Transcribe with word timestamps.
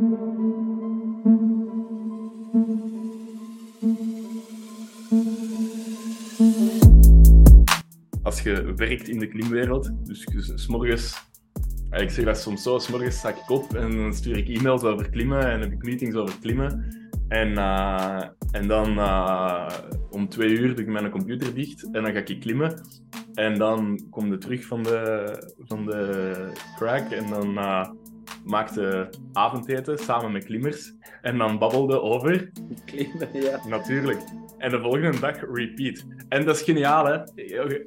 Als 0.00 0.08
je 8.42 8.72
werkt 8.76 9.08
in 9.08 9.18
de 9.18 9.26
klimwereld, 9.28 9.90
dus 10.06 10.24
ik 11.90 12.10
zeg 12.10 12.24
dat 12.24 12.38
soms 12.38 12.62
zo, 12.62 12.78
s 12.78 12.88
morgens 12.88 13.24
ik 13.24 13.50
op 13.50 13.74
en 13.74 13.96
dan 13.96 14.12
stuur 14.12 14.36
ik 14.36 14.48
e-mails 14.48 14.82
over 14.82 15.10
klimmen 15.10 15.50
en 15.50 15.60
heb 15.60 15.72
ik 15.72 15.82
meetings 15.82 16.16
over 16.16 16.38
klimmen. 16.40 16.96
En, 17.28 17.58
eh, 17.58 18.22
en 18.50 18.68
dan 18.68 18.98
eh, 18.98 19.78
om 20.10 20.28
twee 20.28 20.48
uur 20.48 20.74
doe 20.74 20.84
ik 20.84 20.90
mijn 20.90 21.10
computer 21.10 21.54
dicht 21.54 21.84
en 21.84 22.02
dan 22.02 22.12
ga 22.12 22.22
ik 22.24 22.40
klimmen. 22.40 22.80
En 23.34 23.58
dan 23.58 24.06
kom 24.10 24.30
je 24.30 24.38
terug 24.38 24.64
van 24.64 24.82
de, 24.82 25.54
van 25.58 25.84
de 25.84 26.32
crack 26.76 27.10
en 27.10 27.26
dan 27.30 27.58
eh 27.58 27.90
maakte 28.44 29.10
avondeten 29.32 29.98
samen 29.98 30.32
met 30.32 30.44
klimmers. 30.44 30.92
En 31.22 31.38
dan 31.38 31.58
babbelde 31.58 32.00
over 32.00 32.52
Klimmen, 32.84 33.28
ja. 33.32 33.60
Natuurlijk. 33.68 34.20
En 34.58 34.70
de 34.70 34.80
volgende 34.80 35.20
dag 35.20 35.36
repeat. 35.52 36.04
En 36.28 36.44
dat 36.44 36.56
is 36.56 36.62
geniaal, 36.62 37.04
hè? 37.06 37.18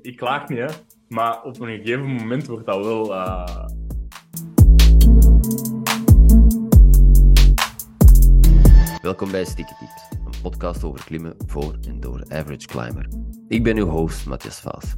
Ik 0.02 0.16
klaag 0.18 0.48
niet, 0.50 0.60
hè? 0.60 0.66
Maar 1.08 1.44
op 1.44 1.60
een 1.60 1.68
gegeven 1.68 2.06
moment 2.06 2.48
wordt 2.48 2.66
dat 2.66 2.86
wel. 2.86 3.14
eh, 3.14 3.66
Welkom 9.02 9.32
bij 9.32 9.46
Sticky 9.46 9.74
Tips, 9.80 10.08
een 10.26 10.42
podcast 10.42 10.84
over 10.84 11.06
klimmen 11.06 11.36
voor 11.48 11.76
en 11.88 12.00
door 12.00 12.18
de 12.18 12.36
average 12.36 12.68
climber. 12.68 13.08
Ik 13.48 13.64
ben 13.64 13.78
uw 13.78 13.88
host, 13.88 14.26
Matthias 14.26 14.60
Vaas. 14.62 14.94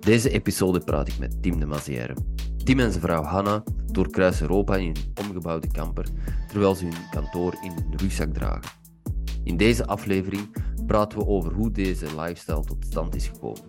Deze 0.00 0.30
episode 0.30 0.80
praat 0.80 1.08
ik 1.08 1.18
met 1.18 1.42
Tim 1.42 1.60
de 1.60 1.66
Mazière. 1.66 2.16
Tim 2.64 2.80
en 2.80 2.90
zijn 2.90 3.02
vrouw 3.02 3.22
Hanna 3.22 3.62
doorkruisen 3.94 4.48
Europa 4.48 4.76
in 4.76 4.84
hun 4.84 5.26
omgebouwde 5.26 5.68
camper, 5.68 6.06
terwijl 6.48 6.74
ze 6.74 6.84
hun 6.84 7.10
kantoor 7.10 7.54
in 7.62 7.70
hun 7.70 7.96
rugzak 7.96 8.34
dragen. 8.34 8.70
In 9.44 9.56
deze 9.56 9.86
aflevering 9.86 10.56
praten 10.86 11.18
we 11.18 11.26
over 11.26 11.52
hoe 11.52 11.70
deze 11.70 12.06
lifestyle 12.06 12.64
tot 12.64 12.84
stand 12.84 13.14
is 13.14 13.28
gekomen. 13.28 13.62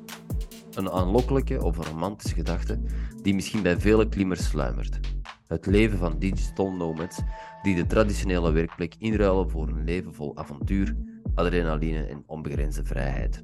Een 0.73 0.89
aanlokkelijke 0.89 1.63
of 1.63 1.77
een 1.77 1.85
romantische 1.85 2.35
gedachte 2.35 2.79
die 3.21 3.33
misschien 3.33 3.61
bij 3.61 3.79
vele 3.79 4.09
klimmers 4.09 4.49
sluimert. 4.49 4.99
Het 5.47 5.65
leven 5.65 5.97
van 5.97 6.19
digital 6.19 6.71
nomads 6.71 7.19
die 7.61 7.75
de 7.75 7.85
traditionele 7.85 8.51
werkplek 8.51 8.95
inruilen 8.99 9.49
voor 9.49 9.67
een 9.67 9.83
leven 9.83 10.13
vol 10.13 10.37
avontuur, 10.37 10.95
adrenaline 11.35 12.05
en 12.05 12.23
onbegrensde 12.25 12.85
vrijheid. 12.85 13.43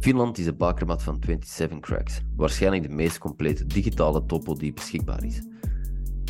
Finland 0.00 0.38
is 0.38 0.44
de 0.44 0.54
bakermat 0.54 1.02
van 1.02 1.16
27 1.20 1.80
Cracks, 1.80 2.20
waarschijnlijk 2.36 2.82
de 2.82 2.94
meest 2.94 3.18
complete 3.18 3.66
digitale 3.66 4.26
topo 4.26 4.54
die 4.54 4.72
beschikbaar 4.72 5.24
is. 5.24 5.42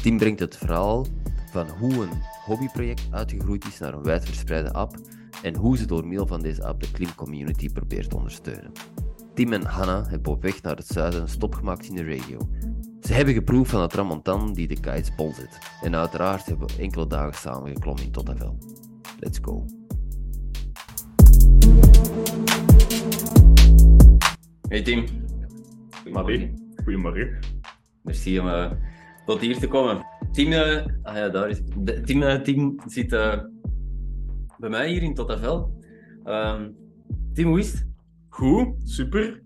Tim 0.05 0.19
brengt 0.19 0.41
het 0.41 0.57
verhaal 0.57 1.07
van 1.51 1.69
hoe 1.69 1.93
een 1.93 2.23
hobbyproject 2.45 3.07
uitgegroeid 3.11 3.67
is 3.67 3.79
naar 3.79 3.95
een 3.95 4.03
wijdverspreide 4.03 4.73
app 4.73 4.97
en 5.43 5.57
hoe 5.57 5.77
ze 5.77 5.87
door 5.87 6.07
middel 6.07 6.27
van 6.27 6.41
deze 6.41 6.65
app 6.65 6.81
de 6.81 6.91
klimcommunity 6.91 7.73
probeert 7.73 8.11
te 8.11 8.17
ondersteunen. 8.17 8.73
Tim 9.35 9.53
en 9.53 9.65
Hanna 9.65 10.05
hebben 10.09 10.33
op 10.33 10.43
weg 10.43 10.63
naar 10.63 10.77
het 10.77 10.87
zuiden 10.87 11.21
een 11.21 11.29
stop 11.29 11.55
gemaakt 11.55 11.87
in 11.87 11.95
de 11.95 12.03
regio. 12.03 12.39
Ze 13.01 13.13
hebben 13.13 13.35
geproefd 13.35 13.71
van 13.71 13.81
het 13.81 13.91
tramontan 13.91 14.53
die 14.53 14.69
de 14.69 14.81
kites 14.81 15.15
bol 15.15 15.33
zet. 15.33 15.59
En 15.83 15.97
uiteraard 15.97 16.47
hebben 16.47 16.69
we 16.69 16.83
enkele 16.83 17.07
dagen 17.07 17.35
samen 17.35 17.73
geklommen 17.73 18.05
in 18.05 18.11
Tottevel. 18.11 18.59
Let's 19.19 19.39
go. 19.43 19.67
Hey 24.69 24.83
Tim. 24.83 25.07
Marie, 26.13 26.53
goedemorgen. 26.85 27.39
Merci 28.03 28.41
om 28.41 28.49
eh, 28.49 28.71
tot 29.25 29.41
hier 29.41 29.59
te 29.59 29.69
komen. 29.69 30.07
Tim, 30.33 30.53
eh, 30.53 30.87
ah 31.03 31.17
ja, 31.17 31.29
daar 31.29 31.49
is 31.49 31.61
Tim, 32.05 32.23
eh, 32.23 32.41
Tim 32.41 32.81
zit 32.87 33.13
eh, 33.13 33.39
bij 34.59 34.71
mij 34.71 34.89
hier 34.89 35.03
in 35.03 35.15
Tottevel. 35.15 35.83
Ehm 36.25 36.71
Tim, 37.33 37.47
hoe 37.47 37.59
is 37.59 37.73
het? 37.73 37.87
Goed, 38.29 38.75
super. 38.83 39.43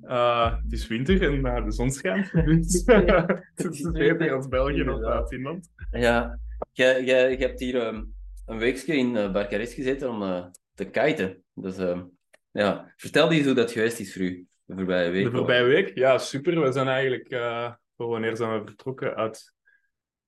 Het 0.62 0.72
is 0.72 0.87
winter 0.87 1.44
en 1.44 1.65
de 1.65 1.72
zon 1.72 1.91
schijnt. 1.91 2.33
Dus 2.33 2.83
het 3.55 3.75
is 3.75 3.91
beter 3.91 4.33
als 4.33 4.49
België 4.49 4.72
of 4.72 4.78
Inderdaad. 4.78 5.28
Finland. 5.28 5.71
Ja, 5.91 6.38
jij, 6.72 7.05
jij, 7.05 7.37
jij 7.37 7.47
hebt 7.47 7.61
hier 7.61 7.77
ehm, 7.77 8.05
een 8.47 8.59
weekje 8.59 8.97
in 8.97 9.15
uh, 9.15 9.33
Barcarès 9.33 9.75
gezeten 9.75 10.11
om 10.11 10.50
te 10.75 10.84
kiten. 10.84 11.43
Dus 11.55 11.77
ehm, 11.77 12.03
ja, 12.50 12.93
vertel 12.97 13.33
eens 13.33 13.44
hoe 13.44 13.55
dat 13.55 13.72
geweest 13.72 14.00
is 14.00 14.12
voor 14.12 14.22
u 14.22 14.47
de 14.65 14.75
voorbije 14.75 15.11
week. 15.11 15.25
De 15.25 15.31
voorbije 15.31 15.65
week, 15.65 15.94
ja, 15.94 16.19
super. 16.19 16.61
We 16.61 16.72
zijn 16.72 16.88
eigenlijk, 16.88 17.28
voor 17.97 18.09
wanneer 18.09 18.37
zijn 18.37 18.59
we 18.59 18.67
vertrokken 18.67 19.15
uit 19.15 19.56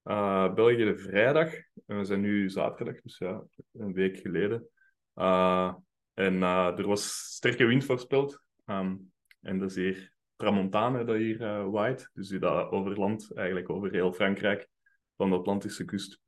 eh, 0.03 0.55
België 0.55 0.85
de 0.85 0.97
vrijdag. 0.97 1.55
En 1.87 1.99
we 1.99 2.05
zijn 2.05 2.21
nu 2.21 2.51
zaterdag, 2.51 3.01
dus 3.01 3.19
ja, 3.19 3.45
een 3.73 3.93
week 3.93 4.17
geleden. 4.19 4.69
Eh, 5.15 5.75
en 6.15 6.43
eh, 6.43 6.79
er 6.79 6.87
was 6.87 7.35
sterke 7.35 7.65
wind 7.65 7.85
voorspeld. 7.85 8.43
Ehm, 8.65 8.97
en 9.41 9.59
dat 9.59 9.71
is 9.71 9.77
hier 9.77 10.13
Tramontane 10.37 11.05
dat 11.05 11.17
hier 11.17 11.71
waait. 11.71 12.11
Dus 12.13 12.29
die 12.29 12.39
dat 12.39 12.71
over 12.71 12.99
land, 12.99 13.35
eigenlijk 13.35 13.71
over 13.71 13.91
heel 13.91 14.13
Frankrijk, 14.13 14.69
van 15.17 15.31
de 15.31 15.37
Atlantische 15.37 15.85
kust 15.85 16.21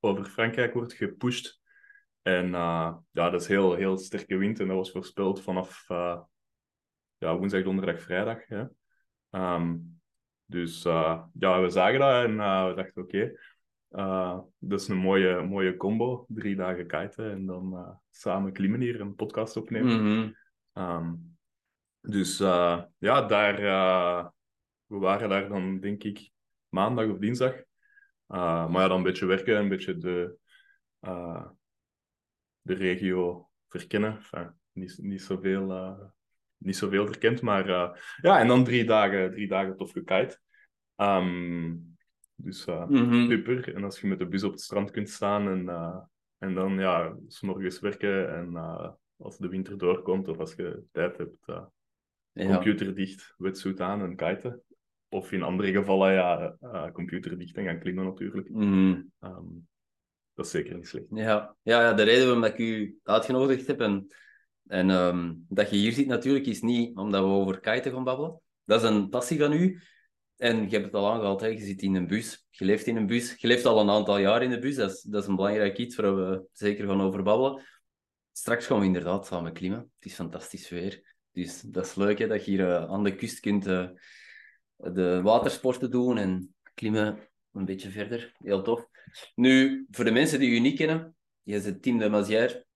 over 0.00 0.24
Frankrijk 0.24 0.74
wordt 0.74 0.92
gepusht. 0.92 1.62
En 2.22 2.48
ja, 2.50 3.02
dat 3.10 3.40
is 3.40 3.46
heel, 3.46 3.74
heel 3.74 3.98
sterke 3.98 4.36
wind. 4.36 4.60
En 4.60 4.66
dat 4.66 4.76
was 4.76 4.90
voorspeld 4.90 5.42
vanaf 5.42 5.84
ja, 7.18 7.36
woensdag, 7.38 7.62
donderdag, 7.62 8.00
vrijdag. 8.00 8.38
Ehm, 9.30 9.76
dus 10.46 10.84
eh, 10.84 11.22
ja, 11.38 11.60
we 11.60 11.70
zagen 11.70 11.98
dat 11.98 12.24
en 12.24 12.40
eh, 12.40 12.68
we 12.68 12.74
dachten, 12.74 13.02
oké, 13.02 13.32
eh, 13.88 14.38
dat 14.58 14.80
is 14.80 14.88
een 14.88 14.96
mooie, 14.96 15.42
mooie 15.42 15.76
combo. 15.76 16.24
Drie 16.28 16.56
dagen 16.56 16.86
kiten 16.86 17.30
en 17.30 17.46
dan 17.46 17.98
samen 18.10 18.52
klimmen 18.52 18.80
hier 18.80 18.94
en 18.94 19.00
een 19.00 19.14
podcast 19.14 19.56
opnemen. 19.56 20.02
Mhm. 20.02 20.32
Ehm, 20.72 21.14
dus 22.00 22.38
ja, 22.98 23.22
daar, 23.26 23.56
we 24.86 24.96
waren 24.96 25.28
daar 25.28 25.48
dan, 25.48 25.80
denk 25.80 26.04
ik, 26.04 26.30
maandag 26.68 27.08
of 27.08 27.18
dinsdag. 27.18 27.54
Maar 28.26 28.70
ja, 28.70 28.88
dan 28.88 28.96
een 28.96 29.02
beetje 29.02 29.26
werken, 29.26 29.58
een 29.58 29.68
beetje 29.68 29.96
de, 29.96 30.36
de 32.60 32.74
regio 32.74 33.48
verkennen. 33.68 34.16
Enfin, 34.16 34.50
niet, 34.72 34.98
niet, 35.02 35.22
zoveel, 35.22 35.66
niet 36.56 36.76
zoveel 36.76 37.06
verkend, 37.06 37.40
maar 37.42 37.68
eh, 37.68 37.90
ja, 38.20 38.38
en 38.40 38.48
dan 38.48 38.64
drie 38.64 38.84
dagen, 38.84 39.30
drie 39.30 39.48
dagen 39.48 39.76
tof 39.76 39.92
gekite. 39.92 40.38
Ehm, 40.96 41.74
dus 42.34 42.64
eh, 42.64 42.86
Mhm. 42.88 43.26
super. 43.30 43.74
En 43.74 43.84
als 43.84 44.00
je 44.00 44.06
met 44.06 44.18
de 44.18 44.26
bus 44.26 44.42
op 44.42 44.52
het 44.52 44.60
strand 44.60 44.90
kunt 44.90 45.08
staan 45.10 45.48
en, 45.48 45.68
eh, 45.68 45.98
en 46.38 46.54
dan 46.54 46.78
ja, 46.78 47.16
s 47.28 47.40
morgens 47.40 47.80
werken 47.80 48.34
en 48.34 48.56
als 49.16 49.38
de 49.38 49.48
winter 49.48 49.78
doorkomt 49.78 50.28
of 50.28 50.38
als 50.38 50.54
je 50.54 50.82
tijd 50.92 51.16
hebt, 51.16 51.36
eh, 51.48 51.64
Ja. 52.32 52.54
computer 52.54 52.94
dicht, 52.94 53.34
wetsuit 53.38 53.80
aan 53.80 54.00
en 54.02 54.16
kiten. 54.16 54.62
Of 55.08 55.32
in 55.32 55.42
andere 55.42 55.72
gevallen, 55.72 56.12
ja, 56.12 56.56
eh, 56.60 56.90
computer 56.90 57.38
dicht 57.38 57.56
en 57.56 57.64
gaan 57.64 57.78
klimmen 57.78 58.04
natuurlijk. 58.04 58.48
Mhm. 58.50 59.02
Ehm, 59.20 59.44
dat 60.34 60.44
is 60.44 60.50
zeker 60.50 60.74
niet 60.74 60.88
slecht. 60.88 61.06
Ja. 61.10 61.56
Ja, 61.62 61.80
ja, 61.80 61.92
de 61.92 62.02
reden 62.02 62.24
waarom 62.24 62.44
ik 62.44 62.58
u 62.58 62.98
uitgenodigd 63.02 63.66
heb 63.66 63.80
en, 63.80 64.06
en 64.66 64.90
ehm, 64.90 65.34
dat 65.48 65.70
je 65.70 65.76
hier 65.76 65.92
zit 65.92 66.06
natuurlijk 66.06 66.46
is 66.46 66.60
niet 66.60 66.96
omdat 66.96 67.22
we 67.22 67.28
over 67.28 67.60
kiten 67.60 67.92
gaan 67.92 68.04
babbelen. 68.04 68.40
Dat 68.64 68.82
is 68.82 68.88
een 68.88 69.08
passie 69.08 69.38
van 69.38 69.52
u. 69.52 69.80
En 70.36 70.56
je 70.56 70.70
hebt 70.70 70.84
het 70.84 70.94
al 70.94 71.12
aangehaald, 71.12 71.40
hè. 71.40 71.46
je 71.46 71.64
zit 71.64 71.82
in 71.82 71.94
een 71.94 72.06
bus, 72.06 72.46
je 72.50 72.64
leeft 72.64 72.86
in 72.86 72.96
een 72.96 73.06
bus, 73.06 73.34
je 73.36 73.46
leeft 73.46 73.64
al 73.64 73.80
een 73.80 73.90
aantal 73.90 74.18
jaar 74.18 74.42
in 74.42 74.50
de 74.50 74.58
bus. 74.58 74.74
Dat 74.74 74.90
is, 74.90 75.02
dat 75.02 75.22
is 75.22 75.28
een 75.28 75.36
belangrijk 75.36 75.78
iets 75.78 75.96
waar 75.96 76.16
we 76.16 76.46
zeker 76.52 76.88
gaan 76.88 77.00
over 77.00 77.22
babbelen. 77.22 77.62
Straks 78.32 78.66
gaan 78.66 78.78
we 78.78 78.84
inderdaad 78.84 79.26
samen 79.26 79.52
klimmen. 79.52 79.78
Het 79.78 80.04
is 80.04 80.14
fantastisch 80.14 80.68
weer. 80.68 81.16
Dus 81.32 81.60
dat 81.60 81.86
is 81.86 81.94
leuk 81.94 82.18
hè, 82.18 82.26
dat 82.26 82.44
je 82.44 82.50
hier 82.50 82.70
eh, 82.70 82.90
aan 82.90 83.04
de 83.04 83.14
kust 83.14 83.40
kunt 83.40 83.66
eh, 83.66 83.88
de 84.76 85.20
watersporten 85.22 85.90
doen 85.90 86.18
en 86.18 86.54
klimmen 86.74 87.18
een 87.52 87.64
beetje 87.64 87.90
verder. 87.90 88.34
Heel 88.38 88.62
tof. 88.62 88.88
Nu, 89.34 89.86
voor 89.90 90.04
de 90.04 90.10
mensen 90.10 90.38
die 90.38 90.50
u 90.50 90.58
niet 90.58 90.76
kennen, 90.76 91.16
je 91.42 91.60
zit 91.60 91.82
Tim 91.82 91.98
de 91.98 92.08
Mazière 92.08 92.66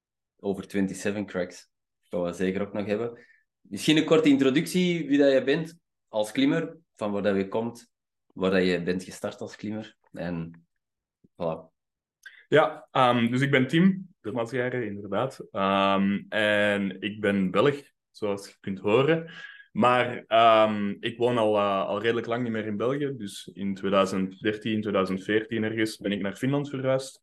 over 0.40 0.64
27 0.70 1.24
Cracks. 1.24 1.68
Gaan 2.08 2.22
we 2.22 2.32
zeker 2.32 2.60
ook 2.60 2.72
nog 2.72 2.86
hebben. 2.86 3.18
Misschien 3.60 3.96
een 3.96 4.04
korte 4.04 4.28
introductie 4.28 5.08
wie 5.08 5.18
dat 5.18 5.32
je 5.32 5.42
bent 5.42 5.78
als 6.08 6.32
klimmer, 6.32 6.78
van 6.96 7.12
waar 7.12 7.22
dat 7.22 7.36
je 7.36 7.48
komt, 7.48 7.90
waar 8.32 8.50
dat 8.50 8.64
je 8.64 8.82
bent 8.82 9.04
gestart 9.04 9.40
als 9.40 9.56
klimmer. 9.56 9.96
En 10.12 10.66
voilà. 11.32 11.76
Ja, 12.48 12.88
ehm, 12.90 13.30
dus 13.30 13.40
ik 13.40 13.50
ben 13.50 13.66
Tim 13.66 14.08
de 14.20 14.32
Mazière, 14.32 14.86
inderdaad. 14.86 15.46
Ehm, 15.50 16.22
en 16.28 17.00
ik 17.00 17.20
ben 17.20 17.50
Belg, 17.50 17.82
zoals 18.10 18.48
je 18.48 18.54
kunt 18.60 18.78
horen. 18.78 19.30
Maar 19.72 20.24
ehm, 20.26 20.94
ik 21.00 21.18
woon 21.18 21.38
al, 21.38 21.56
eh, 21.56 21.86
al 21.86 22.00
redelijk 22.00 22.26
lang 22.26 22.42
niet 22.42 22.52
meer 22.52 22.66
in 22.66 22.76
België. 22.76 23.14
Dus 23.16 23.50
in 23.52 23.74
2013, 23.74 24.80
2014 24.80 25.64
ergens 25.64 25.96
ben 25.96 26.12
ik 26.12 26.20
naar 26.20 26.36
Finland 26.36 26.68
verhuisd. 26.68 27.22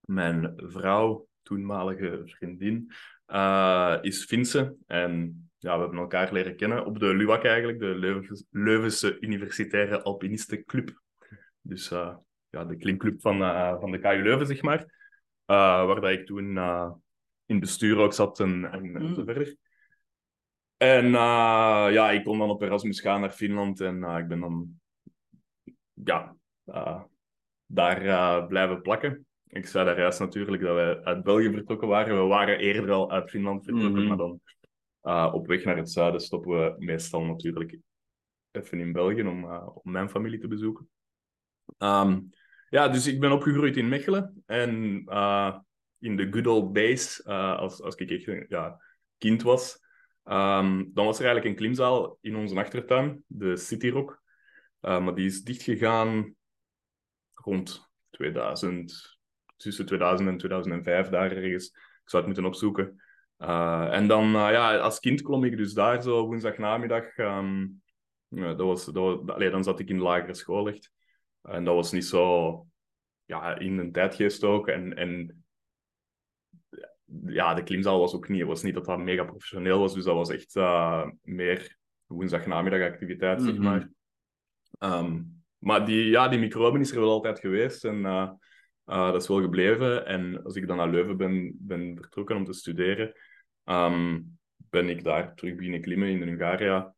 Mijn 0.00 0.52
vrouw, 0.56 1.28
toenmalige 1.42 2.22
vriendin, 2.24 2.92
eh, 3.26 3.98
is 4.00 4.24
Finse. 4.24 4.76
En 4.86 5.42
ja, 5.58 5.74
we 5.74 5.80
hebben 5.80 5.98
elkaar 5.98 6.32
leren 6.32 6.56
kennen 6.56 6.84
op 6.84 6.98
de 6.98 7.14
LUAC 7.14 7.44
eigenlijk, 7.44 7.78
de 7.78 7.94
Leuven- 7.94 8.46
Leuvense 8.50 9.20
Universitaire 9.20 10.02
Alpinistenclub. 10.02 11.00
Dus 11.60 11.90
eh, 11.90 12.16
ja, 12.50 12.64
de 12.64 12.76
klimclub 12.76 13.20
van, 13.20 13.40
uh, 13.42 13.80
van 13.80 13.90
de 13.90 13.98
KU 13.98 14.22
Leuven, 14.22 14.46
zeg 14.46 14.62
maar. 14.62 14.80
Uh, 15.46 15.86
waar 15.86 16.00
dat 16.00 16.10
ik 16.10 16.26
toen 16.26 16.58
in 17.46 17.60
bestuur 17.60 17.96
ook 17.96 18.12
zat 18.12 18.40
en, 18.40 18.64
en, 18.64 18.90
mm. 18.90 19.14
zo 19.14 19.24
verder. 19.24 19.56
En 20.76 21.10
ja, 21.92 22.10
ik 22.10 22.24
kon 22.24 22.38
dan 22.38 22.50
op 22.50 22.62
Erasmus 22.62 23.00
gaan 23.00 23.20
naar 23.20 23.30
Finland 23.30 23.80
en 23.80 24.02
ik 24.02 24.28
ben 24.28 24.40
dan 24.40 24.80
ja, 25.92 26.36
daar 27.66 28.46
blijven 28.46 28.82
plakken. 28.82 29.26
Ik 29.54 29.66
zei 29.66 29.84
daar 29.84 29.98
juist 29.98 30.18
natuurlijk 30.18 30.62
dat 30.62 30.74
wij 30.74 31.02
uit 31.02 31.22
België 31.22 31.52
vertrokken 31.52 31.88
waren. 31.88 32.16
We 32.16 32.26
waren 32.26 32.58
eerder 32.58 32.90
al 32.90 33.10
uit 33.10 33.30
Finland 33.30 33.64
vertrokken, 33.64 34.02
mm 34.02 34.08
maar 34.08 34.16
dan 34.16 34.40
op 35.32 35.46
weg 35.46 35.64
naar 35.64 35.76
het 35.76 35.90
zuiden 35.90 36.20
stoppen 36.20 36.50
we 36.50 36.74
meestal 36.78 37.24
natuurlijk 37.24 37.78
even 38.50 38.80
in 38.80 38.92
België 38.92 39.22
om, 39.22 39.44
om 39.54 39.92
mijn 39.92 40.08
familie 40.10 40.38
te 40.38 40.48
bezoeken. 40.48 40.88
Um, 41.78 42.30
ja, 42.68 42.88
dus 42.88 43.06
ik 43.06 43.20
ben 43.20 43.32
opgegroeid 43.32 43.76
in 43.76 43.88
Mechelen. 43.88 44.42
En 44.46 45.02
uh, 45.06 45.58
in 45.98 46.16
de 46.16 46.32
good 46.32 46.46
old 46.46 46.74
days, 46.74 47.24
als, 47.24 47.82
als 47.82 47.94
ik 47.94 48.10
echt 48.10 48.48
ja, 48.48 48.80
kind 49.18 49.42
was, 49.42 49.78
um, 50.24 50.90
dan 50.94 51.04
was 51.04 51.18
er 51.18 51.24
eigenlijk 51.24 51.44
een 51.44 51.62
klimzaal 51.62 52.18
in 52.20 52.36
onze 52.36 52.56
achtertuin, 52.56 53.24
de 53.26 53.56
City 53.56 53.88
Rock. 53.88 54.22
Maar 54.80 55.14
die 55.14 55.26
is 55.26 55.42
dichtgegaan 55.42 56.34
rond 57.34 57.90
2000, 58.10 59.13
tussen 59.56 59.86
2000 59.86 60.28
en 60.28 60.36
2005, 60.36 61.08
daar 61.08 61.32
ergens. 61.32 61.66
Ik 61.66 62.10
zou 62.10 62.22
het 62.22 62.26
moeten 62.26 62.52
opzoeken. 62.52 63.02
en 63.90 64.06
dan, 64.06 64.26
ja, 64.30 64.76
als 64.76 65.00
kind 65.00 65.22
klom 65.22 65.44
ik 65.44 65.56
dus 65.56 65.72
daar 65.72 66.02
zo 66.02 66.26
woensdagnamiddag. 66.26 67.16
Um, 67.18 67.82
ja, 68.28 68.54
dat 68.54 68.66
was, 68.66 68.84
dat 68.84 68.94
was, 68.94 69.34
allee, 69.34 69.50
dan 69.50 69.64
zat 69.64 69.80
ik 69.80 69.88
in 69.88 69.96
de 69.96 70.02
lagere 70.02 70.34
school 70.34 70.68
echt. 70.68 70.92
En 71.42 71.64
dat 71.64 71.74
was 71.74 71.92
niet 71.92 72.04
zo 72.04 72.66
ja, 73.24 73.58
in 73.58 73.78
een 73.78 73.92
tijd 73.92 74.14
gestoken. 74.14 74.74
En, 74.74 74.96
en 74.96 75.44
ja, 77.26 77.54
de 77.54 77.62
klimzaal 77.62 78.00
was 78.00 78.14
ook 78.14 78.28
niet, 78.28 78.44
was 78.44 78.62
niet 78.62 78.74
dat 78.74 78.84
dat 78.84 78.98
mega 78.98 79.24
professioneel 79.24 79.78
was. 79.78 79.94
Dus 79.94 80.04
dat 80.04 80.14
was 80.14 80.30
echt 80.30 80.56
uh, 80.56 81.06
meer 81.22 81.76
woensdagnamiddagactiviteit, 82.06 83.38
mm 83.38 83.44
-hmm. 83.46 83.54
zeg 83.54 83.64
maar. 83.64 83.90
Um, 85.00 85.42
maar 85.58 85.86
die, 85.86 86.04
ja, 86.04 86.28
die 86.28 86.38
microben 86.38 86.80
is 86.80 86.90
er 86.90 87.00
wel 87.00 87.10
altijd 87.10 87.38
geweest. 87.40 87.84
En 87.84 88.04
uh, 88.86 89.12
dat 89.12 89.22
is 89.22 89.28
wel 89.28 89.40
gebleven. 89.40 90.06
En 90.06 90.42
als 90.42 90.56
ik 90.56 90.66
dan 90.66 90.76
naar 90.76 90.90
Leuven 90.90 91.16
ben, 91.16 91.56
ben 91.58 91.96
vertrokken 91.96 92.36
om 92.36 92.44
te 92.44 92.52
studeren, 92.52 93.12
um, 93.64 94.38
ben 94.56 94.88
ik 94.88 95.04
daar 95.04 95.34
terug 95.34 95.54
beginnen 95.54 95.80
klimmen 95.80 96.08
in 96.08 96.18
de 96.18 96.24
Hungaria. 96.24 96.94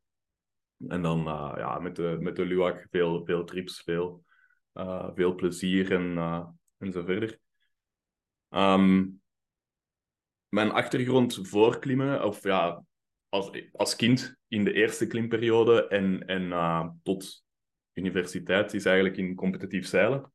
En 0.87 1.01
dan 1.01 1.23
ja, 1.57 1.79
met 1.79 1.95
de, 1.95 2.17
met 2.19 2.35
de 2.35 2.85
veel, 2.89 3.25
veel 3.25 3.43
trips, 3.43 3.81
veel 3.81 4.25
uh, 4.73 5.09
veel 5.15 5.35
plezier 5.35 5.91
en, 5.91 6.11
uh, 6.15 6.47
en 6.77 6.91
zo 6.91 7.03
verder. 7.03 7.39
Um, 8.49 9.21
mijn 10.49 10.71
achtergrond 10.71 11.39
voor 11.47 11.79
klimmen, 11.79 12.23
of 12.23 12.43
ja, 12.43 12.83
als, 13.29 13.51
als 13.71 13.95
kind 13.95 14.37
in 14.47 14.63
de 14.63 14.73
eerste 14.73 15.07
klimperiode 15.07 15.87
en, 15.87 16.25
en 16.25 16.99
tot 17.03 17.45
universiteit, 17.93 18.73
is 18.73 18.85
eigenlijk 18.85 19.17
in 19.17 19.35
competitief 19.35 19.87
zeilen. 19.87 20.31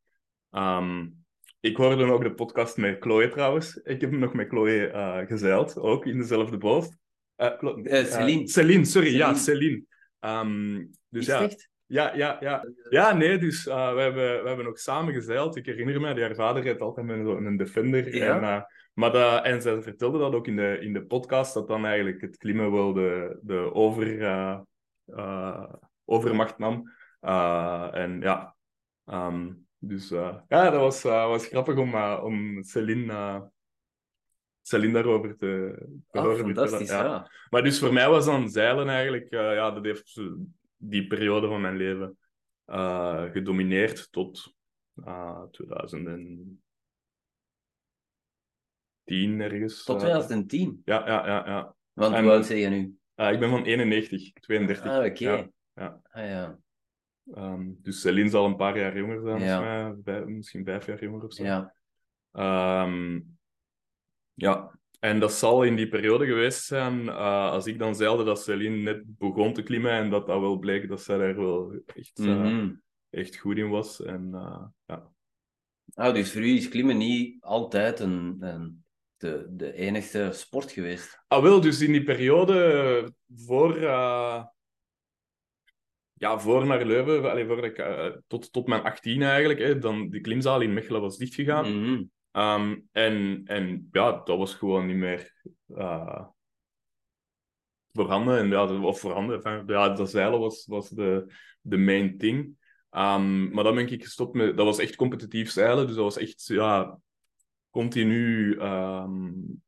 Um, 0.50 1.21
ik 1.62 1.76
hoorde 1.76 2.12
ook 2.12 2.22
de 2.22 2.34
podcast 2.34 2.76
met 2.76 2.96
Chloe 3.00 3.28
trouwens. 3.28 3.76
Ik 3.76 4.00
heb 4.00 4.10
nog 4.10 4.32
met 4.32 4.48
Chloe 4.48 4.90
uh, 4.92 5.18
gezeild, 5.26 5.78
ook 5.78 6.06
in 6.06 6.18
dezelfde 6.18 6.58
boot. 6.58 6.96
Uh, 7.36 8.04
Celine. 8.04 8.48
Celine, 8.48 8.84
sorry, 8.84 9.08
Celine. 9.08 9.18
ja, 9.18 9.34
Celine. 9.34 9.82
Um, 10.20 10.90
dus 11.08 11.26
ja, 11.26 11.48
ja, 11.86 12.14
ja, 12.14 12.36
ja. 12.40 12.66
Ja, 12.88 13.12
nee, 13.12 13.38
dus 13.38 13.66
uh, 13.66 13.94
we, 13.94 14.00
hebben, 14.00 14.42
we 14.42 14.48
hebben 14.48 14.66
ook 14.66 14.78
samen 14.78 15.14
gezeild. 15.14 15.56
Ik 15.56 15.66
herinner 15.66 16.00
me, 16.00 16.14
die 16.14 16.24
haar 16.24 16.34
vader 16.34 16.62
reed 16.62 16.80
altijd 16.80 17.06
met 17.06 17.18
een, 17.18 17.46
een 17.46 17.56
Defender. 17.56 18.14
Ja. 18.14 18.36
En, 18.36 18.42
uh, 18.42 18.62
maar 18.94 19.12
dat, 19.12 19.44
en 19.44 19.62
ze 19.62 19.82
vertelde 19.82 20.18
dat 20.18 20.34
ook 20.34 20.46
in 20.46 20.56
de, 20.56 20.78
in 20.80 20.92
de 20.92 21.04
podcast, 21.04 21.54
dat 21.54 21.68
dan 21.68 21.84
eigenlijk 21.84 22.20
het 22.20 22.36
klimmen 22.36 22.72
wel 22.72 22.92
de, 22.92 23.38
de 23.42 23.74
over, 23.74 24.06
uh, 25.06 25.64
overmacht 26.04 26.58
nam. 26.58 26.92
en 27.92 28.20
ja, 28.20 28.56
um, 29.06 29.66
dus 29.82 30.08
ja, 30.08 30.44
dat 30.48 30.80
was, 30.80 31.02
was 31.02 31.46
grappig 31.46 31.76
om, 31.76 31.94
om 32.04 32.62
Celine... 32.62 33.50
Celine 34.64 34.92
daarover 34.92 35.36
te, 35.36 35.74
te 36.10 36.18
oh, 36.18 36.24
horen. 36.24 36.38
Fantastisch, 36.38 36.88
ja. 36.88 37.04
ja. 37.04 37.30
Maar 37.50 37.62
dus 37.62 37.78
voor 37.78 37.92
mij 37.92 38.08
was 38.08 38.24
dan 38.24 38.48
zeilen 38.48 38.88
eigenlijk, 38.88 39.30
ja, 39.30 39.70
dat 39.70 39.84
heeft 39.84 40.20
die 40.76 41.06
periode 41.06 41.46
van 41.46 41.60
mijn 41.60 41.76
leven 41.76 42.18
gedomineerd 43.32 44.12
tot 44.12 44.54
uh, 44.96 45.42
2010 45.42 46.60
ergens. 49.40 49.84
Tot 49.84 49.98
2010? 49.98 50.68
Uh, 50.68 50.76
ja, 50.84 51.06
ja, 51.06 51.26
ja. 51.26 51.46
ja. 51.46 51.74
Want 51.92 52.18
hoe 52.18 52.30
oud 52.30 52.48
ben 52.48 52.56
je 52.56 52.68
nu? 52.68 52.96
ik 53.14 53.38
ben 53.38 53.50
van 53.50 53.64
91, 53.64 54.32
32. 54.32 54.86
Ah, 54.86 54.96
oké. 54.96 55.06
Okay. 55.06 55.22
Ja. 55.24 55.50
ja. 55.74 56.00
Ah, 56.10 56.28
ja. 56.28 56.58
Um, 57.24 57.78
dus 57.82 58.00
Celine 58.00 58.28
zal 58.28 58.46
een 58.46 58.56
paar 58.56 58.78
jaar 58.78 58.98
jonger 58.98 59.20
zijn, 59.20 59.40
ja. 59.40 59.94
mij, 60.04 60.24
misschien 60.24 60.64
vijf 60.64 60.86
jaar 60.86 61.02
jonger 61.02 61.24
of 61.24 61.32
zo. 61.32 61.44
Ja. 61.44 61.74
Um, 62.84 63.38
ja, 64.34 64.78
en 64.98 65.20
dat 65.20 65.32
zal 65.32 65.62
in 65.62 65.76
die 65.76 65.88
periode 65.88 66.26
geweest 66.26 66.64
zijn, 66.64 67.02
uh, 67.02 67.50
als 67.50 67.66
ik 67.66 67.78
dan 67.78 67.94
zeilde 67.94 68.24
dat 68.24 68.42
Celine 68.42 68.76
net 68.76 69.02
begon 69.18 69.52
te 69.52 69.62
klimmen 69.62 69.90
en 69.90 70.10
dat 70.10 70.26
dat 70.26 70.40
wel 70.40 70.58
bleek 70.58 70.88
dat 70.88 71.02
zij 71.02 71.18
er 71.18 71.36
wel 71.36 71.74
echt, 71.94 72.18
uh, 72.18 72.26
mm 72.26 72.42
-hmm. 72.42 72.82
echt 73.10 73.36
goed 73.36 73.56
in 73.56 73.68
was. 73.68 74.02
En, 74.02 74.30
uh, 74.34 74.64
ja. 74.84 75.10
Oh, 75.94 76.14
dus 76.14 76.32
voor 76.32 76.42
u 76.42 76.56
is 76.56 76.68
klimmen 76.68 76.96
niet 76.96 77.42
altijd 77.42 78.00
een, 78.00 78.36
een, 78.40 78.84
de, 79.16 79.46
de 79.50 79.72
enigste 79.72 80.28
sport 80.32 80.70
geweest? 80.70 81.22
Ah, 81.28 81.42
wel, 81.42 81.60
dus 81.60 81.80
in 81.80 81.92
die 81.92 82.04
periode 82.04 83.12
voor, 83.34 83.80
ja, 86.22 86.38
voor 86.38 86.66
naar 86.66 86.84
Leuven, 86.84 87.30
allee, 87.30 87.46
voor 87.46 87.64
ik, 87.64 87.84
tot, 88.26 88.52
tot 88.52 88.66
mijn 88.66 88.82
18 88.82 89.22
eigenlijk, 89.22 89.60
hè, 89.60 89.78
dan 89.78 90.08
de 90.08 90.20
klimzaal 90.20 90.60
in 90.60 90.72
Mechelen 90.72 91.00
was 91.00 91.16
dichtgegaan. 91.16 91.76
Mm 91.76 91.84
-hmm. 91.84 92.10
Um, 92.32 92.88
en, 92.92 93.42
en 93.44 93.88
ja, 93.90 94.12
dat 94.24 94.38
was 94.38 94.54
gewoon 94.54 94.86
niet 94.86 94.96
meer 94.96 95.32
uh, 95.68 96.26
voorhanden. 97.92 98.38
En, 98.38 98.48
ja, 98.48 98.80
of 98.80 99.00
voorhanden. 99.00 99.36
Enfin, 99.36 99.62
ja, 99.66 99.88
dat 99.88 100.10
zeilen 100.10 100.40
was, 100.40 100.66
was 100.66 100.88
de, 100.88 101.32
de 101.60 101.76
main 101.76 102.18
thing. 102.18 102.38
Um, 102.90 103.50
maar 103.50 103.64
dan 103.64 103.74
ben 103.74 103.88
ik 103.88 104.02
gestopt 104.02 104.34
met... 104.34 104.56
Dat 104.56 104.66
was 104.66 104.78
echt 104.78 104.96
competitief 104.96 105.50
zeilen. 105.50 105.86
Dus 105.86 105.94
dat 105.94 106.04
was 106.04 106.18
echt 106.18 106.46
ja, 106.46 106.98
continu 107.70 108.52
um, 108.60 109.62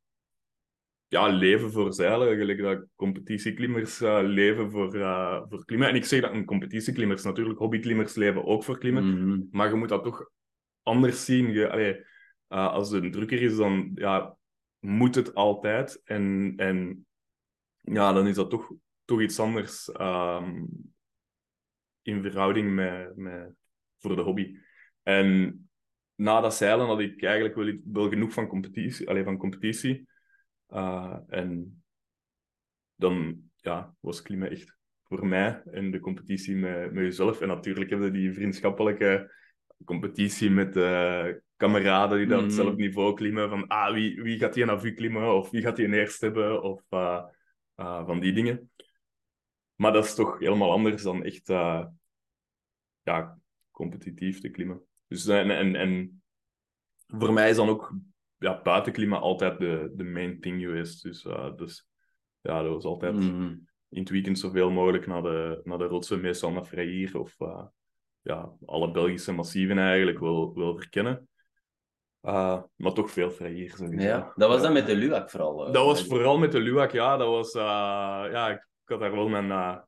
ja, 1.09 1.27
leven 1.27 1.73
voor 1.73 1.93
zeilen. 1.93 2.37
Gelijk 2.37 2.59
dat 2.59 2.87
competitieklimmers 2.95 4.01
uh, 4.01 4.19
leven 4.23 4.71
voor, 4.71 4.97
uh, 4.97 5.43
voor 5.49 5.65
klimmen. 5.65 5.89
En 5.89 5.95
ik 5.95 6.05
zeg 6.05 6.21
dat 6.21 6.33
een 6.33 6.45
competitieklimmers, 6.45 7.23
natuurlijk 7.23 7.59
hobbyklimmers 7.59 8.15
leven 8.15 8.45
ook 8.45 8.65
voor 8.65 8.79
klimmen. 8.79 9.05
Mm 9.05 9.17
-hmm. 9.17 9.49
Maar 9.51 9.69
je 9.69 9.75
moet 9.75 9.89
dat 9.89 10.05
toch 10.05 10.31
anders 10.83 11.25
zien. 11.25 11.53
Je, 11.53 11.71
allee, 11.71 11.97
uh, 12.49 12.73
als 12.73 12.91
het 12.91 13.03
een 13.03 13.11
drukker 13.11 13.43
is, 13.43 13.57
dan 13.57 13.91
ja, 13.95 14.37
moet 14.79 15.15
het 15.15 15.35
altijd. 15.35 16.01
En, 16.05 16.53
en 16.57 17.07
ja, 17.81 18.13
dan 18.13 18.27
is 18.27 18.35
dat 18.35 18.51
toch, 18.51 18.73
toch 19.05 19.21
iets 19.21 19.41
anders 19.41 19.91
um, 20.01 20.69
in 22.03 22.23
verhouding 22.23 22.75
met, 22.75 23.17
met, 23.17 23.55
voor 23.99 24.17
de 24.17 24.23
hobby. 24.23 24.57
En 25.03 25.59
na 26.15 26.41
dat 26.41 26.55
zeilen 26.55 26.87
had 26.87 27.01
ik 27.01 27.23
eigenlijk 27.23 27.55
wel, 27.55 27.79
wel 27.85 28.09
genoeg 28.09 28.33
van 28.33 28.47
competitie. 28.47 29.09
Alleen 29.09 29.25
van 29.25 29.37
competitie. 29.37 30.09
Uh, 30.71 31.17
en 31.29 31.83
dan 32.95 33.43
ja, 33.57 33.95
was 34.01 34.23
klimmen 34.23 34.51
echt 34.51 34.77
voor 35.03 35.27
mij 35.27 35.63
en 35.63 35.91
de 35.91 36.01
competitie 36.01 36.57
met, 36.57 36.93
met 36.93 37.05
jezelf. 37.05 37.41
En 37.41 37.49
natuurlijk 37.49 37.91
hebben 37.91 38.13
die 38.13 38.33
vriendschappelijke 38.33 39.33
competitie 39.85 40.51
met 40.51 40.77
uh, 40.77 41.27
kameraden 41.57 42.19
die 42.19 42.27
dat 42.27 42.39
mm. 42.39 42.45
hetzelfde 42.45 42.83
niveau 42.83 43.15
klimmen. 43.15 43.49
Van 43.49 43.67
ah, 43.67 43.93
wie, 43.93 44.23
wie 44.23 44.39
gaat 44.39 44.55
hier 44.55 44.67
naar 44.67 44.81
vu 44.81 44.93
klimmen? 44.93 45.35
Of 45.35 45.51
wie 45.51 45.63
gaat 45.63 45.77
hier 45.77 45.93
eerst 45.93 46.21
hebben? 46.21 46.63
Of 46.63 46.83
uh, 46.91 47.25
uh, 47.77 48.07
van 48.07 48.21
die 48.21 48.33
dingen. 48.33 48.71
Maar 49.75 49.93
dat 49.93 50.05
is 50.05 50.15
toch 50.15 50.39
helemaal 50.39 50.73
anders 50.73 51.03
dan 51.03 51.25
echt 51.25 51.49
ja, 53.03 53.39
competitief 53.71 54.41
te 54.41 54.49
klimmen. 54.49 54.83
Dus, 55.07 55.27
en, 55.27 55.51
en, 55.51 55.77
en 55.77 56.23
voor 57.07 57.33
mij 57.33 57.51
is 57.51 57.57
dan 57.57 57.69
ook 57.69 57.95
ja, 58.45 58.61
buitenklimmen 58.63 59.21
altijd 59.21 59.59
de, 59.59 59.93
de 59.95 60.05
main 60.05 60.41
thing 60.41 60.61
geweest. 60.61 61.03
Dus, 61.03 61.23
dus 61.57 61.89
ja, 62.41 62.63
dat 62.63 62.73
was 62.73 62.85
altijd 62.85 63.15
mm. 63.15 63.69
in 63.89 64.01
het 64.01 64.11
weekend 64.11 64.39
zoveel 64.39 64.71
mogelijk 64.71 65.07
naar 65.07 65.23
de, 65.23 65.61
naar 65.65 65.79
de 65.79 65.85
rotsen, 65.85 66.21
meestal 66.21 66.53
naar 66.53 66.65
Freire 66.65 67.19
of 67.19 67.37
ja, 68.23 68.53
alle 68.65 68.91
Belgische 68.91 69.33
massieven 69.33 69.79
eigenlijk 69.79 70.19
wil, 70.19 70.55
wil 70.55 70.77
verkennen. 70.77 71.29
Uh, 72.23 72.63
maar 72.77 72.93
toch 72.93 73.11
veel. 73.11 73.31
Sowieso. 73.31 73.87
Ja, 73.87 74.33
dat 74.37 74.49
was 74.49 74.63
dan 74.63 74.73
met 74.73 74.87
de 74.87 74.97
LUAC 74.97 75.31
vooral? 75.31 75.67
Uh, 75.67 75.73
dat 75.73 75.85
was 75.85 76.05
vooral 76.05 76.39
met 76.39 76.53
de 76.53 76.61
LUAC, 76.61 76.93
ja. 76.93 77.17
Dat 77.17 77.29
was, 77.29 77.55
uh, 77.55 77.63
ja, 78.31 78.51
ik 78.51 78.69
had 78.85 79.01
daar 79.01 79.13
wel 79.13 79.29
mijn, 79.29 79.83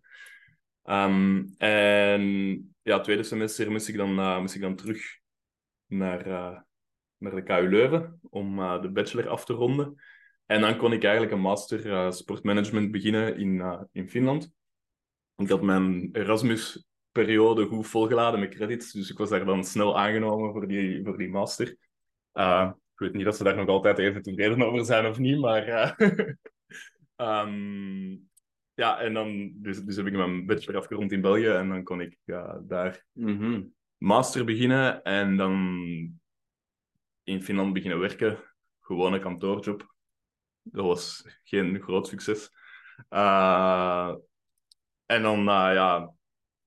Ehm, 0.83 1.43
en 1.57 2.21
ja, 2.81 2.99
tweede 2.99 3.23
semester 3.23 3.71
moest 3.71 3.87
ik 3.87 3.97
dan, 3.97 4.39
moest 4.41 4.55
ik 4.55 4.61
dan 4.61 4.75
terug 4.75 5.21
naar, 5.97 6.25
eh, 6.25 6.59
naar 7.17 7.35
de 7.35 7.43
KU 7.43 7.69
Leuven 7.69 8.19
om 8.29 8.59
eh, 8.59 8.81
de 8.81 8.89
bachelor 8.89 9.29
af 9.29 9.45
te 9.45 9.53
ronden. 9.53 9.95
En 10.45 10.61
dan 10.61 10.77
kon 10.77 10.93
ik 10.93 11.03
eigenlijk 11.03 11.33
een 11.33 11.39
master 11.39 11.91
eh, 11.91 12.11
sportmanagement 12.11 12.91
beginnen 12.91 13.37
in, 13.37 13.87
in 13.91 14.09
Finland. 14.09 14.51
Ik 15.35 15.49
had 15.49 15.61
mijn 15.61 16.09
Erasmus-periode 16.11 17.65
goed 17.65 17.87
volgeladen 17.87 18.39
met 18.39 18.55
credits, 18.55 18.91
dus 18.91 19.09
ik 19.09 19.17
was 19.17 19.29
daar 19.29 19.45
dan 19.45 19.63
snel 19.63 19.99
aangenomen 19.99 20.51
voor 20.51 20.67
die, 20.67 21.03
voor 21.03 21.17
die 21.17 21.29
master. 21.29 21.67
Ik 22.93 22.99
weet 22.99 23.13
niet 23.13 23.27
of 23.27 23.35
ze 23.35 23.43
daar 23.43 23.55
nog 23.55 23.67
altijd 23.67 23.97
even 23.97 24.21
tevreden 24.21 24.61
over 24.61 24.85
zijn 24.85 25.05
of 25.05 25.17
niet, 25.17 25.39
maar... 25.39 25.67
ehm, 27.15 28.17
ja, 28.73 28.99
en 28.99 29.13
dan 29.13 29.51
dus, 29.55 29.83
dus 29.83 29.95
heb 29.95 30.05
ik 30.05 30.13
mijn 30.13 30.45
bachelor 30.45 30.79
afgerond 30.79 31.11
in 31.11 31.21
België 31.21 31.47
en 31.47 31.69
dan 31.69 31.83
kon 31.83 32.01
ik 32.01 32.17
daar 32.67 33.05
Mhm. 33.11 33.61
Master 34.03 34.45
beginnen 34.45 35.03
en 35.03 35.37
dan 35.37 35.85
in 37.23 37.41
Finland 37.41 37.73
beginnen 37.73 37.99
werken. 37.99 38.37
Gewone 38.79 39.19
kantoorjob. 39.19 39.95
Dat 40.61 40.85
was 40.85 41.25
geen 41.43 41.81
groot 41.81 42.07
succes. 42.07 42.51
Eh, 43.09 44.15
en 45.05 45.21
dan, 45.21 45.39
eh, 45.39 45.73
ja, 45.73 46.13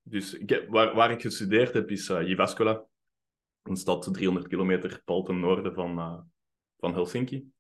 dus 0.03 0.35
ik 0.35 0.67
waar, 0.69 0.95
waar 0.95 1.11
ik 1.11 1.21
gestudeerd 1.21 1.73
heb 1.73 1.91
is 1.91 2.09
eh 2.09 2.27
Jyväskylä, 2.29 2.85
een 3.63 3.77
stad 3.77 4.09
300 4.13 4.49
kilometer 4.49 5.03
pal 5.05 5.23
ten 5.23 5.41
noorden 5.41 5.75
van, 5.75 6.27
van 6.79 6.93
Helsinki. 6.93 7.51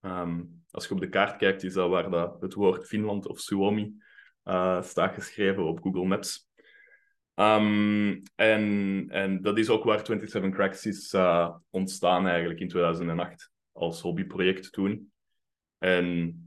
Ehm, 0.00 0.42
als 0.70 0.86
je 0.86 0.94
op 0.94 1.00
de 1.00 1.08
kaart 1.08 1.36
kijkt, 1.36 1.62
is 1.62 1.72
dat 1.72 1.90
waar 1.90 2.10
dat 2.10 2.40
het 2.40 2.54
woord 2.54 2.86
Finland 2.86 3.26
of 3.26 3.40
Suomi 3.40 4.02
staat 4.80 5.14
geschreven 5.14 5.64
op 5.64 5.82
Google 5.82 6.06
Maps. 6.06 6.52
Ehm, 7.34 8.20
en, 8.34 9.06
en 9.10 9.42
dat 9.42 9.58
is 9.58 9.68
ook 9.68 9.84
waar 9.84 10.06
27 10.06 10.50
Cracks 10.50 10.86
is 10.86 11.12
eh, 11.12 11.56
ontstaan 11.70 12.26
eigenlijk 12.26 12.60
in 12.60 12.68
2008 12.68 13.50
als 13.72 14.00
hobbyproject 14.00 14.72
toen. 14.72 15.12
En 15.78 16.38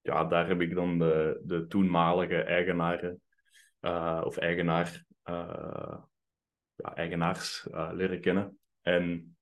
ja, 0.00 0.24
daar 0.24 0.48
heb 0.48 0.60
ik 0.60 0.74
dan 0.74 0.98
de, 0.98 1.40
de 1.44 1.66
toenmalige 1.66 2.42
eigenaren 2.42 3.20
eh, 3.80 4.22
of 4.24 4.36
eigenaar, 4.36 5.04
eh, 5.22 5.98
ja, 6.74 6.94
eigenaars 6.94 7.66
leren 7.70 8.20
kennen. 8.20 8.58
En 8.82 9.36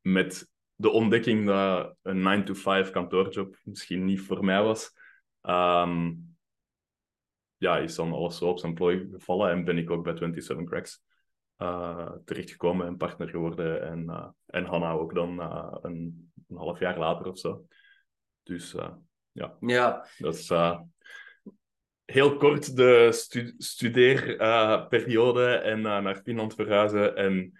met 0.00 0.52
de 0.74 0.90
ontdekking 0.90 1.46
dat 1.46 1.96
een 2.02 2.44
9-to-5 2.44 2.90
kantoorjob 2.90 3.56
misschien 3.62 4.04
niet 4.04 4.20
voor 4.20 4.44
mij 4.44 4.62
was, 4.62 4.92
ehm, 5.40 6.12
ja, 7.64 7.78
is 7.78 7.94
dan 7.94 8.12
alles 8.12 8.38
zo 8.38 8.48
op 8.48 8.58
zijn 8.58 8.74
plooi 8.74 9.08
gevallen 9.12 9.50
en 9.50 9.64
ben 9.64 9.78
ik 9.78 9.90
ook 9.90 10.04
bij 10.04 10.16
27 10.16 10.66
Cracks 10.66 11.02
eh, 11.56 12.12
terechtgekomen 12.24 12.86
en 12.86 12.96
partner 12.96 13.28
geworden. 13.28 13.82
En, 13.82 14.08
eh, 14.08 14.28
en 14.46 14.64
Hanna 14.64 14.92
ook 14.92 15.14
dan 15.14 15.40
eh, 15.40 15.76
een, 15.82 16.32
een 16.48 16.56
half 16.56 16.78
jaar 16.78 16.98
later 16.98 17.26
of 17.26 17.38
zo. 17.38 17.66
Dus 18.42 18.74
eh, 18.74 18.92
Ja, 19.60 20.06
dat 20.18 20.34
is 20.34 20.52
heel 22.04 22.36
kort 22.36 22.76
de 22.76 23.12
stu 23.12 23.54
studeerperiode 23.58 25.46
en 25.46 25.80
naar 25.80 26.16
Finland 26.16 26.54
verhuizen. 26.54 27.16
En 27.16 27.52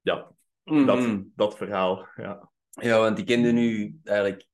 ja, 0.00 0.32
dat, 0.64 0.98
Mhm. 0.98 1.22
dat 1.34 1.56
verhaal. 1.56 2.08
Ja. 2.16 2.50
Ja, 2.70 2.98
want 2.98 3.18
ik 3.18 3.26
kende 3.26 3.52
nu 3.52 4.00
eigenlijk... 4.04 4.46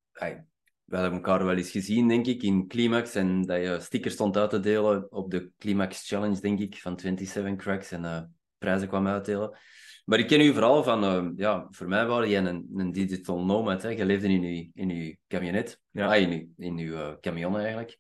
we 0.88 0.97
hebben 0.97 1.12
elkaar 1.18 1.45
wel 1.45 1.57
eens 1.57 1.71
gezien, 1.71 2.09
denk 2.09 2.26
ik, 2.26 2.42
in 2.42 2.66
Climax. 2.68 3.14
En 3.14 3.42
dat 3.42 3.61
je 3.61 3.78
stickers 3.80 4.14
stond 4.14 4.37
uit 4.37 4.50
te 4.50 4.61
delen 4.61 5.12
op 5.12 5.30
de 5.30 5.50
Climax 5.59 6.09
Challenge, 6.09 6.40
denk 6.40 6.59
ik, 6.61 6.76
van 6.78 6.99
27 6.99 7.57
Cracks. 7.57 7.90
En 7.90 8.04
eh, 8.04 8.23
prijzen 8.59 8.88
kwam 8.88 9.07
uitdelen. 9.07 9.59
Maar 10.04 10.18
ik 10.18 10.26
ken 10.26 10.40
u 10.40 10.52
vooral 10.52 10.83
van... 10.83 11.04
eh, 11.04 11.26
ja, 11.37 11.66
voor 11.71 11.88
mij 11.88 12.07
waren 12.07 12.28
jij 12.28 12.45
een, 12.45 12.68
een 12.76 12.92
digital 12.92 13.45
nomad. 13.45 13.83
Hè? 13.83 13.88
Je 13.88 14.04
leefde 14.04 14.28
in 14.28 14.42
je, 14.42 14.71
in 14.75 14.90
uw 14.90 15.14
camionet. 15.26 15.80
Ja. 15.90 16.07
Ah, 16.14 16.21
in 16.21 16.30
uw, 16.30 16.66
in 16.66 16.78
uw 16.78 16.95
eh, 16.95 17.12
camion 17.21 17.57
eigenlijk. 17.59 17.99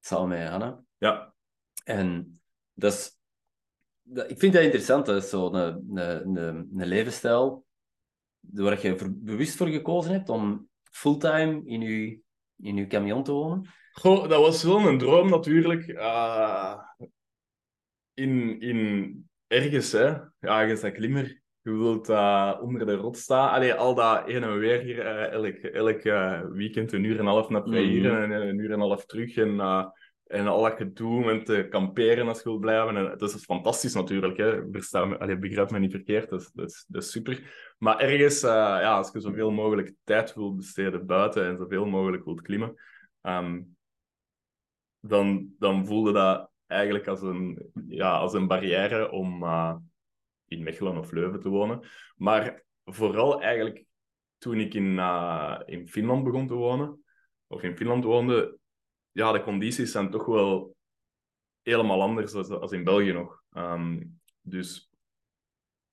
Samen 0.00 0.28
met 0.28 0.48
Hanna. 0.48 0.82
ja, 0.98 1.34
En 1.84 2.40
dat 2.74 2.92
is, 2.92 3.18
dat, 4.02 4.30
ik 4.30 4.38
vind 4.38 4.52
dat 4.52 4.62
interessant, 4.62 5.08
is 5.08 5.28
zo'n 5.30 5.54
een, 5.54 5.90
een, 5.94 6.36
een, 6.36 6.70
een 6.76 6.86
levensstijl 6.86 7.64
waar 8.40 8.86
je 8.86 8.98
voor- 8.98 9.12
bewust 9.14 9.56
voor 9.56 9.68
gekozen 9.68 10.12
hebt 10.12 10.28
om 10.28 10.70
fulltime 10.92 11.60
in 11.64 11.80
je, 11.80 12.20
in 12.56 12.76
uw 12.76 12.86
camion 12.86 13.22
te 13.22 13.32
wonen. 13.32 13.68
Goh, 13.92 14.28
dat 14.28 14.40
was 14.40 14.62
wel 14.62 14.86
een 14.86 14.98
droom 14.98 15.30
natuurlijk. 15.30 15.88
Eh, 15.88 16.78
in, 18.14 18.60
in 18.60 19.28
ergens, 19.46 19.92
hè. 19.92 20.14
Ja, 20.40 20.60
je 20.60 20.78
bent 20.80 20.94
klimmer. 20.94 21.40
Je 21.62 21.70
wilt 21.70 22.08
eh, 22.08 22.58
onder 22.60 22.86
de 22.86 22.94
rot 22.94 23.16
staan. 23.16 23.50
Allee, 23.50 23.74
al 23.74 23.94
dat 23.94 24.26
heen 24.26 24.42
en 24.42 24.58
weer 24.58 24.80
hier, 24.80 25.06
eh, 25.06 25.32
elk, 25.32 25.54
elk 25.54 26.02
weekend 26.52 26.92
een 26.92 27.04
uur 27.04 27.14
en 27.14 27.20
een 27.20 27.26
half 27.26 27.48
naar 27.48 27.62
Prairieren 27.62 28.32
en 28.32 28.48
een 28.48 28.58
uur 28.58 28.70
en 28.70 28.80
een 28.80 28.80
half 28.80 29.06
terug. 29.06 29.36
En, 29.36 29.60
en 30.32 30.46
al 30.46 30.62
dat 30.62 30.76
gedoe 30.76 31.24
met 31.24 31.46
te 31.46 31.66
kamperen 31.70 32.28
als 32.28 32.42
je 32.42 32.58
blijven. 32.58 32.96
En, 32.96 33.18
dat 33.18 33.34
is 33.34 33.44
fantastisch 33.44 33.94
natuurlijk. 33.94 34.36
Hè. 34.36 34.64
Begrijp 35.38 35.70
me 35.70 35.78
niet 35.78 35.90
verkeerd, 35.90 36.30
dat 36.30 36.40
is, 36.40 36.84
dat 36.88 37.02
is, 37.02 37.10
super. 37.10 37.74
Maar 37.78 37.98
ergens, 37.98 38.42
eh, 38.42 38.50
ja, 38.50 38.96
als 38.96 39.12
je 39.12 39.20
zoveel 39.20 39.50
mogelijk 39.50 39.94
tijd 40.04 40.34
wilt 40.34 40.56
besteden 40.56 41.06
buiten 41.06 41.44
en 41.44 41.56
zoveel 41.56 41.86
mogelijk 41.86 42.24
wilt 42.24 42.40
klimmen, 42.40 42.74
ehm, 43.20 43.62
dan, 45.00 45.54
dan 45.58 45.86
voelde 45.86 46.12
dat 46.12 46.50
eigenlijk 46.66 47.06
als 47.06 47.22
een, 47.22 47.70
ja, 47.88 48.16
als 48.18 48.32
een 48.32 48.46
barrière 48.46 49.10
om 49.10 49.42
eh, 49.42 49.76
in 50.46 50.62
Mechelen 50.62 50.98
of 50.98 51.10
Leuven 51.10 51.40
te 51.40 51.48
wonen. 51.48 51.80
Maar 52.16 52.64
vooral 52.84 53.42
eigenlijk 53.42 53.84
toen 54.38 54.60
ik 54.60 54.74
in, 54.74 54.98
eh, 54.98 55.60
in 55.64 55.88
Finland 55.88 56.24
begon 56.24 56.46
te 56.46 56.54
wonen, 56.54 57.04
of 57.46 57.62
in 57.62 57.76
Finland 57.76 58.04
woonde, 58.04 58.58
ja, 59.12 59.32
de 59.32 59.42
condities 59.42 59.92
zijn 59.92 60.10
toch 60.10 60.26
wel 60.26 60.76
helemaal 61.62 62.02
anders 62.02 62.34
als, 62.34 62.48
als 62.48 62.72
in 62.72 62.84
België 62.84 63.12
nog. 63.12 63.42
Ehm, 63.52 64.04
dus 64.40 64.90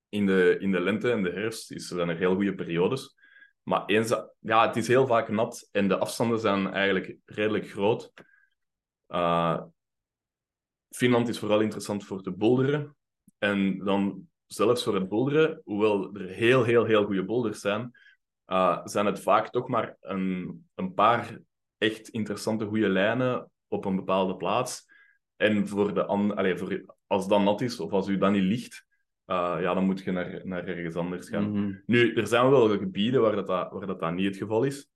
in 0.10 0.26
de, 0.26 0.58
in 0.60 0.72
de 0.72 0.80
lente 0.80 1.12
en 1.12 1.24
de 1.24 1.32
herfst 1.32 1.72
is, 1.72 1.88
zijn 1.88 2.10
er 2.10 2.18
heel 2.18 2.36
goede 2.36 2.56
periodes. 2.56 3.18
Maar 3.64 3.86
eens, 3.86 4.16
ja, 4.40 4.68
het 4.68 4.76
is 4.76 4.88
heel 4.88 5.08
vaak 5.08 5.30
nat 5.30 5.68
en 5.72 5.88
de 5.88 5.98
afstanden 5.98 6.40
zijn 6.40 6.74
eigenlijk 6.74 7.18
redelijk 7.26 7.70
groot. 7.70 8.14
Uh, 9.08 9.62
Finland 10.90 11.28
is 11.28 11.40
vooral 11.40 11.62
interessant 11.62 12.06
voor 12.06 12.22
te 12.22 12.32
boulderen. 12.32 12.96
En 13.38 13.78
dan 13.78 14.30
zelfs 14.46 14.84
voor 14.84 14.96
het 14.96 15.10
boulderen, 15.10 15.62
hoewel 15.64 16.16
er 16.16 16.28
heel, 16.28 16.64
heel, 16.64 16.86
heel 16.86 17.06
goede 17.06 17.26
boulders 17.26 17.60
zijn, 17.60 17.92
uh, 18.48 18.80
zijn 18.84 19.06
het 19.06 19.22
vaak 19.22 19.50
toch 19.50 19.68
maar 19.68 19.98
een, 20.00 20.70
een 20.76 20.94
paar 20.94 21.40
echt 21.80 22.10
interessante 22.10 22.66
goede 22.66 22.90
lijnen 22.90 23.52
op 23.68 23.86
een 23.86 23.96
bepaalde 23.96 24.36
plaats. 24.36 24.86
En 25.36 25.68
voor 25.68 25.94
de 25.94 26.06
allee, 26.06 26.58
voor, 26.58 26.96
als 27.08 27.28
dat 27.28 27.42
nat 27.42 27.62
is 27.62 27.80
of 27.80 27.92
als 27.92 28.08
u 28.08 28.18
dat 28.18 28.32
niet 28.32 28.44
ligt, 28.44 28.86
uh, 29.26 29.58
ja, 29.62 29.74
dan 29.74 29.86
moet 29.86 30.04
je 30.04 30.12
naar, 30.12 30.42
naar 30.44 30.68
ergens 30.68 30.96
anders 30.96 31.30
gaan. 31.30 31.52
Mhm. 31.52 31.76
Nu, 31.86 32.14
er 32.14 32.28
zijn 32.28 32.50
wel 32.50 32.78
gebieden 32.78 33.22
waar 33.22 33.36
dat, 33.36 33.48
waar 33.48 33.86
dat, 33.86 34.00
dat 34.00 34.14
niet 34.14 34.26
het 34.26 34.38
geval 34.38 34.64
is. 34.64 34.90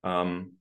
Um, 0.00 0.60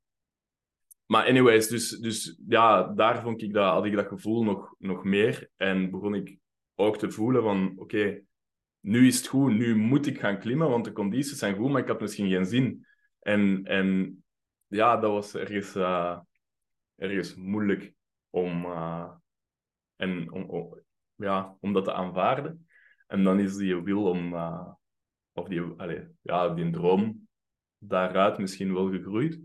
maar 1.05 1.25
anyways, 1.25 1.67
dus, 1.67 1.89
dus 1.89 2.39
ja, 2.47 2.83
daar 2.83 3.21
vond 3.21 3.41
ik 3.41 3.53
dat, 3.53 3.73
had 3.73 3.85
ik 3.85 3.95
dat 3.95 4.07
gevoel 4.07 4.43
nog, 4.43 4.75
nog 4.77 5.03
meer. 5.03 5.49
En 5.57 5.91
begon 5.91 6.15
ik 6.15 6.37
ook 6.75 6.97
te 6.97 7.11
voelen 7.11 7.43
van, 7.43 7.73
oké, 7.75 8.21
nu 8.79 9.07
is 9.07 9.17
het 9.17 9.27
goed, 9.27 9.51
nu 9.51 9.75
moet 9.75 10.05
ik 10.05 10.19
gaan 10.19 10.39
klimmen, 10.39 10.69
want 10.69 10.85
de 10.85 10.91
condities 10.91 11.37
zijn 11.37 11.55
goed, 11.55 11.69
maar 11.71 11.81
ik 11.81 11.87
had 11.87 12.01
misschien 12.01 12.29
geen 12.29 12.45
zin. 12.45 12.85
En, 13.19 13.61
en 13.63 14.23
ja, 14.69 14.97
dat 14.97 15.11
was 15.11 15.35
ergens, 15.35 15.75
uh, 15.75 16.19
ergens 16.95 17.35
moeilijk 17.35 17.93
om, 18.29 18.65
uh, 18.65 19.11
en, 19.95 20.31
om, 20.31 20.43
om, 20.43 20.79
ja, 21.15 21.57
om 21.59 21.73
dat 21.73 21.83
te 21.83 21.93
aanvaarden. 21.93 22.67
En 23.07 23.23
dan 23.23 23.39
is 23.39 23.55
die 23.55 23.75
wil 23.75 24.03
om, 24.03 24.33
uh, 24.33 24.67
of 25.33 25.47
die, 25.47 25.61
allez, 25.61 26.05
ja, 26.21 26.49
die 26.49 26.69
droom 26.69 27.27
daaruit 27.77 28.37
misschien 28.37 28.73
wel 28.73 28.89
gegroeid. 28.89 29.39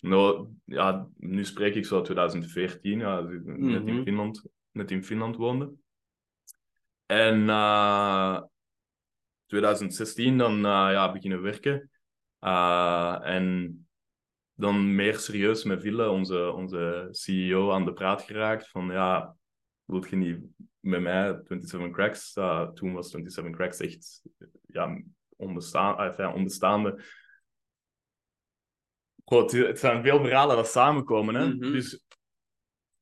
Nou, 0.00 0.48
ja, 0.64 1.08
nu 1.16 1.44
spreek 1.44 1.74
ik 1.74 1.86
zo 1.86 2.00
2014, 2.00 2.98
ja, 2.98 3.20
net, 3.20 3.86
in 3.86 3.94
Mhm. 3.94 4.02
Finland, 4.02 4.46
net 4.70 4.90
in 4.90 5.04
Finland 5.04 5.36
woonde. 5.36 5.72
En 7.06 7.48
eh 7.48 8.42
2016 9.46 10.38
dan 10.38 10.56
eh, 10.56 10.62
ja, 10.70 11.12
beginnen 11.12 11.42
werken. 11.42 11.90
Eh, 12.38 13.18
en 13.22 13.83
dan 14.54 14.94
meer 14.94 15.18
serieus 15.18 15.64
met 15.64 15.82
Ville, 15.82 16.08
onze, 16.08 16.50
onze 16.52 17.08
CEO, 17.10 17.72
aan 17.72 17.84
de 17.84 17.92
praat 17.92 18.22
geraakt. 18.22 18.68
Van 18.68 18.86
ja, 18.86 19.36
wilt 19.84 20.10
je 20.10 20.16
niet 20.16 20.40
met 20.80 21.00
mij 21.00 21.40
27 21.44 21.90
Cracks? 21.90 22.32
toen 22.74 22.92
was 22.92 23.10
27 23.10 23.54
Cracks 23.54 23.78
echt 23.80 24.22
ja, 24.66 25.02
onbestaan, 25.36 25.98
eh, 25.98 26.04
enfin, 26.06 26.32
onbestaande. 26.32 27.02
Goh, 29.24 29.50
het, 29.50 29.78
zijn 29.78 30.02
veel 30.02 30.20
verhalen 30.20 30.56
dat 30.56 30.68
samenkomen. 30.68 31.34
Hè? 31.34 31.46
Mhm. 31.48 31.72
Dus 31.72 32.04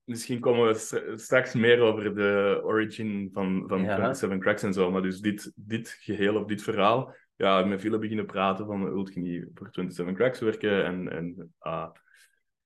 misschien 0.04 0.40
komen 0.40 0.66
we 0.66 0.74
stra- 0.74 1.16
straks 1.16 1.54
meer 1.54 1.80
over 1.80 2.14
de 2.14 2.60
origin 2.64 3.30
van, 3.32 3.64
van 3.66 3.82
Ja. 3.82 3.94
27 3.94 4.38
Cracks 4.38 4.62
en 4.62 4.72
zo. 4.72 4.90
Maar 4.90 5.02
dus 5.02 5.20
dit, 5.20 5.52
dit 5.54 5.88
geheel 5.88 6.36
of 6.36 6.44
dit 6.44 6.62
verhaal, 6.62 7.14
ja, 7.42 7.64
met 7.64 7.80
veel 7.80 7.98
beginnen 7.98 8.26
praten 8.26 8.66
van, 8.66 8.92
wilt 8.92 9.14
je 9.14 9.50
voor 9.54 9.68
27 9.70 10.14
Cracks 10.14 10.40
werken? 10.40 10.84
En, 10.84 11.12
en 11.12 11.54
ah, 11.58 11.90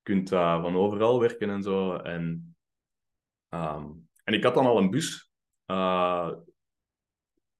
kunt 0.02 0.32
uh, 0.32 0.62
van 0.62 0.76
overal 0.76 1.20
werken 1.20 1.50
en 1.50 1.62
zo. 1.62 1.96
En, 1.96 2.56
ehm, 3.48 3.90
en 4.24 4.34
ik 4.34 4.42
had 4.44 4.54
dan 4.54 4.66
al 4.66 4.78
een 4.78 4.90
bus. 4.90 5.30
eh, 5.66 6.32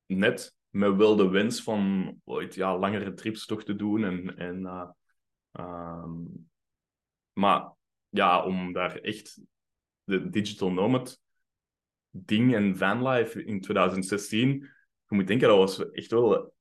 net 0.07 0.57
met 0.71 0.97
wel 0.97 1.17
de 1.17 1.29
wens 1.29 1.63
van 1.63 2.15
ooit 2.25 2.55
ja, 2.55 2.79
langere 2.79 3.13
trips 3.13 3.47
toch 3.47 3.65
te 3.65 3.77
doen. 3.77 4.05
En, 4.05 4.37
en, 4.37 4.67
eh, 4.67 4.91
ehm, 5.53 6.23
maar 7.33 7.73
ja, 8.09 8.45
om 8.45 8.73
daar 8.73 8.97
echt 8.97 9.41
de 10.05 10.31
digital 10.31 10.73
nomad 10.73 11.21
ding 12.11 12.55
en 12.55 12.77
vanlife 12.77 13.45
in 13.45 13.61
2016, 13.61 14.49
je 15.09 15.15
moet 15.15 15.27
denken, 15.27 15.49
dat 15.49 15.57
was 15.57 15.91
echt 15.91 16.11
wel 16.11 16.55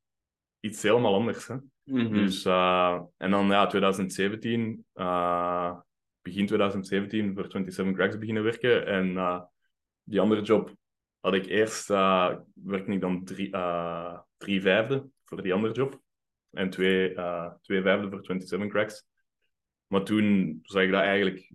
iets 0.66 0.82
helemaal 0.82 1.14
anders. 1.14 1.48
Hè? 1.48 1.56
Mhm. 1.84 2.14
Dus, 2.14 2.46
eh, 2.46 3.02
en 3.18 3.32
dan 3.32 3.48
ja, 3.48 3.68
2017, 3.68 4.86
eh, 4.94 5.78
begin 6.22 6.46
2017 6.46 7.34
voor 7.34 7.46
27 7.50 7.96
Cracks 7.96 8.18
beginnen 8.18 8.44
werken. 8.44 8.86
En 8.86 9.18
eh, 9.18 9.42
die 10.04 10.20
andere 10.20 10.42
job 10.42 10.76
had 11.20 11.34
ik 11.34 11.46
eerst, 11.46 11.88
werkte 12.54 12.92
ik 12.92 13.02
dan 13.02 13.24
drie, 13.24 13.50
drie 14.38 14.62
vijfde 14.62 15.10
voor 15.24 15.42
die 15.42 15.54
andere 15.54 15.74
job. 15.74 16.02
En 16.52 16.70
twee, 16.70 17.14
twee 17.62 17.82
vijfde 17.82 18.10
voor 18.10 18.26
27 18.26 18.70
Cracks. 18.70 19.06
Maar 19.88 20.04
toen 20.04 20.60
zag 20.62 20.84
ik 20.84 20.92
dat 20.92 21.02
eigenlijk, 21.02 21.52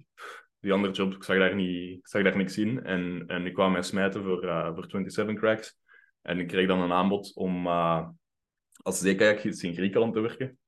die 0.61 0.73
andere 0.73 0.93
job, 0.93 1.15
ik 1.15 1.23
zag 1.25 1.39
daar, 1.39 1.55
niet, 1.55 1.99
ik 1.99 2.09
zag 2.09 2.23
daar 2.23 2.37
niks 2.37 2.59
in. 2.59 2.85
En, 2.85 3.25
en 3.27 3.47
ik 3.47 3.55
kwam 3.55 3.73
mij 3.73 3.83
smijten 3.83 4.23
voor, 4.23 4.41
voor 4.75 4.85
27 4.89 5.37
Cracks. 5.37 5.79
En 6.23 6.39
ik 6.39 6.49
kreeg 6.49 6.67
dan 6.67 6.81
een 6.81 6.93
aanbod 6.93 7.35
om 7.35 7.67
eh, 8.81 8.85
als 8.85 8.99
zeekajakgids 8.99 9.63
in 9.63 9.75
Griekenland 9.75 10.13
te 10.15 10.21
werken. 10.21 10.59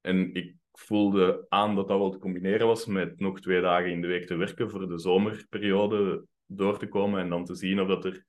En 0.00 0.34
ik 0.34 0.54
voelde 0.72 1.46
aan 1.48 1.74
dat 1.74 1.88
dat 1.88 1.98
wel 1.98 2.10
te 2.10 2.18
combineren 2.18 2.66
was 2.66 2.86
met 2.86 3.20
nog 3.20 3.40
twee 3.40 3.60
dagen 3.60 3.90
in 3.90 4.00
de 4.00 4.06
week 4.06 4.26
te 4.26 4.36
werken 4.36 4.70
voor 4.70 4.88
de 4.88 4.98
zomerperiode 4.98 6.26
door 6.46 6.78
te 6.78 6.88
komen 6.88 7.20
en 7.20 7.28
dan 7.28 7.44
te 7.44 7.54
zien 7.54 7.80
of 7.80 7.88
dat 7.88 8.04
er 8.04 8.24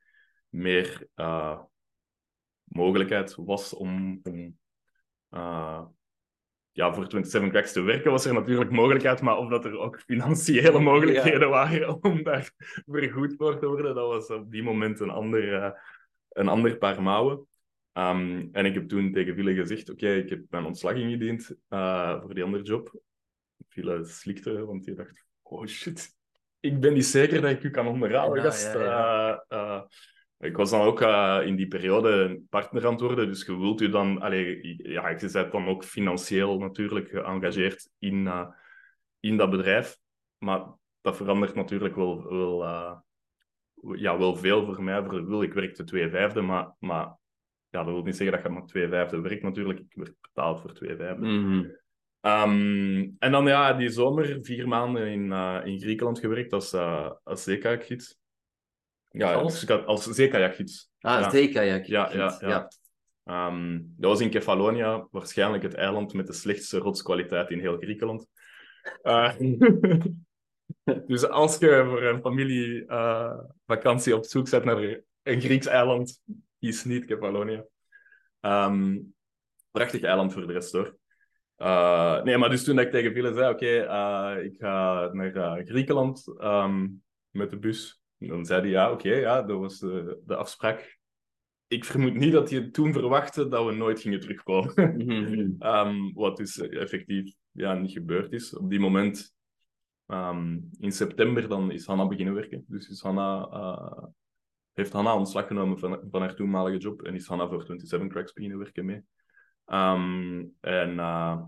meer 0.49 1.07
uh, 1.15 1.59
mogelijkheid 2.63 3.35
was 3.35 3.73
om, 3.73 4.19
om 4.23 4.57
uh, 5.31 5.85
ja, 6.71 6.93
voor 6.93 7.03
27 7.03 7.51
Cracks 7.51 7.71
te 7.71 7.81
werken, 7.81 8.11
was 8.11 8.25
er 8.25 8.33
natuurlijk 8.33 8.71
mogelijkheid, 8.71 9.21
maar 9.21 9.37
of 9.37 9.49
dat 9.49 9.65
er 9.65 9.77
ook 9.77 9.99
financiële 9.99 10.79
mogelijkheden 10.91 11.39
ja. 11.39 11.47
waren 11.47 11.97
om 12.03 12.23
daar 12.23 12.51
vergoed 12.85 13.35
voor 13.37 13.59
te 13.59 13.67
worden, 13.67 13.95
dat 13.95 14.07
was 14.07 14.29
op 14.29 14.51
die 14.51 14.63
moment 14.63 14.99
een 14.99 15.09
ander, 15.09 15.53
uh, 15.53 15.71
een 16.29 16.47
ander 16.47 16.77
paar 16.77 17.01
mouwen. 17.01 17.47
Um, 17.97 18.49
en 18.51 18.65
ik 18.65 18.73
heb 18.73 18.87
toen 18.87 19.11
tegen 19.11 19.35
Ville 19.35 19.53
gezegd, 19.53 19.89
oké, 19.89 20.05
okay, 20.05 20.17
ik 20.17 20.29
heb 20.29 20.41
mijn 20.49 20.65
ontslag 20.65 20.95
ingediend 20.95 21.55
uh, 21.69 22.21
voor 22.21 22.33
die 22.33 22.43
andere 22.43 22.63
job. 22.63 23.01
Ville 23.69 24.05
slikte, 24.05 24.65
want 24.65 24.83
die 24.83 24.95
dacht, 24.95 25.25
oh 25.41 25.65
shit, 25.65 26.09
ik 26.59 26.79
ben 26.79 26.93
niet 26.93 27.05
zeker 27.05 27.41
dat 27.41 27.51
ik 27.51 27.63
u 27.63 27.69
kan 27.69 27.87
onderhouden, 27.87 28.43
Ja, 28.43 28.49
gast. 28.49 28.73
ja, 28.73 28.81
ja. 28.81 29.45
Uh, 29.49 29.59
uh, 29.59 29.81
ik 30.39 30.57
was 30.57 30.69
dan 30.69 30.81
ook 30.81 31.01
in 31.45 31.55
die 31.55 31.67
periode 31.67 32.41
partner 32.49 32.85
aan 32.85 32.91
het 32.91 33.01
worden, 33.01 33.27
dus 33.27 33.45
je 33.45 33.57
wilt 33.57 33.81
u 33.81 33.89
dan... 33.89 34.21
Allee, 34.21 34.77
ja, 34.91 35.09
je 35.09 35.29
bent 35.31 35.51
dan 35.51 35.67
ook 35.67 35.83
financieel 35.83 36.59
natuurlijk 36.59 37.09
geëngageerd 37.09 37.89
in, 37.99 38.29
in 39.19 39.37
dat 39.37 39.49
bedrijf. 39.49 39.97
Maar 40.37 40.65
dat 41.01 41.17
verandert 41.17 41.55
natuurlijk 41.55 41.95
wel, 41.95 42.29
wel, 42.29 42.63
ja, 43.95 44.17
wel 44.17 44.35
veel 44.35 44.65
voor 44.65 44.83
mij. 44.83 45.03
Voor 45.03 45.27
wil, 45.27 45.41
ik 45.41 45.53
werkte 45.53 45.83
twee 45.83 46.09
vijfde, 46.09 46.41
maar, 46.41 46.75
maar 46.79 47.15
ja, 47.77 47.83
dat 47.83 47.93
wil 47.93 48.03
niet 48.03 48.15
zeggen 48.15 48.35
dat 48.35 48.45
je 48.45 48.51
maar 48.51 48.65
twee 48.65 48.87
vijfde 48.87 49.21
werkt 49.21 49.43
natuurlijk. 49.43 49.79
Ik 49.79 49.93
werd 49.93 50.13
betaald 50.21 50.61
voor 50.61 50.73
twee 50.73 50.95
vijfde. 50.95 51.25
Mm 51.25 51.43
-hmm. 51.43 51.77
um, 52.31 53.15
en 53.19 53.31
dan 53.31 53.47
ja, 53.47 53.73
die 53.73 53.89
zomer 53.89 54.37
vier 54.41 54.67
maanden 54.67 55.07
in, 55.07 55.25
uh, 55.25 55.61
in 55.63 55.79
Griekenland 55.79 56.19
gewerkt 56.19 56.53
als, 56.53 56.73
uh, 56.73 57.11
als 57.23 57.43
zeekajakgids. 57.43 58.17
Ja, 59.11 59.33
als, 59.33 59.69
als 59.69 60.03
zeekajakgids. 60.03 60.91
Ah, 60.99 61.19
ja. 61.19 61.29
zeekajakgids. 61.29 61.87
Ja, 61.87 62.11
ja, 62.13 62.37
ja. 62.39 62.47
ja. 62.49 62.69
Um, 63.47 63.93
dat 63.97 64.11
was 64.11 64.21
in 64.21 64.29
Kefalonia, 64.29 65.07
waarschijnlijk 65.11 65.63
het 65.63 65.73
eiland 65.73 66.13
met 66.13 66.27
de 66.27 66.33
slechtste 66.33 66.77
rotskwaliteit 66.77 67.49
in 67.49 67.59
heel 67.59 67.77
Griekenland. 67.77 68.27
Uh, 69.03 69.33
dus 71.07 71.27
als 71.27 71.57
je 71.57 71.83
voor 71.85 72.03
een 72.03 72.21
familie 72.21 72.83
uh, 72.87 73.39
vakantie 73.65 74.15
op 74.15 74.25
zoek 74.25 74.49
bent 74.49 74.63
naar 74.63 75.01
een 75.23 75.41
Grieks 75.41 75.65
eiland, 75.65 76.21
is 76.67 76.83
niet 76.83 77.05
Kefalonia. 77.05 77.65
Um, 78.41 79.15
prachtig 79.71 80.01
eiland 80.01 80.33
voor 80.33 80.47
de 80.47 80.53
rest 80.53 80.71
hoor. 80.71 80.97
Uh, 81.57 82.23
nee, 82.23 82.37
maar 82.37 82.49
dus 82.49 82.63
toen 82.63 82.79
ik 82.79 82.91
tegen 82.91 83.13
Ville 83.13 83.33
zei, 83.33 83.53
oké, 83.53 83.83
okay, 83.83 84.41
ik 84.43 84.55
ga 84.57 85.09
naar 85.11 85.61
Griekenland 85.65 86.33
um, 86.39 87.03
met 87.29 87.49
de 87.49 87.57
bus. 87.57 88.01
En 88.17 88.27
dan 88.27 88.45
zei 88.45 88.61
hij, 88.61 88.69
ja, 88.69 88.91
oké, 88.91 89.07
okay, 89.07 89.19
ja, 89.19 89.41
dat 89.41 89.59
was 89.59 89.79
de, 89.79 90.21
de 90.25 90.35
afspraak. 90.35 90.99
Ik 91.67 91.85
vermoed 91.85 92.13
niet 92.13 92.31
dat 92.31 92.49
je 92.49 92.69
toen 92.69 92.93
verwachtte 92.93 93.47
dat 93.47 93.65
we 93.65 93.71
nooit 93.71 94.01
gingen 94.01 94.19
terugkomen. 94.19 94.73
-hmm. 94.75 95.55
um, 95.73 96.13
wat 96.13 96.37
dus 96.37 96.59
effectief 96.59 97.33
ja, 97.51 97.73
niet 97.73 97.91
gebeurd 97.91 98.31
is. 98.31 98.55
Op 98.55 98.69
die 98.69 98.79
moment, 98.79 99.35
um, 100.07 100.69
in 100.79 100.91
september, 100.91 101.47
dan 101.47 101.71
is 101.71 101.85
Hanna 101.85 102.07
beginnen 102.07 102.33
werken. 102.33 102.65
Dus 102.67 102.89
is 102.89 103.01
Hanna, 103.01 103.49
heeft 104.77 104.93
Hanna 104.93 105.15
ontslag 105.15 105.47
genomen 105.47 105.79
van, 105.79 106.07
van 106.11 106.21
haar 106.21 106.35
toenmalige 106.35 106.77
job 106.77 107.01
en 107.01 107.15
is 107.15 107.27
Hanna 107.27 107.47
voor 107.47 107.63
27 107.63 108.09
Cracks 108.09 108.33
beginnen 108.33 108.59
werken 108.59 108.85
mee. 108.85 109.03
Um, 109.65 110.55
en 110.59 110.89
uh, 110.89 111.41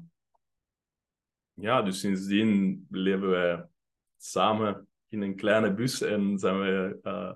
ja, 1.53 1.81
dus 1.81 1.99
sindsdien 1.99 2.85
leven 2.89 3.29
wij 3.29 3.65
samen 4.17 4.87
in 5.07 5.21
een 5.21 5.35
kleine 5.35 5.73
bus 5.73 6.01
en 6.01 6.37
zijn 6.37 6.59
we 6.59 6.99
uh, 7.03 7.33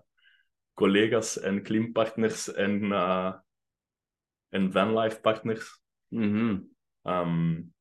collega's 0.74 1.40
en 1.40 1.64
klimpartners 1.64 2.54
en, 2.54 2.84
uh, 2.84 3.34
en 4.50 4.72
vanlife 4.72 5.20
partners. 5.20 5.82
Mm 6.08 6.34
-hmm. 6.34 6.76
um, 7.04 7.74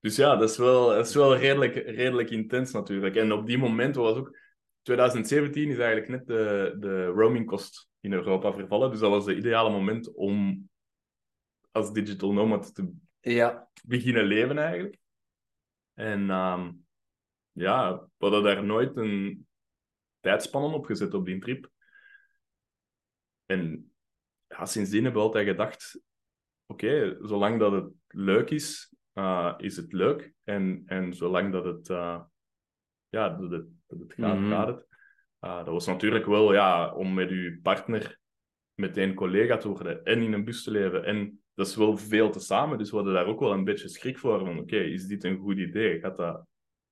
dus 0.00 0.16
ja, 0.16 0.36
dat 0.36 0.50
is 0.50 0.56
wel, 0.56 0.88
dat 0.88 1.06
is 1.06 1.14
wel 1.14 1.36
redelijk, 1.36 1.74
redelijk 1.74 2.30
intens 2.30 2.72
natuurlijk. 2.72 3.16
En 3.16 3.32
op 3.32 3.46
die 3.46 3.58
moment 3.58 3.94
was 3.94 4.16
ook... 4.16 4.44
2017 4.86 5.70
is 5.70 5.78
eigenlijk 5.78 6.08
net 6.08 6.26
de, 6.26 6.76
de 6.78 7.04
roamingkost 7.04 7.88
in 8.00 8.12
Europa 8.12 8.52
vervallen. 8.52 8.90
Dus 8.90 9.00
dat 9.00 9.10
was 9.10 9.26
het 9.26 9.36
ideale 9.36 9.70
moment 9.70 10.14
om 10.14 10.68
als 11.70 11.92
digital 11.92 12.32
nomad 12.32 12.74
te 12.74 12.92
ja. 13.20 13.68
beginnen 13.84 14.24
leven 14.24 14.58
eigenlijk. 14.58 14.98
En 15.94 16.30
um, 16.30 16.86
ja, 17.52 17.94
we 18.16 18.26
hadden 18.26 18.42
daar 18.42 18.64
nooit 18.64 18.96
een 18.96 19.46
tijdspannen 20.20 20.72
op 20.72 20.84
gezet 20.84 21.14
op 21.14 21.24
die 21.24 21.38
trip. 21.38 21.70
En 23.44 23.92
ja, 24.46 24.66
sindsdien 24.66 25.04
hebben 25.04 25.20
we 25.20 25.26
altijd 25.26 25.48
gedacht, 25.48 26.00
oké, 26.66 26.86
okay, 26.86 27.16
zolang 27.20 27.58
dat 27.58 27.72
het 27.72 27.92
leuk 28.06 28.50
is 28.50 28.96
eh, 29.16 29.54
is 29.56 29.76
het 29.76 29.92
leuk. 29.92 30.32
En, 30.44 30.82
en 30.86 31.14
zolang 31.14 31.52
dat 31.52 31.64
het, 31.64 31.88
eh, 31.88 32.20
ja, 33.08 33.28
dat 33.28 33.50
het, 33.50 33.66
dat 33.88 34.12
gaat, 34.12 34.38
Mhm. 34.38 34.50
gaat 34.50 34.66
het. 34.66 34.86
Eh, 35.40 35.56
dat 35.56 35.66
was 35.68 35.86
natuurlijk 35.86 36.26
wel 36.26 36.52
ja, 36.52 36.94
om 36.94 37.14
met 37.14 37.30
uw 37.30 37.60
partner 37.62 38.18
meteen 38.74 39.14
collega 39.14 39.56
te 39.56 39.68
worden 39.68 40.04
en 40.04 40.22
in 40.22 40.32
een 40.32 40.44
bus 40.44 40.62
te 40.62 40.70
leven. 40.70 41.04
En 41.04 41.40
dat 41.54 41.66
is 41.66 41.76
wel 41.76 41.96
veel 41.96 42.30
te 42.30 42.40
samen, 42.40 42.78
dus 42.78 42.90
we 42.90 42.96
hadden 42.96 43.14
daar 43.14 43.26
ook 43.26 43.40
wel 43.40 43.52
een 43.52 43.64
beetje 43.64 43.88
schrik 43.88 44.18
voor. 44.18 44.38
Van 44.38 44.58
oké, 44.58 44.76
is 44.76 45.06
dit 45.06 45.24
een 45.24 45.38
goed 45.38 45.58
idee? 45.58 46.00
Gaat 46.00 46.16
dat, 46.16 46.46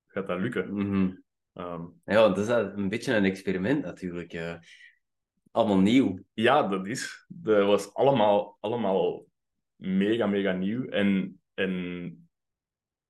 gaat 0.07 0.27
dat 0.27 0.41
lukken? 0.41 0.75
Mhm. 0.75 1.11
Ehm, 1.53 1.83
Ja, 2.05 2.21
want 2.21 2.37
dat 2.37 2.49
is 2.49 2.77
een 2.77 2.89
beetje 2.89 3.15
een 3.15 3.25
experiment 3.25 3.83
natuurlijk. 3.85 4.33
eh. 4.33 4.55
allemaal 5.51 5.79
nieuw. 5.81 6.19
ja, 6.33 6.69
dat 6.69 6.87
is. 6.87 7.25
Dat 7.29 7.67
was 7.67 7.95
allemaal, 7.95 8.57
allemaal 8.61 9.27
mega, 9.77 10.27
mega 10.27 10.53
nieuw. 10.53 10.85
En, 10.89 11.41
en 11.55 11.73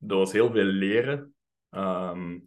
er 0.07 0.17
was 0.17 0.33
heel 0.33 0.51
veel 0.51 0.65
leren. 0.65 1.35
Ehm, 1.71 2.39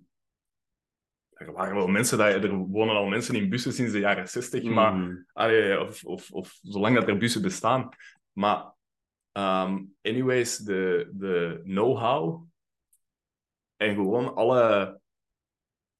er 1.38 1.52
waren 1.52 1.76
wel 1.76 1.88
mensen, 1.88 2.18
dat, 2.18 2.44
er 2.44 2.56
wonen 2.56 2.96
al 2.96 3.08
mensen 3.08 3.36
in 3.36 3.50
bussen 3.50 3.74
sinds 3.74 3.92
de 3.92 4.00
jaren 4.00 4.28
60, 4.28 4.64
maar. 4.64 5.26
Allee, 5.34 5.82
of, 5.82 6.04
of, 6.04 6.32
of 6.32 6.60
zolang 6.62 6.96
dat 6.96 7.08
er 7.08 7.18
bussen 7.18 7.42
bestaan. 7.42 7.90
Maar, 8.32 8.74
ehm, 9.32 9.84
anyways, 10.02 10.58
de, 10.58 11.10
de 11.14 11.62
know-how 11.64 12.48
en 13.76 13.96
gewoon 13.96 14.36
alle, 14.36 15.00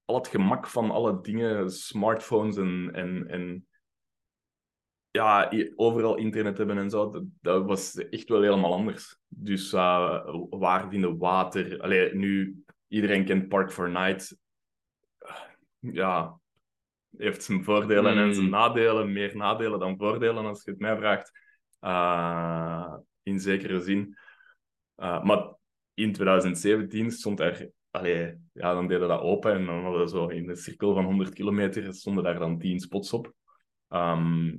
al 0.06 0.16
het 0.16 0.28
gemak 0.28 0.68
van 0.68 0.92
alle 0.92 1.22
dingen, 1.22 1.72
smartphones 1.72 2.58
en, 2.58 2.90
en, 2.94 3.28
en 3.28 3.68
ja, 5.12 5.52
overal 5.76 6.16
internet 6.16 6.58
hebben 6.58 6.78
en 6.78 6.90
zo, 6.90 7.12
dat, 7.12 7.24
dat 7.42 7.66
was 7.66 7.96
echt 7.96 8.30
wel 8.30 8.42
helemaal 8.42 8.74
anders. 8.74 9.18
Dus 9.28 9.74
eh, 9.74 10.36
waar 10.50 10.90
vinden 10.90 11.18
water? 11.18 11.82
Allee, 11.82 12.16
nu, 12.16 12.64
iedereen 12.88 13.26
kent 13.26 13.48
Park 13.48 13.72
for 13.72 13.90
Night. 13.90 14.38
Ja, 15.80 16.40
heeft 17.18 17.44
zijn 17.44 17.64
voordelen 17.64 18.18
en 18.18 18.34
zijn 18.34 18.46
Mm. 18.46 18.52
nadelen. 18.52 19.14
Meer 19.14 19.36
nadelen 19.36 19.80
dan 19.80 19.98
voordelen, 19.98 20.46
als 20.46 20.64
je 20.64 20.72
het 20.72 20.80
mij 20.80 20.98
vraagt. 20.98 21.32
Eh, 21.80 22.94
in 23.24 23.40
zekere 23.40 23.80
zin. 23.80 24.18
Eh, 24.96 25.24
maar 25.24 25.54
in 25.94 26.14
2017 26.14 27.12
stond 27.12 27.40
er... 27.40 27.72
Allee, 27.92 28.36
ja, 28.54 28.74
dan 28.74 28.88
deden 28.88 29.02
we 29.02 29.14
dat 29.14 29.22
open 29.22 29.54
en 29.54 29.66
dan 29.66 29.84
hadden 29.84 30.02
we 30.02 30.10
zo 30.10 30.28
in 30.28 30.50
een 30.50 30.56
cirkel 30.56 30.94
van 30.94 31.04
100 31.06 31.34
kilometer 31.34 31.94
stonden 31.94 32.24
daar 32.24 32.40
dan 32.40 32.60
10 32.60 32.80
spots 32.80 33.14
op. 33.14 33.34
Ehm, 33.88 34.56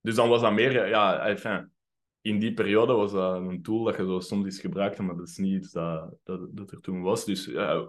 dus 0.00 0.14
dan 0.14 0.28
was 0.28 0.40
dat 0.40 0.52
meer... 0.52 0.88
Ja, 0.88 1.26
enfin, 1.26 1.72
in 2.20 2.38
die 2.38 2.54
periode 2.54 2.92
was 2.92 3.12
dat 3.12 3.36
een 3.36 3.62
tool 3.62 3.84
dat 3.84 3.96
je 3.96 4.04
zo 4.04 4.20
soms 4.20 4.44
eens 4.44 4.60
gebruikte, 4.60 5.02
maar 5.02 5.16
dat 5.16 5.28
is 5.28 5.36
niet 5.36 5.54
iets 5.62 5.72
dat, 5.72 6.14
dat, 6.22 6.56
dat 6.56 6.70
er 6.70 6.80
toen 6.80 7.02
was. 7.02 7.24
Dus 7.24 7.44
ja, 7.44 7.88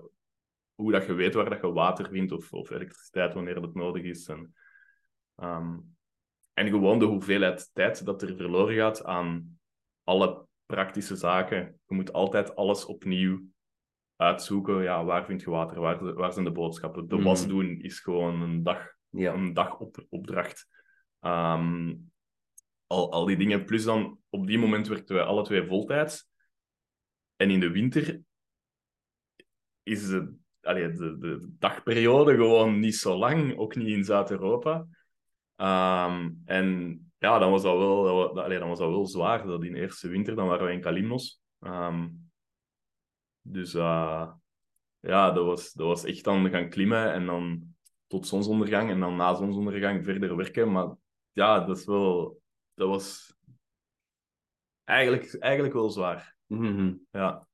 hoe 0.75 0.91
dat 0.91 1.05
je 1.05 1.13
weet 1.13 1.33
waar 1.33 1.49
dat 1.49 1.61
je 1.61 1.71
water 1.71 2.09
vindt 2.09 2.31
of, 2.31 2.53
of 2.53 2.69
elektriciteit 2.69 3.33
wanneer 3.33 3.61
dat 3.61 3.73
nodig 3.73 4.03
is. 4.03 4.27
En, 4.27 4.55
ehm, 5.35 5.77
en 6.53 6.67
gewoon 6.67 6.99
de 6.99 7.05
hoeveelheid 7.05 7.69
tijd 7.73 8.05
dat 8.05 8.21
er 8.21 8.35
verloren 8.35 8.75
gaat 8.75 9.03
aan 9.03 9.59
alle 10.03 10.47
praktische 10.65 11.15
zaken. 11.15 11.79
Je 11.87 11.95
moet 11.95 12.13
altijd 12.13 12.55
alles 12.55 12.85
opnieuw 12.85 13.41
uitzoeken. 14.15 14.81
Ja, 14.83 15.05
waar 15.05 15.25
vind 15.25 15.41
je 15.41 15.49
water? 15.49 15.79
Waar, 15.79 16.13
waar 16.13 16.33
zijn 16.33 16.45
de 16.45 16.51
boodschappen? 16.51 17.07
De 17.07 17.15
Mhm. 17.15 17.23
was 17.23 17.47
doen 17.47 17.79
is 17.81 17.99
gewoon 17.99 18.41
een 18.41 18.63
dag 18.63 18.91
Ja. 19.09 19.33
een 19.33 19.53
dagopdracht. 19.53 20.67
Ehm, 21.19 21.95
al, 22.87 23.11
al 23.11 23.25
die 23.25 23.37
dingen. 23.37 23.65
Plus 23.65 23.83
dan, 23.83 24.19
op 24.29 24.47
die 24.47 24.59
moment 24.59 24.87
werkten 24.87 25.15
wij 25.15 25.23
alle 25.23 25.43
twee 25.43 25.65
voltijds. 25.67 26.29
En 27.35 27.49
in 27.49 27.59
de 27.59 27.69
winter 27.71 28.21
is 29.83 30.07
de, 30.07 30.35
allee, 30.63 30.91
de, 30.91 31.17
de 31.17 31.55
dagperiode 31.59 32.35
gewoon 32.35 32.79
niet 32.79 32.95
zo 32.95 33.15
lang, 33.15 33.57
ook 33.57 33.75
niet 33.75 33.87
in 33.87 34.03
Zuid-Europa. 34.03 34.87
Ehm, 35.55 36.31
en 36.45 36.97
ja, 37.17 37.39
dan 37.39 37.51
was 37.51 37.61
dat 37.61 37.77
wel, 37.77 38.33
dat 38.33 38.43
allee, 38.43 38.59
dan 38.59 38.67
was 38.69 38.79
dat 38.79 38.89
wel 38.89 39.07
zwaar. 39.07 39.45
Dat 39.45 39.63
in 39.63 39.73
de 39.73 39.79
eerste 39.79 40.07
winter, 40.07 40.35
dan 40.35 40.47
waren 40.47 40.65
we 40.65 40.71
in 40.71 40.81
Kalimnos. 40.81 41.41
Ehm, 41.59 42.09
dus 43.41 43.73
eh, 43.73 44.31
ja, 44.99 45.31
dat 45.31 45.45
was, 45.45 45.73
dat 45.73 45.87
was 45.87 46.03
echt 46.03 46.23
dan 46.23 46.49
gaan 46.49 46.69
klimmen 46.69 47.13
en 47.13 47.25
dan 47.25 47.75
tot 48.07 48.27
zonsondergang 48.27 48.89
en 48.89 48.99
dan 48.99 49.15
na 49.15 49.33
zonsondergang 49.33 50.03
verder 50.05 50.35
werken. 50.35 50.71
Maar 50.71 50.95
ja, 51.31 51.59
dat 51.59 51.77
is 51.77 51.85
wel... 51.85 52.41
Dat 52.73 52.87
was 52.87 53.35
eigenlijk, 54.83 55.35
eigenlijk 55.39 55.73
wel 55.73 55.89
zwaar. 55.89 56.35
Mhm. 56.45 56.95
Ja. 57.11 57.47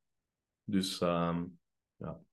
Dus 0.63 1.01
ehm, 1.01 1.45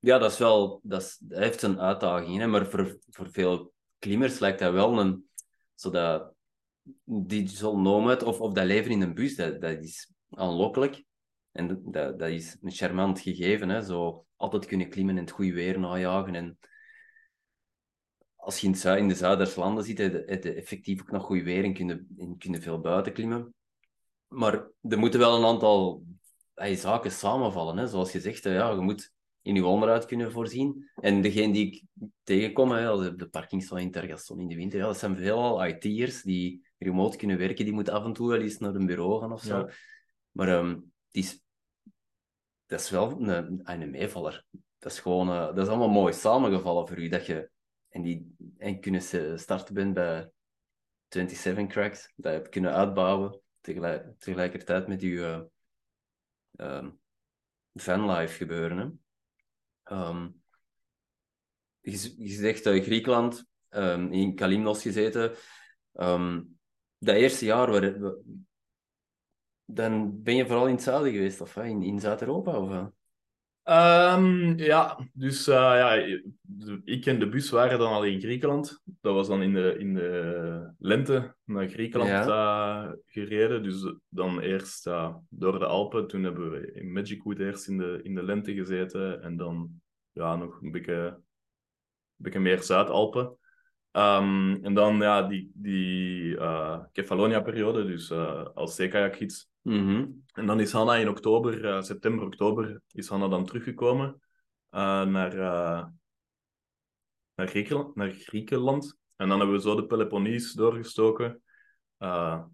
Ja, 0.00 0.18
dat 0.18 0.32
is 0.32 0.38
wel, 0.38 0.80
dat, 0.82 1.18
heeft 1.28 1.62
een 1.62 1.80
uitdaging, 1.80 2.38
hè? 2.38 2.46
maar 2.46 2.66
voor, 2.66 2.98
voor 3.10 3.30
veel 3.30 3.72
klimmers 3.98 4.38
lijkt 4.38 4.58
dat 4.58 4.72
wel 4.72 4.98
een, 5.00 5.28
zo 5.74 5.90
dat 5.90 6.34
digital 7.04 7.78
nomad 7.78 8.22
of, 8.22 8.40
of 8.40 8.52
dat 8.52 8.64
leven 8.64 8.90
in 8.90 9.00
een 9.00 9.14
bus, 9.14 9.36
dat, 9.36 9.60
dat 9.60 9.82
is 9.82 10.12
aanlokkelijk. 10.30 11.04
En 11.52 11.82
dat- 11.90 12.18
dat, 12.18 12.30
is 12.30 12.56
een 12.62 12.70
charmant 12.70 13.20
gegeven, 13.20 13.68
hè? 13.68 13.82
zo 13.82 14.26
altijd 14.36 14.66
kunnen 14.66 14.88
klimmen 14.88 15.16
en 15.16 15.22
het 15.22 15.30
goede 15.30 15.52
weer 15.52 15.78
najagen. 15.78 16.34
En 16.34 16.58
als 18.36 18.60
je 18.60 18.66
in, 18.66 18.98
in 18.98 19.08
de 19.08 19.14
Zuiderse 19.14 19.60
landen 19.60 19.84
zit, 19.84 19.98
heb 19.98 20.42
je, 20.42 20.52
effectief 20.52 21.00
ook 21.00 21.10
nog 21.10 21.24
goed 21.24 21.42
weer 21.42 21.64
en 21.64 21.74
kunnen, 21.74 22.14
en 22.18 22.38
kunnen 22.38 22.62
veel 22.62 22.80
buiten 22.80 23.12
klimmen. 23.12 23.54
Maar 24.28 24.68
er 24.80 24.98
moeten 24.98 25.20
wel 25.20 25.36
een 25.36 25.44
aantal 25.44 26.04
hey, 26.54 26.76
zaken 26.76 27.10
samenvallen. 27.10 27.76
Hè? 27.76 27.86
Zoals 27.86 28.12
je 28.12 28.20
zegt, 28.20 28.44
hè, 28.44 28.54
ja, 28.54 28.70
je 28.70 28.80
moet 28.80 29.14
in 29.46 29.54
je 29.54 29.66
onderhoud 29.66 30.06
kunnen 30.06 30.32
voorzien. 30.32 30.90
En 30.94 31.22
degene 31.22 31.52
die 31.52 31.66
ik 31.66 31.84
tegenkom, 32.22 32.70
hè, 32.70 33.14
de 33.14 33.28
parkings 33.28 33.66
van 33.66 33.78
Intergaston 33.78 34.40
in 34.40 34.48
de 34.48 34.54
winter, 34.54 34.78
ja, 34.78 34.86
dat 34.86 34.98
zijn 34.98 35.16
veelal 35.16 35.66
IT'ers 35.66 36.22
die 36.22 36.68
remote 36.78 37.16
kunnen 37.16 37.38
werken. 37.38 37.64
Die 37.64 37.74
moeten 37.74 37.92
af 37.92 38.04
en 38.04 38.12
toe 38.12 38.28
wel 38.28 38.40
eens 38.40 38.58
naar 38.58 38.74
een 38.74 38.86
bureau 38.86 39.20
gaan 39.20 39.32
of 39.32 39.42
zo. 39.42 39.58
Ja. 39.58 39.70
Maar 40.30 40.48
ehm, 40.48 40.68
het 40.70 40.84
is, 41.10 41.42
dat 42.66 42.80
is 42.80 42.90
wel 42.90 43.20
een, 43.20 43.60
een 43.64 43.90
meevaller. 43.90 44.44
Dat 44.78 44.92
is 44.92 45.00
gewoon, 45.00 45.28
eh, 45.28 45.46
dat 45.46 45.58
is 45.58 45.68
allemaal 45.68 45.88
mooi 45.88 46.12
samengevallen 46.12 46.88
voor 46.88 46.98
u. 46.98 47.08
Dat 47.08 47.26
je, 47.26 47.50
en, 47.88 48.02
die, 48.02 48.36
en 48.58 48.80
kunnen 48.80 49.02
starten 49.38 49.74
bent 49.74 49.94
bij 49.94 50.30
27 51.08 51.66
cracks, 51.66 52.12
dat 52.16 52.32
je 52.32 52.38
hebt 52.38 52.48
kunnen 52.48 52.72
uitbouwen 52.72 53.40
tegelijk, 53.60 54.18
tegelijkertijd 54.18 54.86
met 54.86 55.00
je 55.00 55.48
eh, 56.50 56.66
ehm, 56.66 56.90
fanlife 57.74 58.36
gebeuren. 58.36 58.78
Hè? 58.78 58.88
Ehm, 59.86 60.28
je, 61.80 62.28
zegt 62.28 62.66
eh, 62.66 62.82
Griekenland, 62.82 63.46
ehm, 63.68 64.12
in 64.12 64.34
Kalimnos 64.34 64.82
gezeten. 64.82 65.32
Ehm, 65.92 66.42
dat 66.98 67.14
eerste 67.14 67.44
jaar, 67.44 67.94
dan 69.64 70.22
ben 70.22 70.36
je 70.36 70.46
vooral 70.46 70.66
in 70.66 70.74
het 70.74 70.82
zuiden 70.82 71.12
geweest, 71.12 71.40
of 71.40 71.56
in, 71.56 72.00
Zuid-Europa? 72.00 72.58
Of, 72.58 72.90
ja, 74.56 75.08
dus 75.12 75.46
eh, 75.46 75.54
ja, 75.54 75.92
ik 76.84 77.06
en 77.06 77.18
de 77.18 77.28
bus 77.28 77.50
waren 77.50 77.78
dan 77.78 77.92
al 77.92 78.04
in 78.04 78.20
Griekenland. 78.20 78.82
Dat 79.06 79.14
was 79.14 79.28
dan 79.28 79.42
in 79.42 79.52
de, 79.52 79.76
in 79.78 79.94
de 79.94 80.74
lente 80.78 81.34
naar 81.44 81.68
Griekenland 81.68 82.28
eh, 82.28 82.90
gereden. 83.06 83.62
Dus 83.62 83.94
dan 84.08 84.40
eerst 84.40 84.84
door 85.28 85.58
de 85.58 85.66
Alpen. 85.66 86.06
Toen 86.06 86.22
hebben 86.22 86.50
we 86.50 86.72
in 86.72 86.92
Magicwood 86.92 87.38
eerst 87.38 87.68
in 87.68 87.78
de, 87.78 88.00
in 88.02 88.14
de 88.14 88.22
lente 88.22 88.54
gezeten. 88.54 89.22
En 89.22 89.36
dan 89.36 89.70
ja, 90.12 90.36
nog 90.36 90.62
een 90.62 90.70
beetje, 90.70 90.94
een 90.94 91.22
beetje 92.16 92.40
meer 92.40 92.62
Zuid-Alpen. 92.62 93.36
Ehm, 93.90 94.54
en 94.62 94.74
dan 94.74 94.96
ja, 94.96 95.22
die, 95.22 95.50
die 95.54 96.38
eh, 96.38 96.80
Kefalonia-periode, 96.92 97.86
dus 97.86 98.10
eh, 98.10 98.44
als 98.54 98.74
zeekajakgids. 98.74 99.50
Mhm. 99.62 100.06
En 100.32 100.46
dan 100.46 100.60
is 100.60 100.72
Hanna 100.72 100.96
in 100.96 101.08
oktober, 101.08 101.82
september, 101.84 102.24
oktober, 102.24 102.80
is 102.92 103.08
Hanna 103.08 103.28
dan 103.28 103.44
teruggekomen 103.44 104.20
naar, 104.70 105.34
naar, 107.36 107.48
Griekenland, 107.48 107.94
naar 107.94 108.10
Griekenland. 108.10 108.98
En 109.16 109.28
dan 109.28 109.38
hebben 109.38 109.56
we 109.56 109.62
zo 109.62 109.76
de 109.76 109.86
Peloponnese 109.86 110.56
doorgestoken. 110.56 111.42
Eh, 111.96 112.44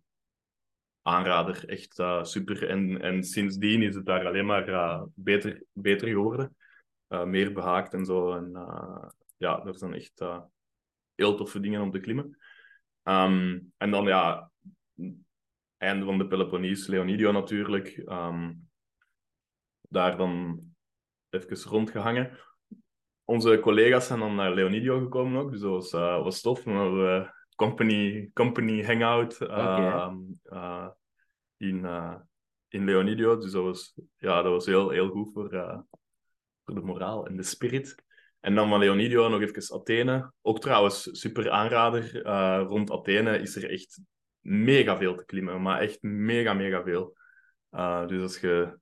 aanrader, 1.03 1.68
echt 1.68 1.99
eh, 1.99 2.25
super. 2.25 2.68
En, 2.68 3.01
en 3.01 3.25
sindsdien 3.25 3.83
is 3.83 3.95
het 3.95 4.07
daar 4.07 4.27
alleen 4.27 4.47
maar 4.47 4.68
eh, 4.68 5.03
beter, 5.14 5.64
beter 5.73 6.09
geworden. 6.09 6.57
Meer 7.25 7.53
behaakt 7.53 7.95
en 7.95 8.05
zo. 8.05 8.33
En 8.33 8.51
ja, 9.37 9.64
er 9.64 9.79
zijn 9.79 9.95
echt 9.95 10.25
heel 11.14 11.37
toffe 11.37 11.61
dingen 11.61 11.81
om 11.81 11.90
te 11.90 12.01
klimmen. 12.01 12.38
Ehm, 13.03 13.59
en 13.77 13.90
dan 13.90 14.05
ja, 14.05 14.51
einde 15.77 16.05
van 16.05 16.18
de 16.18 16.27
Peloponnese, 16.27 16.90
Leonidio 16.90 17.33
natuurlijk. 17.33 17.88
Ehm, 17.88 18.53
daar 19.81 20.16
dan 20.16 20.61
even 21.31 21.71
rondgehangen. 21.71 22.38
Onze 23.33 23.59
collega's 23.61 24.07
zijn 24.07 24.18
dan 24.18 24.35
naar 24.35 24.55
Leonidio 24.55 25.01
gekomen 25.01 25.40
ook, 25.40 25.51
dus 25.51 25.61
dat 25.61 25.71
was, 25.71 25.92
eh, 25.92 26.23
was 26.23 26.40
tof. 26.40 26.62
Dan 26.62 26.75
hadden 26.75 27.03
we 27.03 27.31
company, 27.57 28.31
company 28.35 28.85
hangout 28.85 29.40
ehm, 29.40 30.16
eh, 30.42 30.88
in, 31.57 31.85
eh, 31.85 32.14
in 32.68 32.85
Leonidio. 32.85 33.38
Dus 33.38 33.53
dat 33.53 33.62
was, 33.62 33.95
ja, 34.16 34.42
dat 34.42 34.53
was 34.53 34.66
heel, 34.66 34.90
heel 34.90 35.09
goed 35.09 35.33
voor, 35.33 35.55
uh, 35.55 35.79
voor 36.64 36.75
de 36.75 36.81
moraal 36.81 37.27
en 37.27 37.37
de 37.37 37.42
spirit. 37.42 37.95
En 38.40 38.55
dan 38.55 38.68
van 38.68 38.79
Leonidio 38.79 39.29
nog 39.29 39.40
even 39.40 39.75
Athene. 39.75 40.33
Ook 40.42 40.61
trouwens, 40.61 41.09
super 41.12 41.51
aanrader. 41.51 42.27
Uh, 42.27 42.64
rond 42.66 42.90
Athene 42.90 43.38
is 43.38 43.57
er 43.57 43.71
echt 43.71 44.01
mega 44.40 44.97
veel 44.97 45.14
te 45.14 45.25
klimmen. 45.25 45.62
Maar 45.62 45.81
echt 45.81 46.03
mega, 46.03 46.53
mega 46.53 46.83
veel. 46.83 47.16
Uh, 47.71 48.07
dus 48.07 48.23
als 48.23 48.40
je 48.40 48.79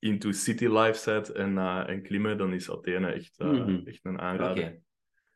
into 0.00 0.32
city 0.32 0.66
life 0.66 0.98
zet 0.98 1.28
en, 1.32 1.56
uh, 1.56 1.88
en 1.88 2.02
klimmen, 2.02 2.38
dan 2.38 2.52
is 2.52 2.70
Athene 2.70 3.12
echt, 3.12 3.38
mm 3.38 3.54
-hmm. 3.54 3.86
echt 3.86 4.04
een 4.04 4.20
aanrader. 4.20 4.64
Okay. 4.64 4.82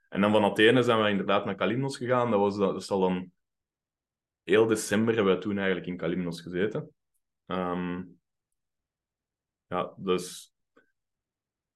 En 0.09 0.21
dan 0.21 0.31
van 0.31 0.45
Athene 0.45 0.83
zijn 0.83 1.03
we 1.03 1.09
inderdaad 1.09 1.45
naar 1.45 1.55
Kalymnos 1.55 1.97
gegaan. 1.97 2.31
Dat 2.31 2.41
was 2.41 2.57
dat 2.57 2.77
is 2.77 2.91
al 2.91 3.01
dan 3.01 3.33
heel 4.43 4.67
december 4.67 5.15
hebben 5.15 5.35
we 5.35 5.41
toen 5.41 5.57
eigenlijk 5.57 5.87
in 5.87 5.97
Kalymnos 5.97 6.41
gezeten. 6.41 6.95
Um, 7.47 8.21
ja, 9.67 9.95
dus 9.97 10.55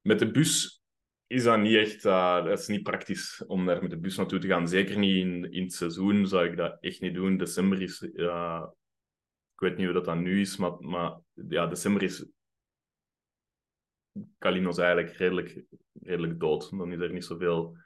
met 0.01 0.19
de 0.19 0.31
bus 0.31 0.83
is 1.27 1.45
dat 1.45 1.59
niet 1.59 1.77
echt, 1.77 2.05
uh, 2.05 2.45
dat 2.45 2.59
is 2.59 2.67
niet 2.67 2.83
praktisch 2.83 3.45
om 3.47 3.67
daar 3.67 3.83
met 3.83 3.91
de 3.91 3.99
bus 3.99 4.17
naartoe 4.17 4.39
te 4.39 4.47
gaan. 4.47 4.69
Zeker 4.69 4.99
niet 4.99 5.17
in, 5.17 5.53
in 5.53 5.63
het 5.63 5.73
seizoen 5.73 6.27
zou 6.27 6.47
ik 6.47 6.57
dat 6.57 6.77
echt 6.81 7.01
niet 7.01 7.15
doen. 7.15 7.37
December 7.37 7.83
is, 7.83 8.03
ik 8.03 9.61
weet 9.61 9.77
niet 9.77 9.85
hoe 9.85 9.95
dat 9.95 10.05
dan 10.05 10.23
nu 10.23 10.41
is, 10.41 10.57
maar, 10.57 10.81
maar 10.81 11.19
ja, 11.49 11.67
december 11.67 12.03
is 12.03 12.27
Kalymnos 14.39 14.79
eigenlijk 14.79 15.17
redelijk, 15.17 15.65
redelijk 15.93 16.41
dood. 16.41 16.71
Dan 16.71 16.93
is 16.93 17.01
er 17.01 17.13
niet 17.13 17.25
zoveel 17.25 17.77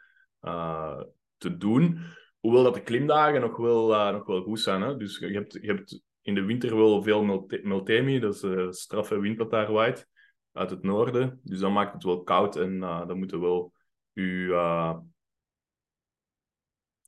uh, 0.42 1.03
te 1.37 1.57
doen. 1.57 1.99
Hoewel 2.40 2.62
dat 2.62 2.75
de 2.75 2.83
klimdagen 2.83 3.40
nog 3.40 3.57
wel, 3.57 3.92
uh, 3.92 4.12
nog 4.12 4.27
wel 4.27 4.42
goed 4.42 4.61
zijn. 4.61 4.83
Hè? 4.83 4.97
Dus 4.97 5.18
je 5.18 5.27
hebt, 5.27 5.53
je 5.53 5.66
hebt 5.66 6.03
in 6.21 6.35
de 6.35 6.45
winter 6.45 6.77
wel 6.77 7.03
veel 7.03 7.47
Meltemi, 7.62 8.18
dat 8.18 8.45
is 8.45 8.81
straffe 8.81 9.21
wind 9.21 9.38
dat 9.38 9.51
daar 9.51 9.73
waait, 9.73 10.09
uit 10.53 10.71
het 10.71 10.83
noorden. 10.83 11.40
Dus 11.42 11.59
dan 11.59 11.73
maakt 11.73 11.92
het 11.92 12.03
wel 12.03 12.23
koud 12.23 12.57
en 12.57 12.73
uh, 12.73 13.07
dan 13.07 13.18
moeten 13.18 13.40
wel 13.40 13.73
uw, 14.14 14.55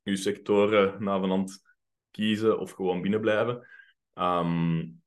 uw 0.04 0.16
sectoren 0.16 1.02
navenant 1.02 1.62
kiezen 2.10 2.58
of 2.58 2.70
gewoon 2.70 3.02
binnen 3.02 3.20
blijven. 3.20 3.66
Um, 4.14 5.02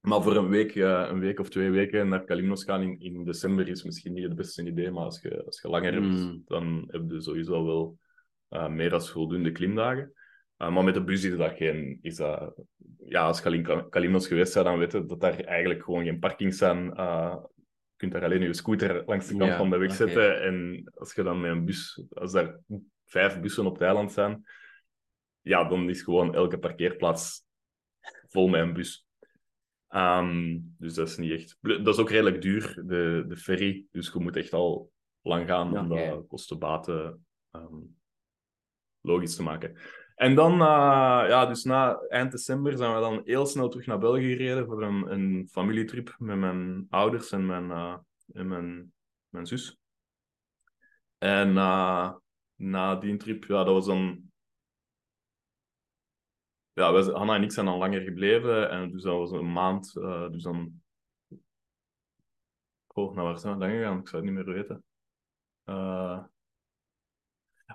maar 0.00 0.22
voor 0.22 0.36
een 0.36 0.48
week, 0.48 0.74
uh, 0.74 1.06
een 1.10 1.18
week 1.20 1.40
of 1.40 1.48
twee 1.48 1.70
weken 1.70 2.08
naar 2.08 2.24
Kalymnos 2.24 2.64
gaan 2.64 2.82
in, 2.82 3.00
in 3.00 3.24
december 3.24 3.68
is 3.68 3.82
misschien 3.82 4.12
niet 4.12 4.24
het 4.24 4.34
beste 4.36 4.66
idee. 4.66 4.90
Maar 4.90 5.04
als 5.04 5.20
je, 5.20 5.44
als 5.44 5.60
je 5.60 5.68
langer 5.68 5.92
hebt, 5.92 6.06
Mm. 6.06 6.42
dan 6.46 6.84
heb 6.86 7.10
je 7.10 7.20
sowieso 7.20 7.64
wel 7.64 7.98
uh, 8.50 8.68
meer 8.68 8.90
dan 8.90 9.02
voldoende 9.02 9.52
klimdagen. 9.52 10.12
Uh, 10.58 10.72
maar 10.74 10.84
met 10.84 10.94
de 10.94 11.04
bus 11.04 11.24
is 11.24 11.36
dat 11.36 11.52
geen... 11.56 11.98
Is 12.02 12.16
dat, 12.16 12.54
ja, 13.04 13.26
als 13.26 13.38
je 13.38 13.44
al 13.44 13.52
in 13.52 13.62
Ka- 13.62 13.86
Kalymnos 13.90 14.26
geweest 14.26 14.54
bent, 14.54 14.66
dan 14.66 14.78
weet 14.78 14.92
je 14.92 15.06
dat 15.06 15.20
daar 15.20 15.40
eigenlijk 15.40 15.82
gewoon 15.84 16.04
geen 16.04 16.18
parkings 16.18 16.58
zijn. 16.58 16.86
Uh, 16.86 17.36
je 17.90 17.96
kunt 17.96 18.12
daar 18.12 18.24
alleen 18.24 18.42
je 18.42 18.54
scooter 18.54 19.02
langs 19.06 19.26
de 19.28 19.36
kant 19.36 19.50
Ja, 19.50 19.56
van 19.56 19.70
de 19.70 19.76
weg 19.76 19.94
zetten. 19.94 20.42
En 20.42 20.90
als 20.94 21.14
je 21.14 21.22
dan 21.22 21.40
met 21.40 21.50
een 21.50 21.64
bus... 21.64 22.02
Als 22.10 22.32
daar 22.32 22.60
vijf 23.04 23.40
bussen 23.40 23.66
op 23.66 23.72
het 23.72 23.82
eiland 23.82 24.12
zijn, 24.12 24.44
ja, 25.40 25.64
dan 25.68 25.88
is 25.88 26.02
gewoon 26.02 26.34
elke 26.34 26.58
parkeerplaats 26.58 27.42
vol 28.28 28.48
met 28.48 28.60
een 28.60 28.72
bus. 28.72 29.08
Ehm, 29.90 30.58
dus 30.78 30.94
dat 30.94 31.08
is 31.08 31.16
niet 31.16 31.32
echt... 31.32 31.58
Dat 31.60 31.94
is 31.94 31.98
ook 31.98 32.10
redelijk 32.10 32.42
duur, 32.42 32.82
de, 32.86 33.24
de 33.28 33.36
ferry. 33.36 33.86
Dus 33.90 34.12
je 34.12 34.18
moet 34.18 34.36
echt 34.36 34.52
al 34.52 34.92
lang 35.22 35.46
gaan 35.46 35.78
om 35.78 35.92
Oké. 35.92 36.10
dat 36.10 36.26
kosten-baten 36.26 37.26
ehm, 37.50 37.76
logisch 39.00 39.36
te 39.36 39.42
maken. 39.42 39.76
En 40.14 40.34
dan, 40.34 40.52
eh, 40.52 41.24
ja, 41.28 41.46
dus 41.46 41.64
na 41.64 42.00
eind 42.08 42.30
december 42.30 42.76
zijn 42.76 42.94
we 42.94 43.00
dan 43.00 43.20
heel 43.24 43.46
snel 43.46 43.68
terug 43.68 43.86
naar 43.86 43.98
België 43.98 44.30
gereden 44.30 44.66
voor 44.66 44.82
een, 44.82 45.12
een 45.12 45.48
familietrip 45.50 46.14
met 46.18 46.36
mijn 46.36 46.86
ouders 46.90 47.30
en 47.30 47.46
mijn, 47.46 47.70
eh, 47.70 47.96
en 48.32 48.48
mijn, 48.48 48.92
mijn 49.28 49.46
zus. 49.46 49.78
En 51.18 51.56
eh, 51.56 52.12
na 52.54 52.96
die 52.96 53.16
trip, 53.16 53.44
ja, 53.44 53.64
dat 53.64 53.74
was 53.74 53.86
dan 53.86 54.29
ja, 56.72 56.92
wij, 56.92 57.02
Hanna 57.02 57.34
en 57.34 57.42
ik 57.42 57.52
zijn 57.52 57.66
dan 57.66 57.78
langer 57.78 58.00
gebleven. 58.00 58.70
En 58.70 58.90
dus 58.90 59.02
dat 59.02 59.16
was 59.16 59.30
een 59.30 59.52
maand. 59.52 59.96
eh, 59.96 60.30
dus 60.30 60.42
dan... 60.42 60.82
Oh, 62.86 63.14
nou 63.14 63.26
waar 63.28 63.38
zijn 63.38 63.54
we 63.54 63.60
dan 63.60 63.70
gegaan? 63.70 63.98
Ik 63.98 64.08
zou 64.08 64.22
het 64.24 64.34
niet 64.34 64.44
meer 64.44 64.54
weten. 64.54 64.84
Eh, 65.64 66.24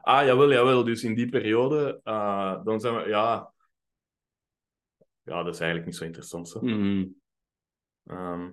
Ah, 0.01 0.25
jawel, 0.25 0.51
jawel. 0.51 0.83
Dus 0.83 1.03
in 1.03 1.15
die 1.15 1.29
periode, 1.29 1.99
eh, 2.03 2.63
dan 2.63 2.79
zijn 2.79 2.95
we... 2.95 3.07
Ja... 3.09 3.53
Ja, 5.23 5.43
dat 5.43 5.53
is 5.53 5.59
eigenlijk 5.59 5.85
niet 5.89 5.95
zo 5.99 6.05
interessant. 6.05 6.49
Zo. 6.49 6.61
Mhm. 6.61 7.05
Ehm, 8.05 8.43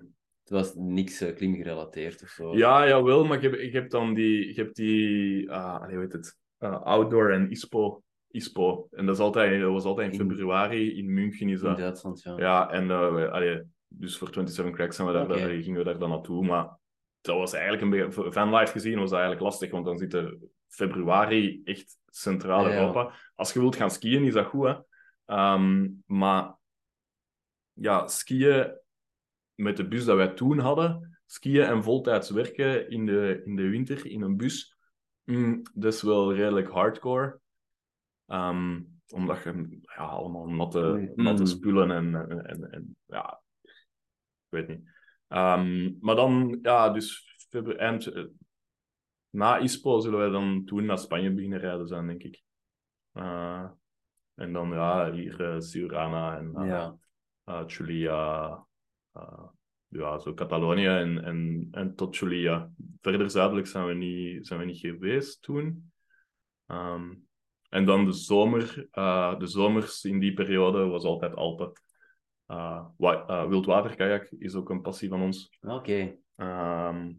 Het 0.43 0.49
was 0.49 0.75
niks 0.75 1.21
uh, 1.21 1.35
klimgerelateerd 1.35 2.21
of 2.23 2.29
zo. 2.29 2.55
ja, 2.57 2.87
jawel, 2.87 3.25
maar 3.25 3.37
ik 3.37 3.43
heb, 3.43 3.53
ik 3.53 3.73
heb 3.73 3.89
dan 3.89 4.13
die... 4.13 4.47
Ik 4.49 4.55
heb 4.55 4.73
die... 4.73 5.51
ah, 5.51 5.81
allee, 5.81 5.95
hoe 5.95 6.03
heet 6.03 6.13
het? 6.13 6.37
Outdoor 6.83 7.31
en 7.31 7.49
ISPO. 7.49 8.03
ISPO. 8.33 8.87
En 8.91 9.05
dat, 9.05 9.15
is 9.15 9.21
altijd, 9.21 9.61
dat 9.61 9.71
was 9.71 9.83
altijd 9.83 10.13
in 10.13 10.19
In- 10.19 10.29
februari. 10.29 10.97
In 10.97 11.13
München 11.13 11.49
is 11.49 11.61
In 11.61 11.67
dat... 11.67 11.77
Duitsland, 11.77 12.21
ja. 12.21 12.37
Ja, 12.37 12.69
en 12.69 12.91
eh, 12.91 13.31
allee, 13.31 13.61
dus 13.87 14.17
voor 14.17 14.27
27 14.27 14.75
Cracks 14.75 14.95
zijn 14.95 15.07
we 15.07 15.13
daar, 15.13 15.49
gingen 15.49 15.77
we 15.77 15.83
daar 15.83 15.99
dan 15.99 16.09
naartoe. 16.09 16.45
Maar 16.45 16.77
dat 17.21 17.37
was 17.37 17.53
eigenlijk 17.53 17.83
een 17.83 17.89
beetje, 17.89 18.31
fanlife 18.31 18.71
gezien 18.71 18.99
was 18.99 19.09
dat 19.09 19.19
eigenlijk 19.19 19.41
lastig, 19.49 19.71
want 19.71 19.85
dan 19.85 19.97
zit 19.97 20.13
er 20.13 20.37
februari 20.67 21.61
echt 21.63 21.97
centraal 22.07 22.63
Ja, 22.63 22.69
ja. 22.69 22.79
Europa. 22.79 23.13
Als 23.35 23.53
je 23.53 23.59
wilt 23.59 23.75
gaan 23.75 23.91
skiën, 23.91 24.23
is 24.23 24.33
dat 24.33 24.45
goed, 24.45 24.67
hè. 24.67 24.75
Ehm, 25.25 25.89
maar 26.05 26.55
ja, 27.73 28.07
skiën 28.07 28.77
met 29.55 29.77
de 29.77 29.87
bus 29.87 30.05
dat 30.05 30.15
wij 30.15 30.27
toen 30.27 30.59
hadden, 30.59 31.19
skiën 31.25 31.63
en 31.63 31.83
voltijds 31.83 32.29
werken 32.29 32.89
in 32.89 33.05
de, 33.05 33.41
in 33.45 33.55
de 33.55 33.69
winter 33.69 34.05
in 34.05 34.21
een 34.21 34.37
bus, 34.37 34.77
mm, 35.23 35.61
dat 35.73 35.93
is 35.93 36.01
wel 36.01 36.33
redelijk 36.33 36.69
hardcore. 36.69 37.39
Ehm, 38.27 38.81
omdat 39.13 39.43
je 39.43 39.77
ja, 39.81 40.05
allemaal 40.05 40.49
natte, 40.49 41.11
natte 41.15 41.41
Mm. 41.41 41.47
spullen 41.47 41.91
en, 41.91 42.15
en, 42.15 42.45
en, 42.45 42.71
en 42.71 42.97
ja, 43.05 43.41
ik 43.63 44.49
weet 44.49 44.67
niet. 44.67 44.91
Ehm, 45.27 45.93
maar 45.99 46.15
dan, 46.15 46.59
ja, 46.61 46.89
dus 46.89 47.37
eind, 47.77 48.07
eh, 48.07 48.23
na 49.29 49.57
ISPO 49.57 49.99
zullen 49.99 50.19
wij 50.19 50.29
dan 50.29 50.65
toen 50.65 50.85
naar 50.85 50.97
Spanje 50.97 51.33
beginnen 51.33 51.59
rijden 51.59 51.87
zijn, 51.87 52.07
denk 52.07 52.23
ik. 52.23 52.43
Eh, 53.11 53.69
en 54.33 54.53
dan, 54.53 54.69
ja, 54.69 55.11
hier 55.11 55.41
uh, 55.41 56.37
en 56.37 56.55
eh, 56.55 56.67
Ja. 56.67 56.97
Julia, 57.65 58.65
ja, 59.87 60.19
zo 60.19 60.33
Catalonië 60.33 60.85
en, 60.87 61.23
en, 61.23 61.67
en 61.71 61.95
tot 61.95 62.15
Julia. 62.17 62.71
Verder 63.01 63.29
zuidelijk 63.29 63.67
zijn 63.67 63.85
we 63.85 63.93
niet, 63.93 64.47
zijn 64.47 64.59
we 64.59 64.65
niet 64.65 64.79
geweest 64.79 65.41
toen. 65.41 65.91
Ehm, 66.65 67.13
en 67.73 67.85
dan 67.85 68.05
de 68.05 68.11
zomer, 68.13 68.87
eh, 68.91 69.39
de 69.39 69.47
zomers 69.47 70.03
in 70.03 70.19
die 70.19 70.33
periode 70.33 70.85
was 70.85 71.03
altijd 71.03 71.35
Alpen. 71.35 71.71
Eh, 72.45 72.85
wa- 72.97 73.25
eh, 73.27 73.47
wildwaterkajak 73.47 74.27
is 74.37 74.55
ook 74.55 74.69
een 74.69 74.81
passie 74.81 75.09
van 75.09 75.21
ons. 75.21 75.57
Oké. 75.61 76.15
Ehm, 76.35 77.11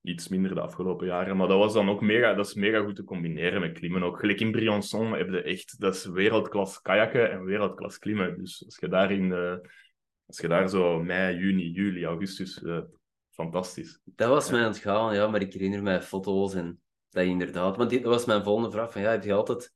iets 0.00 0.28
minder 0.28 0.54
de 0.54 0.60
afgelopen 0.60 1.06
jaren. 1.06 1.36
Maar 1.36 1.48
dat 1.48 1.58
was 1.58 1.72
dan 1.72 1.88
ook 1.88 2.00
mega, 2.00 2.34
dat 2.34 2.46
is 2.46 2.54
mega 2.54 2.80
goed 2.82 2.96
te 2.96 3.04
combineren 3.04 3.60
met 3.60 3.72
klimmen. 3.72 4.02
Ook 4.02 4.18
gelijk 4.20 4.40
in 4.40 4.52
Briançon 4.52 5.12
heb 5.16 5.28
je 5.30 5.42
echt, 5.42 5.80
dat 5.80 5.94
is 5.94 6.04
wereldklas 6.04 6.80
kajakken 6.80 7.30
en 7.30 7.44
wereldklas 7.44 7.98
klimmen. 7.98 8.38
Dus 8.38 8.64
als 8.64 8.76
je 8.80 8.88
daar 8.88 9.10
in 9.12 9.32
als 10.26 10.40
je 10.40 10.48
daar 10.48 10.68
zo 10.68 11.02
mei, 11.02 11.36
juni, 11.36 11.70
juli, 11.70 12.04
augustus, 12.04 12.62
eh, 12.62 12.80
fantastisch. 13.30 14.00
Dat 14.04 14.28
was 14.28 14.46
Ja. 14.46 14.52
mij 14.52 14.60
aan 14.62 14.68
het 14.68 14.78
gaan, 14.78 15.14
ja, 15.14 15.26
maar 15.28 15.40
ik 15.40 15.52
herinner 15.52 15.82
mij 15.82 16.02
foto's 16.02 16.54
en 16.54 16.80
dat 17.10 17.24
inderdaad. 17.24 17.76
Want 17.76 17.90
dit 17.90 18.02
dat 18.02 18.12
was 18.12 18.24
mijn 18.24 18.42
volgende 18.42 18.70
vraag: 18.70 18.92
van 18.92 19.00
ja, 19.02 19.10
heb 19.10 19.24
je 19.24 19.32
altijd, 19.32 19.74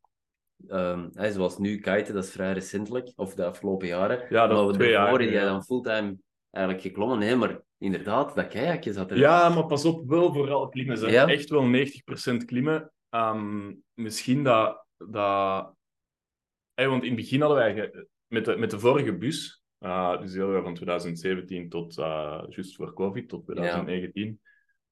hè, 1.12 1.32
zoals 1.32 1.58
nu, 1.58 1.78
kiten, 1.78 2.14
dat 2.14 2.24
is 2.24 2.30
vrij 2.30 2.52
recentelijk, 2.52 3.12
of 3.16 3.34
de 3.34 3.44
afgelopen 3.44 3.86
jaren. 3.86 4.26
Ja, 4.28 4.46
dat 4.46 4.64
maar 4.64 4.74
twee 4.74 4.90
jaar. 4.90 5.22
jij 5.22 5.32
Ja. 5.32 5.44
dan 5.44 5.64
fulltime 5.64 6.16
eigenlijk 6.50 6.86
geklommen. 6.86 7.18
Nee, 7.18 7.36
maar 7.36 7.60
inderdaad, 7.78 8.34
dat 8.34 8.48
kajakje 8.48 8.92
zat 8.92 9.10
er. 9.10 9.18
Ja, 9.18 9.48
maar 9.48 9.66
pas 9.66 9.84
op, 9.84 10.08
wel 10.08 10.32
vooral 10.32 10.68
klimmen. 10.68 11.10
Ja? 11.10 11.26
Echt 11.26 11.48
wel 11.48 11.64
90% 11.64 12.44
klimmen. 12.44 12.92
Ehm, 13.10 13.72
misschien 13.94 14.44
dat... 14.44 14.86
dat... 14.96 15.74
Hey, 16.74 16.88
want 16.88 17.02
in 17.02 17.08
het 17.08 17.20
begin 17.20 17.40
hadden 17.40 17.58
wij... 17.58 17.90
Met 18.26 18.44
de, 18.44 18.56
met 18.56 18.70
de 18.70 18.78
vorige 18.78 19.16
bus, 19.16 19.62
eh, 19.78 20.20
dus 20.20 20.32
heel 20.34 20.52
jaar 20.52 20.62
van 20.62 20.74
2017 20.74 21.68
tot 21.68 21.98
eh 21.98 22.42
juist 22.48 22.76
voor 22.76 22.92
COVID, 22.92 23.28
tot 23.28 23.44
2019. 23.44 24.40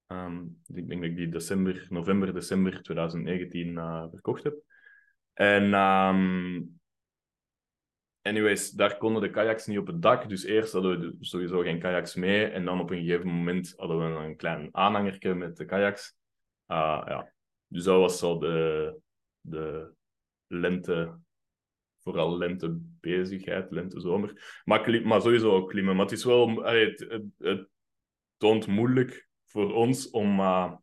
Ehm, 0.07 0.43
ik 0.75 0.89
denk 0.89 1.01
dat 1.01 1.11
ik 1.11 1.17
die 1.17 1.29
december, 1.29 1.87
november, 1.89 2.35
december 2.35 2.83
2019 2.83 3.79
eh, 3.79 4.05
verkocht 4.11 4.45
heb. 4.45 4.55
En 5.35 5.75
ehm, 5.75 6.63
anyways, 8.23 8.71
daar 8.71 8.97
konden 8.97 9.23
de 9.23 9.31
kayaks 9.31 9.67
niet 9.67 9.79
op 9.79 9.87
het 9.87 10.03
dak. 10.03 10.29
Dus 10.29 10.45
eerst 10.45 10.73
hadden 10.73 11.01
we 11.01 11.17
sowieso 11.21 11.61
geen 11.61 11.81
kayaks 11.81 12.15
mee. 12.15 12.47
En 12.47 12.65
dan 12.65 12.81
op 12.81 12.91
een 12.91 12.99
gegeven 12.99 13.27
moment 13.27 13.75
hadden 13.77 13.99
we 13.99 14.25
een 14.25 14.37
klein 14.37 14.69
aanhangertje 14.73 15.35
met 15.35 15.57
de 15.57 15.65
kayaks. 15.65 16.17
Ah, 16.67 17.03
ja. 17.07 17.33
Dus 17.67 17.85
dat 17.85 18.01
was 18.01 18.19
zo 18.19 18.39
de, 18.39 18.97
de 19.41 19.93
lente 20.47 21.19
vooral 21.99 22.39
lentebezigheid, 22.39 23.71
lente-zomer. 23.71 24.61
Maar, 24.65 24.81
kli- 24.81 25.05
maar 25.05 25.21
sowieso 25.21 25.51
ook 25.51 25.69
klimmen. 25.69 25.97
Maar 25.97 26.05
het 26.05 26.15
is 26.15 26.25
wel... 26.25 26.63
het, 26.65 26.99
het, 27.09 27.25
het 27.39 27.69
toont 28.37 28.67
moeilijk 28.67 29.29
voor 29.45 29.75
ons 29.75 30.11
om, 30.11 30.41
eh, 30.41 30.75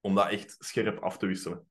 om 0.00 0.14
dat 0.14 0.28
echt 0.28 0.56
scherp 0.58 0.98
af 0.98 1.18
te 1.18 1.26
wisselen. 1.26 1.68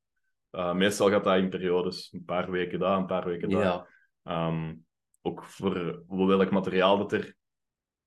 Uh, 0.55 0.73
meestal 0.73 1.09
gaat 1.09 1.23
dat 1.23 1.37
in 1.37 1.49
periodes. 1.49 2.11
Een 2.13 2.25
paar 2.25 2.51
weken 2.51 2.79
daar, 2.79 2.97
een 2.97 3.05
paar 3.05 3.25
weken 3.25 3.49
daar. 3.49 3.61
Ja. 3.63 3.87
Ehm, 4.23 4.75
ook 5.21 5.43
voor 5.43 6.03
welk 6.07 6.51
materiaal 6.51 6.97
dat 6.97 7.11
er 7.11 7.35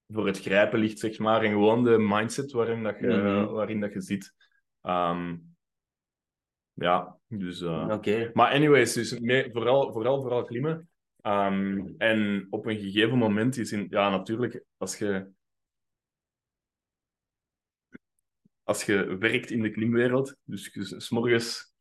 voor 0.09 0.27
het 0.27 0.41
grijpen 0.41 0.79
ligt, 0.79 0.99
zeg 0.99 1.19
maar. 1.19 1.43
En 1.43 1.51
gewoon 1.51 1.85
de 1.85 1.99
mindset 1.99 2.53
waarin, 2.53 2.83
dat 2.83 2.99
je, 2.99 3.07
Mhm. 3.07 3.45
waarin 3.53 3.81
dat 3.81 3.93
je 3.93 4.01
zit. 4.01 4.35
Ehm, 4.81 5.37
ja, 6.73 7.19
dus... 7.27 7.61
eh, 7.61 7.89
Oké. 7.91 8.31
maar 8.35 8.53
anyways, 8.53 8.93
dus 8.93 9.19
mee- 9.19 9.51
vooral, 9.53 9.93
vooral, 9.93 10.21
vooral 10.21 10.45
klimmen. 10.45 10.89
Ehm, 11.21 11.87
en 11.99 12.47
op 12.51 12.67
een 12.67 12.79
gegeven 12.79 13.19
moment 13.19 13.57
is 13.57 13.73
in... 13.73 13.87
Ja, 13.91 14.11
natuurlijk, 14.11 14.65
als 14.77 14.99
je... 14.99 15.31
Als 18.63 18.85
je 18.85 19.17
werkt 19.19 19.51
in 19.51 19.63
de 19.63 19.71
klimwereld, 19.71 20.37
dus 20.43 20.71
s 21.05 21.11
morgens... 21.11 21.75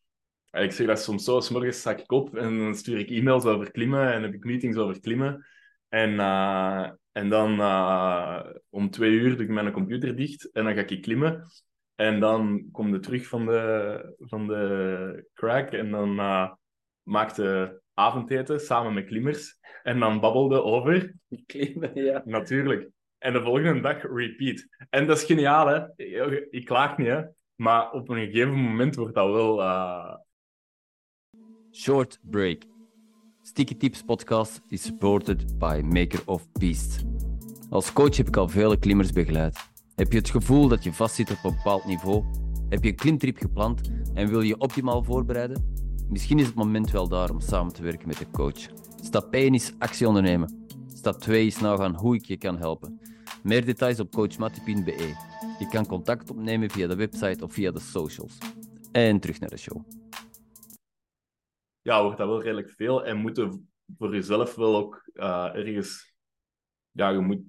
Ik 0.55 0.71
zeg 0.71 0.87
dat 0.87 1.01
soms 1.01 1.23
zo, 1.23 1.39
s 1.39 1.49
morgens 1.49 1.79
sta 1.79 1.97
ik 1.97 2.11
op 2.11 2.35
en 2.35 2.57
dan 2.57 2.75
stuur 2.75 2.97
ik 2.97 3.09
e-mails 3.09 3.45
over 3.45 3.71
klimmen 3.71 4.13
en 4.13 4.23
heb 4.23 4.33
ik 4.33 4.43
meetings 4.43 4.77
over 4.77 4.99
klimmen. 4.99 5.45
En, 5.89 6.19
eh, 6.19 6.89
en 7.11 7.29
dan 7.29 7.59
eh, 7.59 8.39
om 8.69 8.89
twee 8.89 9.11
uur 9.11 9.35
doe 9.35 9.45
ik 9.45 9.51
mijn 9.51 9.71
computer 9.71 10.15
dicht 10.15 10.51
en 10.51 10.63
dan 10.63 10.73
ga 10.73 10.87
ik 10.87 11.01
klimmen. 11.01 11.43
En 11.95 12.19
dan 12.19 12.69
kom 12.71 12.93
je 12.93 12.99
terug 12.99 13.27
van 13.27 13.45
de, 13.45 14.15
van 14.19 14.47
de 14.47 15.29
crack 15.33 15.71
en 15.71 15.91
dan 15.91 16.19
uh, 16.19 16.51
maakte 17.03 17.81
avondeten 17.93 18.59
samen 18.59 18.93
met 18.93 19.05
klimmers. 19.05 19.59
En 19.83 19.99
dan 19.99 20.19
babbelde 20.19 20.63
over, 20.63 21.13
Klimmen, 21.45 21.91
ja. 21.93 22.21
natuurlijk. 22.25 22.89
En 23.17 23.33
de 23.33 23.41
volgende 23.41 23.81
dag 23.81 24.01
repeat. 24.01 24.67
En 24.89 25.07
dat 25.07 25.17
is 25.17 25.23
geniaal, 25.23 25.67
hè? 25.67 25.85
Ik, 25.95 26.47
ik 26.49 26.65
klaag 26.65 26.97
niet, 26.97 27.07
hè? 27.07 27.21
Maar 27.55 27.91
op 27.91 28.09
een 28.09 28.25
gegeven 28.25 28.53
moment 28.53 28.95
wordt 28.95 29.15
dat 29.15 29.31
wel... 29.31 29.61
Short 31.75 32.19
break. 32.21 32.63
Sticky 33.43 33.75
Tips 33.75 34.01
podcast 34.01 34.61
is 34.69 34.81
supported 34.81 35.59
by 35.59 35.81
Maker 35.83 36.21
of 36.25 36.47
Beasts. 36.51 37.03
Als 37.69 37.93
coach 37.93 38.17
heb 38.17 38.27
ik 38.27 38.37
al 38.37 38.49
vele 38.49 38.79
klimmers 38.79 39.11
begeleid. 39.11 39.57
Heb 39.95 40.11
je 40.11 40.17
het 40.17 40.29
gevoel 40.29 40.67
dat 40.67 40.83
je 40.83 40.93
vastzit 40.93 41.31
op 41.31 41.37
een 41.43 41.55
bepaald 41.55 41.85
niveau? 41.85 42.23
Heb 42.69 42.83
je 42.83 42.89
een 42.89 42.95
klimtrip 42.95 43.37
gepland 43.37 43.81
en 44.13 44.27
wil 44.27 44.41
je 44.41 44.57
optimaal 44.57 45.03
voorbereiden? 45.03 45.75
Misschien 46.09 46.39
is 46.39 46.45
het 46.45 46.55
moment 46.55 46.91
wel 46.91 47.07
daar 47.07 47.29
om 47.29 47.39
samen 47.39 47.73
te 47.73 47.83
werken 47.83 48.07
met 48.07 48.19
een 48.19 48.31
coach. 48.31 48.67
Stap 49.01 49.33
1 49.33 49.53
is 49.53 49.73
actie 49.77 50.07
ondernemen. 50.07 50.67
Stap 50.93 51.19
2 51.21 51.45
is 51.45 51.59
nagaan 51.59 51.95
hoe 51.95 52.15
ik 52.15 52.25
je 52.25 52.37
kan 52.37 52.57
helpen. 52.57 52.99
Meer 53.43 53.65
details 53.65 53.99
op 53.99 54.11
coachmatty.be. 54.11 55.15
Je 55.59 55.67
kan 55.69 55.85
contact 55.85 56.29
opnemen 56.29 56.69
via 56.69 56.87
de 56.87 56.95
website 56.95 57.43
of 57.43 57.53
via 57.53 57.71
de 57.71 57.79
socials. 57.79 58.37
En 58.91 59.19
terug 59.19 59.39
naar 59.39 59.49
de 59.49 59.57
show. 59.57 60.04
Ja, 61.85 62.01
wordt 62.03 62.17
dat 62.17 62.27
wel 62.27 62.41
redelijk 62.41 62.69
veel. 62.69 63.05
En 63.05 63.17
moet 63.17 63.37
er 63.37 63.59
voor 63.97 64.13
jezelf 64.13 64.55
wel 64.55 64.75
ook 64.75 65.09
eh, 65.13 65.49
ergens... 65.53 66.13
Ja, 66.91 67.09
je 67.09 67.19
moet, 67.19 67.41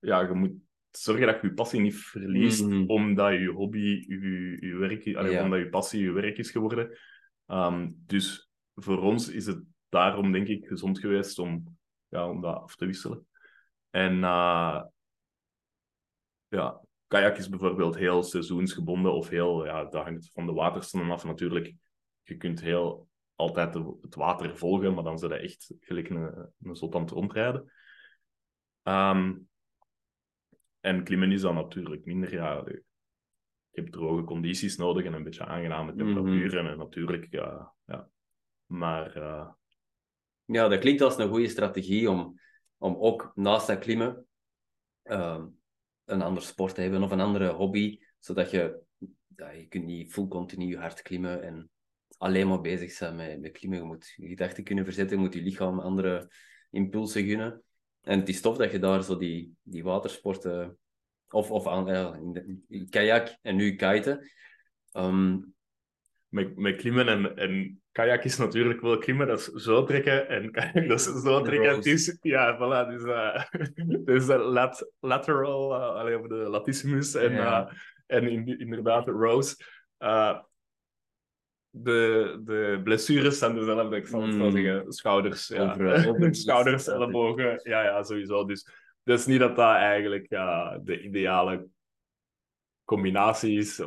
ja, 0.00 0.20
je 0.20 0.32
moet 0.34 0.52
zorgen 0.90 1.26
dat 1.26 1.40
je 1.40 1.46
je 1.46 1.54
passie 1.54 1.80
niet 1.80 1.96
verliest, 1.96 2.64
Mhm. 2.66 2.84
omdat 2.86 3.32
je 3.32 3.48
hobby 3.50 3.78
je, 3.78 4.56
je 4.60 4.74
werk, 4.76 5.16
allee, 5.16 5.32
Ja. 5.32 5.44
omdat 5.44 5.58
je 5.58 5.68
passie 5.68 6.02
je 6.02 6.10
werk 6.12 6.38
is 6.38 6.50
geworden. 6.50 6.98
Ehm, 7.46 7.90
dus 7.94 8.50
voor 8.74 8.98
ons 9.02 9.28
is 9.28 9.46
het 9.46 9.62
daarom, 9.88 10.32
denk 10.32 10.46
ik, 10.48 10.66
gezond 10.66 10.98
geweest 10.98 11.38
om, 11.38 11.78
ja, 12.08 12.28
om 12.30 12.40
dat 12.40 12.56
af 12.56 12.76
te 12.76 12.86
wisselen. 12.86 13.26
En 13.90 14.14
uh, 14.16 14.82
ja, 16.48 16.80
kajak 17.06 17.36
is 17.36 17.48
bijvoorbeeld 17.48 17.96
heel 17.96 18.22
seizoensgebonden 18.22 19.12
of 19.12 19.28
heel, 19.28 19.64
ja, 19.64 19.84
dat 19.84 20.02
hangt 20.04 20.30
van 20.32 20.46
de 20.46 20.52
waterstanden 20.52 21.10
af 21.10 21.24
natuurlijk. 21.24 21.74
Je 22.22 22.36
kunt 22.36 22.60
heel 22.60 23.08
altijd 23.40 23.74
het 24.00 24.14
water 24.14 24.58
volgen, 24.58 24.94
maar 24.94 25.04
dan 25.04 25.18
zijn 25.18 25.30
dat 25.30 25.40
echt 25.40 25.74
gelijk 25.80 26.08
een, 26.08 26.52
een 26.62 26.76
zot 26.76 26.94
aan 26.94 27.00
het 27.00 27.10
rondrijden. 27.10 27.72
Ehm, 28.82 29.34
en 30.80 31.04
klimmen 31.04 31.32
is 31.32 31.40
dan 31.40 31.54
natuurlijk 31.54 32.04
minder. 32.04 32.32
Ja, 32.32 32.62
je 33.70 33.80
hebt 33.80 33.92
droge 33.92 34.24
condities 34.24 34.76
nodig 34.76 35.04
en 35.04 35.12
een 35.12 35.22
beetje 35.22 35.44
aangename 35.44 35.94
temperaturen. 35.94 36.70
En 36.70 36.78
natuurlijk, 36.78 37.26
ja. 37.30 37.74
ja. 37.86 38.08
Maar 38.66 39.16
uh... 39.16 39.48
ja, 40.44 40.68
dat 40.68 40.78
klinkt 40.78 41.00
als 41.00 41.18
een 41.18 41.28
goede 41.28 41.48
strategie 41.48 42.10
om, 42.10 42.40
om 42.76 42.96
ook 42.96 43.32
naast 43.34 43.66
dat 43.66 43.78
klimmen 43.78 44.26
uh, 45.04 45.44
een 46.04 46.22
andere 46.22 46.46
sport 46.46 46.74
te 46.74 46.80
hebben 46.80 47.02
of 47.02 47.10
een 47.10 47.20
andere 47.20 47.48
hobby, 47.48 47.98
zodat 48.18 48.50
je, 48.50 48.80
ja, 49.36 49.50
je 49.50 49.66
kunt 49.66 49.84
niet 49.84 50.12
full 50.12 50.28
continu 50.28 50.78
hard 50.78 51.02
klimmen 51.02 51.42
en 51.42 51.70
alleen 52.20 52.48
maar 52.48 52.60
bezig 52.60 52.92
zijn 52.92 53.16
met, 53.16 53.40
met 53.40 53.52
klimmen. 53.52 53.78
Je 53.78 53.84
moet 53.84 54.14
je 54.16 54.28
gedachten 54.28 54.64
kunnen 54.64 54.84
verzetten, 54.84 55.16
je 55.16 55.22
moet 55.22 55.34
je 55.34 55.42
lichaam 55.42 55.80
andere 55.80 56.30
impulsen 56.70 57.24
gunnen. 57.24 57.62
En 58.02 58.18
het 58.18 58.28
is 58.28 58.40
tof 58.40 58.56
dat 58.56 58.70
je 58.70 58.78
daar 58.78 59.02
zo 59.02 59.16
die, 59.16 59.54
die 59.62 59.84
watersporten, 59.84 60.78
of, 61.28 61.50
of 61.50 61.66
aan, 61.66 61.86
ja, 61.86 62.20
in 62.68 62.88
kajak 62.90 63.36
en 63.42 63.56
nu 63.56 63.76
kiten. 63.76 64.30
Um, 64.92 65.54
met, 66.28 66.56
met 66.56 66.76
klimmen 66.76 67.08
en, 67.08 67.36
en 67.36 67.82
kajak 67.92 68.24
is 68.24 68.36
natuurlijk 68.36 68.80
wel 68.80 68.98
klimmen, 68.98 69.26
dat 69.26 69.38
is 69.38 69.46
zo 69.46 69.84
trekken. 69.84 70.28
En 70.28 70.50
kajak, 70.52 70.88
dat 70.88 71.00
is 71.00 71.22
zo 71.22 71.42
trekken. 71.42 71.74
Het 71.74 71.86
is, 71.86 72.18
ja, 72.20 72.56
voilà. 72.56 72.88
Dus, 72.88 73.02
uh, 73.02 73.44
dus 74.04 74.28
uh, 74.28 74.50
lat, 74.50 74.92
lateral, 75.00 75.74
uh, 75.74 75.88
allee, 75.88 76.18
of 76.18 76.26
de 76.26 76.34
latissimus 76.34 77.14
en, 77.14 77.68
en 78.06 78.28
in, 78.28 78.58
inderdaad 78.58 79.04
de 79.04 79.10
rows. 79.10 79.56
De, 81.72 82.40
de 82.44 82.80
blessures 82.84 83.38
zijn 83.38 83.54
dezelfde, 83.54 83.96
ik 83.96 84.06
zal 84.06 84.22
het 84.22 84.34
zo 84.34 84.44
Mm. 84.44 84.50
zeggen. 84.50 84.92
Schouders, 84.92 85.48
ja. 85.48 85.70
Overal, 85.70 86.08
overal. 86.08 86.34
Schouders, 86.44 86.86
ellebogen, 86.86 87.60
ja, 87.62 87.82
ja, 87.82 88.02
sowieso. 88.02 88.44
Dus 88.44 88.68
dat 89.02 89.18
is 89.18 89.26
niet 89.26 89.38
dat 89.40 89.56
dat 89.56 89.74
eigenlijk 89.74 90.26
ja, 90.28 90.78
de 90.78 91.02
ideale 91.02 91.68
combinatie 92.84 93.58
is 93.58 93.80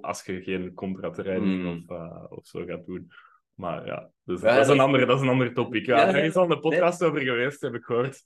als 0.00 0.24
je 0.24 0.42
geen 0.42 0.74
contratraining 0.74 1.62
Mm. 1.62 1.68
of, 1.68 1.98
uh, 1.98 2.24
of 2.28 2.46
zo 2.46 2.64
gaat 2.64 2.86
doen. 2.86 3.10
Maar 3.54 3.86
ja, 3.86 4.10
dus, 4.22 4.40
Ja, 4.40 4.54
dat, 4.54 4.64
is 4.66 4.72
een 4.72 4.80
andere, 4.80 5.06
dat 5.06 5.16
is 5.16 5.22
een 5.22 5.28
ander 5.28 5.54
topic. 5.54 5.86
Ja, 5.86 5.96
Ja, 5.96 6.08
er 6.14 6.24
is 6.24 6.36
al 6.36 6.50
een 6.50 6.60
podcast 6.60 7.02
over 7.02 7.20
geweest, 7.20 7.60
heb 7.60 7.74
ik 7.74 7.84
gehoord. 7.84 8.24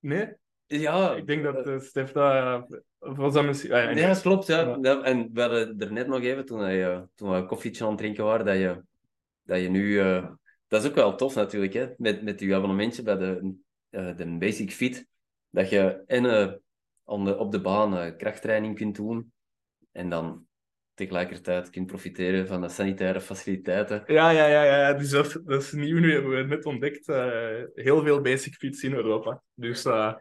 Nee? 0.00 0.32
Ja, 0.68 1.14
Ik 1.14 1.26
denk 1.26 1.42
dat 1.42 1.66
uh, 1.66 1.78
Stef 1.80 2.12
dat... 2.12 2.82
Of 2.98 3.16
was 3.16 3.34
dat 3.34 3.44
misschien... 3.44 3.72
Ah, 3.72 3.96
Ja, 3.96 4.06
dat 4.08 4.20
klopt. 4.20 4.46
Ja. 4.46 4.78
En 5.02 5.30
we 5.32 5.40
hadden 5.40 5.78
er 5.78 5.92
net 5.92 6.06
nog 6.06 6.20
even, 6.20 6.44
toen, 6.44 6.60
hij, 6.60 7.06
toen 7.14 7.30
we 7.30 7.36
een 7.36 7.46
koffietje 7.46 7.84
aan 7.84 7.90
het 7.90 7.98
drinken 7.98 8.24
waren, 8.24 8.46
dat 8.46 8.56
je, 8.56 8.82
dat 9.42 9.60
je 9.60 9.68
nu... 9.68 9.88
Uh, 9.88 10.28
dat 10.66 10.82
is 10.82 10.88
ook 10.88 10.94
wel 10.94 11.14
tof 11.14 11.34
natuurlijk, 11.34 11.72
hè? 11.72 11.88
Met, 11.96 12.22
met 12.22 12.40
je 12.40 12.54
abonnementje 12.54 13.02
bij 13.02 13.16
de, 13.16 13.54
uh, 13.90 14.16
de 14.16 14.36
Basic 14.38 14.72
Fit. 14.72 15.06
Dat 15.50 15.70
je 15.70 16.02
en 16.06 16.22
de, 16.22 17.36
op 17.38 17.52
de 17.52 17.60
baan 17.60 18.16
krachttraining 18.16 18.76
kunt 18.76 18.96
doen. 18.96 19.32
En 19.92 20.08
dan 20.08 20.46
tegelijkertijd 20.94 21.70
kunt 21.70 21.86
profiteren 21.86 22.46
van 22.46 22.60
de 22.60 22.68
sanitaire 22.68 23.20
faciliteiten. 23.20 24.02
Ja, 24.06 24.30
ja, 24.30 24.46
ja, 24.46 24.64
ja. 24.64 24.92
Dus 24.92 25.10
dat, 25.10 25.40
dat 25.44 25.62
is 25.62 25.72
nieuw 25.72 25.98
nu, 25.98 26.12
hebben 26.12 26.30
we 26.30 26.42
net 26.42 26.64
ontdekt. 26.64 27.08
Uh, 27.08 27.62
heel 27.74 28.02
veel 28.02 28.20
Basic 28.20 28.54
Fits 28.54 28.82
in 28.82 28.92
Europa. 28.92 29.42
Dus... 29.54 29.84
Uh, 29.84 30.14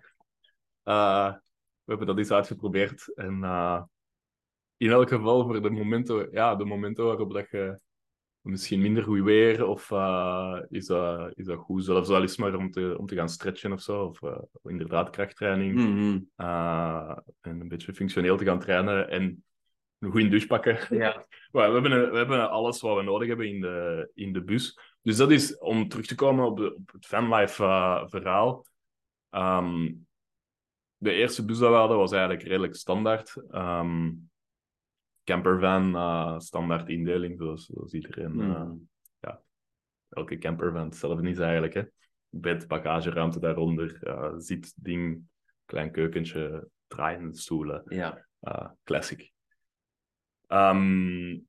we 0.87 1.93
hebben 1.93 2.07
dat 2.07 2.17
eens 2.17 2.31
uitgeprobeerd. 2.31 3.13
En 3.15 3.37
uh, 3.43 3.83
in 4.77 4.89
elk 4.89 5.09
geval 5.09 5.43
voor 5.43 5.61
de 5.61 5.69
momenten, 5.69 6.27
ja, 6.31 6.55
de 6.55 6.65
momenten 6.65 7.05
waarop 7.05 7.33
dat 7.33 7.49
je 7.49 7.79
misschien 8.41 8.81
minder 8.81 9.03
goed 9.03 9.21
weer, 9.21 9.65
of 9.65 9.91
uh, 9.91 10.59
is, 10.69 10.85
dat, 10.85 11.31
is 11.35 11.45
dat 11.45 11.57
goed, 11.57 11.85
zelfs 11.85 12.09
al 12.09 12.23
is 12.23 12.37
maar 12.37 12.55
om 12.55 12.71
te, 12.71 12.95
om 12.97 13.05
te 13.05 13.15
gaan 13.15 13.29
stretchen 13.29 13.71
of 13.71 13.81
zo, 13.81 14.03
of 14.03 14.21
inderdaad 14.63 15.09
krachttraining. 15.09 15.75
Mm 15.75 15.97
-hmm. 15.97 16.29
en 17.41 17.59
een 17.59 17.67
beetje 17.67 17.93
functioneel 17.93 18.37
te 18.37 18.45
gaan 18.45 18.59
trainen 18.59 19.09
en 19.09 19.43
een 19.99 20.11
goede 20.11 20.27
douche 20.27 20.47
pakken. 20.47 20.97
Ja. 20.97 21.25
we, 21.51 21.59
hebben 21.59 22.11
we 22.11 22.17
hebben 22.17 22.49
alles 22.49 22.81
wat 22.81 22.97
we 22.97 23.03
nodig 23.03 23.27
hebben 23.27 23.47
in 23.47 23.61
de, 23.61 24.09
in 24.13 24.33
de 24.33 24.43
bus. 24.43 24.79
Dus 25.01 25.17
dat 25.17 25.31
is, 25.31 25.57
om 25.57 25.87
terug 25.87 26.05
te 26.05 26.15
komen 26.15 26.45
op, 26.45 26.57
de, 26.57 26.75
op 26.75 26.91
het 26.91 27.05
fanlife 27.05 28.05
verhaal. 28.09 28.65
Um, 29.31 30.06
de 30.97 31.11
eerste 31.11 31.45
bus 31.45 31.57
dat 31.57 31.69
we 31.69 31.75
hadden 31.75 31.97
was 31.97 32.11
eigenlijk 32.11 32.43
redelijk 32.43 32.75
standaard. 32.75 33.35
Um, 33.51 34.29
campervan, 35.23 35.95
uh, 35.95 36.39
standaard 36.39 36.89
indeling, 36.89 37.37
zoals, 37.37 37.65
zoals 37.65 37.93
iedereen. 37.93 38.31
Mm. 38.31 38.41
Uh, 38.41 38.71
ja, 39.19 39.41
elke 40.09 40.37
campervan 40.37 40.85
hetzelfde 40.85 41.29
is 41.29 41.39
eigenlijk. 41.39 41.73
Hè. 41.73 41.83
Bed, 42.29 42.67
bagageruimte 42.67 43.39
daaronder, 43.39 43.99
uh, 44.03 44.33
zitding, 44.37 45.21
klein 45.65 45.91
keukentje, 45.91 46.67
draaiende 46.87 47.37
stoelen. 47.37 47.83
Ja. 47.85 48.25
Classic. 48.83 49.31
Um, 50.47 51.47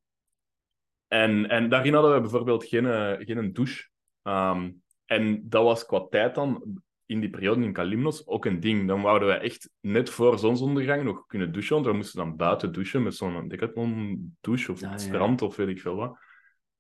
en, 1.07 1.49
en 1.49 1.69
daarin 1.69 1.95
hadden 1.95 2.15
we 2.15 2.21
bijvoorbeeld 2.21 2.65
geen, 2.65 2.85
geen 3.25 3.53
douche. 3.53 3.89
Um, 4.23 4.83
en 5.05 5.49
dat 5.49 5.65
was 5.65 5.87
qua 5.87 6.07
tijd 6.11 6.35
dan, 6.35 6.83
in 7.09 7.21
die 7.21 7.31
periode 7.31 7.63
in 7.65 7.73
Kalimnos, 7.73 8.27
ook 8.27 8.45
een 8.45 8.61
ding. 8.61 8.87
Dan 8.89 9.03
wouden 9.03 9.29
wij 9.29 9.41
echt 9.41 9.71
net 9.81 10.11
voor 10.11 10.39
zonsondergang 10.39 11.03
nog 11.03 11.27
kunnen 11.27 11.53
douchen, 11.53 11.75
want 11.75 11.87
we 11.87 11.93
moesten 11.93 12.19
dan 12.19 12.37
buiten 12.37 12.73
douchen 12.73 13.03
met 13.03 13.15
zo'n 13.15 13.49
decathlon 13.49 14.37
douche 14.41 14.73
of 14.73 14.83
Ah, 14.83 14.97
strand 14.97 15.43
of 15.43 15.57
weet 15.57 15.69
ik 15.69 15.81
veel 15.81 15.95
wat. 15.97 16.19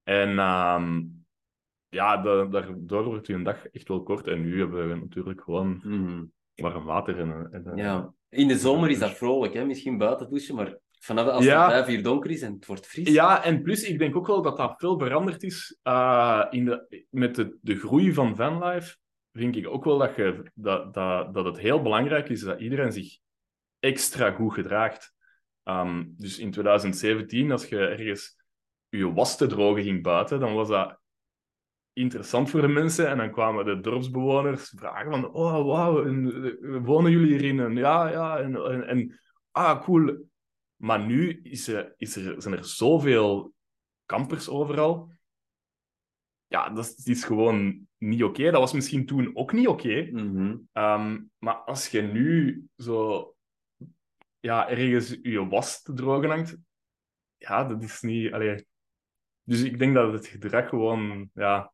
En 0.02 0.38
ehm, 0.38 1.02
ja, 1.88 2.16
da- 2.22 2.44
daardoor 2.44 3.04
wordt 3.04 3.26
je 3.26 3.32
een 3.34 3.42
dag 3.42 3.66
echt 3.66 3.88
wel 3.88 4.02
kort. 4.02 4.26
En 4.26 4.40
nu 4.40 4.58
hebben 4.58 4.88
we 4.88 4.94
natuurlijk 4.94 5.40
gewoon 5.42 5.80
Mhm. 5.84 6.24
warm 6.54 6.84
water 6.84 7.18
en, 7.18 7.48
en 7.50 7.76
Ja. 7.76 8.12
In 8.28 8.48
de 8.48 8.58
zomer 8.58 8.90
is 8.90 8.98
dat 8.98 9.16
vrolijk, 9.16 9.54
hè? 9.54 9.64
misschien 9.64 9.98
buiten 9.98 10.28
douchen, 10.30 10.54
maar 10.54 10.78
vanaf 10.98 11.26
als 11.26 11.44
Ja. 11.44 11.62
het 11.64 11.72
vijf 11.72 11.96
uur 11.96 12.02
donker 12.02 12.30
is 12.30 12.42
en 12.42 12.52
het 12.52 12.66
wordt 12.66 12.86
fris. 12.86 13.08
Ja, 13.12 13.44
en 13.44 13.62
plus, 13.62 13.82
ik 13.88 13.98
denk 13.98 14.16
ook 14.16 14.26
wel 14.26 14.42
dat 14.42 14.56
dat 14.56 14.74
veel 14.76 14.98
veranderd 14.98 15.42
is 15.42 15.78
eh, 15.82 16.44
in 16.50 16.64
de, 16.64 17.04
met 17.10 17.34
de, 17.34 17.56
de 17.60 17.76
groei 17.76 18.12
van 18.12 18.36
vanlife. 18.36 18.96
Vind 19.32 19.56
ik 19.56 19.68
ook 19.68 19.84
wel 19.84 19.98
dat, 19.98 20.16
je, 20.16 20.50
dat, 20.54 20.94
dat, 20.94 21.34
dat 21.34 21.44
het 21.44 21.58
heel 21.58 21.82
belangrijk 21.82 22.28
is 22.28 22.40
dat 22.40 22.60
iedereen 22.60 22.92
zich 22.92 23.18
extra 23.78 24.30
goed 24.30 24.54
gedraagt. 24.54 25.14
Ehm, 25.62 26.04
dus 26.08 26.38
in 26.38 26.50
2017, 26.50 27.52
als 27.52 27.66
je 27.66 27.78
ergens 27.78 28.36
je 28.88 29.12
was 29.12 29.36
te 29.36 29.46
drogen 29.46 29.82
ging 29.82 30.02
buiten, 30.02 30.40
dan 30.40 30.54
was 30.54 30.68
dat 30.68 30.98
interessant 31.92 32.50
voor 32.50 32.60
de 32.60 32.68
mensen. 32.68 33.08
En 33.08 33.16
dan 33.16 33.32
kwamen 33.32 33.64
de 33.64 33.80
dorpsbewoners 33.80 34.72
vragen 34.76 35.10
van, 35.10 35.32
oh, 35.32 35.66
wauw, 35.66 36.04
eh, 36.04 36.84
wonen 36.84 37.10
jullie 37.10 37.30
hierin? 37.30 37.60
En 37.60 37.76
ja, 37.76 38.08
ja, 38.08 38.38
en, 38.38 38.56
en, 38.56 38.86
en 38.86 39.20
ah, 39.50 39.82
cool. 39.82 40.26
Maar 40.76 41.06
nu 41.06 41.40
is 41.42 41.68
er, 41.68 41.94
is 41.96 42.16
er, 42.16 42.42
zijn 42.42 42.56
er 42.56 42.64
zoveel 42.64 43.52
kampers 44.06 44.48
overal. 44.48 45.10
Ja, 46.48 46.68
dat 46.68 47.00
is, 47.04 47.24
gewoon 47.24 47.86
niet 47.98 48.22
oké. 48.22 48.50
Dat 48.50 48.60
was 48.60 48.72
misschien 48.72 49.06
toen 49.06 49.36
ook 49.36 49.52
niet 49.52 49.68
oké. 49.68 50.08
Mhm. 50.12 50.56
Ehm, 50.72 51.20
maar 51.38 51.54
als 51.54 51.88
je 51.88 52.02
nu 52.02 52.64
zo 52.76 53.34
ja, 54.40 54.68
ergens 54.68 55.18
je 55.22 55.48
was 55.48 55.82
te 55.82 55.92
drogen 55.92 56.28
hangt, 56.28 56.56
ja, 57.36 57.64
dat 57.64 57.82
is 57.82 58.00
niet. 58.00 58.32
Allee. 58.32 58.66
Dus 59.42 59.62
ik 59.62 59.78
denk 59.78 59.94
dat 59.94 60.12
het 60.12 60.26
gedrag 60.26 60.68
gewoon. 60.68 61.30
Ja, 61.34 61.72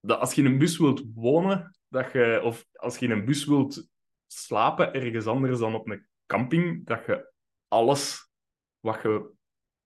dat 0.00 0.20
als 0.20 0.34
je 0.34 0.42
in 0.42 0.52
een 0.52 0.58
bus 0.58 0.78
wilt 0.78 1.04
wonen, 1.14 1.76
dat 1.88 2.12
je, 2.12 2.40
of 2.42 2.66
als 2.72 2.98
je 2.98 3.04
in 3.06 3.10
een 3.10 3.24
bus 3.24 3.44
wilt 3.44 3.88
slapen 4.26 4.92
ergens 4.92 5.26
anders 5.26 5.58
dan 5.58 5.74
op 5.74 5.88
een 5.88 6.06
camping, 6.26 6.86
dat 6.86 7.06
je 7.06 7.32
alles 7.68 8.30
wat 8.80 9.02
je 9.02 9.30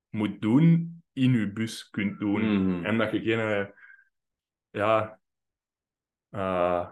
moet 0.09 0.41
doen 0.41 1.03
in 1.13 1.33
je 1.33 1.53
bus 1.53 1.91
kunt 1.91 2.19
doen. 2.19 2.63
Mhm. 2.63 2.85
En 2.85 2.99
dat 2.99 3.13
je 3.13 3.21
geen. 3.21 3.79
Ja. 4.71 5.21
eh, 6.31 6.91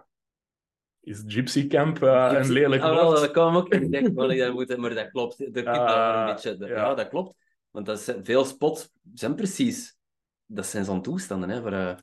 is 1.01 1.22
Gypsy 1.26 1.66
Camp 1.66 2.03
eh, 2.03 2.31
een 2.33 2.53
lelijk 2.53 2.83
Ah, 2.83 2.95
wel, 2.95 3.05
woord? 3.05 3.20
dat 3.20 3.31
kwam 3.31 3.57
ook 3.57 3.68
in 3.68 3.91
denk 3.91 4.14
dat 4.68 4.79
maar 4.79 4.95
dat 4.95 5.11
klopt. 5.11 5.57
Er 5.57 5.66
Ah, 5.68 6.12
wel 6.14 6.20
een 6.20 6.35
beetje, 6.35 6.57
ja. 6.59 6.74
ja. 6.74 6.95
dat 6.95 7.09
klopt. 7.09 7.37
Want 7.70 7.87
dat 7.87 8.01
zijn, 8.01 8.24
veel 8.24 8.45
spots 8.45 8.91
zijn 9.14 9.35
precies... 9.35 9.97
Dat 10.47 10.66
zijn 10.66 10.85
zo'n 10.85 11.03
toestanden, 11.03 11.49
hè. 11.49 11.61
Voor, 11.62 11.72
eh, 11.72 11.97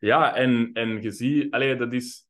Ja, 0.00 0.34
en, 0.34 0.70
en 0.72 1.02
je 1.02 1.10
ziet, 1.10 1.52
allee, 1.52 1.76
dat 1.76 1.92
is, 1.92 2.26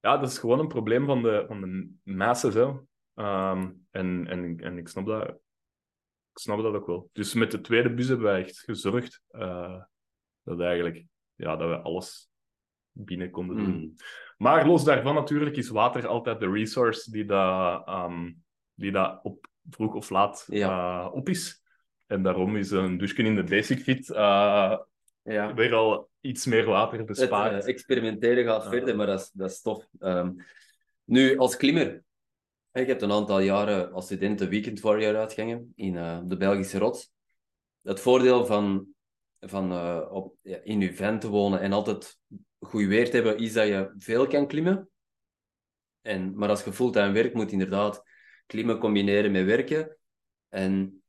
ja, 0.00 0.16
dat 0.16 0.30
is 0.30 0.38
gewoon 0.38 0.58
een 0.58 0.68
probleem 0.68 1.06
van 1.06 1.22
de, 1.22 1.44
van 1.48 1.60
de 1.60 1.90
masses. 2.02 2.54
Hè. 2.54 2.72
Ehm, 3.14 3.70
en, 3.90 4.26
en, 4.26 4.60
en 4.60 4.78
ik 4.78 4.88
snap 4.88 5.06
dat, 5.06 5.28
ik 6.32 6.38
snap 6.38 6.62
dat 6.62 6.74
ook 6.74 6.86
wel. 6.86 7.10
Dus 7.12 7.34
met 7.34 7.50
de 7.50 7.60
tweede 7.60 7.94
bus 7.94 8.08
hebben 8.08 8.26
wij 8.26 8.42
echt 8.42 8.58
gezorgd 8.58 9.22
dat 10.42 10.60
eigenlijk, 10.60 11.04
ja, 11.34 11.56
dat 11.56 11.68
we 11.68 11.76
alles 11.76 12.25
binnen 12.96 13.30
konden 13.30 13.56
doen. 13.56 13.70
mm. 13.70 13.94
Maar 14.36 14.66
los 14.66 14.84
daarvan 14.84 15.14
natuurlijk 15.14 15.56
is 15.56 15.68
water 15.68 16.06
altijd 16.06 16.40
de 16.40 16.50
resource 16.50 17.10
die 17.10 17.24
dat, 17.24 17.86
ehm, 17.86 18.32
die 18.74 18.92
dat 18.92 19.20
op 19.22 19.46
vroeg 19.70 19.94
of 19.94 20.10
laat 20.10 20.44
Ja. 20.50 21.00
eh, 21.04 21.14
op 21.14 21.28
is. 21.28 21.62
En 22.06 22.22
daarom 22.22 22.56
is 22.56 22.70
een 22.70 22.98
douche 22.98 23.22
in 23.22 23.34
de 23.34 23.44
Basic 23.44 23.80
Fit 23.82 24.10
eh, 24.10 24.78
Ja. 25.22 25.54
weer 25.54 25.74
al 25.74 26.08
iets 26.20 26.46
meer 26.46 26.64
water 26.64 26.98
Het 26.98 27.06
bespaard. 27.06 27.62
eh, 27.64 27.68
experimenteren 27.68 28.44
gaat 28.44 28.68
verder, 28.68 28.96
maar 28.96 29.06
dat 29.06 29.20
is, 29.20 29.30
dat 29.30 29.50
is 29.50 29.60
tof. 29.62 29.88
Ehm, 29.98 30.32
nu, 31.04 31.38
als 31.38 31.56
klimmer. 31.56 32.04
Ik 32.72 32.86
heb 32.86 33.00
een 33.02 33.12
aantal 33.12 33.40
jaren 33.40 33.92
als 33.92 34.04
student 34.04 34.38
de 34.38 34.48
Weekend 34.48 34.80
Warrior 34.80 35.16
uitgangen 35.16 35.72
in 35.74 35.92
de 36.26 36.36
Belgische 36.36 36.78
rots. 36.78 37.12
Het 37.82 38.00
voordeel 38.00 38.46
van, 38.46 38.86
van 39.40 39.72
op, 40.10 40.34
ja, 40.42 40.58
in 40.62 40.80
je 40.80 40.94
van 40.94 41.18
te 41.18 41.28
wonen 41.28 41.60
en 41.60 41.72
altijd 41.72 42.18
goed 42.66 42.84
weer 42.84 43.04
te 43.10 43.16
hebben, 43.16 43.38
is 43.38 43.52
dat 43.52 43.66
je 43.66 43.92
veel 43.96 44.26
kan 44.26 44.46
klimmen. 44.46 44.88
En, 46.00 46.36
maar 46.38 46.48
als 46.48 46.64
je 46.64 46.72
fulltime 46.72 47.12
werkt, 47.12 47.34
moet 47.34 47.46
je 47.46 47.52
inderdaad 47.52 48.02
klimmen 48.46 48.78
combineren 48.78 49.32
met 49.32 49.44
werken. 49.44 49.96
En 50.48 51.02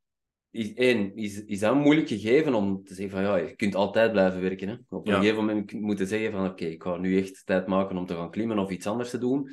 is, 0.49 0.73
één, 0.73 1.15
is, 1.15 1.43
is 1.45 1.59
dat 1.59 1.71
een 1.71 1.81
moeilijk 1.81 2.07
gegeven 2.07 2.53
om 2.53 2.83
te 2.83 2.93
zeggen 2.93 3.13
van 3.13 3.21
ja, 3.23 3.35
je 3.35 3.55
kunt 3.55 3.75
altijd 3.75 4.11
blijven 4.11 4.41
werken. 4.41 4.67
Hè? 4.67 4.75
Op 4.89 5.07
een 5.07 5.13
Ja. 5.13 5.19
gegeven 5.19 5.45
moment 5.45 5.71
moet 5.71 5.97
je 5.99 6.05
zeggen 6.05 6.31
van 6.31 6.45
oké, 6.49 6.65
ik 6.65 6.83
ga 6.83 6.97
nu 6.97 7.17
echt 7.17 7.45
tijd 7.45 7.67
maken 7.67 7.97
om 7.97 8.05
te 8.05 8.13
gaan 8.13 8.31
klimmen 8.31 8.59
of 8.59 8.69
iets 8.71 8.87
anders 8.87 9.09
te 9.09 9.17
doen. 9.17 9.49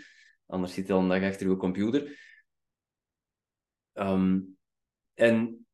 Anders 0.46 0.74
zit 0.74 0.86
je 0.86 0.92
al 0.92 1.00
een 1.00 1.08
dag 1.08 1.22
achter 1.22 1.48
je 1.48 1.56
computer. 1.56 2.18
Ehm, 3.92 4.40
en 5.14 5.66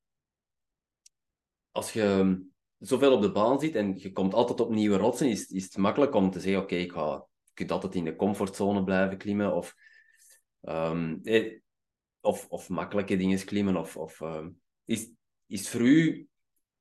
als 1.71 1.93
je 1.93 2.41
zoveel 2.81 3.13
op 3.13 3.23
de 3.23 3.33
baan 3.33 3.61
zit 3.61 3.75
en 3.75 3.99
je 3.99 4.13
komt 4.13 4.35
altijd 4.35 4.61
op 4.61 4.71
nieuwe 4.71 4.97
rotsen, 4.97 5.29
is, 5.29 5.47
is 5.47 5.65
het 5.65 5.77
makkelijk 5.77 6.15
om 6.15 6.31
te 6.31 6.41
zeggen 6.41 6.63
oké, 6.63 6.75
ik 6.75 6.93
ga, 6.93 7.29
je 7.55 7.69
altijd 7.69 7.95
in 7.95 8.05
de 8.05 8.17
comfortzone 8.17 8.85
blijven 8.85 9.19
klimmen 9.19 9.55
of, 9.55 9.75
ehm, 10.61 11.17
eh, 11.23 11.59
of, 12.21 12.47
of 12.49 12.69
makkelijke 12.69 13.17
dingen 13.17 13.45
klimmen. 13.45 13.77
Of, 13.77 13.97
of, 13.97 14.21
ehm, 14.21 14.51
is, 14.85 15.11
is 15.47 15.69
voor 15.69 15.81
u, 15.81 16.29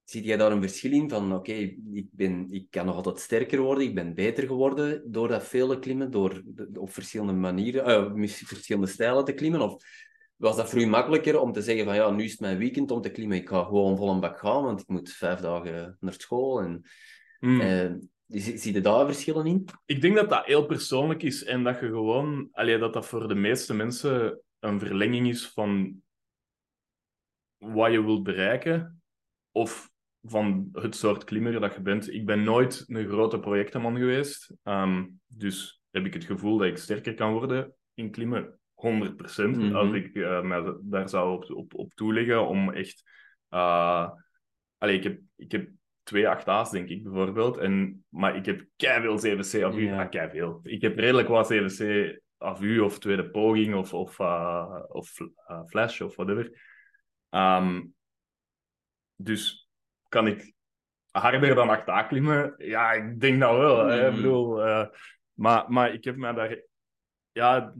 zie 0.03 0.23
jij 0.23 0.37
daar 0.37 0.51
een 0.51 0.61
verschil 0.61 0.91
in 0.91 1.09
van 1.09 1.33
oké, 1.33 1.53
ik, 1.93 2.07
ben, 2.11 2.47
ik 2.49 2.67
kan 2.69 2.85
nog 2.85 2.95
altijd 2.95 3.19
sterker 3.19 3.59
worden, 3.59 3.83
ik 3.83 3.95
ben 3.95 4.13
beter 4.13 4.47
geworden 4.47 5.11
door 5.11 5.27
dat 5.27 5.43
vele 5.43 5.79
klimmen, 5.79 6.11
door 6.11 6.43
op 6.73 6.89
verschillende 6.91 7.33
manieren, 7.33 7.85
eh, 7.85 8.27
verschillende 8.27 8.87
stijlen 8.87 9.25
te 9.25 9.33
klimmen? 9.33 9.61
Of 9.61 9.83
was 10.39 10.55
dat 10.55 10.69
voor 10.69 10.79
u 10.79 10.85
makkelijker 10.85 11.39
om 11.39 11.51
te 11.51 11.61
zeggen 11.61 11.85
van 11.85 11.95
ja, 11.95 12.09
nu 12.09 12.23
is 12.23 12.31
het 12.31 12.39
mijn 12.39 12.57
weekend 12.57 12.91
om 12.91 13.01
te 13.01 13.11
klimmen, 13.11 13.37
ik 13.37 13.49
ga 13.49 13.63
gewoon 13.63 13.97
vol 13.97 14.09
een 14.09 14.19
bak 14.19 14.39
gaan, 14.39 14.63
want 14.63 14.81
ik 14.81 14.87
moet 14.87 15.11
vijf 15.11 15.39
dagen 15.39 15.97
naar 15.99 16.13
school. 16.13 16.61
En, 16.61 16.83
Hmm. 17.39 17.59
eh, 17.61 17.91
zie, 18.27 18.57
zie 18.57 18.73
je 18.73 18.81
daar 18.81 19.05
verschillen 19.05 19.45
in? 19.45 19.65
Ik 19.85 20.01
denk 20.01 20.15
dat 20.15 20.29
dat 20.29 20.45
heel 20.45 20.65
persoonlijk 20.65 21.23
is 21.23 21.43
en 21.43 21.63
dat 21.63 21.79
je 21.79 21.85
gewoon, 21.85 22.49
allee, 22.51 22.77
dat 22.77 22.93
dat 22.93 23.05
voor 23.05 23.27
de 23.27 23.35
meeste 23.35 23.73
mensen 23.73 24.41
een 24.59 24.79
verlenging 24.79 25.27
is 25.27 25.47
van 25.47 26.01
wat 27.57 27.91
je 27.91 28.03
wilt 28.03 28.23
bereiken 28.23 29.01
of 29.51 29.91
van 30.21 30.69
het 30.73 30.95
soort 30.95 31.23
klimmer 31.23 31.59
dat 31.59 31.73
je 31.73 31.81
bent. 31.81 32.13
Ik 32.13 32.25
ben 32.25 32.43
nooit 32.43 32.83
een 32.87 33.07
grote 33.07 33.39
projectenman 33.39 33.97
geweest, 33.97 34.53
ehm, 34.63 35.05
dus 35.27 35.81
heb 35.91 36.05
ik 36.05 36.13
het 36.13 36.23
gevoel 36.23 36.57
dat 36.57 36.67
ik 36.67 36.77
sterker 36.77 37.13
kan 37.13 37.31
worden 37.31 37.73
in 37.93 38.11
klimmen. 38.11 38.59
100%. 38.81 39.57
Mhm. 39.57 39.75
Als 39.75 39.93
ik 39.93 40.15
eh, 40.15 40.41
mij 40.41 40.75
daar 40.81 41.09
zou 41.09 41.33
op, 41.33 41.51
op, 41.51 41.73
op 41.73 41.93
toeleggen 41.93 42.47
om 42.47 42.71
echt. 42.71 43.03
allee, 44.77 44.95
ik, 44.97 45.03
heb, 45.03 45.19
ik 45.35 45.51
heb 45.51 45.69
twee 46.03 46.25
8A's, 46.25 46.71
denk 46.71 46.89
ik 46.89 47.03
bijvoorbeeld. 47.03 47.57
En, 47.57 48.05
maar 48.09 48.35
ik 48.35 48.45
heb 48.45 48.65
keiveel 48.75 49.17
7C 49.17 49.63
AVU. 49.63 49.79
Ja. 49.85 50.01
Ah, 50.03 50.09
keiveel. 50.09 50.59
Ik 50.63 50.81
heb 50.81 50.97
redelijk 50.97 51.27
wat 51.27 51.53
7C 51.53 51.85
AVU 52.37 52.79
of 52.79 52.99
tweede 52.99 53.29
poging 53.29 53.75
of, 53.75 53.93
of, 53.93 54.19
eh, 54.19 54.83
of 54.87 55.13
flash 55.67 56.01
of 56.01 56.15
whatever. 56.15 56.61
Ehm, 57.29 57.81
dus 59.15 59.69
kan 60.07 60.27
ik 60.27 60.53
harder 61.11 61.55
dan 61.55 61.69
8A 61.69 62.03
klimmen? 62.07 62.53
Ja, 62.57 62.91
ik 62.91 63.19
denk 63.19 63.39
dat 63.39 63.57
wel. 63.57 63.85
hè. 63.87 64.05
Ik 64.05 64.11
Mhm. 64.11 64.15
bedoel, 64.21 64.57
maar, 65.33 65.71
maar 65.71 65.93
ik 65.93 66.03
heb 66.03 66.15
mij 66.15 66.33
daar... 66.33 66.61
Ja, 67.31 67.73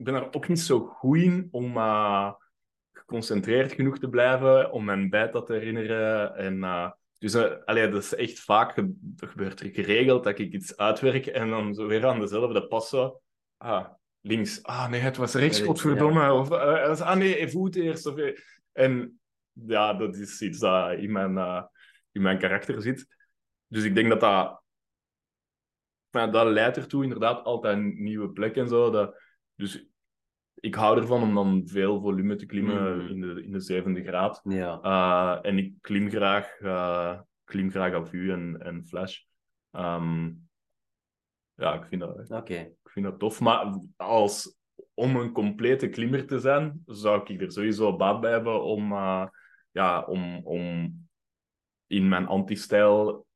ik 0.00 0.06
ben 0.06 0.14
er 0.14 0.34
ook 0.34 0.48
niet 0.48 0.60
zo 0.60 0.78
goed 0.80 1.16
in 1.18 1.48
om 1.50 1.76
eh, 1.76 2.32
geconcentreerd 2.92 3.72
genoeg 3.72 3.98
te 3.98 4.08
blijven, 4.08 4.72
om 4.72 4.84
mijn 4.84 5.10
bijt 5.10 5.32
te 5.32 5.52
herinneren. 5.52 6.36
En, 6.36 6.64
eh, 6.64 6.90
dus 7.18 7.34
allee, 7.64 7.88
dat 7.88 8.02
is 8.02 8.14
echt 8.14 8.40
vaak, 8.40 8.74
dat 8.94 9.28
gebeurt 9.28 9.60
er 9.60 9.70
geregeld, 9.70 10.24
dat 10.24 10.38
ik 10.38 10.52
iets 10.52 10.76
uitwerk 10.76 11.26
en 11.26 11.50
dan 11.50 11.74
zo 11.74 11.86
weer 11.86 12.06
aan 12.06 12.20
dezelfde 12.20 12.66
pas 12.66 12.88
zo. 12.88 13.20
Ah, 13.56 13.86
links. 14.20 14.62
Ah 14.62 14.90
nee, 14.90 15.00
het 15.00 15.16
was 15.16 15.34
rechts, 15.34 15.58
Ja. 15.58 15.64
godverdomme. 15.64 16.32
Of, 16.32 16.50
eh, 16.50 17.00
ah 17.00 17.16
nee, 17.16 17.48
voet 17.48 17.76
eerst. 17.76 18.06
Of, 18.06 18.14
en 18.72 19.20
ja, 19.52 19.94
dat 19.94 20.16
is 20.16 20.40
iets 20.42 20.58
dat 20.58 20.92
in 20.92 21.12
mijn, 21.12 21.68
in 22.12 22.22
mijn 22.22 22.38
karakter 22.38 22.82
zit. 22.82 23.06
Dus 23.66 23.84
ik 23.84 23.94
denk 23.94 24.08
dat 24.08 24.20
dat... 24.20 24.62
Maar 26.10 26.32
dat 26.32 26.46
leidt 26.46 26.76
ertoe, 26.76 27.02
inderdaad, 27.02 27.44
altijd 27.44 27.76
een 27.76 28.02
nieuwe 28.02 28.30
plek 28.30 28.56
en 28.56 28.68
zo. 28.68 28.90
Dat, 28.90 29.14
dus 29.60 29.89
ik 30.60 30.74
hou 30.74 30.98
ervan 30.98 31.22
om 31.22 31.34
dan 31.34 31.62
veel 31.66 32.00
volume 32.00 32.36
te 32.36 32.46
klimmen 32.46 32.96
Mhm. 32.96 33.06
in, 33.06 33.20
de, 33.20 33.42
in 33.44 33.52
de 33.52 33.60
zevende 33.60 34.02
graad. 34.02 34.40
Ja. 34.44 34.80
Uh, 34.82 35.50
en 35.50 35.58
ik 35.58 35.74
klim 35.80 36.10
graag, 36.10 36.60
uh, 36.60 37.20
klim 37.44 37.70
graag 37.70 38.12
u 38.12 38.32
en, 38.32 38.60
en 38.62 38.84
flash. 38.86 39.18
Um, 39.70 40.48
ja, 41.54 41.74
ik 41.74 41.84
vind 41.84 42.00
dat, 42.00 42.28
ik 42.82 42.90
vind 42.90 43.06
dat 43.06 43.18
tof. 43.18 43.40
Maar 43.40 43.78
als, 43.96 44.56
om 44.94 45.16
een 45.16 45.32
complete 45.32 45.88
klimmer 45.88 46.26
te 46.26 46.38
zijn, 46.38 46.82
zou 46.86 47.32
ik 47.32 47.40
er 47.40 47.52
sowieso 47.52 47.96
baat 47.96 48.20
bij 48.20 48.30
hebben 48.30 48.62
om, 48.62 48.92
eh, 48.92 49.26
ja, 49.70 50.02
om, 50.02 50.46
om 50.46 50.94
in 51.86 52.08
mijn 52.08 52.26
anti-stijl 52.26 53.26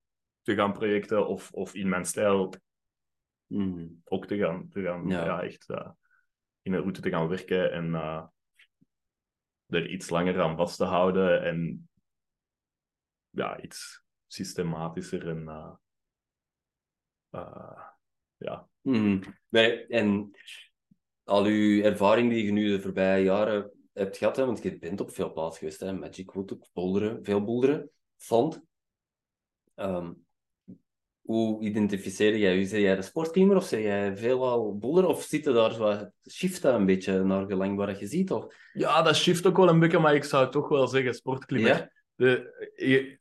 te 0.43 0.55
gaan 0.55 0.73
projecten 0.73 1.27
of, 1.27 1.51
of 1.53 1.75
in 1.75 1.89
mijn 1.89 2.05
stijl 2.05 2.55
Mhm. 3.47 3.87
ook 4.05 4.27
te 4.27 4.37
gaan, 4.37 4.69
te 4.69 4.83
gaan 4.83 5.09
Ja. 5.09 5.25
ja. 5.25 5.43
echt 5.43 5.69
eh, 5.71 5.91
in 6.65 6.73
een 6.73 6.81
route 6.81 7.01
te 7.01 7.11
gaan 7.11 7.29
werken 7.29 7.73
en 7.73 7.95
eh, 7.95 8.25
er 9.67 9.89
iets 9.89 10.09
langer 10.09 10.41
aan 10.41 10.57
vast 10.57 10.77
te 10.77 10.85
houden 10.85 11.45
en 11.45 11.89
ja, 13.31 13.61
iets 13.61 14.05
systematischer 14.27 15.29
en 15.29 15.49
eh, 15.49 15.75
eh, 17.31 17.83
ja. 18.37 18.69
Mhm. 18.81 19.23
En 19.89 20.31
al 21.25 21.45
uw 21.45 21.83
ervaring 21.83 22.31
die 22.31 22.45
je 22.45 22.53
nu 22.53 22.71
de 22.71 22.81
voorbije 22.81 23.25
jaren 23.25 23.71
hebt 23.93 24.17
gehad, 24.17 24.37
hè, 24.37 24.47
want 24.47 24.63
je 24.63 24.79
bent 24.79 25.01
op 25.01 25.11
veel 25.11 25.33
plaatsen 25.33 25.59
geweest, 25.59 25.81
hè, 25.81 25.93
Magic 25.93 26.31
Wood, 26.31 26.53
ook 26.53 26.67
bolderen, 26.73 27.25
veel 27.25 27.45
bolderen, 27.45 27.91
zand. 28.17 28.63
Ehm, 29.75 30.13
hoe 31.25 31.63
identificeer 31.65 32.37
jij 32.37 32.59
je? 32.59 32.67
Zeg 32.67 32.81
jij 32.81 32.97
de 32.97 33.03
sportklimmer 33.03 33.57
of 33.57 33.65
zeg 33.65 33.81
jij 33.83 34.17
veelal 34.17 34.79
boulder? 34.79 35.07
Of 35.07 35.23
zit 35.23 35.47
er 35.47 35.53
daar 35.55 35.73
zo 35.73 36.11
shiften 36.31 36.75
een 36.75 36.87
beetje 36.87 37.25
naar 37.25 37.47
gelang 37.47 37.77
waar 37.77 37.99
je 37.99 38.07
ziet? 38.07 38.31
Of... 38.31 38.55
ja, 38.73 39.03
dat 39.03 39.17
shift 39.17 39.47
ook 39.47 39.57
wel 39.57 39.69
een 39.69 39.79
beetje, 39.79 39.99
maar 39.99 40.15
ik 40.15 40.25
zou 40.25 40.51
toch 40.51 40.69
wel 40.69 40.87
zeggen 40.87 41.15
sportklimmer. 41.15 41.71
Ja? 41.71 41.91
De, 42.15 42.71
je- 42.77 43.19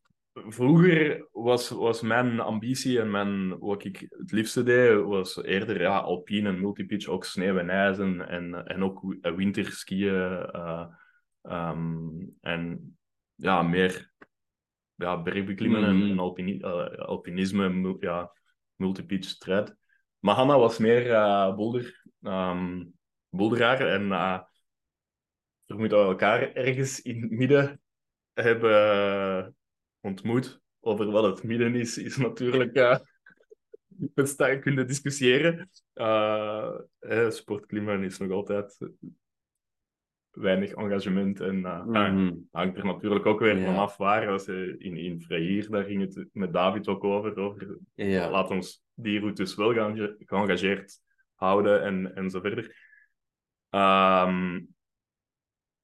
vroeger 0.48 1.28
was, 1.32 1.70
was 1.70 2.02
mijn 2.02 2.40
ambitie 2.40 3.00
en 3.00 3.12
mijn, 3.12 3.60
wat 3.60 3.84
ik 3.86 4.06
het 4.10 4.32
liefste 4.32 4.64
deed, 4.64 5.02
was 5.04 5.44
eerder 5.44 5.82
ja, 5.82 5.98
alpine 6.00 6.50
en 6.50 6.60
multipitch, 6.62 7.08
ook 7.08 7.26
sneeuw 7.26 7.58
en 7.58 7.70
ijs 7.70 7.98
en, 7.98 8.28
en, 8.30 8.66
en 8.68 8.84
ook 8.84 9.02
wi- 9.02 9.36
winterskiën. 9.36 10.46
ehm, 11.42 12.10
en 12.42 12.96
ja, 13.36 13.62
meer 13.62 14.13
ja, 14.96 15.22
bergbeklimmen 15.22 15.84
en, 15.84 15.98
Mhm. 15.98 16.12
en 16.12 16.20
alpini, 16.20 16.60
eh, 16.60 16.86
alpinisme, 16.98 17.98
ja, 18.00 18.32
multipitch 18.76 19.28
strijd. 19.30 19.76
Maar 20.20 20.36
Hanna 20.36 20.58
was 20.58 20.78
meer 20.78 21.12
eh 21.12 21.56
boulder, 21.56 22.04
ehm 22.22 22.84
boulderaar 23.30 23.88
en 23.88 24.12
eh 24.12 24.40
we 25.66 25.76
moeten 25.76 25.98
elkaar 25.98 26.54
ergens 26.54 27.02
in 27.02 27.22
het 27.22 27.32
midden 27.32 27.82
hebben 28.34 29.56
ontmoet. 30.02 30.62
Over 30.80 31.12
wat 31.12 31.24
het 31.24 31.44
midden 31.44 31.76
is, 31.76 31.98
is 31.98 32.18
natuurlijk 32.18 32.76
uh, 32.78 32.98
met 34.16 34.60
kunnen 34.62 34.88
discussiëren. 34.88 35.70
Uh, 35.94 36.72
sportklimmen 37.30 38.04
is 38.04 38.18
nog 38.18 38.32
altijd 38.32 38.78
weinig 40.36 40.72
engagement 40.74 41.40
en 41.40 41.56
uh, 41.60 41.86
Mhm. 41.86 42.34
hangt 42.52 42.78
er 42.78 42.86
natuurlijk 42.86 43.26
ook 43.26 43.40
weer 43.40 43.58
Ja. 43.58 43.66
vanaf 43.66 43.98
waar. 43.98 44.28
Als, 44.30 44.46
je 44.46 44.76
in, 44.78 44.98
in 44.98 45.22
Freir, 45.22 45.70
daar 45.70 45.84
ging 45.84 46.02
het 46.02 46.26
met 46.34 46.54
David 46.54 46.88
ook 46.88 47.04
over. 47.04 47.38
over 47.38 47.78
Ja. 47.96 48.30
Laat 48.30 48.50
ons 48.50 48.84
die 48.94 49.20
routes 49.20 49.56
wel 49.56 49.74
geënga- 49.74 50.16
geëngageerd 50.20 51.00
houden 51.36 51.84
en, 51.84 52.16
en 52.16 52.30
zo 52.30 52.40
verder. 52.40 52.92
Ehm, 53.70 54.62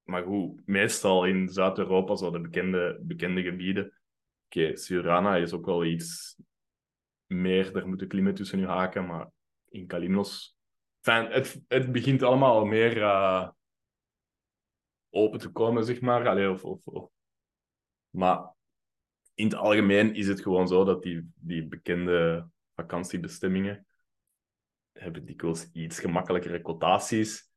maar 0.02 0.22
goed, 0.22 0.60
meestal 0.66 1.24
in 1.26 1.48
Zuid-Europa, 1.48 2.16
zo 2.16 2.30
de 2.30 2.40
bekende, 2.40 2.98
bekende 3.02 3.42
gebieden. 3.42 3.92
Oké, 4.46 4.76
Surana 4.76 5.36
is 5.36 5.52
ook 5.52 5.66
wel 5.66 5.84
iets 5.84 6.36
meer, 7.26 7.72
daar 7.72 7.88
moeten 7.88 8.08
klimmen 8.08 8.34
tussen 8.34 8.58
je 8.58 8.66
haken, 8.66 9.06
maar 9.06 9.28
in 9.68 9.86
Kalimnos... 9.86 10.58
Enfin, 11.02 11.32
het, 11.32 11.62
het 11.68 11.92
begint 11.92 12.22
allemaal 12.22 12.64
meer 12.64 13.02
eh, 13.02 13.48
open 15.10 15.38
te 15.38 15.48
komen, 15.48 15.84
zeg 15.84 16.00
maar. 16.00 16.28
Allee, 16.28 16.50
of, 16.50 16.64
of, 16.64 16.86
of. 16.86 17.10
Maar 18.10 18.54
in 19.34 19.44
het 19.44 19.54
algemeen 19.54 20.14
is 20.14 20.26
het 20.28 20.40
gewoon 20.40 20.68
zo 20.68 20.84
dat 20.84 21.02
die, 21.02 21.30
die 21.34 21.66
bekende 21.66 22.48
vakantiebestemmingen 22.74 23.86
hebben 24.92 25.24
dikwijls 25.24 25.70
iets 25.72 26.00
gemakkelijkere 26.00 26.62
quotaties. 26.62 27.48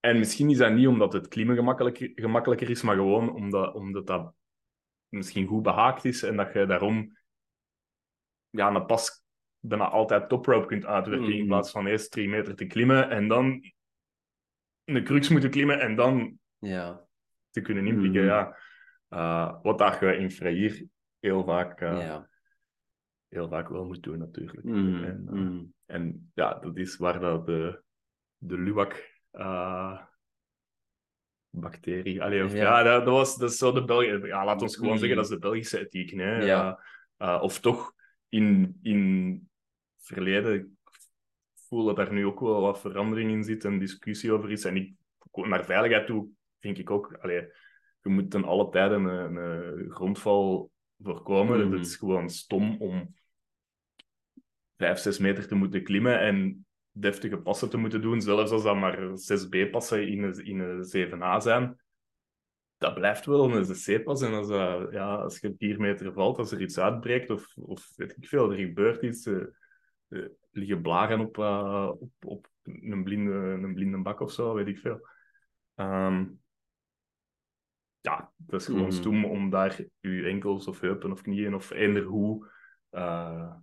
En 0.00 0.18
misschien 0.18 0.50
is 0.50 0.58
dat 0.58 0.72
niet 0.72 0.86
omdat 0.86 1.12
het 1.12 1.28
klimmen 1.28 1.56
gemakkelijker, 1.56 2.10
gemakkelijker 2.14 2.70
is, 2.70 2.82
maar 2.82 2.96
gewoon 2.96 3.34
omdat, 3.34 3.74
omdat 3.74 4.06
dat 4.06 4.34
misschien 5.08 5.46
goed 5.46 5.62
behaakt 5.62 6.04
is 6.04 6.22
en 6.22 6.36
dat 6.36 6.52
je 6.52 6.66
daarom 6.66 7.16
ja, 8.50 8.74
een 8.74 8.86
pas 8.86 9.22
bijna 9.58 9.88
altijd 9.88 10.28
toprope 10.28 10.66
kunt 10.66 10.84
uitwerken 10.84 11.32
in 11.32 11.38
Mhm. 11.38 11.46
plaats 11.46 11.70
van 11.70 11.86
eerst 11.86 12.10
drie 12.10 12.28
meter 12.28 12.56
te 12.56 12.66
klimmen 12.66 13.10
en 13.10 13.28
dan 13.28 13.72
een 14.84 15.04
crux 15.04 15.28
moeten 15.28 15.50
klimmen 15.50 15.80
en 15.80 15.96
dan 15.96 16.38
Ja. 16.62 17.06
te 17.50 17.60
kunnen 17.60 17.86
inpikken. 17.86 18.20
Mhm. 18.24 18.30
Ja. 18.30 18.56
Uh, 19.10 19.62
wat 19.62 19.78
dat 19.78 20.00
je 20.00 20.16
in 20.16 20.30
Freir 20.30 20.86
heel 21.20 21.44
vaak, 21.44 21.80
uh, 21.80 22.00
ja. 22.00 22.28
heel 23.28 23.48
vaak 23.48 23.68
wel 23.68 23.84
moet 23.84 24.02
doen, 24.02 24.18
natuurlijk. 24.18 24.64
Mhm. 24.64 25.04
En, 25.04 25.26
uh, 25.26 25.32
Mhm. 25.32 25.64
en 25.86 26.30
ja, 26.34 26.54
dat 26.54 26.76
is 26.76 26.96
waar 26.96 27.20
dat 27.20 27.46
de, 27.46 27.82
de 28.36 28.58
luwak 28.58 29.20
bacterie. 31.50 32.22
Allee, 32.22 32.44
of, 32.44 32.52
Ja. 32.52 32.58
ja, 32.58 32.82
dat, 32.82 33.04
dat, 33.04 33.14
was 33.14 33.36
dat 33.36 33.50
is 33.50 33.58
zo 33.58 33.72
de 33.72 33.84
Belgische. 33.84 34.26
Ja, 34.26 34.44
laat 34.44 34.62
ons 34.62 34.76
gewoon 34.76 34.98
zeggen 34.98 35.16
dat 35.16 35.24
is 35.24 35.30
de 35.30 35.38
Belgische 35.38 35.78
ethiek. 35.80 36.10
Hè? 36.10 36.44
Ja. 36.44 36.80
Of 37.40 37.60
toch 37.60 37.92
in, 38.28 38.78
in 38.82 39.48
verleden 39.98 40.54
ik 40.54 40.66
voel 41.54 41.84
dat 41.84 41.96
daar 41.96 42.12
nu 42.12 42.26
ook 42.26 42.40
wel 42.40 42.60
wat 42.60 42.80
verandering 42.80 43.30
in 43.30 43.44
zit 43.44 43.64
en 43.64 43.78
discussie 43.78 44.32
over 44.32 44.50
is. 44.50 44.64
En 44.64 44.76
ik, 44.76 44.94
naar 45.32 45.64
veiligheid 45.64 46.06
toe 46.06 46.28
vind 46.62 46.78
ik 46.78 46.90
ook, 46.90 47.18
allee, 47.20 47.48
je 48.02 48.08
moet 48.08 48.30
ten 48.30 48.44
alle 48.44 48.68
tijden 48.68 49.04
een, 49.04 49.36
een 49.36 49.90
grondval 49.90 50.70
voorkomen. 50.98 51.60
Mhm. 51.60 51.72
Het 51.72 51.86
is 51.86 51.96
gewoon 51.96 52.30
stom 52.30 52.80
om 52.80 53.14
vijf, 54.76 54.98
zes 54.98 55.18
meter 55.18 55.48
te 55.48 55.54
moeten 55.54 55.82
klimmen 55.82 56.20
en 56.20 56.66
deftige 56.90 57.36
passen 57.36 57.70
te 57.70 57.76
moeten 57.76 58.00
doen, 58.00 58.20
zelfs 58.20 58.50
als 58.50 58.62
dat 58.62 58.76
maar 58.76 58.98
6B-passen 58.98 60.08
in 60.08 60.22
een, 60.22 60.44
in 60.44 60.58
een 60.58 60.84
7A 60.84 61.42
zijn. 61.42 61.80
Dat 62.76 62.94
blijft 62.94 63.26
wel 63.26 63.52
een 63.52 63.64
C-pas. 63.64 64.22
En 64.22 64.32
als, 64.32 64.48
dat, 64.48 64.92
ja, 64.92 65.14
als 65.14 65.38
je 65.38 65.54
vier 65.58 65.80
meter 65.80 66.12
valt, 66.12 66.38
als 66.38 66.52
er 66.52 66.60
iets 66.60 66.78
uitbreekt 66.78 67.30
of, 67.30 67.56
of 67.56 67.92
weet 67.96 68.16
ik 68.16 68.28
veel, 68.28 68.50
er 68.50 68.58
gebeurt 68.58 69.02
iets, 69.02 69.26
uh, 69.26 69.44
uh, 70.08 70.28
liggen 70.50 70.82
blagen 70.82 71.20
op, 71.20 71.38
uh, 71.38 71.90
op, 71.98 72.10
op 72.20 72.50
een, 72.62 73.04
blinde, 73.04 73.32
een 73.32 73.74
blinde 73.74 73.98
bak 73.98 74.20
of 74.20 74.32
zo, 74.32 74.54
weet 74.54 74.66
ik 74.66 74.78
veel. 74.78 75.08
Um, 75.76 76.41
ja, 78.02 78.32
dat 78.36 78.60
is 78.60 78.66
gewoon 78.66 78.82
Mhm. 78.82 78.92
stom 78.92 79.24
om 79.24 79.50
daar 79.50 79.80
je 80.00 80.24
enkels 80.24 80.66
of 80.66 80.80
heupen 80.80 81.12
of 81.12 81.22
knieën 81.22 81.54
of 81.54 81.70
eender 81.70 82.02
hoe 82.02 82.50
uh, 82.90 83.54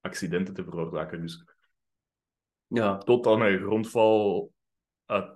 accidenten 0.00 0.54
te 0.54 0.64
veroorzaken. 0.64 1.20
Dus 1.20 1.44
Ja. 2.66 2.98
tot 2.98 3.24
dan 3.24 3.42
een 3.42 3.58
grondval 3.58 4.52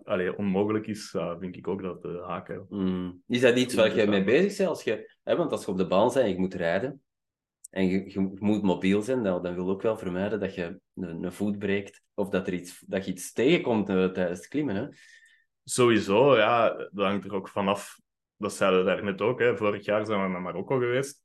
allee, 0.05 0.36
onmogelijk 0.36 0.86
is, 0.86 1.12
uh, 1.16 1.38
vind 1.38 1.57
ik 1.57 1.68
ook 1.68 1.82
dat 1.82 2.03
de 2.03 2.22
haken. 2.26 2.66
Mm. 2.68 3.22
Is 3.26 3.41
dat 3.41 3.57
iets 3.57 3.74
waar 3.74 3.97
je 3.97 4.07
mee 4.07 4.24
bezig 4.24 4.57
bent? 4.57 4.68
Als 4.68 4.82
je, 4.82 5.14
hè, 5.22 5.36
want 5.36 5.53
als 5.53 5.64
je 5.64 5.70
op 5.70 5.76
de 5.76 5.86
baan 5.86 6.05
bent 6.07 6.16
en 6.16 6.28
je 6.28 6.38
moet 6.38 6.55
rijden 6.55 7.03
en 7.70 7.86
je, 7.86 8.11
je 8.12 8.20
moet 8.20 8.62
mobiel 8.62 9.03
zijn, 9.03 9.22
dan, 9.22 9.43
dan 9.43 9.55
wil 9.55 9.64
je 9.64 9.70
ook 9.70 9.82
wel 9.82 9.99
vermijden 9.99 10.41
dat 10.41 10.55
je 10.55 10.80
een, 10.95 11.24
een 11.24 11.32
voet 11.32 11.59
breekt 11.59 12.03
of 12.14 12.28
dat, 12.28 12.47
er 12.47 12.53
iets, 12.53 12.82
dat 12.86 13.05
je 13.05 13.11
iets 13.12 13.32
tegenkomt 13.32 13.88
uh, 13.88 14.07
tijdens 14.07 14.38
het 14.38 14.49
klimmen. 14.49 14.74
Hè? 14.74 14.86
Sowieso, 15.71 16.37
ja. 16.37 16.68
Dat 16.68 17.07
hangt 17.07 17.25
er 17.25 17.35
ook 17.35 17.49
vanaf. 17.49 18.01
Dat 18.37 18.53
zeiden 18.53 18.79
we 18.79 18.85
daar 18.87 19.05
net 19.05 19.21
ook. 19.21 19.41
Hè. 19.41 19.57
Vorig 19.57 19.85
jaar 19.85 20.07
zijn 20.07 20.23
we 20.23 20.29
naar 20.29 20.43
Marokko 20.43 20.79
geweest. 20.79 21.23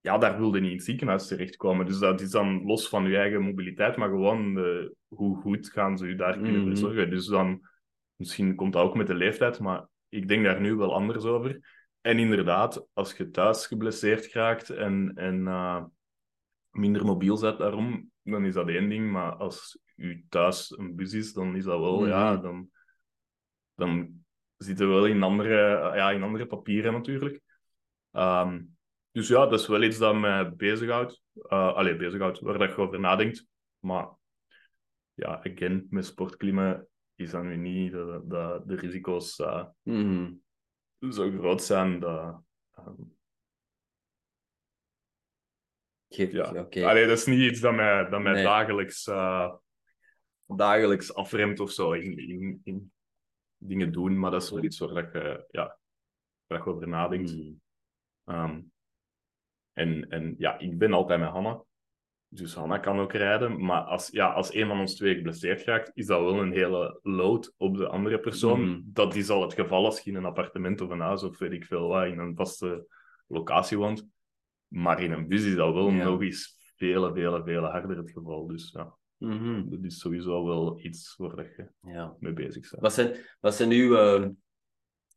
Ja, 0.00 0.18
daar 0.18 0.38
wilde 0.38 0.60
niet 0.60 0.70
in 0.70 0.76
het 0.76 0.84
ziekenhuis 0.84 1.26
terechtkomen. 1.26 1.86
Dus 1.86 1.98
dat 1.98 2.20
is 2.20 2.30
dan 2.30 2.62
los 2.64 2.88
van 2.88 3.04
je 3.08 3.16
eigen 3.16 3.42
mobiliteit, 3.42 3.96
maar 3.96 4.08
gewoon 4.08 4.58
uh, 4.58 4.88
hoe 5.08 5.40
goed 5.40 5.68
gaan 5.70 5.98
ze 5.98 6.06
je 6.08 6.14
daar 6.14 6.32
kunnen 6.38 6.60
Mhm. 6.60 6.66
verzorgen. 6.68 7.10
Dus 7.10 7.26
dan, 7.26 7.60
misschien 8.16 8.54
komt 8.54 8.72
dat 8.72 8.82
ook 8.82 8.96
met 8.96 9.06
de 9.06 9.14
leeftijd, 9.14 9.60
maar 9.60 9.86
ik 10.08 10.28
denk 10.28 10.44
daar 10.44 10.60
nu 10.60 10.74
wel 10.74 10.94
anders 10.94 11.24
over. 11.24 11.60
En 12.00 12.18
inderdaad, 12.18 12.86
als 12.92 13.16
je 13.16 13.30
thuis 13.30 13.66
geblesseerd 13.66 14.32
raakt 14.32 14.70
en, 14.70 15.12
en 15.14 15.40
uh, 15.40 15.84
minder 16.70 17.04
mobiel 17.04 17.40
bent 17.40 17.58
daarom, 17.58 18.10
dan 18.22 18.44
is 18.44 18.54
dat 18.54 18.68
één 18.68 18.88
ding. 18.88 19.10
Maar 19.10 19.32
als 19.34 19.78
je 19.94 20.22
thuis 20.28 20.78
een 20.78 20.94
bus 20.94 21.12
is, 21.12 21.32
dan 21.32 21.56
is 21.56 21.64
dat 21.64 21.80
wel, 21.80 22.00
Mhm. 22.00 22.08
ja, 22.08 22.36
dan, 22.36 22.68
dan 23.78 24.24
zitten 24.56 24.88
we 24.88 24.94
wel 24.94 25.06
in 25.06 25.22
andere, 25.22 25.54
ja, 25.96 26.10
in 26.10 26.22
andere 26.22 26.46
papieren 26.46 26.92
natuurlijk. 26.92 27.40
Um, 28.12 28.76
dus 29.10 29.28
ja, 29.28 29.46
dat 29.46 29.60
is 29.60 29.66
wel 29.66 29.82
iets 29.82 29.98
dat 29.98 30.14
mij 30.14 30.54
bezighoudt. 30.54 31.22
Uh, 31.34 31.74
allee, 31.74 31.96
bezighoudt, 31.96 32.40
waar 32.40 32.58
dat 32.58 32.70
je 32.70 32.76
over 32.76 33.00
nadenkt. 33.00 33.46
Maar 33.78 34.08
ja, 35.14 35.44
again, 35.44 35.86
met 35.90 36.04
sportklimmen 36.04 36.88
is 37.14 37.30
dan 37.30 37.48
nu 37.48 37.56
niet 37.56 37.92
dat, 37.92 38.30
dat 38.30 38.68
de 38.68 38.74
risico's 38.74 39.38
uh, 39.38 39.64
Mm. 39.82 40.42
zo 41.10 41.30
groot 41.30 41.62
zijn 41.62 42.00
dat... 42.00 42.42
Um, 42.78 43.16
Ja. 46.06 46.50
oké. 46.50 46.86
Allee, 46.86 47.06
dat 47.06 47.18
is 47.18 47.26
niet 47.26 47.50
iets 47.50 47.60
dat 47.60 47.74
mij, 47.74 48.08
dat 48.08 48.22
mij 48.22 48.32
Nee. 48.32 48.44
dagelijks, 48.44 49.06
eh, 49.06 49.54
dagelijks 50.46 51.14
afremt 51.14 51.60
of 51.60 51.70
zo 51.70 51.92
in, 51.92 52.18
in, 52.18 52.60
in 52.64 52.92
dingen 53.58 53.92
doen, 53.92 54.18
maar 54.18 54.30
dat 54.30 54.42
is 54.42 54.50
wel 54.50 54.62
iets 54.64 54.78
waar 54.78 54.94
dat 54.94 55.12
je, 55.12 55.46
ja, 55.50 55.78
waar 56.46 56.66
over 56.66 56.88
nadenkt. 56.88 57.30
Hmm. 57.30 57.60
Ehm, 58.24 58.60
en, 59.72 60.08
en 60.08 60.34
ja, 60.38 60.58
ik 60.58 60.78
ben 60.78 60.92
altijd 60.92 61.20
met 61.20 61.28
Hanna. 61.28 61.62
Dus 62.30 62.54
Hanna 62.54 62.78
kan 62.78 62.98
ook 62.98 63.12
rijden. 63.12 63.64
Maar 63.64 63.80
als, 63.82 64.08
ja, 64.08 64.32
als 64.32 64.54
een 64.54 64.66
van 64.66 64.80
ons 64.80 64.94
twee 64.94 65.14
geblesseerd 65.14 65.64
raakt, 65.64 65.90
is 65.94 66.06
dat 66.06 66.20
wel 66.20 66.40
een 66.40 66.52
hele 66.52 67.00
load 67.02 67.54
op 67.56 67.76
de 67.76 67.88
andere 67.88 68.18
persoon. 68.18 68.70
Mhm. 68.70 68.80
Dat 68.84 69.14
is 69.14 69.30
al 69.30 69.42
het 69.42 69.54
geval 69.54 69.84
als 69.84 70.00
je 70.00 70.10
in 70.10 70.16
een 70.16 70.24
appartement 70.24 70.80
of 70.80 70.90
een 70.90 71.00
huis 71.00 71.22
of 71.22 71.38
weet 71.38 71.52
ik 71.52 71.64
veel 71.64 71.88
wat, 71.88 72.06
in 72.06 72.18
een 72.18 72.36
vaste 72.36 72.86
locatie 73.26 73.78
woont. 73.78 74.06
Maar 74.66 75.02
in 75.02 75.12
een 75.12 75.28
bus 75.28 75.44
is 75.44 75.54
dat 75.54 75.74
wel 75.74 75.90
Ja. 75.90 76.04
nog 76.04 76.22
eens 76.22 76.72
vele, 76.76 77.12
vele, 77.12 77.42
vele 77.42 77.66
harder 77.66 77.96
het 77.96 78.10
geval. 78.10 78.46
Dus 78.46 78.70
ja, 78.72 78.96
Mhm. 79.18 79.70
dat 79.70 79.84
is 79.84 79.98
sowieso 79.98 80.44
wel 80.44 80.78
iets 80.82 81.14
waar 81.16 81.36
dat 81.36 81.46
je 81.56 81.70
Ja. 81.82 82.16
mee 82.18 82.32
bezig 82.32 82.70
bent. 82.70 82.82
Wat 82.82 82.92
zijn, 82.92 83.16
wat 83.40 83.54
zijn 83.54 83.70
uw, 83.70 83.96
eh, 83.96 84.28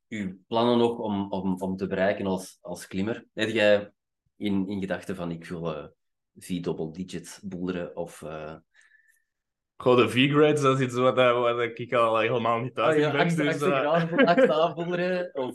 uw 0.08 0.38
plannen 0.48 0.78
nog 0.78 0.98
om, 0.98 1.32
om, 1.32 1.62
om 1.62 1.76
te 1.76 1.88
bereiken 1.88 2.26
als, 2.26 2.58
als 2.62 2.88
klimmer? 2.88 3.26
Heb 3.34 3.50
jij 3.50 3.92
in, 4.36 4.68
in 4.68 4.80
gedachten 4.80 5.16
van 5.16 5.32
ik 5.32 5.46
wil 5.46 5.76
eh 5.76 5.86
vier 6.36 6.62
double 6.62 6.92
digits 6.92 7.40
boeleren 7.44 7.96
of... 7.96 8.24
Goh, 9.76 9.98
de 9.98 10.10
V-grades, 10.10 10.62
dat 10.62 10.80
is 10.80 10.86
iets 10.86 10.96
wat, 10.96 11.16
wat 11.16 11.80
ik 11.80 11.94
al 11.94 12.20
helemaal 12.20 12.60
niet 12.60 12.76
thuis 12.76 12.96
in 12.96 13.12
ben. 13.12 13.20
acht, 13.20 13.38
dus, 14.38 14.50
aanboeleren, 14.50 15.34
of 15.34 15.54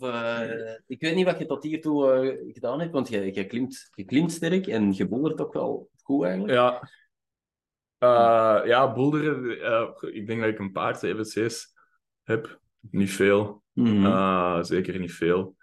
ik 0.86 1.01
weet 1.01 1.14
niet 1.14 1.24
wat 1.24 1.38
je 1.38 1.47
tot 1.47 1.62
hiertoe 1.62 2.51
gedaan 2.53 2.80
hebt, 2.80 2.92
want 2.92 3.09
je, 3.09 3.34
je, 3.34 3.44
klimt, 3.44 3.88
je 3.94 4.05
klimt 4.05 4.32
sterk 4.32 4.66
en 4.66 4.92
je 4.92 5.09
boelert 5.09 5.40
ook 5.40 5.53
wel 5.53 5.90
goed 6.03 6.24
eigenlijk. 6.24 6.53
Ja. 6.55 6.88
Eh, 7.99 8.61
ja, 8.64 8.92
boulderen. 8.92 9.61
eh, 9.61 10.14
ik 10.14 10.26
denk 10.26 10.40
dat 10.40 10.51
ik 10.51 10.59
een 10.59 10.72
paar 10.72 10.94
CVC's 10.99 11.74
heb. 12.22 12.61
Niet 12.90 13.12
veel. 13.12 13.62
Mhm. 13.72 14.07
Eh, 14.07 14.62
zeker 14.62 14.99
niet 14.99 15.12
veel. 15.12 15.57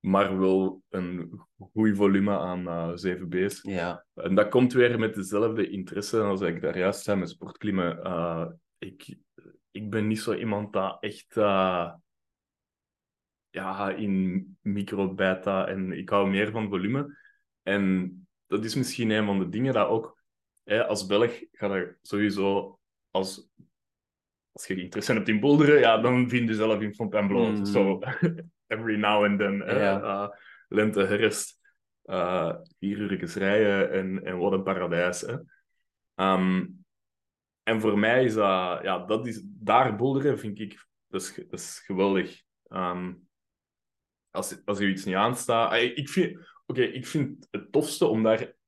Maar 0.00 0.38
wel 0.38 0.82
een 0.88 1.40
goed 1.58 1.96
volume 1.96 2.38
aan 2.38 2.68
eh 2.68 2.90
7B's. 2.94 3.62
ja. 3.62 4.04
En 4.14 4.34
dat 4.34 4.48
komt 4.48 4.72
weer 4.72 4.98
met 4.98 5.14
dezelfde 5.14 5.70
interesse 5.70 6.20
als 6.20 6.40
ik 6.40 6.60
daar 6.60 6.78
juist 6.78 7.02
zei 7.02 7.18
met 7.18 7.28
sportklimmen. 7.28 8.60
Ik, 8.78 9.16
ik 9.70 9.90
ben 9.90 10.06
niet 10.06 10.20
zo 10.20 10.34
iemand 10.34 10.72
dat 10.72 10.96
echt 11.00 11.34
ja, 13.50 13.90
in 13.90 14.44
micro 14.60 15.14
beta 15.14 15.66
en 15.66 15.92
ik 15.92 16.08
hou 16.08 16.30
meer 16.30 16.50
van 16.50 16.68
volume. 16.68 17.18
En 17.62 18.12
dat 18.46 18.64
is 18.64 18.74
misschien 18.74 19.10
een 19.10 19.26
van 19.26 19.38
de 19.38 19.48
dingen 19.48 19.74
dat 19.74 19.88
ook 19.88 20.19
hè, 20.64 20.86
als 20.86 21.06
Belg 21.06 21.44
ga 21.52 21.76
je 21.76 21.96
sowieso 22.02 22.78
als 23.10 23.50
als 24.52 24.66
je 24.66 24.82
interesse 24.82 25.12
hebt 25.12 25.28
in 25.28 25.40
boulderen, 25.40 25.78
ja, 25.78 25.98
dan 25.98 26.28
vind 26.28 26.48
je 26.48 26.54
zelf 26.54 26.80
in 26.80 26.94
Fontainebleau. 26.94 27.52
Mhm. 27.52 27.64
Zo, 27.64 27.98
every 28.66 28.96
now 28.96 29.24
and 29.24 29.38
then. 29.38 29.62
Eh, 29.62 30.28
lente, 30.68 31.00
herfst, 31.00 31.60
eh 32.02 32.54
vier 32.78 32.98
uur 32.98 33.24
rijden 33.24 33.92
en, 33.92 34.24
en 34.24 34.38
wat 34.38 34.52
een 34.52 34.62
paradijs. 34.62 35.20
Hè. 35.20 35.36
Ehm, 36.14 36.66
en 37.62 37.80
voor 37.80 37.98
mij 37.98 38.24
is 38.24 38.34
dat, 38.34 38.82
ja, 38.82 38.98
dat 38.98 39.26
is, 39.26 39.42
daar 39.44 39.96
boulderen 39.96 40.38
vind 40.38 40.60
ik, 40.60 40.86
dat 41.06 41.20
is, 41.20 41.34
dat 41.34 41.60
is 41.60 41.82
geweldig. 41.84 42.42
Ehm, 42.66 43.14
als, 44.30 44.62
als 44.64 44.78
je 44.78 44.88
iets 44.88 45.04
niet 45.04 45.14
aanstaat. 45.14 45.70
Ah, 45.70 45.82
Ik 45.82 45.96
ik 45.96 46.08
vind, 46.08 46.38
oké, 46.66 46.82
ik 46.82 47.06
vind 47.06 47.48
het 47.50 47.72
tofste 47.72 48.06
om 48.06 48.22
daar. 48.22 48.58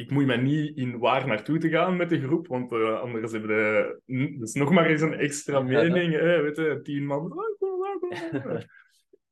Ik 0.00 0.10
moet 0.10 0.26
me 0.26 0.36
niet 0.36 0.76
in 0.76 0.98
waar 0.98 1.26
naartoe 1.26 1.58
te 1.58 1.68
gaan 1.68 1.96
met 1.96 2.08
de 2.08 2.20
groep, 2.20 2.46
want 2.46 2.72
eh, 2.72 3.00
anders 3.00 3.32
hebben 3.32 3.50
de. 3.50 4.36
Dus 4.38 4.52
nog 4.52 4.70
maar 4.70 4.86
eens 4.86 5.00
een 5.00 5.14
extra 5.14 5.60
mening, 5.60 6.12
hè, 6.12 6.42
weet 6.42 6.56
je, 6.56 6.80
tien 6.82 7.06
man. 7.06 7.32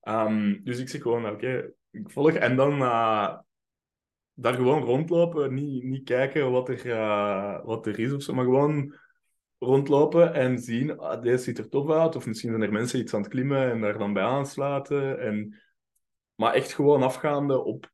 Ehm, 0.00 0.56
dus 0.64 0.78
ik 0.78 0.88
zeg 0.88 1.02
gewoon, 1.02 1.28
oké, 1.28 1.72
ik 1.90 2.10
volg. 2.10 2.32
En 2.32 2.56
dan 2.56 2.82
eh, 2.82 3.38
daar 4.34 4.54
gewoon 4.54 4.82
rondlopen, 4.82 5.54
niet, 5.54 5.84
niet 5.84 6.04
kijken 6.04 6.50
wat 6.50 6.68
er, 6.68 6.90
eh, 6.90 7.64
wat 7.64 7.86
er 7.86 7.98
is 7.98 8.12
of 8.12 8.22
zo, 8.22 8.34
maar 8.34 8.44
gewoon 8.44 8.94
rondlopen 9.58 10.34
en 10.34 10.58
zien, 10.58 10.98
ah, 10.98 11.22
deze 11.22 11.42
ziet 11.42 11.58
er 11.58 11.68
tof 11.68 11.90
uit, 11.90 12.16
of 12.16 12.26
misschien 12.26 12.50
zijn 12.50 12.62
er 12.62 12.72
mensen 12.72 13.00
iets 13.00 13.14
aan 13.14 13.20
het 13.20 13.30
klimmen 13.30 13.70
en 13.70 13.80
daar 13.80 13.98
dan 13.98 14.12
bij 14.12 14.22
aansluiten. 14.22 15.20
En... 15.20 15.62
Maar 16.34 16.54
echt 16.54 16.72
gewoon 16.72 17.02
afgaande 17.02 17.64
op 17.64 17.90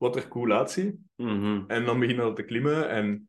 wat 0.00 0.16
er 0.16 0.28
cool 0.28 0.52
uitziet. 0.52 0.96
Mhm. 1.16 1.64
En 1.66 1.84
dan 1.84 1.98
beginnen 1.98 2.26
we 2.26 2.32
te 2.32 2.42
klimmen 2.42 2.88
en 2.90 3.28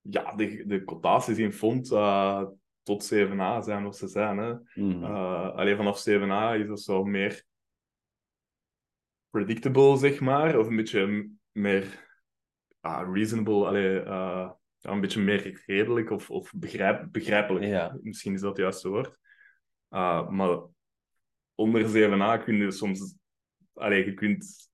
ja, 0.00 0.34
de, 0.34 0.66
de 0.66 0.84
cotaties 0.84 1.38
in 1.38 1.52
font 1.52 1.92
eh, 1.92 2.44
tot 2.82 3.14
7a 3.14 3.58
zijn 3.64 3.82
wat 3.82 3.96
ze 3.96 4.08
zijn. 4.08 4.38
Hè. 4.38 4.54
Mhm. 4.74 5.04
Eh, 5.04 5.54
alleen 5.54 5.76
vanaf 5.76 6.08
7a 6.08 6.60
is 6.60 6.68
dat 6.68 6.80
zo 6.80 7.04
meer 7.04 7.44
predictable, 9.30 9.96
zeg 9.96 10.20
maar. 10.20 10.58
Of 10.58 10.66
een 10.66 10.76
beetje 10.76 11.30
meer 11.52 12.08
ah, 12.80 13.14
reasonable. 13.14 13.66
Allee, 13.66 14.00
eh, 14.00 14.50
een 14.80 15.00
beetje 15.00 15.22
meer 15.22 15.62
redelijk 15.66 16.10
of, 16.10 16.30
of 16.30 16.52
begrijp, 16.56 17.08
begrijpelijk. 17.12 17.64
Ja. 17.64 17.98
Misschien 18.02 18.34
is 18.34 18.40
dat 18.40 18.50
het 18.50 18.60
juiste 18.60 18.88
woord. 18.88 19.18
Maar 20.30 20.58
onder 21.54 21.88
7a 21.88 22.44
kun 22.44 22.56
je 22.56 22.70
soms... 22.70 23.16
Allee, 23.74 24.04
je 24.04 24.14
kunt 24.14 24.70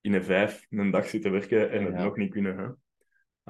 in 0.00 0.12
een 0.14 0.24
vijf 0.24 0.66
een 0.70 0.90
dag 0.90 1.06
zitten 1.06 1.32
werken 1.32 1.70
en 1.70 1.84
het 1.84 1.94
Ja. 1.94 2.02
nog 2.04 2.16
niet 2.16 2.30
kunnen. 2.30 2.58
Hè? 2.58 2.68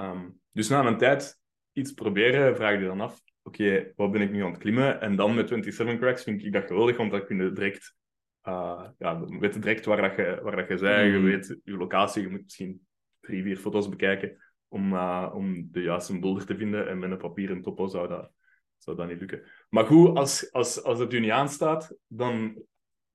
Ehm, 0.03 0.29
dus 0.53 0.69
na 0.69 0.87
een 0.87 0.99
tijd 0.99 1.39
iets 1.73 1.93
proberen, 1.93 2.57
vraag 2.57 2.79
je 2.81 2.87
dan 2.87 3.01
af, 3.01 3.21
oké, 3.43 3.93
wat 3.97 4.13
ben 4.13 4.21
ik 4.21 4.31
nu 4.31 4.43
aan 4.45 4.51
het 4.51 4.61
klimmen? 4.61 5.01
En 5.01 5.17
dan 5.17 5.35
met 5.35 5.49
27 5.49 5.99
cracks 5.99 6.23
vind 6.23 6.45
ik 6.45 6.53
dat 6.53 6.67
geweldig, 6.67 6.97
want 6.97 7.11
dan 7.11 7.25
kun 7.27 7.37
je 7.45 7.53
direct, 7.53 7.95
eh, 8.41 8.89
ja, 8.99 9.15
dan 9.15 9.39
weet 9.39 9.55
je 9.55 9.61
direct 9.61 9.85
waar, 9.85 10.01
dat 10.03 10.17
je, 10.17 10.41
waar 10.43 10.57
dat 10.57 10.69
je 10.69 10.77
bent, 10.79 11.13
je 11.13 11.19
Mhm. 11.19 11.25
weet 11.25 11.61
je 11.65 11.77
locatie, 11.77 12.23
je 12.23 12.29
moet 12.29 12.43
misschien 12.43 12.87
drie, 13.21 13.43
vier 13.43 13.57
foto's 13.57 13.89
bekijken 13.89 14.37
om, 14.69 14.93
eh, 14.95 15.31
om 15.35 15.69
de 15.71 15.83
juiste 15.83 16.19
boulder 16.19 16.47
te 16.47 16.57
vinden. 16.57 16.89
En 16.89 16.99
met 16.99 17.11
een 17.11 17.17
papieren 17.19 17.63
topo 17.63 17.87
zou 17.87 18.09
dat, 18.09 18.33
zou 18.79 18.97
dat 18.97 19.09
niet 19.09 19.19
lukken. 19.21 19.43
Maar 19.69 19.85
goed, 19.85 20.17
als, 20.17 20.53
als, 20.53 20.83
als 20.83 20.99
het 20.99 21.13
u 21.13 21.21
niet 21.21 21.31
aanstaat, 21.31 21.97
dan 22.07 22.63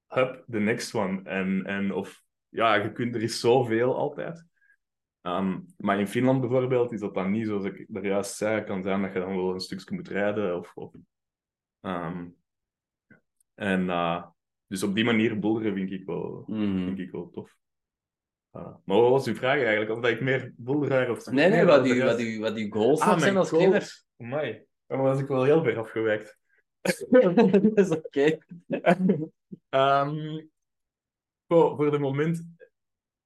hup, 0.07 0.43
the 0.49 0.59
next 0.59 0.93
one. 0.95 1.21
En, 1.23 1.65
en 1.65 1.91
of, 1.93 2.23
ja, 2.55 2.75
je 2.75 2.91
kunt, 2.91 3.15
er 3.15 3.21
is 3.21 3.39
zoveel 3.39 3.95
altijd. 3.95 4.45
Ehm, 5.21 5.59
maar 5.77 5.99
in 5.99 6.07
Finland 6.07 6.41
bijvoorbeeld 6.41 6.91
is 6.91 6.99
dat 6.99 7.13
dan 7.13 7.31
niet 7.31 7.47
zoals 7.47 7.65
ik 7.65 7.85
daar 7.87 8.05
juist 8.05 8.35
zei. 8.35 8.63
Kan 8.63 8.83
zijn 8.83 9.01
dat 9.01 9.13
je 9.13 9.19
dan 9.19 9.35
wel 9.35 9.53
een 9.53 9.59
stukje 9.59 9.95
moet 9.95 10.07
rijden. 10.07 10.57
Of, 10.57 10.71
of, 10.75 10.93
ehm, 11.81 12.27
en 13.53 13.89
eh, 13.89 14.25
dus 14.67 14.83
op 14.83 14.95
die 14.95 15.03
manier 15.03 15.39
boulderen 15.39 15.73
vind 15.73 15.91
ik 15.91 16.05
wel, 16.05 16.43
Mhm. 16.47 16.85
vind 16.85 16.99
ik 16.99 17.11
wel 17.11 17.29
tof. 17.29 17.57
Uh, 18.53 18.75
maar 18.85 18.97
wat 18.97 19.09
was 19.09 19.27
uw 19.27 19.35
vraag 19.35 19.61
eigenlijk? 19.61 19.91
Of 19.91 19.99
dat 19.99 20.11
ik 20.11 20.21
meer 20.21 20.53
boulderaar 20.57 21.09
of... 21.09 21.25
Nee, 21.25 21.49
nee, 21.49 21.65
wat 21.65 21.89
er 21.89 22.05
wat 22.05 22.53
wat 22.53 22.65
goals 22.69 23.01
Ah, 23.01 23.19
zijn 23.19 23.37
als 23.37 23.49
klimmer. 23.49 24.03
Amai, 24.17 24.65
dan 24.87 24.99
was 25.01 25.19
ik 25.19 25.27
wel 25.27 25.43
heel 25.43 25.63
ver 25.63 25.77
afgewijkt. 25.77 26.37
dat 27.75 27.77
is 27.77 27.89
oké. 27.89 28.37
Ehm, 29.69 30.45
voor, 31.55 31.75
voor 31.75 31.91
het 31.91 32.01
moment, 32.01 32.47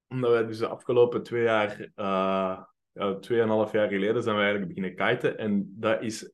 omdat 0.08 0.32
wij 0.32 0.46
dus 0.46 0.58
de 0.58 0.68
afgelopen 0.68 1.24
twee 1.24 1.44
jaar, 1.44 1.80
uh, 1.80 2.64
ja, 2.92 3.20
tweeënhalf 3.20 3.72
jaar 3.72 3.88
geleden, 3.88 4.24
zijn 4.24 4.36
we 4.36 4.42
eigenlijk 4.42 4.74
beginnen 4.74 5.08
kiten. 5.08 5.38
En 5.38 5.74
dat 5.80 6.02
is 6.02 6.34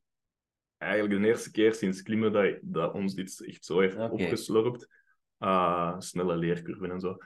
eigenlijk 0.78 1.22
de 1.22 1.28
eerste 1.28 1.52
keer 1.52 1.74
sinds 1.74 2.02
klimmen 2.02 2.32
dat, 2.32 2.58
dat 2.62 2.94
ons 2.94 3.14
dit 3.14 3.46
echt 3.46 3.66
zo 3.66 3.80
heeft 3.80 3.96
Oké. 3.96 4.24
opgeslorpt. 4.24 4.94
Uh, 5.40 6.00
snelle 6.00 6.36
leercurven 6.36 6.92
en 6.92 7.00
zo. 7.00 7.18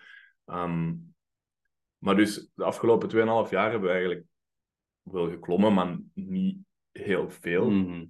Ehm, 0.46 0.96
maar 1.98 2.16
dus 2.16 2.50
de 2.54 2.64
afgelopen 2.64 3.10
2,5 3.10 3.52
jaar 3.52 3.72
hebben 3.72 3.90
we 3.90 3.96
eigenlijk 3.96 4.26
wel 5.02 5.30
geklommen, 5.30 5.74
maar 5.74 6.00
niet 6.14 6.58
heel 6.92 7.30
veel. 7.30 7.70
Mhm. 7.70 8.06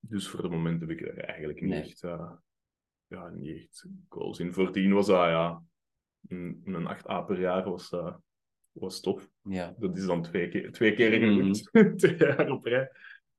Dus 0.00 0.28
voor 0.28 0.42
het 0.42 0.50
moment 0.50 0.80
heb 0.80 0.90
ik 0.90 1.00
er 1.00 1.18
eigenlijk 1.18 1.60
niet 1.60 1.70
Nee. 1.70 1.80
echt, 1.82 2.02
eh, 2.02 2.32
ja, 3.06 3.28
niet 3.28 3.56
echt 3.56 3.86
goals 4.08 4.38
in. 4.38 4.52
Voordien 4.52 4.92
was 4.92 5.06
dat, 5.06 5.16
ja, 5.16 5.62
een, 6.28 6.62
een 6.64 6.86
8A 6.88 7.24
per 7.26 7.40
jaar 7.40 7.64
was, 7.64 7.92
eh, 7.92 8.14
was 8.72 9.00
tof. 9.00 9.28
Ja. 9.42 9.74
Dat 9.78 9.96
is 9.96 10.06
dan 10.06 10.22
twee 10.22 10.48
keer, 10.48 10.72
twee 10.72 10.94
keer 10.94 11.20
Mhm. 11.20 11.54
gelukt. 11.54 11.70
twee 12.00 12.16
jaar 12.16 12.50
op 12.50 12.64
rij. 12.64 12.90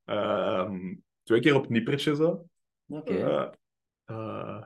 Ehm, 0.05 0.95
twee 1.23 1.39
keer 1.39 1.55
op 1.55 1.69
nippertje 1.69 2.15
zo. 2.15 2.45
Oké, 2.87 3.13
Eh, 3.13 3.51
eh, 4.05 4.63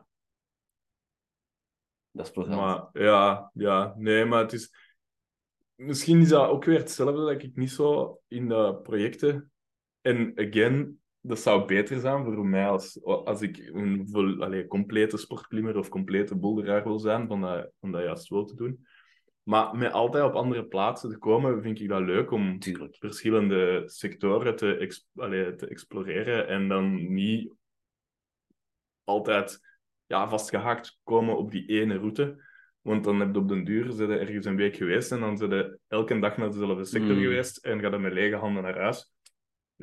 dat 2.12 2.26
is 2.26 2.32
plezant. 2.32 2.56
maar 2.56 3.04
ja, 3.04 3.52
ja, 3.54 3.94
nee, 3.98 4.26
maar 4.26 4.42
het 4.42 4.54
is... 4.54 4.90
Misschien 5.76 6.20
is 6.20 6.30
dat 6.30 6.50
ook 6.50 6.64
weer 6.66 6.78
hetzelfde 6.80 7.22
dat 7.26 7.44
ik 7.44 7.56
niet 7.56 7.72
zo 7.72 8.20
in 8.28 8.48
de 8.48 8.80
projecten... 8.84 9.52
En 10.02 10.32
again, 10.36 11.01
dat 11.22 11.40
zou 11.40 11.66
beter 11.66 12.00
zijn 12.00 12.24
voor 12.24 12.46
mij 12.46 12.68
als, 12.68 13.04
als 13.04 13.42
ik 13.42 13.70
een 13.74 14.08
vol, 14.12 14.66
complete 14.68 15.18
sportklimmer 15.18 15.78
of 15.78 15.90
complete 15.90 16.36
boulderaar 16.36 16.84
wil 16.84 17.00
zijn, 17.00 17.28
van 17.28 17.42
dat, 17.42 17.72
van 17.80 17.92
dat 17.92 18.04
juist 18.04 18.30
wel 18.30 18.46
te 18.46 18.56
doen. 18.56 18.86
Maar 19.44 19.76
met 19.76 19.92
altijd 19.92 20.24
op 20.24 20.34
andere 20.34 20.66
plaatsen 20.66 21.10
te 21.10 21.18
komen, 21.18 21.62
vind 21.62 21.80
ik 21.80 21.90
dat 21.90 22.02
leuk 22.02 22.32
om 22.32 22.60
Tuurlijk. 22.60 22.96
verschillende 23.00 23.84
sectoren 23.86 24.56
te, 24.56 24.88
te 25.58 25.68
exploreren 25.68 26.48
en 26.48 26.68
dan 26.68 27.14
niet 27.14 27.54
altijd 29.04 29.60
ja, 30.06 30.30
vastgehaakt 30.30 31.00
komen 31.04 31.38
op 31.38 31.52
die 31.52 31.66
ene 31.66 31.98
route. 31.98 32.50
Want 32.82 33.04
dan 33.04 33.20
heb 33.20 33.34
je 33.34 33.40
op 33.40 33.48
den 33.48 33.64
duur 33.64 34.12
ergens 34.12 34.46
een 34.46 34.56
week 34.56 34.76
geweest 34.76 35.12
en 35.12 35.20
dan 35.20 35.38
zit 35.38 35.52
je 35.52 35.80
elke 35.88 36.20
dag 36.20 36.38
naar 36.38 36.52
dezelfde 36.52 36.86
sector 36.86 37.16
Mm. 37.16 37.22
geweest 37.22 37.58
en 37.58 37.80
ga 37.80 37.90
je 37.90 37.98
met 37.98 38.14
lege 38.14 38.36
handen 38.36 38.64
naar 38.64 38.80
huis. 38.80 39.11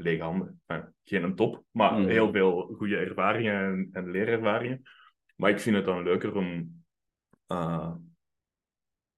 Lege 0.00 0.22
handen, 0.22 0.60
enfin, 0.66 0.94
geen 1.04 1.22
een 1.22 1.34
top, 1.34 1.64
maar 1.70 1.92
Mm. 1.92 2.06
heel 2.06 2.32
veel 2.32 2.74
goede 2.76 2.96
ervaringen 2.96 3.54
en, 3.62 3.88
en 3.92 4.10
leerervaringen. 4.10 4.82
Maar 5.36 5.50
ik 5.50 5.60
vind 5.60 5.76
het 5.76 5.84
dan 5.84 6.02
leuker 6.02 6.34
om 6.34 6.82
eh, 7.46 7.94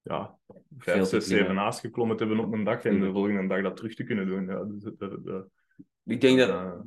ja, 0.03 0.39
vijf, 0.79 1.05
zes, 1.09 1.27
zeven 1.27 1.59
A's 1.59 1.81
geklommen 1.81 2.17
te 2.17 2.25
hebben 2.25 2.45
op 2.45 2.53
een 2.53 2.65
dag 2.65 2.85
en 2.85 3.01
de 3.01 3.07
Mm. 3.07 3.13
volgende 3.13 3.47
dag 3.47 3.63
dat 3.63 3.77
terug 3.77 3.95
te 3.95 4.05
kunnen 4.05 4.27
doen. 4.27 4.47
Ja, 4.47 4.65
dus, 4.65 4.83
dat- 4.99 5.49
Ik 6.05 6.21
denk 6.21 6.39
dat 6.39 6.49
eh, 6.49 6.81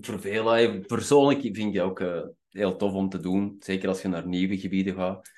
voor 0.00 0.20
veel, 0.20 0.48
hè, 0.50 0.80
persoonlijk 0.80 1.40
vind 1.40 1.74
ik 1.74 1.82
ook 1.82 2.00
eh, 2.00 2.22
heel 2.48 2.76
tof 2.76 2.92
om 2.92 3.08
te 3.08 3.20
doen. 3.20 3.56
Zeker 3.58 3.88
als 3.88 4.02
je 4.02 4.08
naar 4.08 4.26
nieuwe 4.26 4.58
gebieden 4.58 4.94
gaat. 4.94 5.30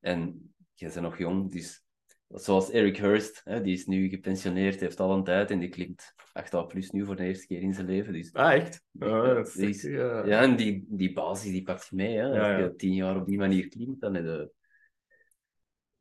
En 0.00 0.54
je 0.74 0.86
bent 0.86 1.00
nog 1.00 1.18
jong, 1.18 1.50
dus 1.52 1.83
zoals 2.28 2.70
Eric 2.70 2.96
Hurst, 2.96 3.40
hè, 3.44 3.60
die 3.62 3.72
is 3.72 3.86
nu 3.86 4.08
gepensioneerd, 4.08 4.80
heeft 4.80 5.00
al 5.00 5.12
een 5.16 5.24
tijd 5.24 5.50
en 5.50 5.58
die 5.58 5.68
klimt 5.68 6.14
8 6.32 6.68
plus 6.68 6.90
nu 6.90 7.04
voor 7.04 7.16
de 7.16 7.24
eerste 7.24 7.46
keer 7.46 7.60
in 7.60 7.74
zijn 7.74 7.86
leven. 7.86 8.12
Dus, 8.12 8.32
ah, 8.32 8.52
echt? 8.52 8.82
Dat 8.92 9.46
is 9.46 9.52
Die 9.54 9.68
is- 9.68 9.80
zeker, 9.80 9.98
ja. 9.98 10.24
ja, 10.26 10.42
en 10.42 10.56
die, 10.56 10.84
die 10.88 11.12
basis 11.12 11.50
die 11.50 11.62
pakt 11.62 11.86
je 11.90 11.96
mee. 11.96 12.16
Hè. 12.16 12.26
Als 12.26 12.36
Ja, 12.36 12.50
ja. 12.50 12.58
je 12.58 12.74
tien 12.76 12.94
jaar 12.94 13.16
op 13.16 13.26
die 13.26 13.38
manier 13.38 13.68
klimt, 13.68 14.00
dan 14.00 14.14
heb 14.14 14.24
je 14.24 14.50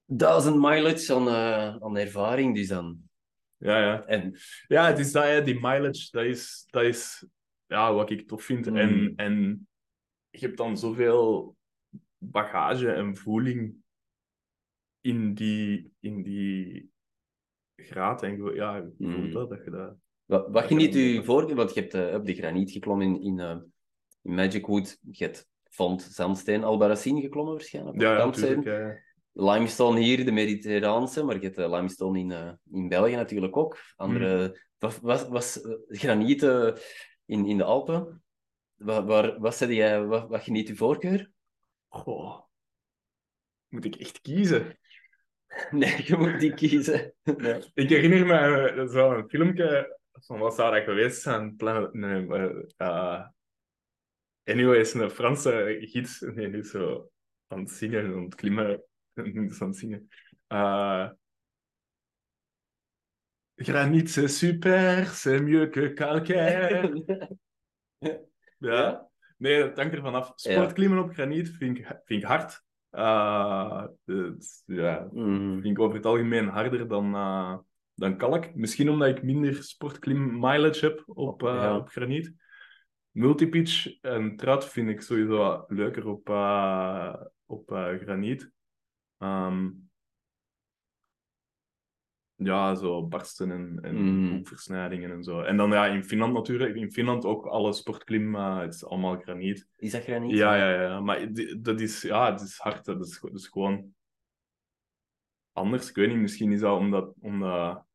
duizend 0.06 0.56
mileage 0.56 1.14
aan, 1.14 1.28
eh, 1.28 1.76
aan 1.86 1.98
ervaring. 1.98 2.56
Dus 2.56 2.68
dan... 2.68 2.98
Ja, 3.58 3.80
ja. 3.80 4.06
En 4.06 4.38
Ja, 4.68 4.88
het 4.88 5.00
is 5.00 5.12
dat, 5.12 5.24
hè, 5.24 5.44
die 5.44 5.54
mileage, 5.56 6.08
dat 6.12 6.24
is, 6.26 6.66
dat 6.70 6.84
is 6.84 7.26
ja, 7.68 7.94
wat 7.94 8.10
ik 8.10 8.28
tof 8.28 8.44
vind. 8.44 8.66
Mm. 8.70 8.76
En, 8.78 9.14
en 9.16 9.68
je 10.30 10.40
hebt 10.46 10.58
dan 10.58 10.78
zoveel 10.78 11.56
bagage 12.18 12.92
en 12.92 13.18
voeling 13.18 13.76
in 15.04 15.34
die, 15.34 15.92
in 16.00 16.24
die 16.24 16.92
graad. 17.76 18.24
En 18.24 18.44
je- 18.44 18.54
ja, 18.56 18.76
je 18.76 18.94
voelt 18.98 19.26
Mm. 19.26 19.32
dat, 19.32 19.50
dat 19.50 19.64
je 19.64 19.70
dat... 19.72 19.96
Wat, 20.26 20.48
wat 20.52 20.64
geniet 20.66 20.96
u 20.96 21.24
voor? 21.24 21.56
Want 21.56 21.74
je 21.74 21.80
hebt 21.82 21.94
eh, 21.94 22.14
op 22.16 22.26
de 22.26 22.34
graniet 22.34 22.72
geklommen 22.72 23.08
in, 23.08 23.22
in, 23.22 23.40
eh, 23.40 23.58
in 24.22 24.34
Magic 24.34 24.66
Wood. 24.66 24.98
Je 25.12 25.24
hebt 25.24 25.48
Font, 25.64 26.02
Zandsteen, 26.02 26.64
Albarracin 26.64 27.22
geklommen 27.22 27.54
waarschijnlijk. 27.54 28.02
Ja, 28.02 28.18
ja, 28.18 28.26
natuurlijk. 28.26 28.64
Ja, 28.66 29.00
Limestone 29.36 30.00
hier, 30.00 30.26
de 30.26 30.32
Mediterraanse, 30.32 31.24
maar 31.24 31.36
je 31.36 31.42
hebt 31.42 31.58
eh, 31.58 31.70
limestone 31.72 32.20
in, 32.20 32.60
in 32.72 32.88
België 32.88 33.16
natuurlijk 33.16 33.58
ook. 33.58 33.78
Andere, 33.96 34.62
wat 34.78 35.00
was, 35.00 35.28
was 35.28 35.60
graniet 35.88 36.44
eh, 36.44 36.72
in, 37.26 37.46
in 37.46 37.58
de 37.58 37.64
Alpen? 37.64 38.24
Waar, 38.76 39.06
waar, 39.06 39.40
wat, 39.40 39.56
zei 39.56 39.74
jij, 39.76 40.06
wat, 40.06 40.28
wat 40.30 40.42
geniet 40.44 40.70
uw 40.70 40.76
voorkeur? 40.76 41.32
Goh. 41.88 42.42
Moet 43.68 43.86
ik 43.86 43.96
echt 43.96 44.22
kiezen? 44.22 44.78
Nee, 45.72 46.02
je 46.06 46.18
moet 46.18 46.40
die 46.40 46.54
kiezen. 46.54 47.14
Nee. 47.24 47.64
Ik 47.74 47.90
herinner 47.90 48.26
me 48.26 48.70
eh, 48.70 48.88
zo'n 48.88 49.30
filmpje 49.30 50.00
van 50.12 50.40
wat 50.40 50.56
zou 50.56 50.76
dat 50.76 50.84
geweest 50.84 51.22
zijn? 51.22 51.56
Planet, 51.56 51.94
nee, 51.94 52.26
maar, 52.26 52.54
eh, 52.78 53.28
anyways, 54.44 54.94
een 54.94 55.10
Franse 55.10 55.78
gids 55.80 56.22
en 56.22 56.36
die 56.36 56.58
is 56.58 56.70
zo 56.70 57.12
aan 57.48 57.60
het 57.60 57.72
zingen, 57.72 58.06
aan 58.06 58.24
het 58.24 58.36
klimmen, 58.36 58.84
en 59.14 59.46
is 59.46 59.62
aan 59.62 59.68
het 59.68 59.78
zingen. 59.78 60.08
Eh 60.48 61.10
Granit, 63.56 64.10
c'est 64.10 64.28
super, 64.28 65.06
c'est 65.14 65.40
mieux 65.40 65.70
que 65.70 65.94
calcaire. 65.94 66.92
Ja. 68.58 69.10
Nee, 69.38 69.60
dat 69.60 69.78
hangt 69.78 69.94
ervan 69.94 70.16
af. 70.16 70.32
Sportklimmen 70.36 71.04
op 71.04 71.14
graniet 71.14 71.50
vind 71.50 71.78
ik, 71.78 71.86
vind 71.86 72.22
ik 72.22 72.28
hard. 72.28 72.64
Het- 74.06 74.64
ja, 74.66 75.08
Mhm. 75.12 75.52
vind 75.52 75.66
ik 75.78 75.80
over 75.80 75.96
het 75.96 76.06
algemeen 76.06 76.48
harder 76.48 76.88
dan, 76.88 77.16
eh, 77.16 77.58
dan 77.94 78.18
kalk. 78.18 78.56
Misschien 78.56 78.90
omdat 78.90 79.08
ik 79.08 79.24
minder 79.24 79.64
sportklim 79.64 80.40
mileage 80.40 80.86
heb 80.86 81.04
op, 81.06 81.44
eh, 81.44 81.54
Ja. 81.54 81.76
op 81.78 81.90
graniet. 81.90 82.34
Multipitch 83.12 84.02
en 84.02 84.36
trout 84.36 84.66
vind 84.70 84.90
ik 84.90 85.02
sowieso 85.02 85.64
leuker 85.68 86.08
op, 86.08 86.30
op 87.46 87.70
graniet. 88.02 88.52
Ehm, 89.18 89.70
ja, 92.46 92.76
zo 92.76 93.08
barsten 93.08 93.52
en, 93.52 93.80
en 93.82 93.96
Mm. 93.96 94.32
hoekversnijdingen 94.32 95.12
en 95.12 95.24
zo. 95.24 95.42
En 95.42 95.58
dan 95.58 95.70
ja, 95.72 95.86
in 95.88 96.04
Finland 96.04 96.34
natuurlijk. 96.34 96.76
In 96.76 96.92
Finland 96.92 97.26
ook 97.26 97.46
alle 97.46 97.74
sportklim, 97.74 98.36
eh, 98.36 98.60
het 98.60 98.74
is 98.74 98.86
allemaal 98.86 99.20
graniet. 99.20 99.68
Is 99.78 99.92
dat 99.92 100.04
graniet? 100.04 100.38
Ja, 100.38 100.56
ja, 100.56 100.82
ja. 100.82 101.00
Maar 101.00 101.34
die- 101.34 101.62
dat 101.62 101.80
is, 101.82 102.02
ja, 102.02 102.32
het 102.32 102.42
is 102.42 102.58
hard. 102.58 102.86
Dat 102.86 103.06
is, 103.06 103.20
dat 103.22 103.34
is 103.34 103.48
gewoon 103.48 103.94
anders. 105.52 105.90
Ik 105.90 105.96
weet 105.96 106.08
niet, 106.10 106.18
misschien 106.18 106.52
is 106.52 106.60
dat 106.60 106.78
omdat, 106.80 107.14
omdat 107.20 107.86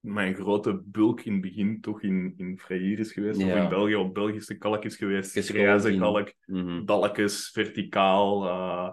mijn 0.00 0.34
grote 0.34 0.82
bulk 0.84 1.20
in 1.20 1.32
het 1.32 1.40
begin 1.42 1.80
toch 1.80 2.02
in, 2.02 2.34
in 2.36 2.58
Freyr 2.58 2.98
is 2.98 3.12
geweest. 3.12 3.38
Of 3.38 3.44
in 3.62 3.68
België 3.68 3.94
op 3.94 4.14
Belgische 4.14 4.58
kalk 4.58 4.84
is 4.84 4.96
geweest. 4.96 5.38
Grijze 5.38 5.96
kalk, 5.98 6.32
Mhm. 6.46 6.84
dalkjes, 6.84 7.50
verticaal, 7.50 8.44
eh, 8.48 8.92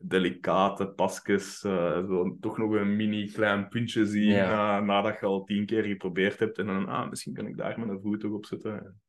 delicate 0.00 0.86
pasjes. 0.88 1.64
eh, 1.64 2.06
zo, 2.06 2.36
toch 2.40 2.58
nog 2.58 2.72
een 2.72 2.96
mini 2.96 3.26
klein 3.26 3.68
puntje 3.68 4.06
zien 4.06 4.30
Ja. 4.30 4.50
na- 4.50 4.80
nadat 4.80 5.20
je 5.20 5.26
al 5.26 5.44
tien 5.44 5.66
keer 5.66 5.84
geprobeerd 5.84 6.38
hebt. 6.38 6.58
En 6.58 6.66
dan, 6.66 6.86
ah, 6.88 7.08
misschien 7.08 7.34
kan 7.34 7.46
ik 7.46 7.56
daar 7.56 7.80
mijn 7.80 8.00
voet 8.00 8.20
toch 8.20 8.32
op 8.32 8.46
zetten. 8.46 9.00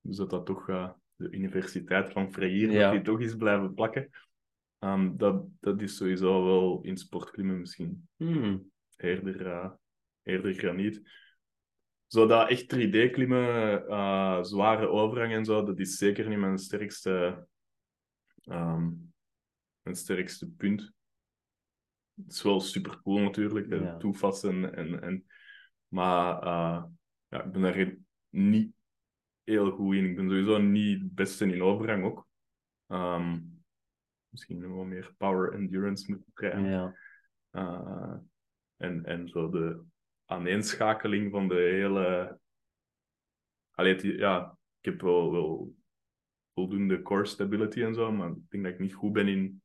Dus 0.00 0.16
dat 0.16 0.30
dat 0.30 0.46
toch 0.46 0.68
eh, 0.68 0.90
de 1.16 1.30
Universiteit 1.30 2.12
van 2.12 2.32
Freyr, 2.32 2.70
Ja. 2.70 2.82
dat 2.82 2.92
die 2.92 3.02
toch 3.02 3.20
is 3.20 3.34
blijven 3.36 3.74
plakken. 3.74 4.10
Ehm, 4.78 5.16
dat, 5.16 5.44
dat 5.60 5.80
is 5.82 5.96
sowieso 5.96 6.44
wel 6.44 6.80
in 6.82 6.96
sportklimmen 6.96 7.58
misschien 7.60 8.08
Mhm. 8.16 8.58
eerder, 8.96 9.46
eh, 9.46 9.70
eerder 10.22 10.52
graniet. 10.54 11.00
Zo 12.06 12.26
dat 12.26 12.48
echt 12.48 12.68
3D-klimmen, 12.68 13.86
eh, 13.88 14.42
zware 14.42 14.88
overgang 14.88 15.32
en 15.32 15.44
zo, 15.44 15.64
dat 15.64 15.78
is 15.78 15.96
zeker 15.96 16.28
niet 16.28 16.38
mijn 16.38 16.58
sterkste, 16.58 17.46
ehm, 18.44 18.88
mijn 19.82 19.96
sterkste 19.96 20.50
punt. 20.50 20.92
Het 22.14 22.32
is 22.32 22.42
wel 22.42 22.60
super 22.60 23.02
cool 23.02 23.18
natuurlijk, 23.20 23.66
Ja. 23.68 23.96
toevassen 23.96 24.74
en, 24.74 25.02
en 25.02 25.26
maar 25.88 26.42
eh, 26.42 26.84
ja, 27.28 27.42
ik 27.44 27.52
ben 27.52 27.62
daar 27.62 27.96
niet 28.28 28.72
heel 29.44 29.70
goed 29.70 29.94
in. 29.94 30.04
Ik 30.04 30.16
ben 30.16 30.28
sowieso 30.28 30.58
niet 30.58 31.00
het 31.02 31.14
beste 31.14 31.44
in 31.52 31.62
overgang 31.62 32.04
ook. 32.04 32.28
Ehm, 32.86 33.40
misschien 34.28 34.58
nog 34.58 34.72
wel 34.72 34.84
meer 34.84 35.14
power 35.16 35.52
endurance 35.52 36.10
moeten 36.10 36.32
krijgen. 36.32 36.64
Ja. 36.64 36.96
Uh, 37.52 38.16
en, 38.76 39.04
en 39.04 39.28
zo 39.28 39.50
de 39.50 39.82
aaneenschakeling 40.24 41.30
van 41.30 41.48
de 41.48 41.54
hele. 41.54 42.38
Allee, 43.70 44.16
ja, 44.16 44.58
ik 44.78 44.84
heb 44.84 45.00
wel, 45.00 45.32
wel 45.32 45.74
voldoende 46.54 47.02
core 47.02 47.26
stability 47.26 47.82
en 47.82 47.94
zo, 47.94 48.12
maar 48.12 48.30
ik 48.30 48.50
denk 48.50 48.64
dat 48.64 48.72
ik 48.72 48.78
niet 48.78 48.94
goed 48.94 49.12
ben 49.12 49.28
in. 49.28 49.62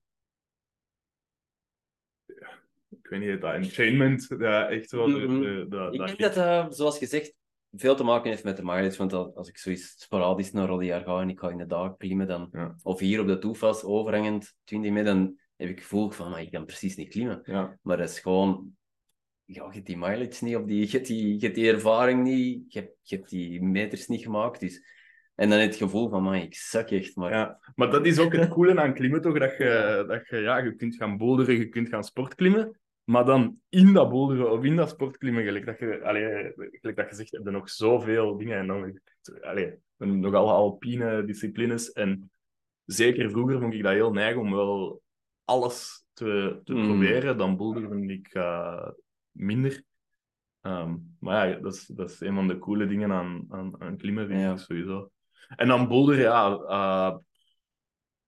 Ja, 2.25 2.59
ik 3.05 3.11
weet 3.11 3.19
niet, 3.31 3.41
dat 3.41 3.53
enchainment, 3.53 4.27
ja, 4.39 4.67
echt 4.69 4.91
wel. 4.91 5.05
de- 5.07 5.11
Mhm. 5.27 5.39
de- 5.41 5.65
de- 5.69 5.89
Ik 5.91 5.97
dat 5.97 6.07
denk 6.07 6.19
dat 6.19 6.33
dat, 6.33 6.75
zoals 6.77 6.97
gezegd, 6.97 7.33
veel 7.71 7.95
te 7.95 8.03
maken 8.03 8.29
heeft 8.29 8.43
met 8.43 8.57
de 8.57 8.63
mileage. 8.63 8.97
Want 8.97 9.13
al- 9.13 9.35
als 9.35 9.49
ik 9.49 9.57
zoiets 9.57 9.95
sporadisch 9.97 10.51
naar 10.51 10.67
Rodier 10.67 11.01
ga 11.01 11.21
en 11.21 11.29
ik 11.29 11.39
ga 11.39 11.49
in 11.49 11.57
de 11.57 11.65
dag 11.65 11.97
klimmen, 11.97 12.27
dan, 12.27 12.49
Ja. 12.51 12.75
of 12.83 12.99
hier 12.99 13.19
op 13.19 13.27
de 13.27 13.37
toefas 13.37 13.83
overhangend 13.83 14.53
20 14.63 14.91
meter, 14.91 15.13
dan 15.13 15.39
heb 15.55 15.69
ik 15.69 15.75
het 15.75 15.83
gevoel 15.83 16.09
van, 16.09 16.29
maar 16.29 16.41
ik 16.41 16.51
kan 16.51 16.65
precies 16.65 16.95
niet 16.95 17.09
klimmen. 17.09 17.39
Ja, 17.43 17.77
Maar 17.81 17.97
dat 17.97 18.09
is 18.09 18.19
gewoon, 18.19 18.75
ja, 19.45 19.63
je 19.65 19.71
hebt 19.73 19.85
die 19.85 19.97
mileage 19.97 20.43
niet, 20.43 20.55
op 20.55 20.67
die, 20.67 20.79
je, 20.85 20.91
hebt 20.91 21.07
die, 21.07 21.33
je 21.33 21.39
hebt 21.45 21.55
die 21.55 21.71
ervaring 21.71 22.23
niet, 22.23 22.73
je 22.73 22.79
hebt, 22.79 22.93
je 23.03 23.15
hebt 23.15 23.29
die 23.29 23.61
meters 23.63 24.07
niet 24.07 24.23
gemaakt. 24.23 24.59
Dus, 24.59 24.83
en 25.35 25.49
dan 25.49 25.59
heb 25.59 25.67
je 25.67 25.73
het 25.73 25.83
gevoel 25.83 26.09
van, 26.09 26.23
man, 26.23 26.33
ik 26.35 26.55
zak 26.55 26.89
echt. 26.91 27.15
Maar 27.15 27.31
ja, 27.31 27.59
maar 27.75 27.91
dat 27.91 28.05
is 28.05 28.19
ook 28.19 28.33
het 28.33 28.49
coole 28.49 28.79
aan 28.79 28.93
klimmen, 28.93 29.21
toch? 29.21 29.39
Dat 29.39 29.57
je, 29.57 30.03
dat 30.07 30.27
je, 30.27 30.37
ja, 30.37 30.57
je 30.57 30.75
kunt 30.75 30.95
gaan 30.95 31.17
boulderen, 31.17 31.57
je 31.57 31.69
kunt 31.69 31.89
gaan 31.89 32.03
sportklimmen. 32.03 32.79
Maar 33.05 33.25
dan 33.25 33.59
in 33.69 33.93
dat 33.93 34.09
boulderen 34.09 34.51
of 34.51 34.63
in 34.63 34.75
dat 34.75 34.89
sportklimmen, 34.89 35.43
gelijk 35.43 35.65
dat 35.65 35.79
je, 35.79 36.03
allee, 36.03 36.53
gelijk 36.55 36.97
dat 36.97 37.09
je 37.09 37.15
zegt, 37.15 37.31
heb 37.31 37.43
je 37.43 37.49
nog 37.51 37.69
zoveel 37.69 38.37
dingen. 38.37 38.57
En 38.57 38.67
dan, 38.67 38.99
allee, 39.41 39.73
nog 39.97 40.33
alle 40.33 40.51
alpine 40.51 41.25
disciplines. 41.25 41.91
En 41.91 42.31
zeker 42.85 43.29
vroeger 43.29 43.59
vond 43.59 43.73
ik 43.73 43.83
dat 43.83 43.93
heel 43.93 44.11
neig 44.11 44.35
om 44.35 44.51
wel 44.51 45.01
alles 45.43 46.05
te, 46.13 46.61
te 46.63 46.73
Mm. 46.73 46.83
proberen. 46.85 47.37
Dan 47.37 47.57
boulderde 47.57 48.13
ik 48.13 48.27
eh, 48.33 48.87
minder. 49.31 49.83
Ehm, 50.61 50.95
maar 51.19 51.49
ja, 51.49 51.59
dat 51.59 51.73
is, 51.73 51.85
dat 51.85 52.09
is 52.09 52.19
een 52.19 52.35
van 52.35 52.47
de 52.47 52.57
coole 52.57 52.87
dingen 52.87 53.11
aan, 53.11 53.45
aan, 53.49 53.81
aan 53.81 53.97
klimmen, 53.97 54.27
vind 54.27 54.39
Ja. 54.39 54.51
ik 54.51 54.57
sowieso. 54.57 55.11
En 55.55 55.67
dan 55.67 55.87
boulderen, 55.87 56.21
ja... 56.21 56.55
eh, 56.67 57.17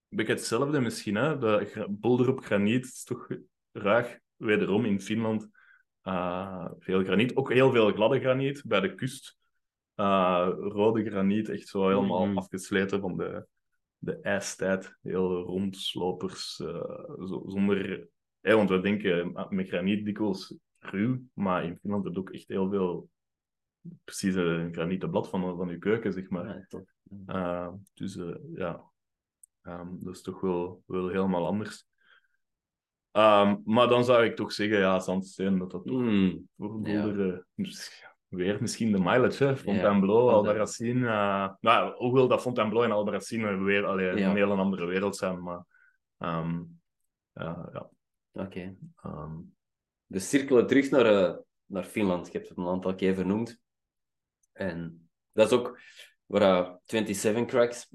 beetje 0.09 0.33
hetzelfde 0.33 0.81
misschien. 0.81 1.15
Hè? 1.15 1.37
De 1.37 1.85
boulder 1.89 2.29
op 2.29 2.39
graniet 2.39 2.83
is 2.85 3.03
toch 3.03 3.27
ruig. 3.71 4.19
Wederom 4.37 4.85
in 4.85 5.01
Finland 5.01 5.49
eh, 6.01 6.69
veel 6.79 7.03
graniet. 7.03 7.35
Ook 7.35 7.53
heel 7.53 7.71
veel 7.71 7.91
gladde 7.91 8.19
graniet 8.19 8.63
bij 8.65 8.79
de 8.79 8.95
kust. 8.95 9.37
Eh, 9.95 10.49
rode 10.53 11.05
graniet, 11.09 11.49
echt 11.49 11.67
zo 11.67 11.87
helemaal 11.87 12.25
Mhm. 12.25 12.37
afgesleten 12.37 12.99
van 13.01 13.17
de, 13.17 13.47
de 13.97 14.19
ijstijd. 14.19 14.97
Heel 15.01 15.41
rondslopers, 15.41 16.59
eh, 16.59 16.67
zo- 17.25 17.43
zonder... 17.47 18.07
want 18.41 18.69
we 18.69 18.79
denken 18.79 19.47
met 19.49 19.67
graniet 19.67 20.05
dikwijls 20.05 20.57
ruw, 20.79 21.21
maar 21.33 21.63
in 21.63 21.77
Finland 21.81 22.03
heb 22.03 22.13
je 22.13 22.19
ook 22.19 22.29
echt 22.29 22.47
heel 22.47 22.69
veel... 22.69 23.09
Precies 24.03 24.35
een 24.35 24.73
granieten 24.73 25.09
blad 25.09 25.29
van, 25.29 25.57
van 25.57 25.69
je 25.69 25.77
keuken, 25.77 26.13
zeg 26.13 26.29
maar. 26.29 26.67
Ja. 26.69 26.83
Uh, 27.27 27.73
dus 27.93 28.19
ja, 28.53 28.83
Ehm, 29.61 29.87
dat 29.99 30.15
is 30.15 30.21
toch 30.21 30.41
wel, 30.41 30.83
wel 30.85 31.07
helemaal 31.07 31.45
anders. 31.45 31.87
Ehm, 33.17 33.55
maar 33.65 33.87
dan 33.87 34.05
zou 34.05 34.25
ik 34.25 34.35
toch 34.35 34.51
zeggen, 34.51 34.77
ja, 34.79 34.99
zandsteen, 34.99 35.57
dat 35.57 35.71
dat 35.71 35.85
toch 35.85 35.95
Mm, 36.01 36.47
Ja. 36.83 37.07
Eh, 37.07 37.37
dus, 37.55 38.05
weer 38.27 38.57
misschien 38.61 38.91
de 38.91 38.97
mileage, 38.99 39.43
hè. 39.43 39.57
Fontainebleau, 39.57 40.25
Ja, 40.29 40.31
Albarracin. 40.35 41.05
eh 41.05 41.49
nou, 41.59 41.95
hoewel 41.95 42.27
dat 42.27 42.41
Fontainebleau 42.41 42.87
en 42.87 42.93
Albarracin 42.95 43.63
weer 43.63 43.85
allee, 43.85 44.15
Ja. 44.17 44.29
een 44.29 44.35
hele 44.35 44.55
andere 44.55 44.85
wereld 44.85 45.15
zijn, 45.15 45.43
maar 45.43 45.63
ehm, 46.17 46.63
ja, 47.33 47.69
ja. 47.73 47.89
Oké. 48.43 48.75
ehm, 49.03 49.35
Dus 50.07 50.29
cirkelen 50.29 50.67
terug 50.67 50.89
naar, 50.89 51.05
eh, 51.05 51.35
naar 51.65 51.83
Finland. 51.83 52.25
Je 52.25 52.31
hebt 52.37 52.49
het 52.49 52.57
een 52.57 52.67
aantal 52.67 52.95
keer 52.95 53.15
vernoemd. 53.15 53.59
En 54.51 55.09
dat 55.31 55.51
is 55.51 55.57
ook 55.57 55.79
waar 56.25 56.41
eh, 56.41 56.73
27 56.85 57.45
Cracks, 57.45 57.89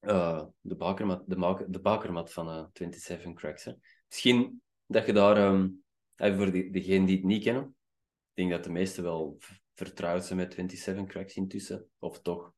eh, 0.00 0.44
de, 0.60 0.74
bakermat, 0.74 1.22
de, 1.26 1.64
de 1.68 1.80
bakermat 1.80 2.32
van 2.32 2.48
eh 2.48 2.64
27 2.72 3.32
Cracks. 3.34 3.64
Hè. 3.64 3.72
Misschien 4.12 4.62
dat 4.86 5.06
je 5.06 5.12
daar, 5.12 5.36
ehm, 5.36 5.68
even 6.16 6.36
voor 6.36 6.52
degenen 6.52 7.06
die 7.06 7.16
het 7.16 7.24
niet 7.24 7.42
kennen, 7.42 7.62
ik 7.64 8.34
denk 8.34 8.50
dat 8.50 8.64
de 8.64 8.70
meesten 8.70 9.02
wel 9.02 9.38
vertrouwd 9.74 10.24
zijn 10.24 10.38
met 10.38 10.54
27 10.54 11.06
Cracks 11.06 11.36
intussen. 11.36 11.90
Of 11.98 12.20
toch 12.20 12.52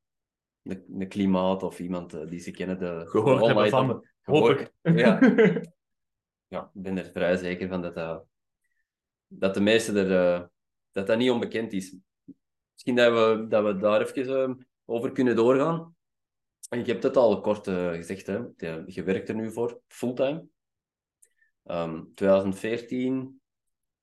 een, 0.63 0.85
een 0.99 1.09
klimaat 1.09 1.63
of 1.63 1.79
iemand 1.79 2.15
eh, 2.15 2.27
die 2.29 2.39
ze 2.39 2.51
kennen. 2.51 2.79
De, 2.79 3.03
Gehoord 3.07 3.39
de 3.39 3.47
hebben 3.47 3.65
online- 3.65 3.87
van, 3.87 4.07
hoop 4.23 4.49
ik. 4.49 4.73
Ja. 4.83 5.19
ja, 6.55 6.71
ik 6.75 6.83
ben 6.83 6.99
er 6.99 7.11
vrij 7.11 7.37
zeker 7.37 7.69
van 7.69 7.83
dat 7.83 7.95
dat, 7.95 8.27
dat 9.27 9.55
de 9.55 9.61
meesten 9.61 9.97
er, 9.97 10.35
eh, 10.35 10.47
dat 10.91 11.07
dat 11.07 11.19
niet 11.19 11.31
onbekend 11.31 11.73
is. 11.73 11.97
Misschien 12.73 12.95
dat 12.95 13.13
we, 13.13 13.47
dat 13.49 13.65
we 13.65 13.77
daar 13.77 14.01
even 14.01 14.49
eh, 14.49 14.55
over 14.85 15.13
kunnen 15.13 15.37
doorgaan. 15.37 15.97
En 16.69 16.79
je 16.79 16.93
hebt 16.93 17.03
het 17.03 17.17
al 17.17 17.41
kort 17.41 17.67
eh, 17.67 17.91
gezegd, 17.91 18.27
hè. 18.27 18.39
Je 18.87 19.03
werkt 19.03 19.29
er 19.29 19.35
nu 19.35 19.53
voor, 19.53 19.81
fulltime. 19.87 20.53
Ehm 21.65 22.03
2014, 22.15 23.41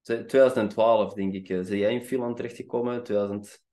ze- 0.01 0.25
2012 0.25 1.13
denk 1.13 1.33
ik, 1.33 1.49
eh, 1.49 1.59
ben 1.67 1.77
jij 1.77 1.93
in 1.93 2.03
Finland 2.05 2.35
terechtgekomen. 2.35 3.03
2000, 3.03 3.63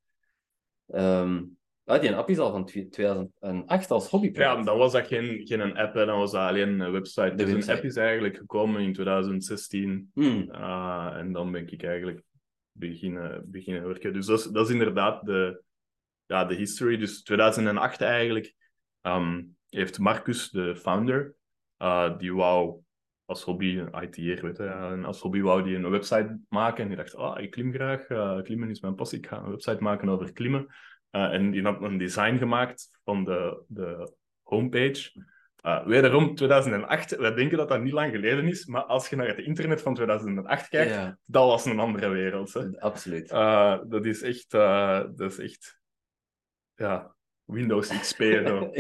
ehm 0.87 1.45
ah, 1.85 2.01
die 2.01 2.15
app 2.15 2.29
is 2.29 2.39
al 2.39 2.51
van 2.51 2.65
twi- 2.65 2.89
2008 2.89 3.91
als 3.91 4.09
hobby. 4.11 4.31
Ja, 4.33 4.63
dan 4.63 4.79
was 4.79 4.93
dat 4.93 5.07
geen, 5.07 5.47
geen 5.47 5.77
app, 5.77 5.95
hè. 5.95 6.07
dan 6.07 6.19
was 6.19 6.33
dat 6.33 6.49
alleen 6.49 6.81
een 6.81 6.93
website. 6.93 7.31
De 7.35 7.35
dus 7.45 7.53
website. 7.53 7.71
een 7.71 7.77
app 7.77 7.85
is 7.87 7.97
eigenlijk 7.97 8.37
gekomen 8.37 8.81
in 8.83 8.93
2016. 8.93 10.11
Hmm, 10.15 10.49
Ah, 10.51 11.17
en 11.17 11.33
dan 11.33 11.53
ben 11.53 11.67
ik 11.73 11.83
eigenlijk 11.83 12.23
beginnen, 12.73 13.51
beginnen 13.51 13.87
werken. 13.87 14.13
Dus 14.13 14.27
dat 14.27 14.39
is, 14.39 14.45
dat 14.45 14.67
is 14.67 14.73
inderdaad 14.73 15.27
de, 15.27 15.63
ja, 16.27 16.45
de 16.45 16.55
history. 16.55 16.97
Dus 16.97 17.23
2008 17.23 18.01
eigenlijk 18.01 18.55
ehm, 19.01 19.43
heeft 19.69 19.99
Marcus, 19.99 20.51
de 20.51 20.77
founder, 20.77 21.35
eh, 21.77 22.19
die 22.19 22.35
wou 22.35 22.81
als 23.29 23.43
hobby, 23.43 23.79
een 23.79 24.03
IT'er, 24.03 24.43
weet 24.43 24.57
je, 24.57 24.65
en 24.65 25.05
als 25.05 25.21
hobby 25.21 25.41
wou 25.41 25.63
die 25.63 25.77
een 25.77 25.91
website 25.91 26.39
maken. 26.49 26.83
En 26.83 26.89
die 26.89 26.97
dacht, 26.97 27.15
ah, 27.15 27.41
ik 27.41 27.51
klim 27.51 27.73
graag, 27.73 28.07
eh, 28.07 28.43
klimmen 28.43 28.71
is 28.71 28.81
mijn 28.81 28.95
passie, 28.95 29.19
ik 29.19 29.27
ga 29.27 29.37
een 29.37 29.51
website 29.51 29.83
maken 29.83 30.09
over 30.09 30.33
klimmen. 30.33 30.67
Eh, 31.11 31.33
en 31.33 31.51
die 31.51 31.63
had 31.63 31.83
een 31.83 31.99
design 31.99 32.37
gemaakt 32.37 32.91
van 33.05 33.25
de, 33.25 33.63
de 33.67 34.13
homepage. 34.43 35.27
Uh, 35.63 35.87
wederom 35.87 36.35
2008, 36.35 37.17
wij 37.17 37.35
denken 37.35 37.59
dat 37.59 37.69
dat 37.69 37.83
niet 37.83 37.93
lang 37.93 38.13
geleden 38.13 38.47
is, 38.47 38.67
maar 38.67 38.83
als 38.83 39.09
je 39.09 39.17
naar 39.17 39.27
het 39.27 39.39
internet 39.39 39.83
van 39.83 39.95
2008 39.95 40.69
kijkt, 40.69 40.95
ja, 40.95 41.19
dat 41.25 41.47
was 41.47 41.65
een 41.65 41.79
andere 41.79 42.09
wereld. 42.09 42.53
Hè. 42.53 42.81
absoluut. 42.81 43.33
Uh, 43.33 43.79
dat 43.87 44.05
is 44.05 44.23
echt, 44.23 44.55
uh, 44.55 45.05
dat 45.15 45.31
is 45.33 45.39
echt, 45.39 45.81
ja, 46.75 47.15
Windows 47.45 47.89
XP. 47.89 48.23
Zo. 48.23 48.71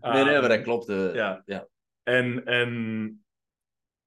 nee, 0.00 0.24
nee, 0.24 0.40
maar 0.40 0.48
dat 0.48 0.62
klopt. 0.62 0.86
ja. 1.14 1.42
ja. 1.44 1.68
En, 2.08 2.44
en 2.44 3.24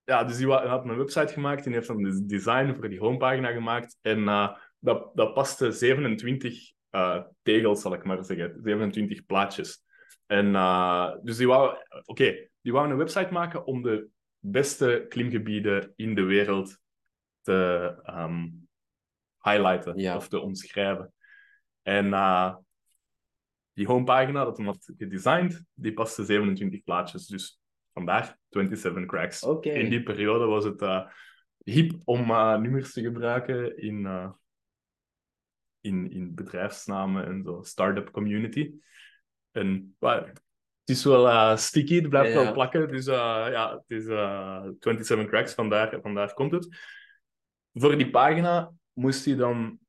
ja, 0.03 0.23
dus 0.23 0.37
die 0.37 0.47
had 0.47 0.85
een 0.85 0.97
website 0.97 1.33
gemaakt 1.33 1.65
en 1.65 1.71
heeft 1.71 1.87
de 1.87 2.25
design 2.25 2.73
voor 2.73 2.89
die 2.89 2.99
homepagina 2.99 3.51
gemaakt. 3.51 3.97
En 4.01 4.19
uh, 4.19 4.57
dat, 4.79 5.11
dat 5.15 5.33
paste 5.33 5.71
27 5.71 6.71
uh, 6.91 7.23
tegels, 7.41 7.81
zal 7.81 7.93
ik 7.93 8.03
maar 8.03 8.23
zeggen. 8.23 8.59
27 8.63 9.25
plaatjes. 9.25 9.83
En 10.25 10.45
uh, 10.45 11.15
dus 11.23 11.37
die 11.37 11.47
wou, 11.47 11.69
oké, 11.69 12.01
okay, 12.05 12.49
die 12.61 12.71
wou 12.71 12.89
een 12.89 12.97
website 12.97 13.31
maken 13.31 13.65
om 13.65 13.81
de 13.81 14.07
beste 14.39 15.05
klimgebieden 15.09 15.93
in 15.95 16.15
de 16.15 16.23
wereld 16.23 16.77
te 17.41 17.95
um, 18.05 18.67
highlighten 19.39 19.97
Ja. 19.97 20.15
of 20.15 20.27
te 20.27 20.39
omschrijven. 20.39 21.13
En 21.81 22.05
uh, 22.05 22.55
die 23.73 23.87
homepagina 23.87 24.43
dat 24.43 24.57
hij 24.57 24.65
had 24.65 24.91
gedesigned, 24.97 25.63
die 25.73 25.93
paste 25.93 26.23
27 26.25 26.83
plaatjes. 26.83 27.27
Dus 27.27 27.60
vandaar 27.93 28.37
27 28.49 29.05
cracks. 29.05 29.41
In 29.61 29.89
die 29.89 30.03
periode 30.03 30.45
was 30.45 30.63
het 30.63 30.81
uh, 30.81 31.05
hip 31.63 31.91
om 32.05 32.31
uh, 32.31 32.57
nummers 32.57 32.93
te 32.93 33.01
gebruiken 33.01 33.77
in, 33.77 33.99
uh, 33.99 34.31
in, 35.81 36.11
in 36.11 36.35
bedrijfsnamen 36.35 37.25
en 37.25 37.43
zo, 37.43 37.61
start-up 37.61 38.11
community. 38.11 38.71
En 39.51 39.95
well, 39.99 40.23
het 40.79 40.89
is 40.89 41.03
wel 41.03 41.57
sticky, 41.57 41.95
het 41.95 42.09
blijft 42.09 42.33
wel 42.33 42.53
plakken. 42.53 42.87
Dus 42.87 43.05
ja, 43.05 43.71
het 43.71 43.99
is 43.99 44.05
uh, 44.05 44.67
27 44.79 45.27
cracks, 45.27 45.53
vandaar, 45.53 45.99
vandaar 46.01 46.33
komt 46.33 46.51
het. 46.51 46.67
Voor 47.73 47.97
die 47.97 48.09
pagina 48.09 48.73
moest 48.93 49.25
hij 49.25 49.35
dan... 49.35 49.79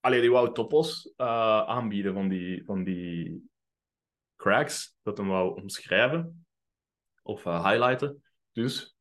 Allee, 0.00 0.20
die 0.20 0.30
wou 0.30 0.54
topos 0.54 1.12
uh, 1.16 1.60
aanbieden 1.60 2.14
van 2.14 2.28
die, 2.28 2.64
van 2.64 2.84
die 2.84 3.42
cracks, 4.36 4.96
dat 5.02 5.18
hem 5.18 5.28
wou 5.28 5.60
omschrijven 5.60 6.44
of 7.30 7.44
uh, 7.44 7.64
highlighten. 7.64 8.22
Dus 8.52 8.96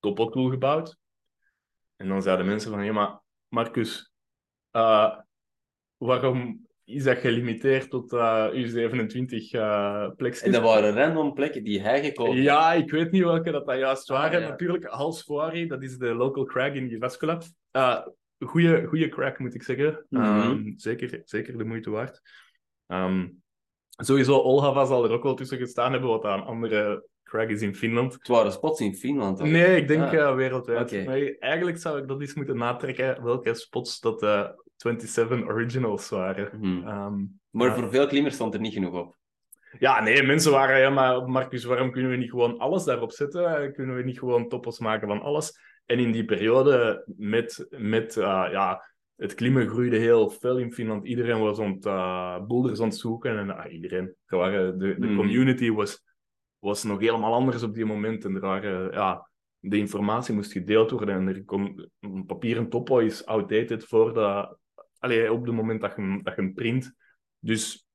topo 0.00 0.28
tool 0.28 0.50
gebouwd. 0.50 0.96
En 1.96 2.08
dan 2.08 2.22
zeiden 2.22 2.46
mensen 2.46 2.70
van, 2.70 2.84
ja, 2.84 2.92
maar 2.92 3.20
Marcus, 3.48 4.12
uh, 4.72 5.18
waarom 5.96 6.66
is 6.84 7.04
dat 7.04 7.18
gelimiteerd 7.18 7.90
tot 7.90 8.12
uh, 8.12 8.46
uw 8.52 8.66
27 8.66 9.52
uh, 9.52 10.10
plekjes? 10.16 10.42
En 10.42 10.52
dat 10.52 10.62
waren 10.62 10.94
random 10.94 11.32
plekken 11.34 11.64
die 11.64 11.80
hij 11.80 12.04
gekozen 12.04 12.42
Ja, 12.42 12.72
ik 12.72 12.90
weet 12.90 13.10
niet 13.10 13.22
welke 13.22 13.50
dat, 13.50 13.66
dat 13.66 13.78
juist 13.78 14.08
waren. 14.08 14.36
Ah, 14.36 14.42
ja. 14.42 14.48
Natuurlijk, 14.48 14.84
Halsfuari, 14.84 15.66
dat 15.66 15.82
is 15.82 15.98
de 15.98 16.14
local 16.14 16.44
crag 16.44 16.72
in 16.72 16.88
Jyväskylä. 16.88 17.38
Uh, 17.72 18.06
goeie, 18.38 18.86
goeie 18.86 19.08
crack, 19.08 19.38
moet 19.38 19.54
ik 19.54 19.62
zeggen. 19.62 20.06
Mhm. 20.08 20.50
um, 20.50 20.72
zeker, 20.76 21.20
zeker 21.24 21.58
de 21.58 21.64
moeite 21.64 21.90
waard. 21.90 22.20
Um, 22.86 23.42
sowieso, 23.96 24.36
Olhava 24.36 24.84
zal 24.84 25.04
er 25.04 25.10
ook 25.10 25.22
wel 25.22 25.34
tussen 25.34 25.58
gestaan 25.58 25.92
hebben, 25.92 26.10
wat 26.10 26.24
aan 26.24 26.44
andere 26.44 27.06
crag 27.36 27.48
is 27.48 27.62
in 27.62 27.74
Finland. 27.74 28.12
Het 28.12 28.28
waren 28.28 28.52
spots 28.52 28.80
in 28.80 28.94
Finland. 28.94 29.42
Nee, 29.42 29.76
ik 29.76 29.88
denk 29.88 30.02
Ah. 30.02 30.12
uh, 30.12 30.34
wereldwijd. 30.34 31.04
Maar 31.06 31.20
eigenlijk 31.38 31.78
zou 31.78 31.98
ik 32.00 32.08
dat 32.08 32.20
eens 32.20 32.34
moeten 32.34 32.56
natrekken, 32.56 33.22
welke 33.24 33.54
spots 33.54 34.00
dat 34.00 34.22
uh, 34.22 34.48
27 34.76 35.46
originals 35.48 36.08
waren. 36.08 36.50
Mhm. 36.60 36.88
Um, 36.88 37.40
Maar 37.50 37.74
voor 37.74 37.90
veel 37.90 38.06
klimmers 38.06 38.34
stond 38.34 38.54
er 38.54 38.60
niet 38.60 38.72
genoeg 38.72 38.94
op. 38.94 39.16
Ja, 39.78 40.02
nee, 40.02 40.22
mensen 40.22 40.52
waren, 40.52 40.78
ja, 40.80 40.90
maar 40.90 41.28
Marcus, 41.28 41.64
waarom 41.64 41.90
kunnen 41.90 42.10
we 42.10 42.16
niet 42.16 42.30
gewoon 42.30 42.58
alles 42.58 42.84
daarop 42.84 43.12
zetten? 43.12 43.72
Kunnen 43.72 43.96
we 43.96 44.02
niet 44.02 44.18
gewoon 44.18 44.48
toppers 44.48 44.78
maken 44.78 45.08
van 45.08 45.20
alles? 45.22 45.58
En 45.86 45.98
in 45.98 46.12
die 46.12 46.24
periode 46.24 47.04
met, 47.16 47.66
met 47.70 48.16
uh, 48.16 48.24
ja, 48.50 48.82
het 49.16 49.34
klimmen 49.34 49.68
groeide 49.68 49.96
heel 49.96 50.30
veel 50.30 50.58
in 50.58 50.72
Finland. 50.72 51.06
Iedereen 51.06 51.40
was 51.40 51.58
aan 51.58 51.72
het 51.72 51.86
uh, 51.86 52.38
boulders 52.46 52.80
aan 52.80 52.88
het 52.88 52.96
zoeken. 52.96 53.38
En 53.38 53.46
uh, 53.48 53.74
iedereen, 53.74 54.14
er 54.26 54.78
de, 54.78 54.96
de 54.98 55.06
Mhm. 55.06 55.16
community 55.16 55.70
was, 55.70 56.04
was 56.66 56.82
nog 56.82 57.00
helemaal 57.00 57.34
anders 57.34 57.62
op 57.62 57.74
die 57.74 57.84
moment. 57.84 58.24
En 58.24 58.34
er 58.34 58.40
waren, 58.40 58.92
ja, 58.92 59.30
de 59.58 59.76
informatie 59.76 60.34
moest 60.34 60.52
gedeeld 60.52 60.90
worden. 60.90 61.14
En 61.14 61.28
er 61.28 61.44
kon, 61.44 61.90
een 62.00 62.26
papieren 62.26 62.68
topo 62.68 62.98
is 62.98 63.26
outdated 63.26 63.84
voordat, 63.84 64.58
allee, 64.98 65.32
op 65.32 65.46
het 65.46 65.54
moment 65.54 65.80
dat 65.80 65.96
je, 65.96 66.20
dat 66.22 66.36
je 66.36 66.52
print. 66.52 66.94
Dus 67.38 67.88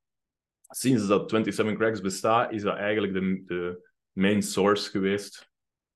sinds 0.70 1.08
dat 1.08 1.30
27 1.30 1.78
Cracks 1.78 2.02
bestaat, 2.02 2.52
is 2.52 2.62
dat 2.62 2.76
eigenlijk 2.76 3.14
de, 3.14 3.44
de 3.46 3.90
main 4.12 4.42
source 4.42 4.90
geweest 4.90 5.52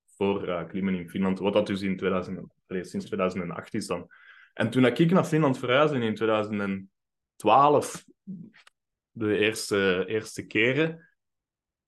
voor 0.06 0.48
uh, 0.48 0.74
in 0.74 1.10
Finland. 1.10 1.40
Wat 1.40 1.54
dat 1.54 1.68
dus 1.68 1.82
in 1.82 1.98
2000, 1.98 2.40
allee, 2.68 2.84
sinds 2.84 3.06
2008 3.06 3.74
is 3.74 3.88
dan. 3.88 4.08
En 4.54 4.70
toen 4.70 4.86
ik 4.86 5.12
naar 5.12 5.26
Finland 5.26 5.58
verhuisde 5.58 6.00
in 6.00 6.16
2012, 6.16 8.06
de 9.12 9.38
eerste, 9.38 10.04
eerste 10.08 10.46
keren, 10.46 11.05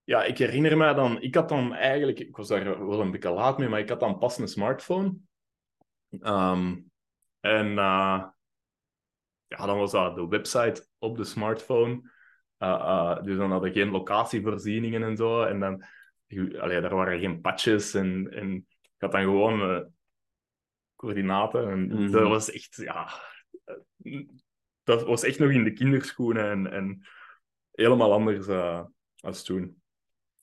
ja, 0.07 0.23
ik 0.23 0.37
herinner 0.37 0.77
me 0.77 0.93
dan, 0.93 1.21
ik 1.21 1.35
had 1.35 1.49
dan 1.49 1.73
eigenlijk, 1.73 2.19
ik 2.19 2.35
was 2.35 2.47
daar 2.47 2.87
wel 2.87 3.01
een 3.01 3.11
beetje 3.11 3.31
laat 3.31 3.57
mee, 3.57 3.69
maar 3.69 3.79
ik 3.79 3.89
had 3.89 3.99
dan 3.99 4.17
pas 4.17 4.37
een 4.37 4.47
smartphone. 4.47 5.15
Ehm, 6.19 6.75
en 7.39 7.67
uh, 7.67 8.23
ja, 9.47 9.65
dan 9.65 9.77
was 9.77 9.91
dat 9.91 10.15
de 10.15 10.27
website 10.27 10.87
op 10.97 11.17
de 11.17 11.23
smartphone. 11.23 12.11
Uh, 12.59 12.69
uh, 12.69 13.23
dus 13.23 13.37
dan 13.37 13.51
hadden 13.51 13.73
we 13.73 13.79
geen 13.79 13.89
locatievoorzieningen 13.89 15.03
en 15.03 15.17
zo. 15.17 15.43
En 15.43 15.59
dan, 15.59 15.83
allee, 16.59 16.81
daar 16.81 16.95
waren 16.95 17.19
geen 17.19 17.41
patches. 17.41 17.93
En, 17.93 18.31
en 18.33 18.55
ik 18.81 18.95
had 18.97 19.11
dan 19.11 19.21
gewoon 19.21 19.91
coördinaten. 20.95 21.69
En 21.69 21.79
mm 21.79 21.91
-hmm. 21.91 22.11
dat 22.11 22.27
was 22.27 22.51
echt, 22.51 22.75
ja, 22.75 23.09
dat 24.83 25.03
was 25.03 25.23
echt 25.23 25.39
nog 25.39 25.51
in 25.51 25.63
de 25.63 25.73
kinderschoenen 25.73 26.49
en, 26.49 26.71
en 26.71 27.07
helemaal 27.71 28.13
anders 28.13 28.47
als 29.19 29.43
toen. 29.43 29.81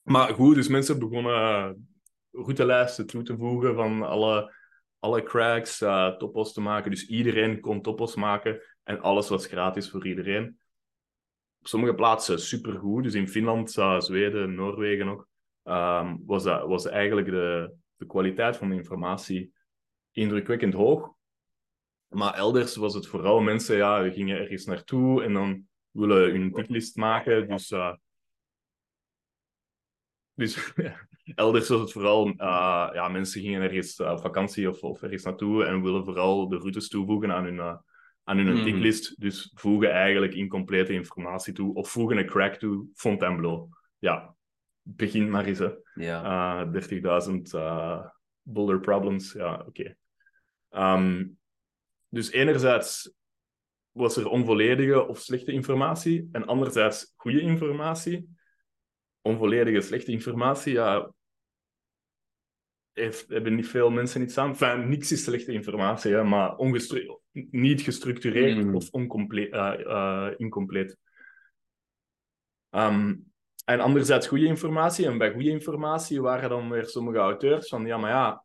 Maar 0.05 0.35
goed, 0.35 0.55
dus 0.55 0.69
mensen 0.69 0.99
begonnen 0.99 1.89
routelijsten 2.31 3.07
toe 3.07 3.23
te 3.23 3.37
voegen 3.37 3.75
van 3.75 4.03
alle, 4.03 4.55
alle 4.99 5.23
cracks, 5.23 5.83
uh, 5.83 6.17
topos 6.17 6.53
te 6.53 6.61
maken. 6.61 6.91
Dus 6.91 7.07
iedereen 7.07 7.61
kon 7.61 7.83
topos 7.83 8.15
maken 8.15 8.61
en 8.83 9.01
alles 9.01 9.29
was 9.29 9.47
gratis 9.47 9.91
voor 9.91 10.07
iedereen. 10.07 10.59
Op 11.59 11.67
sommige 11.67 11.95
plaatsen 11.95 12.41
supergoed. 12.41 13.03
Dus 13.03 13.15
in 13.15 13.29
Finland, 13.29 13.77
uh, 13.77 14.01
Zweden, 14.01 14.55
Noorwegen 14.55 15.09
ook, 15.09 15.29
um, 15.65 16.23
was, 16.27 16.43
dat, 16.43 16.67
was 16.67 16.87
eigenlijk 16.87 17.27
de, 17.27 17.75
de 17.97 18.07
kwaliteit 18.07 18.57
van 18.57 18.69
de 18.69 18.75
informatie 18.75 19.53
indrukwekkend 20.11 20.75
hoog. 20.75 21.13
Maar 22.09 22.35
elders 22.35 22.77
was 22.77 22.95
het 22.95 23.07
vooral 23.07 23.41
mensen, 23.41 23.77
ja, 23.77 24.11
gingen 24.11 24.39
ergens 24.39 24.65
naartoe 24.65 25.23
en 25.23 25.33
dan 25.33 25.69
willen 25.91 26.31
hun 26.31 26.53
piklist 26.53 26.97
maken. 26.97 27.49
Dus, 27.49 27.73
dus 30.35 30.73
elders 31.35 31.69
was 31.69 31.81
het 31.81 31.93
vooral, 31.93 32.29
uh, 32.29 32.91
ja, 32.93 33.09
mensen 33.09 33.41
gingen 33.41 33.63
ergens 33.63 34.01
op 34.01 34.21
vakantie 34.21 34.69
of, 34.69 34.83
of 34.83 35.03
ergens 35.03 35.23
naartoe 35.23 35.65
en 35.65 35.83
willen 35.83 36.05
vooral 36.05 36.49
de 36.49 36.57
routes 36.57 36.89
toevoegen 36.89 37.33
aan 37.33 37.45
hun, 37.45 37.55
uh, 37.55 37.77
aan 38.25 38.37
hun 38.37 38.57
mm. 38.57 38.65
tiklist. 38.65 39.21
Dus 39.21 39.53
voegen 39.55 39.91
eigenlijk 39.91 40.35
incomplete 40.35 40.93
informatie 40.93 41.53
toe 41.53 41.75
of 41.75 41.91
voegen 41.91 42.17
een 42.17 42.27
crack 42.27 42.55
toe, 42.55 42.87
Fontainebleau. 42.95 43.69
Ja, 43.99 44.35
begin 44.83 45.31
maar 45.31 45.45
eens, 45.45 45.59
hè. 45.59 45.71
Ja. 45.95 46.67
30.000 46.67 48.11
boulder 48.43 48.81
problems, 48.81 49.33
ja, 49.33 49.65
oké. 49.67 49.97
Okay. 50.71 50.97
Um, 50.97 51.39
dus 52.09 52.31
enerzijds 52.31 53.13
was 53.91 54.17
er 54.17 54.29
onvolledige 54.29 55.07
of 55.07 55.19
slechte 55.19 55.53
informatie, 55.53 56.29
en 56.33 56.47
anderzijds 56.47 57.13
goede 57.17 57.41
informatie. 57.41 58.34
Onvolledige, 59.27 59.81
slechte 59.81 60.13
informatie, 60.13 60.73
ja, 60.73 61.13
heeft, 62.93 63.29
hebben 63.29 63.55
niet 63.55 63.69
veel 63.69 63.91
mensen 63.91 64.23
iets 64.23 64.39
aan. 64.39 64.51
Enfin, 64.51 64.89
niks 64.89 65.13
is 65.13 65.25
slechte 65.25 65.53
informatie, 65.53 66.13
hè, 66.13 66.25
maar 66.25 66.55
niet 67.51 67.81
gestructureerd 67.81 68.65
mm. 68.65 68.75
of 68.75 68.91
oncompleet, 68.91 69.53
uh, 69.53 69.75
uh, 69.79 70.31
incompleet. 70.37 70.97
Um, 72.71 73.33
en 73.65 73.81
anderzijds 73.81 74.27
goede 74.27 74.47
informatie. 74.47 75.07
En 75.07 75.19
bij 75.19 75.33
goede 75.33 75.51
informatie 75.51 76.21
waren 76.21 76.49
dan 76.49 76.71
weer 76.71 76.87
sommige 76.87 77.19
auteurs 77.19 77.69
van, 77.69 77.87
ja, 77.87 77.97
maar 77.97 78.11
ja, 78.11 78.45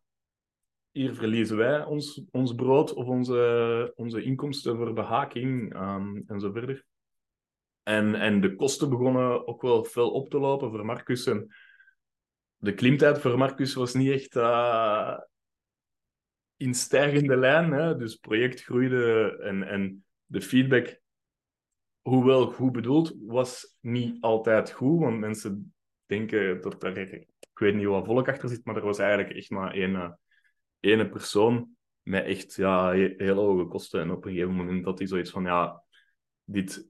hier 0.92 1.14
verliezen 1.14 1.58
wij 1.58 1.84
ons, 1.84 2.22
ons 2.32 2.54
brood 2.54 2.94
of 2.94 3.08
onze, 3.08 3.94
onze 3.96 4.24
inkomsten 4.24 4.76
voor 4.78 4.94
behaking 4.94 5.76
um, 5.76 6.24
en 6.28 6.40
zo 6.40 6.52
verder. 6.52 6.86
En, 7.84 8.16
en 8.16 8.42
de 8.42 8.56
kosten 8.56 8.90
begonnen 8.90 9.48
ook 9.48 9.62
wel 9.62 9.84
veel 9.84 10.12
op 10.12 10.30
te 10.30 10.40
lopen 10.40 10.70
voor 10.70 10.86
Marcus. 10.86 11.26
En 11.26 11.56
de 12.58 12.74
klimtijd 12.74 13.20
voor 13.20 13.38
Marcus 13.38 13.74
was 13.74 13.94
niet 13.94 14.12
echt 14.12 14.36
uh, 14.36 15.18
in 16.58 16.74
stijgende 16.74 17.38
lijn. 17.38 17.72
Hè? 17.72 17.96
Dus 17.96 18.12
het 18.12 18.22
project 18.22 18.64
groeide 18.64 19.38
en, 19.44 19.64
en 19.64 20.06
de 20.26 20.42
feedback, 20.42 21.00
hoewel 22.02 22.52
goed 22.52 22.72
bedoeld, 22.72 23.16
was 23.26 23.78
niet 23.80 24.22
altijd 24.22 24.72
goed. 24.72 25.00
Want 25.00 25.20
mensen 25.20 25.74
denken 26.06 26.62
dat 26.62 26.84
er, 26.84 26.98
ik 26.98 27.60
weet 27.60 27.76
niet 27.76 27.86
wat 27.86 28.06
volk 28.06 28.28
achter 28.28 28.50
zit, 28.50 28.66
maar 28.66 28.76
er 28.76 28.86
was 28.86 29.00
eigenlijk 29.00 29.36
echt 29.36 29.50
maar 29.50 29.74
één 29.74 30.20
ene 30.80 31.10
persoon 31.10 31.78
met 32.02 32.26
echt 32.26 32.56
ja, 32.56 32.92
hele 32.92 33.34
hoge 33.34 33.66
kosten. 33.66 34.02
En 34.02 34.12
op 34.12 34.26
een 34.26 34.32
gegeven 34.32 34.54
moment 34.54 34.84
dat 34.84 34.98
hij 34.98 35.08
zoiets 35.08 35.32
van, 35.32 35.44
ja, 35.44 35.84
dit, 36.44 36.90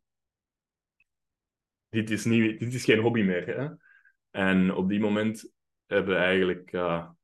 dit, 1.90 2.10
is, 2.10 2.26
niet, 2.26 2.60
dit 2.60 2.74
is 2.74 2.84
geen 2.84 3.00
hobby 3.00 3.22
meer. 3.22 3.48
Hè? 3.48 3.68
En 4.32 4.74
op 4.74 4.90
die 4.90 5.00
moment 5.00 5.54
hebben 5.86 6.16
we 6.16 6.20
eigenlijk 6.22 6.72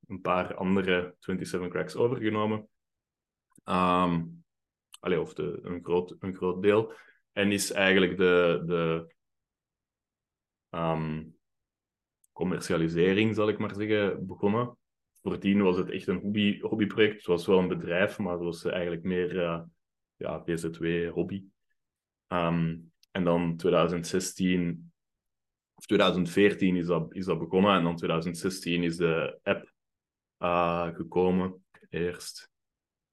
een 0.08 0.22
paar 0.22 0.56
andere 0.56 1.16
27 1.20 1.70
cracks 1.70 1.96
overgenomen. 1.96 2.70
Um, 3.64 4.44
of 5.02 5.34
de, 5.34 5.60
een, 5.62 5.84
groot, 5.84 6.16
een 6.20 6.36
groot 6.36 6.62
deel. 6.62 6.94
En 7.32 7.52
is 7.52 7.72
eigenlijk 7.72 8.18
de, 8.18 8.64
de 8.66 9.14
um, 10.78 11.38
commercialisering, 12.32 13.36
zal 13.36 13.50
ik 13.50 13.58
maar 13.58 13.76
zeggen, 13.76 14.26
begonnen 14.26 14.78
voordien 15.26 15.62
was 15.62 15.78
het 15.78 15.90
echt 15.90 16.08
een 16.08 16.20
hobby, 16.20 16.60
hobbyproject. 16.60 17.16
Het 17.16 17.26
was 17.26 17.46
wel 17.46 17.60
een 17.60 17.68
bedrijf, 17.68 18.18
maar 18.18 18.34
het 18.34 18.44
was 18.44 18.66
eigenlijk 18.66 19.04
meer 19.04 19.36
uh, 19.36 19.62
ja, 20.16 20.40
BZW-hobby. 20.40 21.44
En 23.16 23.24
dan 23.24 23.56
2016 23.58 24.92
of 25.76 25.86
2014 25.86 26.76
is 26.76 26.86
dat, 26.86 27.14
is 27.14 27.26
dat 27.26 27.40
begonnen. 27.40 27.76
En 27.76 27.84
dan 27.84 27.96
2016 27.96 28.84
is 28.84 28.98
de 28.98 29.40
app 29.44 29.74
uh, 30.40 30.88
gekomen 30.96 31.66
eerst. 31.90 32.50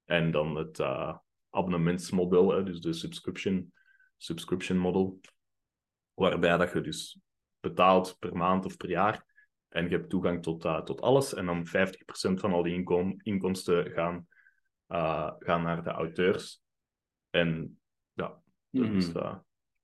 En 0.05 0.31
dan 0.31 0.57
het 0.57 0.79
uh, 0.79 1.17
abonnementsmodel, 1.51 2.51
hè, 2.51 2.63
dus 2.63 2.81
de 2.81 2.93
subscription, 2.93 3.73
subscription 4.17 4.79
model. 4.79 5.21
Waarbij 6.15 6.57
dat 6.57 6.73
je 6.73 6.81
dus 6.81 7.21
betaalt 7.61 8.17
per 8.19 8.37
maand 8.37 8.65
of 8.65 8.77
per 8.77 8.91
jaar. 8.91 9.25
En 9.69 9.85
je 9.89 9.97
hebt 9.97 10.11
toegang 10.11 10.43
tot, 10.43 10.65
uh, 10.65 10.83
tot 10.83 11.01
alles. 11.01 11.35
En 11.35 11.47
dan 11.47 11.67
50% 11.67 11.71
van 12.41 12.53
al 12.53 12.63
die 12.63 12.75
inkom 12.75 13.21
inkomsten 13.23 13.91
gaan, 13.91 14.27
gaan 15.39 15.63
naar 15.63 15.83
de 15.83 15.91
auteurs. 15.91 16.63
En 17.31 17.81
ja, 18.13 18.43
dat 18.71 18.89
mm. 18.89 18.97
is, 18.97 19.09
uh, 19.09 19.39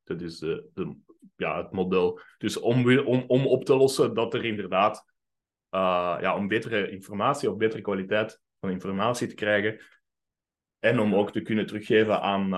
dat 0.09 0.20
is 0.20 0.38
de, 0.38 0.68
de, 0.74 0.96
ja, 1.36 1.62
het 1.62 1.72
model. 1.72 2.20
Dus 2.38 2.59
om, 2.59 2.98
om, 2.98 3.24
om 3.26 3.46
op 3.46 3.64
te 3.64 3.76
lossen 3.76 4.14
dat 4.14 4.34
er 4.34 4.44
inderdaad, 4.44 5.04
ja, 6.20 6.36
om 6.36 6.48
betere 6.48 6.90
informatie 6.90 7.50
of 7.50 7.56
betere 7.56 7.82
kwaliteit 7.82 8.40
van 8.61 8.70
informatie 8.70 9.28
te 9.28 9.34
krijgen. 9.34 9.80
En 10.78 10.98
om 10.98 11.14
ook 11.14 11.32
te 11.32 11.40
kunnen 11.40 11.66
teruggeven 11.66 12.20
aan, 12.20 12.54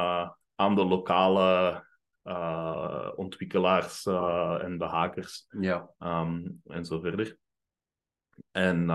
aan 0.55 0.75
de 0.75 0.85
lokale 0.85 1.85
uh, 2.25 3.11
ontwikkelaars 3.15 4.07
en 4.61 4.79
behakers 4.79 5.47
ja. 5.61 5.91
Um, 5.99 6.61
en 6.67 6.85
zo 6.85 7.01
verder. 7.01 7.37
En 8.51 8.87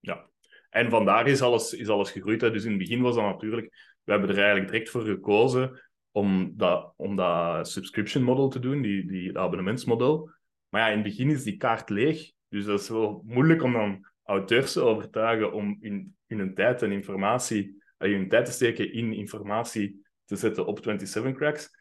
ja, 0.00 0.28
en 0.70 0.90
vandaar 0.90 1.26
is 1.26 1.42
alles, 1.42 1.72
is 1.72 1.88
alles 1.88 2.10
gegroeid. 2.10 2.40
Hè. 2.40 2.50
Dus 2.50 2.64
in 2.64 2.70
het 2.70 2.78
begin 2.78 3.02
was 3.02 3.14
dat 3.14 3.24
natuurlijk, 3.24 3.96
we 4.04 4.12
hebben 4.12 4.30
er 4.30 4.36
eigenlijk 4.36 4.70
direct 4.70 4.90
voor 4.90 5.02
gekozen 5.02 5.89
om 6.12 6.52
dat, 6.56 6.92
om 6.96 7.16
dat 7.16 7.68
subscription 7.68 8.22
model 8.22 8.48
te 8.48 8.58
doen, 8.58 8.82
die, 8.82 9.06
die 9.06 9.38
abonnementsmodel. 9.38 10.30
Maar 10.68 10.80
ja, 10.80 10.88
in 10.88 10.94
het 10.94 11.02
begin 11.02 11.30
is 11.30 11.42
die 11.42 11.56
kaart 11.56 11.90
leeg. 11.90 12.32
Dus 12.48 12.64
dat 12.64 12.80
is 12.80 12.88
wel 12.88 13.22
moeilijk 13.26 13.62
om 13.62 13.72
dan 13.72 14.06
auteurs 14.22 14.72
te 14.72 14.80
overtuigen 14.80 15.52
om 15.52 15.76
in, 15.80 16.16
in 16.26 16.38
hun 16.38 16.54
tijd 16.54 16.82
en 16.82 16.92
informatie, 16.92 17.82
hun 17.96 18.28
tijd 18.28 18.46
te 18.46 18.52
steken 18.52 18.92
in 18.92 19.12
informatie 19.12 20.06
te 20.24 20.36
zetten 20.36 20.66
op 20.66 20.78
27 20.82 21.34
Cracks. 21.34 21.78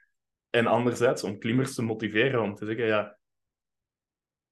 En 0.49 0.67
anderzijds 0.67 1.23
om 1.23 1.39
klimmers 1.39 1.75
te 1.75 1.81
motiveren 1.81 2.41
om 2.41 2.55
te 2.55 2.65
zeggen, 2.65 2.85
ja, 2.85 3.17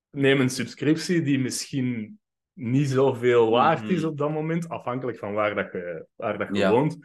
neem 0.10 0.40
een 0.40 0.50
subscriptie 0.50 1.22
die 1.22 1.40
misschien 1.40 2.20
niet 2.54 2.90
zoveel 2.90 3.50
waard 3.50 3.90
is 3.90 4.00
mhm. 4.00 4.08
op 4.08 4.18
dat 4.18 4.32
moment, 4.32 4.70
afhankelijk 4.70 5.18
van 5.18 5.34
waar, 5.34 5.56
dat 5.56 5.72
je, 5.72 6.08
waar 6.16 6.38
dat 6.38 6.58
je 6.58 6.70
woont. 6.70 6.98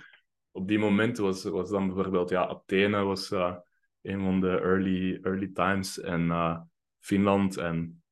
Op 0.52 0.68
die 0.68 0.78
moment 0.78 1.18
was, 1.18 1.44
was 1.44 1.70
dan 1.70 1.86
bijvoorbeeld, 1.86 2.30
ja, 2.30 2.46
Athene 2.46 3.02
was 3.02 3.30
uh, 3.30 3.54
een 4.02 4.20
van 4.20 4.40
de 4.40 4.60
early, 4.60 5.18
early 5.22 5.50
times 5.52 6.00
en 6.00 6.20
uh, 6.26 6.58
Finland 6.98 7.56
en... 7.56 8.02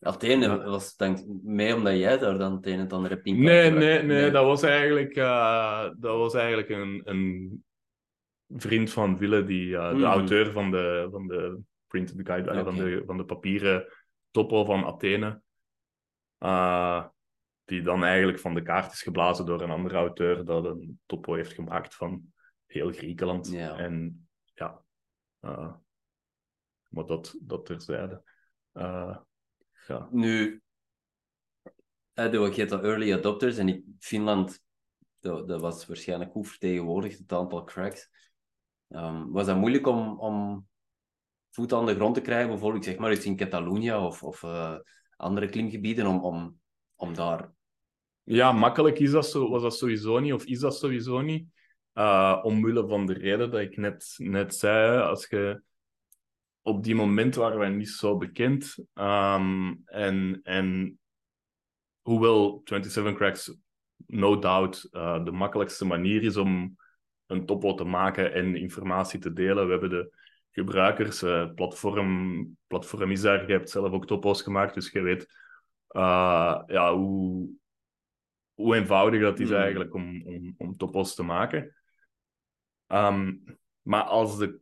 Athene 0.00 0.64
was 0.64 0.96
denk 0.96 1.18
mee 1.42 1.74
omdat 1.74 1.96
jij 1.96 2.18
daar 2.18 2.38
dan 2.38 2.52
het 2.52 2.66
een 2.66 2.78
en 2.78 2.88
ander 2.88 3.10
hebt 3.10 3.24
Nee, 3.24 3.70
nee, 3.70 4.02
nee, 4.02 4.30
dat 4.30 4.44
was 4.44 4.62
eigenlijk, 4.62 5.16
uh, 5.16 5.82
dat 5.98 6.16
was 6.16 6.34
eigenlijk 6.34 6.68
een, 6.68 7.00
een 7.04 7.64
vriend 8.48 8.90
van 8.90 9.18
Wille, 9.18 9.44
die, 9.44 9.66
uh, 9.66 9.88
de 9.88 9.96
mm. 9.96 10.04
auteur 10.04 10.52
van 10.52 10.70
de, 10.70 11.08
van 11.10 11.26
de 11.26 11.60
printed 11.86 12.26
guide, 12.26 12.50
okay. 12.50 12.64
van, 12.64 12.74
de, 12.74 13.02
van 13.06 13.16
de 13.16 13.24
papieren 13.24 13.86
topo 14.30 14.64
van 14.64 14.84
Athene. 14.84 15.42
Die 17.66 17.82
dan 17.82 18.04
eigenlijk 18.04 18.38
van 18.38 18.54
de 18.54 18.62
kaart 18.62 18.92
is 18.92 19.02
geblazen 19.02 19.46
door 19.46 19.60
een 19.60 19.70
andere 19.70 19.96
auteur 19.96 20.44
dat 20.44 20.64
een 20.64 21.00
topo 21.06 21.34
heeft 21.34 21.52
gemaakt 21.52 21.94
van 21.94 22.32
heel 22.66 22.92
Griekenland. 22.92 23.54
En 23.54 24.28
ja, 24.54 24.82
uh, 25.40 25.74
maar 26.88 27.06
dat, 27.06 27.36
dat 27.40 27.66
terzijde. 27.66 28.22
Uh, 28.72 29.16
Ja. 29.86 30.08
Nu, 30.10 30.62
uh, 32.14 32.32
je 32.32 32.54
hebt 32.54 32.70
dat 32.70 32.82
early 32.82 33.12
adopters 33.12 33.56
en 33.56 33.68
in 33.68 33.96
Finland, 33.98 34.60
dat, 35.20 35.48
dat 35.48 35.60
was 35.60 35.86
waarschijnlijk 35.86 36.30
goed 36.32 36.48
vertegenwoordigd, 36.48 37.18
het 37.18 37.32
aantal 37.32 37.64
cracks. 37.64 38.10
Um, 38.88 39.32
was 39.32 39.46
dat 39.46 39.56
moeilijk 39.56 39.86
om, 39.86 40.18
om 40.18 40.66
voet 41.50 41.72
aan 41.72 41.86
de 41.86 41.94
grond 41.94 42.14
te 42.14 42.20
krijgen, 42.20 42.48
bijvoorbeeld 42.48 42.84
zeg 42.84 42.98
maar 42.98 43.12
iets 43.12 43.24
in 43.24 43.36
Catalonië 43.36 43.94
of, 43.94 44.22
of 44.22 44.42
uh, 44.42 44.78
andere 45.16 45.48
klimgebieden, 45.48 46.06
om, 46.06 46.24
om, 46.24 46.60
om 46.94 47.14
daar... 47.14 47.54
Ja, 48.28 48.52
makkelijk 48.52 48.98
is 48.98 49.10
dat 49.10 49.26
zo, 49.26 49.48
was 49.48 49.62
dat 49.62 49.76
sowieso 49.76 50.18
niet, 50.18 50.32
of 50.32 50.44
is 50.44 50.58
dat 50.58 50.76
sowieso 50.76 51.20
niet. 51.20 51.48
Uh, 51.94 52.40
omwille 52.42 52.86
van 52.86 53.06
de 53.06 53.12
reden 53.12 53.50
dat 53.50 53.60
ik 53.60 53.76
net, 53.76 54.14
net 54.16 54.54
zei, 54.54 55.00
als 55.00 55.26
je 55.26 55.62
op 56.62 56.84
die 56.84 56.94
moment 56.94 57.34
waren 57.34 57.58
wij 57.58 57.68
niet 57.68 57.88
zo 57.88 58.16
bekend. 58.16 58.76
Um, 58.94 59.82
en, 59.84 60.40
en 60.42 60.98
hoewel 62.02 62.60
27 62.64 63.14
Cracks 63.14 63.56
no 64.06 64.38
doubt 64.38 64.88
uh, 64.92 65.24
de 65.24 65.32
makkelijkste 65.32 65.84
manier 65.84 66.22
is 66.22 66.36
om 66.36 66.76
een 67.26 67.46
topo 67.46 67.74
te 67.74 67.84
maken 67.84 68.32
en 68.32 68.56
informatie 68.56 69.20
te 69.20 69.32
delen. 69.32 69.64
We 69.64 69.70
hebben 69.70 69.90
de 69.90 70.16
gebruikers, 70.50 71.22
uh, 71.22 71.54
platform, 71.54 72.56
platform 72.66 73.10
is 73.10 73.20
daar, 73.20 73.46
je 73.46 73.52
hebt 73.52 73.70
zelf 73.70 73.92
ook 73.92 74.06
topo's 74.06 74.42
gemaakt, 74.42 74.74
dus 74.74 74.90
je 74.90 75.00
weet 75.00 75.26
ja, 76.66 76.94
hoe, 76.94 77.48
hoe 78.56 78.76
eenvoudig 78.76 79.20
dat 79.20 79.40
is 79.40 79.48
mm. 79.48 79.54
eigenlijk 79.54 79.94
om, 79.94 80.26
om, 80.26 80.54
om 80.58 80.76
topo's 80.76 81.14
te 81.14 81.22
maken. 81.22 81.76
Um, 82.86 83.44
maar 83.82 84.02
als 84.02 84.38
de 84.38 84.60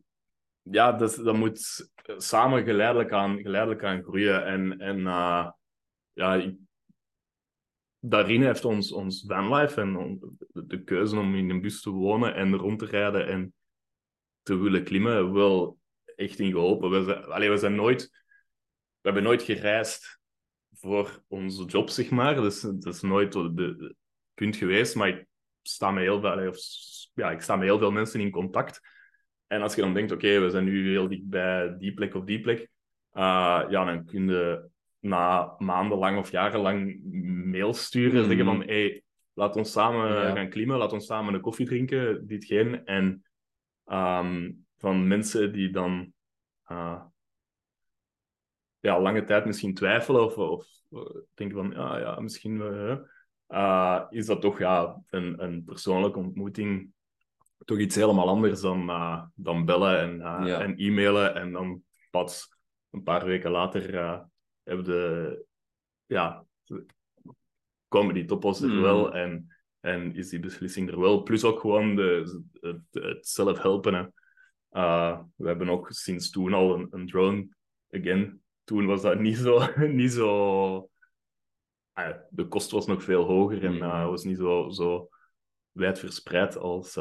ja, 0.62 0.92
dat, 0.92 1.14
dat 1.14 1.36
moet 1.36 1.90
samen 2.16 2.64
geleidelijk 2.64 3.12
aan, 3.12 3.38
geleidelijk 3.38 3.84
aan 3.84 4.02
groeien. 4.02 4.44
En, 4.44 4.78
en 4.78 4.98
uh, 4.98 5.50
ja, 6.12 6.52
daarin 7.98 8.42
heeft 8.42 8.64
ons, 8.64 8.92
ons 8.92 9.24
vanlife 9.26 9.80
en 9.80 10.20
de 10.52 10.84
keuze 10.84 11.18
om 11.18 11.34
in 11.34 11.50
een 11.50 11.60
bus 11.60 11.82
te 11.82 11.90
wonen 11.90 12.34
en 12.34 12.56
rond 12.56 12.78
te 12.78 12.86
rijden 12.86 13.26
en 13.28 13.54
te 14.42 14.56
willen 14.56 14.84
klimmen 14.84 15.32
wel 15.32 15.78
echt 16.16 16.38
in 16.38 16.50
geholpen. 16.50 16.90
We 16.90 17.04
zijn, 17.04 17.24
allee, 17.24 17.50
we 17.50 17.56
zijn 17.56 17.74
nooit... 17.74 18.22
We 19.00 19.10
hebben 19.10 19.28
nooit 19.28 19.42
gereisd 19.42 20.20
voor 20.84 21.22
onze 21.28 21.64
job, 21.64 21.88
zeg 21.88 22.10
maar. 22.10 22.34
Dus 22.34 22.60
dat 22.60 22.86
is 22.86 23.00
nooit 23.00 23.34
het 23.34 23.94
punt 24.34 24.56
geweest. 24.56 24.94
Maar 24.94 25.08
ik 25.08 25.26
sta 25.62 25.90
met 25.90 26.02
heel 26.02 26.20
veel, 26.20 26.48
of, 26.48 26.56
ja, 27.14 27.30
ik 27.30 27.40
sta 27.40 27.56
met 27.56 27.64
heel 27.64 27.78
veel 27.78 27.90
mensen 27.90 28.20
in 28.20 28.30
contact. 28.30 28.80
En 29.46 29.62
als 29.62 29.74
je 29.74 29.80
dan 29.80 29.94
denkt, 29.94 30.12
oké, 30.12 30.40
we 30.40 30.50
zijn 30.50 30.64
nu 30.64 30.90
heel 30.90 31.08
dicht 31.08 31.28
bij 31.28 31.76
die 31.78 31.94
plek 31.94 32.14
of 32.14 32.24
die 32.24 32.40
plek, 32.40 32.58
uh, 33.12 33.64
ja, 33.68 33.84
dan 33.84 34.04
kun 34.04 34.28
je 34.28 34.68
na 35.00 35.54
maandenlang 35.58 36.18
of 36.18 36.30
jarenlang 36.30 37.00
mail 37.44 37.74
sturen 37.74 38.22
en 38.22 38.26
zeggen 38.28 38.44
van, 38.44 38.60
hé, 38.60 38.64
hey, 38.64 39.02
laat 39.32 39.56
ons 39.56 39.72
samen 39.72 40.36
gaan 40.36 40.48
klimmen, 40.48 40.76
laat 40.78 40.92
ons 40.92 41.06
samen 41.06 41.34
een 41.34 41.40
koffie 41.40 41.66
drinken, 41.66 42.26
ditgene. 42.26 42.82
En 42.84 43.24
um, 43.86 44.66
van 44.78 45.06
mensen 45.06 45.52
die 45.52 45.70
dan 45.70 46.12
uh, 46.70 47.02
ja, 48.84 49.00
lange 49.00 49.24
tijd 49.24 49.44
misschien 49.44 49.74
twijfelen 49.74 50.24
of, 50.24 50.38
of 50.38 50.66
denken 51.34 51.56
van, 51.56 51.70
ja, 51.70 51.98
ja 51.98 52.20
misschien 52.20 52.56
uh, 53.48 54.04
is 54.10 54.26
dat 54.26 54.40
toch 54.40 54.58
ja, 54.58 55.02
een, 55.10 55.42
een 55.42 55.64
persoonlijke 55.64 56.18
ontmoeting 56.18 56.92
toch 57.64 57.78
iets 57.78 57.94
helemaal 57.94 58.28
anders 58.28 58.60
dan, 58.60 58.90
uh, 58.90 59.22
dan 59.34 59.64
bellen 59.64 59.98
en, 59.98 60.14
uh, 60.16 60.46
ja. 60.46 60.60
en 60.60 60.76
e-mailen. 60.76 61.34
En 61.34 61.52
dan 61.52 61.82
pas 62.10 62.48
een 62.90 63.02
paar 63.02 63.24
weken 63.24 63.50
later 63.50 63.94
hebben 64.62 64.84
de, 64.84 65.44
ja, 66.06 66.44
komen 67.88 68.14
die 68.14 68.24
toppos 68.24 68.62
er 68.62 68.68
mm. 68.68 68.80
wel 68.80 69.14
en, 69.14 69.54
en 69.80 70.14
is 70.14 70.28
die 70.28 70.40
beslissing 70.40 70.90
er 70.90 71.00
wel. 71.00 71.22
Plus 71.22 71.44
ook 71.44 71.60
gewoon 71.60 71.96
de, 71.96 72.42
het, 72.60 73.04
het 73.04 73.28
zelf 73.28 73.62
helpen. 73.62 74.14
we 75.36 75.46
hebben 75.46 75.68
ook 75.68 75.90
sinds 75.90 76.30
toen 76.30 76.52
al 76.54 76.74
een, 76.74 76.86
een 76.90 77.06
drone. 77.06 77.48
Again, 77.90 78.43
toen 78.64 78.86
was 78.86 79.02
dat 79.02 79.18
niet 79.18 79.36
zo. 79.36 79.76
niet 79.86 80.12
zo 80.12 80.88
de 82.30 82.46
kost 82.48 82.70
was 82.70 82.86
nog 82.86 83.02
veel 83.02 83.24
hoger 83.24 83.64
en 83.64 83.74
mm. 83.74 83.80
was 83.80 84.24
niet 84.24 84.36
zo, 84.36 84.70
zo 84.70 85.08
wijd 85.72 85.98
verspreid 85.98 86.56
als, 86.56 86.98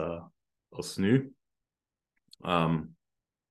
als 0.70 0.98
nu. 0.98 1.34
Um, 2.40 2.96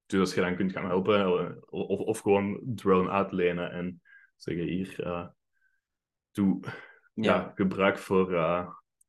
dus 0.07 0.21
als 0.21 0.35
je 0.35 0.41
dan 0.41 0.57
kunt 0.57 0.73
gaan 0.73 0.87
helpen, 0.87 1.21
eh, 1.21 1.57
of, 1.71 1.99
of 1.99 2.19
gewoon 2.19 2.61
drone 2.65 3.11
uitlenen 3.11 3.71
en 3.71 4.03
zeggen 4.37 4.65
hier, 4.65 5.07
uh, 5.07 5.29
doe 6.31 6.61
ja. 7.15 7.35
ja. 7.35 7.53
gebruik 7.55 7.99
voor, 7.99 8.27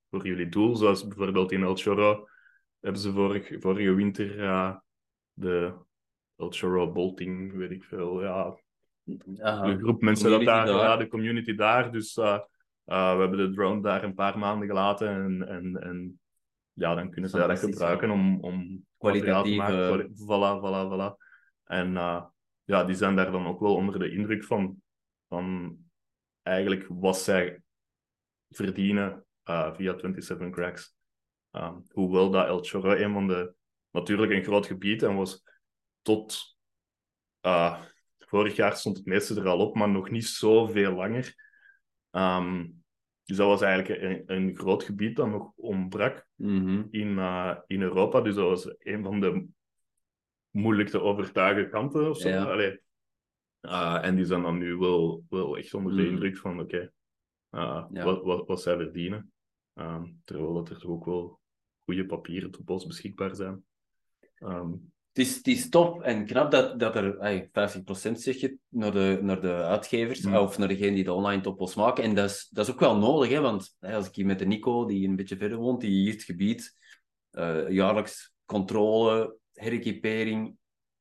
voor 0.10 0.28
jullie 0.28 0.50
doel. 0.50 0.76
Zoals 0.76 1.08
bijvoorbeeld 1.08 1.52
in 1.52 1.64
El 1.64 1.76
Chorro 1.76 2.28
hebben 2.80 3.02
ze 3.02 3.12
vorig, 3.12 3.56
vorige 3.60 3.94
winter 3.94 4.36
de 5.34 5.74
El 6.36 6.52
Chorro 6.52 6.92
Bolting, 6.92 7.54
weet 7.54 7.72
ik 7.72 7.84
veel, 7.84 8.24
ja, 8.24 8.60
de 9.04 9.78
groep 9.82 10.02
mensen 10.02 10.30
dat 10.30 10.44
daar, 10.44 10.66
daar, 10.66 10.76
ja, 10.76 10.98
de 10.98 11.08
community 11.08 11.56
daar. 11.56 11.92
Dus 11.92 12.16
we 12.16 12.46
hebben 12.94 13.38
de 13.38 13.52
drone 13.52 13.82
daar 13.82 14.04
een 14.04 14.14
paar 14.14 14.38
maanden 14.38 14.68
gelaten 14.68 15.08
en, 15.08 15.48
en, 15.48 15.82
en 15.82 16.20
ja, 16.74 16.96
dan 16.96 17.10
kunnen 17.10 17.30
ze 17.30 17.38
dat 17.38 17.60
gebruiken 17.60 18.10
om, 18.10 18.40
om 18.40 18.86
kwalitatief 18.98 19.52
te 19.52 19.58
maken. 19.58 20.10
Voilà, 20.10 20.62
voilà, 20.62 20.92
voilà. 20.92 21.18
En 21.64 21.92
uh, 21.92 22.24
ja, 22.64 22.84
die 22.84 22.96
zijn 22.96 23.16
daar 23.16 23.32
dan 23.32 23.46
ook 23.46 23.60
wel 23.60 23.76
onder 23.76 24.00
de 24.00 24.12
indruk 24.12 24.44
van, 24.44 24.82
van 25.28 25.78
eigenlijk 26.42 26.86
wat 26.90 27.18
zij 27.18 27.62
verdienen 28.50 29.26
uh, 29.46 29.74
via 29.74 29.92
27 29.98 30.50
Cracks. 30.50 30.96
Um, 31.52 31.86
hoewel 31.90 32.30
dat 32.30 32.48
El 32.48 32.64
Chorro 32.64 32.92
een 32.92 33.14
van 33.14 33.28
de, 33.28 33.54
natuurlijk 33.92 34.32
een 34.32 34.44
groot 34.44 34.66
gebied 34.66 35.04
en 35.04 35.16
was 35.16 35.44
tot 36.02 36.58
uh, 37.42 37.82
vorig 38.34 38.56
jaar 38.56 38.76
stond 38.78 38.98
het 38.98 39.06
meeste 39.06 39.36
er 39.36 39.48
al 39.48 39.60
op, 39.60 39.76
maar 39.76 39.90
nog 39.90 40.10
niet 40.10 40.26
zoveel 40.26 40.94
langer. 40.94 41.36
Um, 42.12 42.84
dus 43.24 43.38
dat 43.38 43.48
was 43.48 43.62
eigenlijk 43.62 44.02
een, 44.02 44.24
een 44.26 44.56
groot 44.56 44.84
gebied 44.84 45.16
dat 45.16 45.28
nog 45.28 45.52
ontbrak 45.56 46.28
mhm. 46.36 46.84
in, 46.90 47.08
uh, 47.08 47.58
in 47.68 47.82
Europa. 47.82 48.22
Dus 48.22 48.36
dat 48.36 48.48
was 48.48 48.76
een 48.80 49.04
van 49.04 49.20
de 49.20 49.48
moeilijk 50.50 50.90
te 50.90 51.02
overtuigen 51.02 51.70
kanten 51.70 52.10
of 52.10 52.18
zo. 52.18 52.30
Ja. 52.30 52.78
Uh, 53.62 54.06
en 54.06 54.16
die 54.16 54.26
zijn 54.26 54.42
dan 54.42 54.58
nu 54.58 54.76
wel, 54.76 55.24
wel 55.30 55.58
echt 55.58 55.74
onder 55.74 55.96
de 55.96 56.02
mhm. 56.02 56.12
indruk 56.12 56.38
van 56.38 56.60
oké, 56.60 56.76
okay, 56.76 56.92
uh, 57.64 57.86
ja. 57.92 58.04
wat, 58.04 58.24
wat, 58.24 58.48
wat 58.48 58.62
zij 58.62 58.76
verdienen. 58.76 59.32
Um, 59.74 60.22
terwijl 60.24 60.54
dat 60.54 60.70
er 60.70 60.80
toch 60.80 60.92
ook 60.92 61.06
wel 61.06 61.40
goede 61.84 62.06
papieren 62.06 62.52
te 62.52 62.64
post 62.64 62.88
beschikbaar 62.88 63.36
zijn. 63.36 63.66
Um, 64.40 64.94
het 65.14 65.26
is, 65.26 65.36
het 65.36 65.48
is 65.48 65.70
top 65.70 66.02
en 66.02 66.26
knap 66.26 66.52
dat, 66.52 66.80
dat 66.80 66.96
er 66.96 67.20
ay, 67.20 67.48
50% 67.48 67.52
zeg 68.12 68.36
je 68.36 68.58
naar 68.70 68.92
de, 68.92 69.20
naar 69.22 69.42
de 69.42 69.54
uitgevers 69.54 70.22
mm. 70.22 70.36
of 70.36 70.58
naar 70.58 70.68
degene 70.68 70.96
die 70.96 71.04
de 71.04 71.14
online 71.14 71.42
topos 71.42 71.76
maken. 71.76 72.04
En 72.04 72.16
dat 72.16 72.30
is, 72.30 72.48
dat 72.52 72.68
is 72.68 72.74
ook 72.74 72.80
wel 72.80 72.98
nodig, 72.98 73.30
hè, 73.30 73.42
want 73.42 73.78
als 73.80 74.08
ik 74.08 74.16
hier 74.16 74.26
met 74.26 74.40
de 74.40 74.46
Nico, 74.46 74.86
die 74.86 75.08
een 75.08 75.16
beetje 75.16 75.38
verder 75.38 75.58
woont, 75.58 75.82
die 75.82 75.90
hier 75.90 76.14
het 76.14 76.24
gebied, 76.24 76.76
uh, 77.32 77.70
jaarlijks 77.70 78.34
controle, 78.46 79.38
herequipering, 79.54 80.56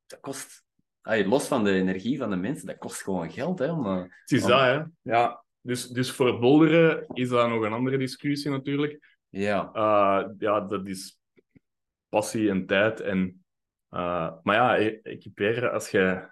dat 0.06 0.20
kost, 0.20 0.64
ay, 1.00 1.26
los 1.26 1.46
van 1.46 1.64
de 1.64 1.72
energie 1.72 2.18
van 2.18 2.30
de 2.30 2.36
mensen, 2.36 2.66
dat 2.66 2.78
kost 2.78 3.02
gewoon 3.02 3.30
geld. 3.30 3.58
Hè, 3.58 3.72
om, 3.72 3.86
het 3.86 4.30
is 4.30 4.42
om... 4.42 4.48
dat, 4.48 4.60
hè. 4.60 4.82
Ja, 5.02 5.44
dus, 5.60 5.88
dus 5.88 6.10
voor 6.10 6.38
bolderen 6.38 7.06
is 7.12 7.28
dat 7.28 7.48
nog 7.48 7.62
een 7.62 7.72
andere 7.72 7.98
discussie 7.98 8.50
natuurlijk. 8.50 9.20
Ja. 9.28 9.70
Uh, 9.74 10.28
ja, 10.38 10.60
dat 10.60 10.86
is 10.86 11.18
passie 12.08 12.50
en 12.50 12.66
tijd 12.66 13.00
en 13.00 13.41
uh, 13.92 14.32
maar 14.42 14.54
ja, 14.54 14.78
e-, 14.78 15.00
equiperen, 15.02 15.72
als 15.72 15.90
je 15.90 16.30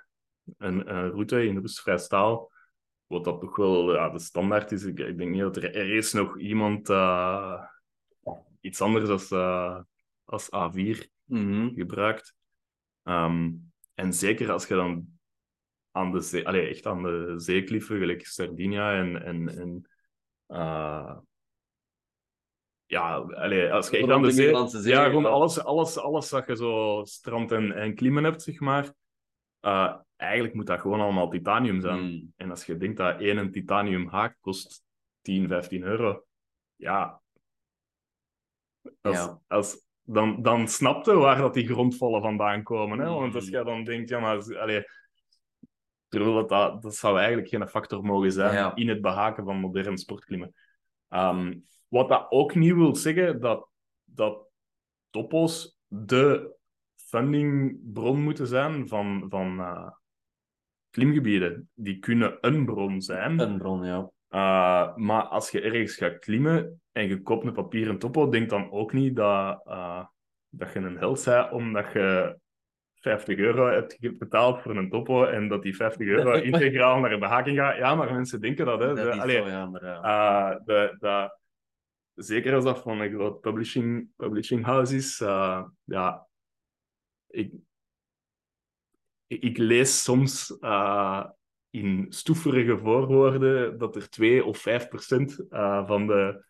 een, 0.58 0.94
een 0.96 1.10
route 1.10 1.46
in 1.46 1.58
rustvrij 1.58 1.98
staal, 1.98 2.52
wat 3.06 3.24
dat 3.24 3.40
toch 3.40 3.56
wel 3.56 3.94
ja, 3.94 4.08
de 4.08 4.18
standaard 4.18 4.72
is, 4.72 4.84
ik, 4.84 4.98
ik 4.98 5.18
denk 5.18 5.30
niet 5.30 5.40
dat 5.40 5.56
er, 5.56 5.74
er 5.74 5.94
is 5.94 6.12
nog 6.12 6.38
iemand 6.38 6.88
uh, 6.88 7.64
iets 8.60 8.80
anders 8.80 9.08
als, 9.08 9.30
uh, 9.30 9.80
als 10.24 10.46
A4 10.46 10.98
mm 11.24 11.74
gebruikt. 11.74 12.34
Um, 13.02 13.72
en 13.94 14.12
zeker 14.12 14.50
als 14.50 14.66
je 14.66 14.74
dan 14.74 15.18
aan 15.90 16.12
de 16.12 16.20
zee, 16.20 16.46
allez, 16.46 16.68
echt 16.68 16.86
aan 16.86 17.02
de 17.02 17.34
zeekliffen, 17.36 17.98
gelijk 17.98 18.26
Sardinia 18.26 18.94
en, 18.94 19.22
en, 19.22 19.48
en 19.58 19.86
ja, 22.90 23.14
allee, 23.16 23.72
als 23.72 23.90
je 23.90 23.96
echt 23.96 24.10
aan 24.10 24.22
de 24.22 24.30
zee... 24.80 24.92
ja, 24.92 25.04
gewoon 25.04 25.26
alles, 25.26 25.64
alles, 25.64 25.98
alles 25.98 26.30
wat 26.30 26.46
je 26.46 26.56
zo 26.56 27.02
strand 27.04 27.52
en, 27.52 27.72
en 27.72 27.94
klimmen 27.94 28.24
hebt, 28.24 28.42
zeg 28.42 28.60
maar. 28.60 28.92
Uh, 29.60 29.96
eigenlijk 30.16 30.54
moet 30.54 30.66
dat 30.66 30.80
gewoon 30.80 31.00
allemaal 31.00 31.28
titanium 31.28 31.80
zijn. 31.80 32.00
Mm. 32.00 32.32
En 32.36 32.50
als 32.50 32.66
je 32.66 32.76
denkt 32.76 32.96
dat 32.96 33.20
één 33.20 33.50
titanium 33.50 34.08
haak 34.08 34.36
kost 34.40 34.84
10, 35.20 35.48
15 35.48 35.82
euro, 35.82 36.24
ja... 36.76 37.20
Als, 39.00 39.16
ja. 39.16 39.40
Als, 39.46 39.86
dan, 40.02 40.42
dan 40.42 40.68
snapte 40.68 41.14
waar 41.14 41.38
dat 41.38 41.54
die 41.54 41.66
grondvallen 41.66 42.22
vandaan 42.22 42.62
komen. 42.62 42.98
Hè? 42.98 43.08
Want 43.08 43.34
als 43.34 43.50
mm. 43.50 43.56
je 43.56 43.64
dan 43.64 43.84
denkt, 43.84 44.08
ja, 44.08 44.20
maar... 44.20 44.38
Terwijl 46.08 46.34
dat, 46.34 46.48
dat, 46.48 46.82
dat 46.82 46.94
zou 46.94 47.18
eigenlijk 47.18 47.48
geen 47.48 47.68
factor 47.68 48.04
mogen 48.04 48.32
zijn 48.32 48.54
Ja. 48.54 48.74
in 48.74 48.88
het 48.88 49.00
behaken 49.00 49.44
van 49.44 49.56
modern 49.56 49.98
sportklimmen. 49.98 50.54
Ehm, 51.08 51.52
wat 51.90 52.08
dat 52.08 52.26
ook 52.30 52.54
niet 52.54 52.74
wil 52.74 52.96
zeggen 52.96 53.40
dat, 53.40 53.68
dat 54.04 54.48
topos 55.10 55.78
de 55.86 56.54
fundingbron 56.96 58.22
moeten 58.22 58.46
zijn 58.46 58.88
van, 58.88 59.26
van 59.28 59.60
eh, 59.60 59.90
klimgebieden. 60.90 61.70
Die 61.74 61.98
kunnen 61.98 62.38
een 62.40 62.64
bron 62.64 63.00
zijn. 63.00 63.38
Een 63.38 63.58
bron, 63.58 63.84
ja. 63.84 64.10
Uh, 64.30 64.96
maar 64.96 65.22
als 65.22 65.50
je 65.50 65.60
ergens 65.60 65.96
gaat 65.96 66.18
klimmen 66.18 66.80
en 66.92 67.08
je 67.08 67.22
koopt 67.22 67.46
een 67.46 67.52
papieren 67.52 67.98
topo, 67.98 68.28
denk 68.28 68.50
dan 68.50 68.70
ook 68.70 68.92
niet 68.92 69.16
dat, 69.16 69.62
uh, 69.66 70.04
dat 70.48 70.72
je 70.72 70.78
een 70.78 70.98
held 70.98 71.24
bent 71.24 71.50
omdat 71.50 71.92
je 71.92 72.38
50 72.94 73.38
euro 73.38 73.66
hebt 73.66 74.18
betaald 74.18 74.62
voor 74.62 74.76
een 74.76 74.90
topo 74.90 75.24
en 75.24 75.48
dat 75.48 75.62
die 75.62 75.76
50 75.76 76.06
euro 76.16 76.32
integraal 76.32 77.00
naar 77.00 77.10
de 77.10 77.18
behaking 77.18 77.58
gaat. 77.58 77.76
Ja, 77.76 77.94
maar 77.94 78.12
mensen 78.12 78.40
denken 78.40 78.66
dat. 78.66 78.80
Hè. 78.80 78.86
Dat 78.86 78.96
De- 78.96 79.10
is 79.10 79.18
allee, 79.18 79.36
zo, 79.36 79.48
ja, 79.48 79.66
maar... 79.66 79.84
ja. 79.84 80.50
uh, 80.50 80.56
de, 80.64 80.96
de, 80.98 81.38
zeker 82.22 82.54
als 82.54 82.64
dat 82.64 82.82
van 82.82 83.00
een 83.00 83.12
groot 83.12 83.40
publishing, 83.40 84.08
publishing 84.16 84.64
house 84.64 84.96
is, 84.96 85.20
uh, 85.20 85.64
ja, 85.84 86.26
ik, 87.26 87.52
ik, 89.26 89.58
lees 89.58 90.02
soms 90.02 90.56
uh, 90.60 91.26
in 91.70 92.06
stoeverige 92.08 92.78
voorwoorden 92.78 93.78
dat 93.78 93.96
er 93.96 94.10
2 94.10 94.44
of 94.44 94.58
5 94.58 94.88
procent 94.88 95.44
uh, 95.50 95.86
van 95.86 96.06
de 96.06 96.44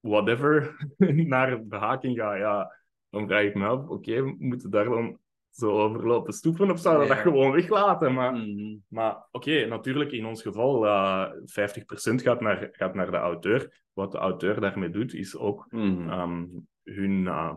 whatever 0.00 0.76
naar 1.34 1.66
behaking 1.66 2.18
gaat. 2.18 2.38
Ja, 2.38 2.76
dan 3.08 3.26
vraag 3.26 3.44
ik 3.44 3.54
me 3.54 3.66
af, 3.66 3.88
oké, 3.88 4.22
we 4.22 4.36
moeten 4.38 4.70
daar 4.70 4.84
dan 4.84 5.19
zo 5.50 5.70
over 5.80 6.06
lopen 6.06 6.32
stoeven 6.32 6.70
of 6.70 6.80
zouden 6.80 7.06
Ja. 7.06 7.14
dat 7.14 7.22
gewoon 7.22 7.52
weglaten? 7.52 8.14
Maar 8.14 8.32
Mhm. 8.32 8.76
maar 8.88 9.26
oké, 9.30 9.66
natuurlijk, 9.66 10.12
in 10.12 10.24
ons 10.26 10.42
geval, 10.42 10.86
eh 10.86 11.30
50% 11.44 12.22
gaat 12.22 12.40
naar, 12.40 12.68
gaat 12.72 12.94
naar 12.94 13.10
de 13.10 13.16
auteur. 13.16 13.82
Wat 13.92 14.12
de 14.12 14.18
auteur 14.18 14.60
daarmee 14.60 14.90
doet, 14.90 15.14
is 15.14 15.36
ook 15.36 15.66
Mhm. 15.70 16.08
ehm, 16.10 16.46
hun... 16.82 17.26
eh, 17.26 17.56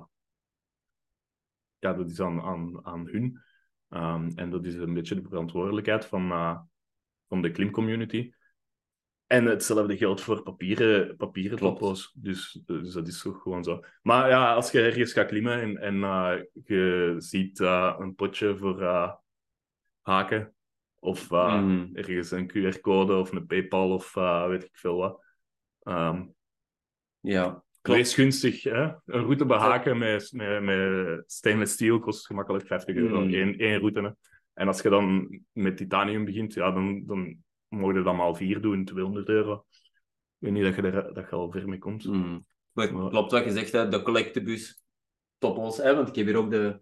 ja, 1.78 1.94
dat 1.94 2.10
is 2.10 2.20
aan, 2.22 2.42
aan, 2.42 2.86
aan 2.86 3.08
hun. 3.08 3.42
Ehm, 3.90 4.30
en 4.36 4.50
dat 4.50 4.66
is 4.66 4.76
een 4.76 4.94
beetje 4.94 5.16
de 5.16 5.28
verantwoordelijkheid 5.30 6.06
van, 6.06 6.32
eh, 6.32 6.60
van 7.28 7.42
de 7.42 7.52
klimcommunity. 7.52 8.32
En 9.34 9.46
hetzelfde 9.46 9.98
geldt 9.98 10.22
voor 10.22 10.44
papieren, 10.44 11.16
papieren 11.16 11.58
topo's. 11.58 12.12
Dus, 12.16 12.60
dus 12.66 12.94
dat 12.94 13.08
is 13.08 13.22
toch 13.22 13.42
gewoon 13.42 13.64
zo. 13.64 13.84
Maar 14.02 14.30
ja, 14.30 14.54
als 14.54 14.72
je 14.72 14.82
ergens 14.82 15.14
gaat 15.14 15.28
klimmen 15.28 15.62
en, 15.62 15.78
en 15.78 16.04
eh, 16.04 16.42
je 16.64 17.16
ziet 17.18 17.60
eh, 17.60 17.96
een 18.00 18.16
potje 18.16 18.58
voor 18.58 18.82
eh, 18.82 19.14
haken, 20.02 20.54
of 21.00 21.30
Mhm. 21.30 21.88
ergens 21.94 22.32
een 22.32 22.52
QR-code 22.52 23.16
of 23.16 23.32
een 23.32 23.46
PayPal 23.46 23.94
of 23.94 24.14
weet 24.48 24.64
ik 24.64 24.78
veel 24.78 24.96
wat. 24.96 25.24
Ehm 25.82 26.24
Ja, 27.20 27.64
wees 27.82 28.14
gunstig, 28.14 28.64
hè? 28.64 28.84
Een 28.84 29.02
route 29.06 29.46
behaken 29.46 29.98
met, 29.98 30.32
met, 30.32 30.64
met 30.64 31.24
stainless 31.32 31.74
steel 31.74 32.00
kost 32.00 32.26
gemakkelijk 32.26 32.68
50 32.68 32.96
euro. 32.96 33.22
Mm. 33.22 33.34
Eén, 33.34 33.60
één 33.60 33.80
route. 33.80 34.02
Hè. 34.02 34.10
En 34.54 34.68
als 34.68 34.82
je 34.82 34.90
dan 34.90 35.40
met 35.52 35.78
titanium 35.78 36.26
begint, 36.26 36.54
ja, 36.54 36.72
dan, 36.72 37.06
dan 37.06 37.44
mogen 37.74 37.96
je 37.96 38.04
dat 38.04 38.16
maar 38.16 38.36
vier 38.36 38.62
doen, 38.62 38.86
200 38.86 39.30
euro. 39.30 39.66
Ik 40.40 40.50
weet 40.50 40.52
niet 40.52 40.64
dat 40.64 40.76
je, 40.76 40.82
er, 40.82 41.14
dat 41.14 41.30
je 41.30 41.36
al 41.36 41.52
ver 41.52 41.68
mee 41.68 41.80
komt. 41.80 42.06
Mhm. 42.06 42.40
Maar 42.72 42.88
klopt 42.88 43.32
wat 43.32 43.44
je 43.44 43.52
zegt, 43.52 43.72
hè, 43.72 43.88
de 43.88 44.02
collectebus 44.02 44.84
toppels. 45.38 45.78
Hè, 45.78 45.96
want 45.96 46.08
ik 46.08 46.16
heb 46.16 46.26
hier 46.26 46.36
ook 46.36 46.52
de, 46.52 46.82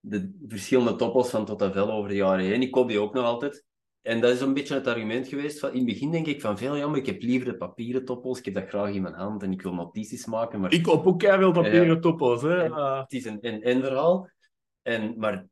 de 0.00 0.44
verschillende 0.48 0.96
toppels 0.96 1.30
van 1.30 1.44
Tot 1.44 1.62
en 1.62 1.72
Vel 1.72 1.90
over 1.90 2.08
de 2.08 2.14
jaren 2.14 2.44
heen. 2.44 2.62
Ik 2.62 2.70
koop 2.70 2.88
die 2.88 3.00
ook 3.00 3.14
nog 3.14 3.24
altijd. 3.24 3.64
En 4.02 4.20
dat 4.20 4.30
is 4.30 4.40
een 4.40 4.54
beetje 4.54 4.74
het 4.74 4.86
argument 4.86 5.28
geweest. 5.28 5.58
Van, 5.58 5.70
in 5.70 5.76
het 5.76 5.86
begin 5.86 6.10
denk 6.10 6.26
ik 6.26 6.40
van 6.40 6.58
veel 6.58 6.76
jammer, 6.76 6.98
ik 6.98 7.06
heb 7.06 7.22
liever 7.22 7.48
de 7.48 7.56
papieren 7.56 8.04
toppels. 8.04 8.38
Ik 8.38 8.44
heb 8.44 8.54
dat 8.54 8.68
graag 8.68 8.94
in 8.94 9.02
mijn 9.02 9.14
hand 9.14 9.42
en 9.42 9.52
ik 9.52 9.62
wil 9.62 9.74
notities 9.74 10.26
maken. 10.26 10.60
Maar 10.60 10.72
Ik 10.72 10.82
koop 10.82 11.06
ook 11.06 11.22
veel 11.22 11.52
papieren 11.52 12.00
toppels. 12.00 12.42
Hè? 12.42 12.62
En- 12.62 12.98
het 12.98 13.12
is 13.12 13.24
een 13.24 13.40
en-en 13.40 13.80
verhaal. 13.80 14.30
En, 14.82 15.14
maar 15.18 15.46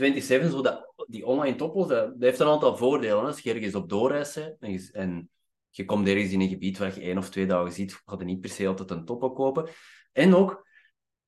27, 0.00 0.50
zo 0.50 0.62
dat, 0.62 0.92
die 1.08 1.26
online 1.26 1.56
toppels, 1.56 1.88
dat, 1.88 2.06
dat 2.06 2.22
heeft 2.22 2.40
een 2.40 2.46
aantal 2.46 2.76
voordelen. 2.76 3.18
hè. 3.18 3.26
Als 3.26 3.40
je 3.40 3.52
ergens 3.52 3.74
op 3.74 3.88
doorreis 3.88 4.34
bent 4.34 4.56
en 4.60 4.72
je, 4.72 4.88
en 4.92 5.30
je 5.70 5.84
komt 5.84 6.08
ergens 6.08 6.32
in 6.32 6.40
een 6.40 6.48
gebied 6.48 6.78
waar 6.78 6.94
je 6.94 7.00
één 7.00 7.18
of 7.18 7.30
twee 7.30 7.46
dagen 7.46 7.72
ziet, 7.72 8.02
ga 8.04 8.16
je 8.18 8.24
niet 8.24 8.40
per 8.40 8.50
se 8.50 8.66
altijd 8.66 8.90
een 8.90 9.04
toppel 9.04 9.32
kopen. 9.32 9.68
En 10.12 10.34
ook, 10.34 10.66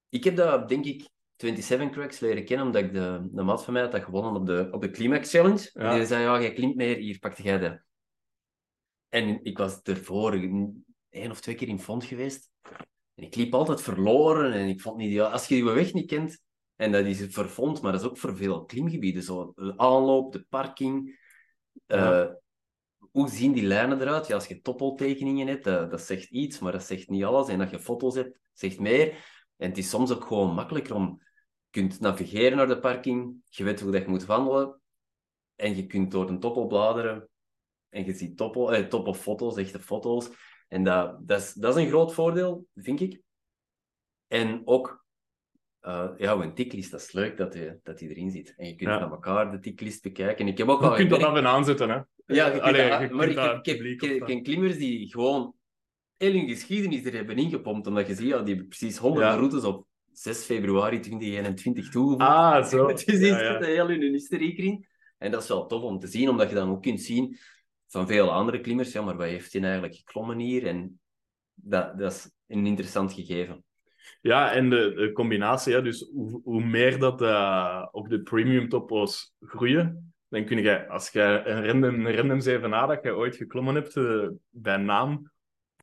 ik 0.08 0.24
heb 0.24 0.36
dat 0.36 0.68
denk 0.68 0.84
ik 0.84 1.08
27 1.36 1.90
Cracks 1.90 2.20
leren 2.20 2.44
kennen, 2.44 2.66
omdat 2.66 2.82
ik 2.82 2.92
de, 2.92 3.28
de 3.32 3.42
maat 3.42 3.64
van 3.64 3.72
mij 3.72 3.82
had 3.82 3.92
dat 3.92 4.02
gewonnen 4.02 4.34
op 4.34 4.46
de, 4.46 4.68
op 4.70 4.80
de 4.80 4.90
Climax 4.90 5.30
Challenge. 5.30 5.70
Ja. 5.72 5.90
En 5.90 5.96
die 5.96 6.06
zei, 6.06 6.22
ja, 6.22 6.40
jij 6.40 6.52
klimt 6.52 6.76
meer, 6.76 6.96
hier, 6.96 7.18
pakte 7.18 7.42
jij 7.42 7.58
dat. 7.58 7.80
En 9.08 9.44
ik 9.44 9.58
was 9.58 9.80
ervoor 9.82 10.34
één 11.08 11.30
of 11.30 11.40
twee 11.40 11.54
keer 11.54 11.68
in 11.68 11.80
Font 11.80 12.04
geweest. 12.04 12.50
En 13.14 13.24
ik 13.24 13.34
liep 13.34 13.54
altijd 13.54 13.82
verloren 13.82 14.52
en 14.52 14.68
ik 14.68 14.80
vond 14.80 14.96
niet... 14.96 15.12
Ja, 15.12 15.24
als 15.24 15.48
je 15.48 15.54
die 15.54 15.64
weg 15.64 15.92
niet 15.92 16.06
kent, 16.06 16.40
en 16.76 16.92
dat 16.92 17.04
is 17.04 17.26
voor 17.34 17.48
Font, 17.48 17.82
maar 17.82 17.92
dat 17.92 18.00
is 18.00 18.06
ook 18.06 18.18
voor 18.18 18.36
veel 18.36 18.64
klimgebieden, 18.64 19.22
zo 19.22 19.52
de 19.54 19.74
aanloop, 19.76 20.32
de 20.32 20.46
parking... 20.48 21.20
Ja. 21.86 22.22
eh, 22.22 22.34
hoe 23.10 23.28
zien 23.28 23.52
die 23.52 23.66
lijnen 23.66 24.00
eruit? 24.00 24.26
Ja, 24.26 24.34
als 24.34 24.46
je 24.46 24.60
toppeltekeningen 24.60 25.46
hebt, 25.46 25.64
dat, 25.64 25.90
dat 25.90 26.00
zegt 26.00 26.30
iets, 26.30 26.58
maar 26.58 26.72
dat 26.72 26.82
zegt 26.82 27.08
niet 27.08 27.24
alles. 27.24 27.48
En 27.48 27.58
dat 27.58 27.70
je 27.70 27.78
foto's 27.78 28.14
hebt, 28.14 28.38
zegt 28.52 28.78
meer. 28.78 29.08
En 29.56 29.68
het 29.68 29.78
is 29.78 29.88
soms 29.88 30.12
ook 30.12 30.24
gewoon 30.24 30.54
makkelijker 30.54 30.94
om... 30.94 31.20
Je 31.70 31.80
kunt 31.80 32.00
navigeren 32.00 32.56
naar 32.56 32.68
de 32.68 32.78
parking, 32.78 33.34
je 33.48 33.64
weet 33.64 33.80
hoe 33.80 33.92
dat 33.92 34.02
je 34.02 34.08
moet 34.08 34.24
wandelen, 34.24 34.80
en 35.56 35.76
je 35.76 35.86
kunt 35.86 36.10
door 36.10 36.28
een 36.28 36.40
toppel 36.40 36.66
bladeren, 36.66 37.28
en 37.88 38.04
je 38.04 38.12
ziet 38.12 38.36
toppel, 38.36 38.72
eh, 38.72 38.86
toppelfoto's, 38.86 39.56
echte 39.56 39.80
foto's. 39.80 40.30
En 40.68 40.84
dat, 40.84 41.28
dat, 41.28 41.40
is, 41.40 41.52
dat 41.52 41.76
is 41.76 41.82
een 41.82 41.88
groot 41.88 42.14
voordeel, 42.14 42.66
vind 42.74 43.00
ik. 43.00 43.20
En 44.26 44.62
ook, 44.64 45.01
eh, 45.82 46.08
ja, 46.16 46.32
een 46.32 46.54
ticklist, 46.54 46.90
dat 46.90 47.00
is 47.00 47.12
leuk 47.12 47.36
dat 47.36 47.52
die, 47.52 47.70
dat 47.82 47.98
die 47.98 48.08
erin 48.08 48.30
zit. 48.30 48.54
En 48.56 48.66
je 48.66 48.74
kunt 48.74 48.90
Ja. 48.90 48.98
naar 48.98 49.10
elkaar 49.10 49.50
de 49.50 49.58
ticklist 49.58 50.02
bekijken. 50.02 50.44
En 50.46 50.52
ik 50.52 50.58
heb 50.58 50.68
ook 50.68 50.80
je 50.80 50.86
al 50.88 50.94
kunt 50.94 51.10
dat 51.10 51.18
gemerkt- 51.18 51.38
even 51.38 51.50
aanzetten, 51.50 51.88
hè? 51.88 51.94
ja, 52.34 52.44
je 52.46 52.50
kunt 52.50 52.62
Allee, 52.62 52.88
dat- 52.88 53.00
je 53.00 53.06
kunt 53.06 53.18
maar 53.18 53.28
ik, 53.28 53.34
dat 53.34 53.44
heb- 53.46 53.58
ik, 53.58 53.66
heb- 53.66 53.76
publiek 53.76 54.02
ik, 54.02 54.08
ik 54.08 54.10
opstaan. 54.20 54.28
ken 54.28 54.42
klimmers 54.42 54.76
die 54.78 55.10
gewoon 55.10 55.54
heel 56.16 56.32
hun 56.32 56.48
geschiedenis 56.48 57.04
er 57.04 57.12
hebben 57.12 57.36
ingepompt, 57.36 57.86
omdat 57.86 58.06
je 58.06 58.14
ziet, 58.14 58.26
ja, 58.28 58.38
die 58.38 58.48
hebben 58.54 58.68
precies 58.68 58.96
honderden 58.96 59.30
Ja. 59.32 59.36
routes 59.38 59.64
op 59.64 59.86
6 60.12 60.44
februari 60.44 61.00
2021 61.00 61.88
toegevoegd. 61.88 62.22
Ah, 62.28 62.64
zo. 62.64 62.86
Ja, 62.86 62.92
iets 62.92 63.04
ja. 63.20 63.52
met 63.52 63.66
heel 63.66 63.88
hun 63.88 64.00
historiek 64.12 64.58
erin. 64.58 64.86
En 65.18 65.30
dat 65.30 65.42
is 65.42 65.48
wel 65.48 65.66
tof 65.66 65.82
om 65.82 65.98
te 65.98 66.06
zien, 66.06 66.28
omdat 66.28 66.48
je 66.48 66.54
dan 66.54 66.70
ook 66.70 66.82
kunt 66.82 67.00
zien 67.00 67.36
van 67.88 68.06
veel 68.06 68.30
andere 68.32 68.60
klimmers, 68.60 68.92
ja, 68.92 69.02
maar 69.02 69.16
wat 69.16 69.26
heeft 69.26 69.52
hij 69.52 69.62
eigenlijk 69.62 69.94
geklommen 69.94 70.38
hier? 70.38 70.66
En 70.66 71.00
dat, 71.54 71.98
dat 71.98 72.12
is 72.12 72.30
een 72.46 72.66
interessant 72.66 73.12
gegeven. 73.12 73.64
Ja, 74.22 74.52
en 74.52 74.70
de, 74.70 74.92
de 74.96 75.12
combinatie, 75.12 75.82
dus 75.82 76.10
hoe, 76.14 76.40
hoe 76.44 76.64
meer 76.64 76.98
dat 76.98 77.22
eh, 77.22 77.86
ook 77.92 78.08
de 78.08 78.22
premium 78.22 78.68
topo's 78.68 79.34
groeien, 79.40 80.14
dan 80.28 80.44
kun 80.44 80.58
je, 80.62 80.88
als 80.88 81.10
je 81.10 81.42
een 81.44 81.66
random, 81.66 82.06
een 82.06 82.16
random 82.16 82.40
7a 82.40 82.86
dat 82.88 83.02
je 83.02 83.16
ooit 83.16 83.36
geklommen 83.36 83.74
hebt 83.74 83.96
eh, 83.96 84.28
bij 84.50 84.76
naam, 84.76 85.30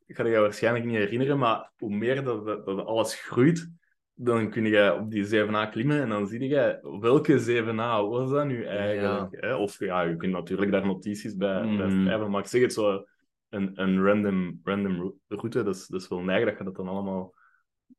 ga 0.06 0.26
je 0.26 0.38
waarschijnlijk 0.38 0.84
niet 0.84 0.96
herinneren, 0.96 1.38
maar 1.38 1.72
hoe 1.76 1.94
meer 1.96 2.24
dat, 2.24 2.46
dat, 2.46 2.66
dat 2.66 2.86
alles 2.86 3.14
groeit, 3.14 3.70
dan 4.14 4.50
kun 4.50 4.64
je 4.64 4.94
op 4.94 5.10
die 5.10 5.26
7a 5.26 5.70
klimmen 5.70 6.00
en 6.02 6.08
dan 6.08 6.26
zie 6.26 6.48
je 6.48 6.96
welke 7.00 7.62
7a 7.62 8.08
was 8.08 8.30
dat 8.30 8.46
nu 8.46 8.64
eigenlijk. 8.64 9.36
Hè? 9.40 9.54
Of 9.54 9.78
ja, 9.78 10.02
je 10.02 10.16
kunt 10.16 10.32
natuurlijk 10.32 10.70
daar 10.70 10.86
notities 10.86 11.36
bij, 11.36 11.60
bij 11.60 11.86
Mhm. 11.86 12.02
schrijven, 12.02 12.30
maar 12.30 12.40
ik 12.40 12.46
zeg 12.46 12.60
het 12.62 12.72
zo, 12.72 13.04
een, 13.48 13.70
een 13.74 14.04
random, 14.04 14.60
random 14.64 15.14
route, 15.28 15.62
dat 15.62 15.74
is, 15.74 15.86
dat 15.86 16.00
is 16.00 16.08
wel 16.08 16.20
neig 16.20 16.44
dat 16.44 16.58
je 16.58 16.64
dat 16.64 16.76
dan 16.76 16.88
allemaal 16.88 17.34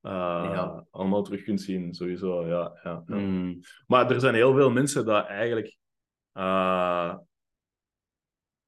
eh, 0.01 0.11
Ja. 0.53 0.85
allemaal 0.91 1.23
terug 1.23 1.43
kunt 1.43 1.61
zien, 1.61 1.93
sowieso. 1.93 2.45
Ja, 2.47 2.79
ja, 2.83 3.03
ja. 3.07 3.15
Mm. 3.17 3.59
Maar 3.87 4.11
er 4.11 4.19
zijn 4.19 4.35
heel 4.35 4.53
veel 4.53 4.71
mensen 4.71 5.05
dat 5.05 5.25
eigenlijk 5.25 5.77
eh, 6.31 7.15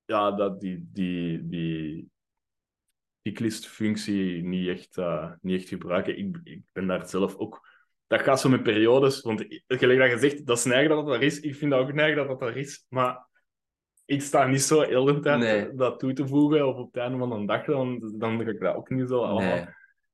ja, 0.06 0.32
dat 0.32 0.60
die, 0.60 0.90
die, 0.92 1.48
die 1.48 2.10
ticklist-functie 3.22 4.44
niet 4.44 4.68
echt, 4.68 4.98
eh, 4.98 5.32
niet 5.42 5.60
echt 5.60 5.70
gebruiken. 5.70 6.18
Ik, 6.18 6.40
ik 6.44 6.62
ben 6.72 6.88
daar 6.88 7.08
zelf 7.08 7.36
ook. 7.36 7.72
Dat 8.08 8.22
gaat 8.22 8.40
zo 8.40 8.50
met 8.50 8.64
periodes, 8.64 9.22
want 9.22 9.46
gelijk 9.68 10.00
dat 10.00 10.10
je 10.10 10.30
zegt, 10.30 10.46
dat 10.46 10.58
is 10.58 10.64
neig 10.64 10.88
dat 10.88 11.06
dat 11.06 11.16
er 11.16 11.22
is. 11.22 11.40
Ik 11.40 11.56
vind 11.56 11.72
dat 11.72 11.80
ook 11.80 11.94
neig 11.94 12.16
dat 12.16 12.28
dat 12.28 12.42
er 12.42 12.58
is, 12.58 12.86
maar 12.90 13.28
ik 14.06 14.22
sta 14.22 14.48
niet 14.48 14.62
zo 14.62 14.82
heel 14.82 15.06
de 15.06 15.20
tijd 15.20 15.40
Nee. 15.40 15.74
dat 15.76 16.00
toe 16.00 16.14
te 16.14 16.28
voegen, 16.28 16.68
of 16.68 16.76
op 16.76 16.94
het 16.94 17.04
einde 17.04 17.18
van 17.18 17.32
een 17.32 17.46
dag, 17.46 17.66
dan, 17.66 18.14
dan 18.18 18.44
ga 18.44 18.50
ik 18.50 18.60
dat 18.60 18.76
ook 18.76 18.90
niet 18.90 19.08
zo 19.10 19.24
allemaal. 19.24 19.56
Nee. 19.56 19.66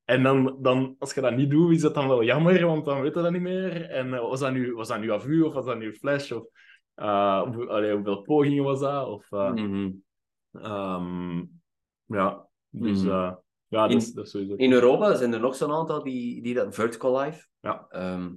En 0.10 0.24
dan, 0.24 0.58
dan, 0.62 0.96
als 1.00 1.14
je 1.14 1.22
dat 1.22 1.36
niet 1.36 1.50
doet, 1.50 1.72
is 1.72 1.82
dat 1.82 1.94
dan 1.94 2.08
wel 2.08 2.24
jammer, 2.24 2.66
want 2.66 2.86
dan 2.86 3.02
weet 3.02 3.14
je 3.16 3.22
dat 3.22 3.32
niet 3.32 3.42
meer. 3.42 3.90
En 3.90 4.14
eh, 4.14 4.20
was, 4.20 4.40
dat 4.40 4.52
nu, 4.52 4.74
was 4.74 4.88
dat 4.88 5.00
nu 5.00 5.12
avu 5.12 5.42
of 5.42 5.54
was 5.54 5.66
dat 5.66 5.78
nu 5.78 5.94
flash? 5.94 6.32
Of 6.32 6.46
eh, 6.94 7.42
hoe- 7.42 7.68
allee, 7.68 7.94
hoeveel 7.94 8.22
pogingen 8.22 8.64
was 8.64 8.80
dat? 8.80 9.08
Of, 9.08 9.32
eh, 9.32 9.52
Mhm. 9.54 9.92
ehm, 10.52 11.38
ja, 12.06 12.48
dus 12.70 13.02
Mhm. 13.02 13.08
ja, 13.10 13.42
dat, 13.68 13.90
In- 13.92 13.98
is, 13.98 14.14
dat 14.14 14.26
is 14.26 14.32
sowieso. 14.32 14.54
In 14.56 14.72
Europa 14.72 15.16
zijn 15.16 15.34
er 15.34 15.40
nog 15.40 15.56
zo'n 15.56 15.72
aantal 15.72 16.04
die, 16.04 16.42
die 16.42 16.54
dat... 16.54 16.76
Vertical 16.76 17.20
Life. 17.20 17.48
Ja. 17.60 17.86
Ehm, 17.90 18.34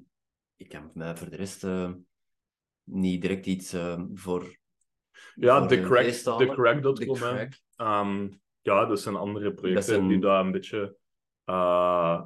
ik 0.57 0.69
kan 0.69 0.91
mij 0.95 1.17
voor 1.17 1.31
de 1.31 1.37
rest... 1.37 1.67
niet 2.85 3.21
direct 3.23 3.47
iets 3.47 3.75
uh, 3.75 4.03
voor. 4.15 4.57
Ja, 5.35 5.59
voor 5.59 5.69
de 5.69 5.77
de 5.77 5.83
crack, 5.83 6.39
de 6.39 6.47
crack.com. 6.47 7.15
Crack. 7.15 7.53
Ehm, 7.77 8.29
ja, 8.61 8.85
dat 8.87 9.01
zijn 9.01 9.17
andere 9.17 9.53
projecten 9.55 9.85
zijn- 9.85 10.09
die 10.09 10.19
daar 10.19 10.45
een 10.45 10.53
beetje 10.53 10.97
uh, 11.47 12.23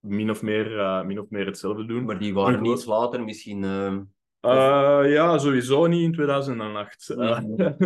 min, 0.00 0.30
of 0.30 0.42
meer, 0.42 0.70
uh, 0.70 1.02
min 1.04 1.18
of 1.20 1.30
meer 1.30 1.46
hetzelfde 1.46 1.84
doen. 1.86 2.04
Maar 2.04 2.18
die 2.18 2.34
waren 2.34 2.64
iets 2.64 2.84
later 2.84 3.24
misschien. 3.24 3.64
eh, 3.64 5.12
ja, 5.12 5.38
sowieso 5.38 5.86
niet 5.86 6.02
in 6.02 6.12
2008. 6.12 7.08
Uh, 7.08 7.38
Mhm. 7.40 7.84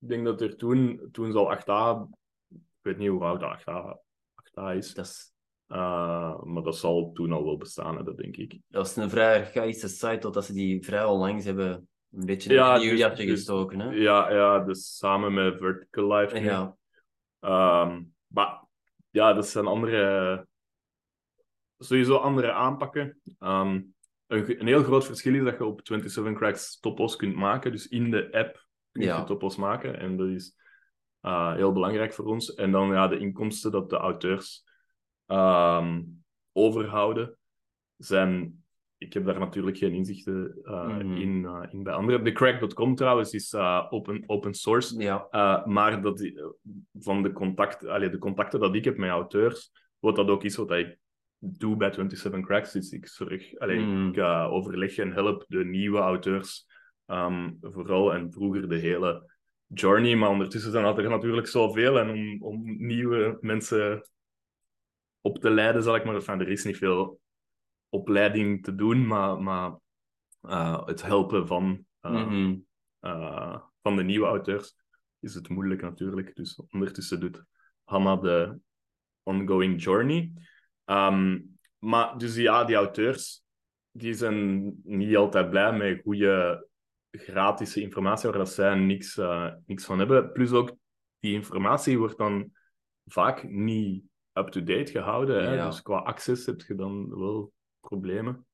ik 0.00 0.08
denk 0.08 0.24
dat 0.24 0.40
er 0.40 0.56
toen, 0.56 1.08
toen 1.12 1.32
zal 1.32 1.50
8A, 1.56 2.08
ik 2.48 2.58
weet 2.80 2.96
niet 2.98 3.08
hoe 3.08 3.24
oud 3.24 3.42
8A, 3.42 4.00
8A 4.34 4.74
is, 4.76 4.94
dat, 4.94 5.06
is, 5.06 5.28
Uh, 5.72 6.42
maar 6.42 6.62
dat 6.62 6.76
zal 6.76 7.10
toen 7.12 7.32
al 7.32 7.44
wel 7.44 7.56
bestaan, 7.56 7.96
hè, 7.96 8.02
dat 8.02 8.16
denk 8.16 8.36
ik. 8.36 8.58
dat 8.68 8.86
is 8.86 8.96
een 8.96 9.10
vrij 9.10 9.38
archaïsche 9.40 9.88
site, 9.88 10.18
totdat 10.18 10.44
ze 10.44 10.52
die 10.52 10.84
vrij 10.84 11.04
onlangs 11.04 11.44
hebben 11.44 11.88
een 12.12 12.26
beetje 12.26 12.52
Ja, 12.52 12.74
in 12.76 12.90
een 12.90 12.96
dus- 12.96 13.16
dus- 13.16 13.30
gestoken. 13.30 13.80
Hè? 13.80 13.90
Ja, 13.90 14.30
ja, 14.32 14.58
dus 14.58 14.96
samen 14.96 15.34
met 15.34 15.58
Vertical 15.58 16.12
Life. 16.12 16.38
Ja. 16.40 16.76
Ehm, 17.40 18.02
maar 18.34 18.64
ja, 19.10 19.32
dat 19.32 19.48
zijn 19.48 19.66
andere, 19.66 20.46
sowieso 21.78 22.16
andere 22.16 22.52
aanpakken. 22.52 23.20
Ehm, 23.38 23.82
een, 24.26 24.60
een 24.60 24.66
heel 24.66 24.82
groot 24.82 25.04
verschil 25.04 25.34
is 25.34 25.44
dat 25.44 25.58
je 25.58 25.64
op 25.64 25.80
27 25.82 26.34
Cracks 26.34 26.80
topos 26.80 27.16
kunt 27.16 27.36
maken. 27.36 27.72
Dus 27.72 27.88
in 27.88 28.10
de 28.10 28.28
app 28.32 28.66
kun 28.92 29.02
je 29.02 29.08
Ja. 29.08 29.24
topos 29.24 29.56
maken. 29.56 29.98
En 29.98 30.16
dat 30.16 30.28
is 30.28 30.56
eh, 31.20 31.54
heel 31.54 31.72
belangrijk 31.72 32.12
voor 32.12 32.24
ons. 32.24 32.54
En 32.54 32.70
dan 32.70 32.88
ja, 32.92 33.08
de 33.08 33.18
inkomsten 33.18 33.70
dat 33.72 33.90
de 33.90 33.96
auteurs 33.96 34.64
ehm, 35.26 36.02
overhouden, 36.52 37.38
zijn... 37.96 38.64
Ik 39.00 39.12
heb 39.12 39.24
daar 39.24 39.38
natuurlijk 39.38 39.76
geen 39.78 39.92
inzichten 39.92 40.58
eh, 40.62 40.86
Mhm. 40.86 41.16
in, 41.16 41.44
eh, 41.44 41.62
in 41.70 41.82
bij 41.82 41.92
anderen. 41.92 42.24
De 42.24 42.32
crack.com 42.32 42.94
trouwens 42.94 43.32
is 43.32 43.52
eh, 43.52 43.86
open, 43.90 44.22
open 44.26 44.54
source. 44.54 44.98
ja. 45.02 45.28
Maar 45.66 46.02
dat, 46.02 46.32
van 46.98 47.22
de, 47.22 47.32
contact, 47.32 47.86
allee, 47.86 48.10
de 48.10 48.18
contacten 48.18 48.60
dat 48.60 48.74
ik 48.74 48.84
heb 48.84 48.96
met 48.96 49.10
auteurs, 49.10 49.70
wordt 49.98 50.16
dat 50.16 50.28
ook 50.28 50.42
iets 50.42 50.56
wat 50.56 50.70
ik 50.72 50.98
doe 51.38 51.76
bij 51.76 51.92
27 51.92 52.40
Cracks. 52.44 52.72
Dus 52.72 52.92
ik, 52.92 53.06
zorg, 53.06 53.58
allee, 53.58 53.78
Mm. 53.78 54.08
ik 54.08 54.16
uh, 54.16 54.48
overleg 54.50 54.96
en 54.96 55.12
help 55.12 55.44
de 55.48 55.64
nieuwe 55.64 55.98
auteurs 55.98 56.66
um, 57.06 57.58
vooral. 57.60 58.14
En 58.14 58.32
vroeger 58.32 58.68
de 58.68 58.76
hele 58.78 59.32
journey. 59.66 60.16
Maar 60.16 60.28
ondertussen 60.28 60.72
zijn 60.72 60.84
er 60.84 61.08
natuurlijk 61.08 61.46
zoveel. 61.46 61.98
En 61.98 62.10
om, 62.10 62.42
om 62.42 62.62
nieuwe 62.86 63.38
mensen 63.40 64.08
op 65.20 65.38
te 65.38 65.50
leiden, 65.50 65.82
zal 65.82 65.94
ik 65.96 66.04
maar... 66.04 66.14
Enfin, 66.14 66.40
er 66.40 66.48
is 66.48 66.64
niet 66.64 66.76
veel 66.76 67.20
opleiding 67.90 68.64
te 68.64 68.74
doen, 68.74 69.06
maar, 69.06 69.42
maar 69.42 69.78
uh, 70.42 70.86
het 70.86 71.02
helpen 71.02 71.46
van... 71.46 71.84
uh, 72.02 72.26
Mhm. 72.26 72.56
uh, 73.00 73.60
van 73.82 73.96
de 73.96 74.02
nieuwe 74.02 74.26
auteurs 74.26 74.76
is 75.20 75.34
het 75.34 75.48
moeilijk 75.48 75.82
natuurlijk. 75.82 76.36
Dus 76.36 76.62
ondertussen 76.70 77.20
doet 77.20 77.44
Hanna 77.84 78.16
de 78.16 78.58
ongoing 79.22 79.82
journey. 79.82 80.32
Um, 80.84 81.58
maar 81.78 82.18
dus 82.18 82.36
ja, 82.36 82.64
die 82.64 82.76
auteurs 82.76 83.42
die 83.90 84.14
zijn 84.14 84.72
niet 84.84 85.16
altijd 85.16 85.50
blij 85.50 85.76
met 85.76 86.00
goede 86.02 86.66
gratis 87.10 87.76
informatie 87.76 88.28
waar 88.28 88.38
dat 88.38 88.48
zij 88.50 88.74
niks, 88.74 89.16
uh, 89.16 89.52
niks 89.66 89.84
van 89.84 89.98
hebben. 89.98 90.32
Plus 90.32 90.52
ook 90.52 90.76
die 91.18 91.34
informatie 91.34 91.98
wordt 91.98 92.18
dan 92.18 92.52
vaak 93.04 93.48
niet 93.48 94.04
up-to-date 94.32 94.90
gehouden. 94.90 95.44
Hè? 95.44 95.54
Ja. 95.54 95.66
Dus 95.66 95.82
qua 95.82 95.98
access 95.98 96.46
heb 96.46 96.60
je 96.60 96.74
dan 96.74 97.18
wel 97.18 97.52
problemen. 97.90 98.46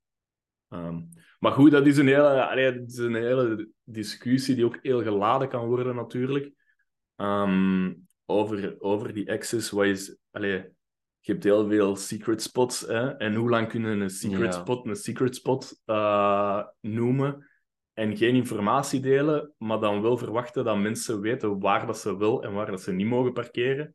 Um, 0.69 1.09
maar 1.39 1.53
goed, 1.53 1.71
dat 1.71 1.87
is, 1.87 1.97
een 1.97 2.07
hele, 2.07 2.49
allee, 2.49 2.73
dat 2.73 2.91
is 2.91 2.97
een 2.97 3.15
hele 3.15 3.69
discussie 3.85 4.55
die 4.55 4.65
ook 4.65 4.79
heel 4.83 5.03
geladen 5.03 5.49
kan 5.49 5.67
worden, 5.67 5.95
natuurlijk. 5.95 6.53
Um, 7.17 8.07
over, 8.25 8.81
over 8.81 9.13
die 9.13 9.31
access. 9.33 9.71
Wat 9.71 9.85
is, 9.85 10.17
allee, 10.31 10.75
je 11.21 11.33
hebt 11.33 11.45
heel 11.45 11.69
veel 11.69 11.97
secret 11.97 12.43
spots. 12.43 12.81
Hè? 12.81 13.17
En 13.17 13.35
hoe 13.35 13.51
lang 13.51 13.69
kunnen 13.69 14.01
een 14.01 14.11
secret 14.11 14.55
Ja. 14.55 14.61
spot 14.61 14.87
een 14.87 14.97
secret 14.97 15.35
spot 15.35 15.81
uh, 15.87 16.63
noemen? 16.81 17.51
En 17.93 18.17
geen 18.17 18.35
informatie 18.35 19.01
delen, 19.01 19.55
maar 19.59 19.81
dan 19.81 20.03
wel 20.03 20.19
verwachten 20.19 20.65
dat 20.65 20.79
mensen 20.79 21.21
weten 21.21 21.61
waar 21.61 21.87
dat 21.87 21.99
ze 21.99 22.17
wel 22.17 22.43
en 22.43 22.53
waar 22.53 22.71
dat 22.71 22.83
ze 22.83 22.93
niet 22.93 23.07
mogen 23.07 23.33
parkeren. 23.33 23.95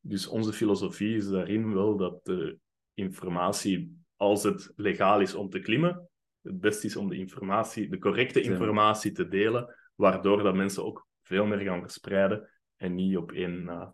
Dus 0.00 0.26
onze 0.26 0.52
filosofie 0.52 1.16
is 1.16 1.28
daarin 1.28 1.74
wel 1.74 1.96
dat 1.96 2.24
de 2.24 2.58
informatie, 2.94 4.03
als 4.24 4.42
het 4.42 4.72
legaal 4.76 5.20
is 5.20 5.34
om 5.34 5.50
te 5.50 5.58
klimmen, 5.58 6.08
het 6.42 6.60
beste 6.60 6.86
is 6.86 6.96
om 6.96 7.08
de 7.08 7.16
informatie, 7.16 7.88
de 7.88 7.98
correcte 7.98 8.40
informatie 8.40 9.12
te 9.12 9.28
delen, 9.28 9.74
waardoor 9.94 10.42
dat 10.42 10.54
mensen 10.54 10.84
ook 10.84 11.06
veel 11.22 11.46
meer 11.46 11.58
gaan 11.58 11.80
verspreiden 11.80 12.50
en 12.76 12.94
niet 12.94 13.16
op 13.16 13.32
één, 13.32 13.62
uh, 13.62 13.88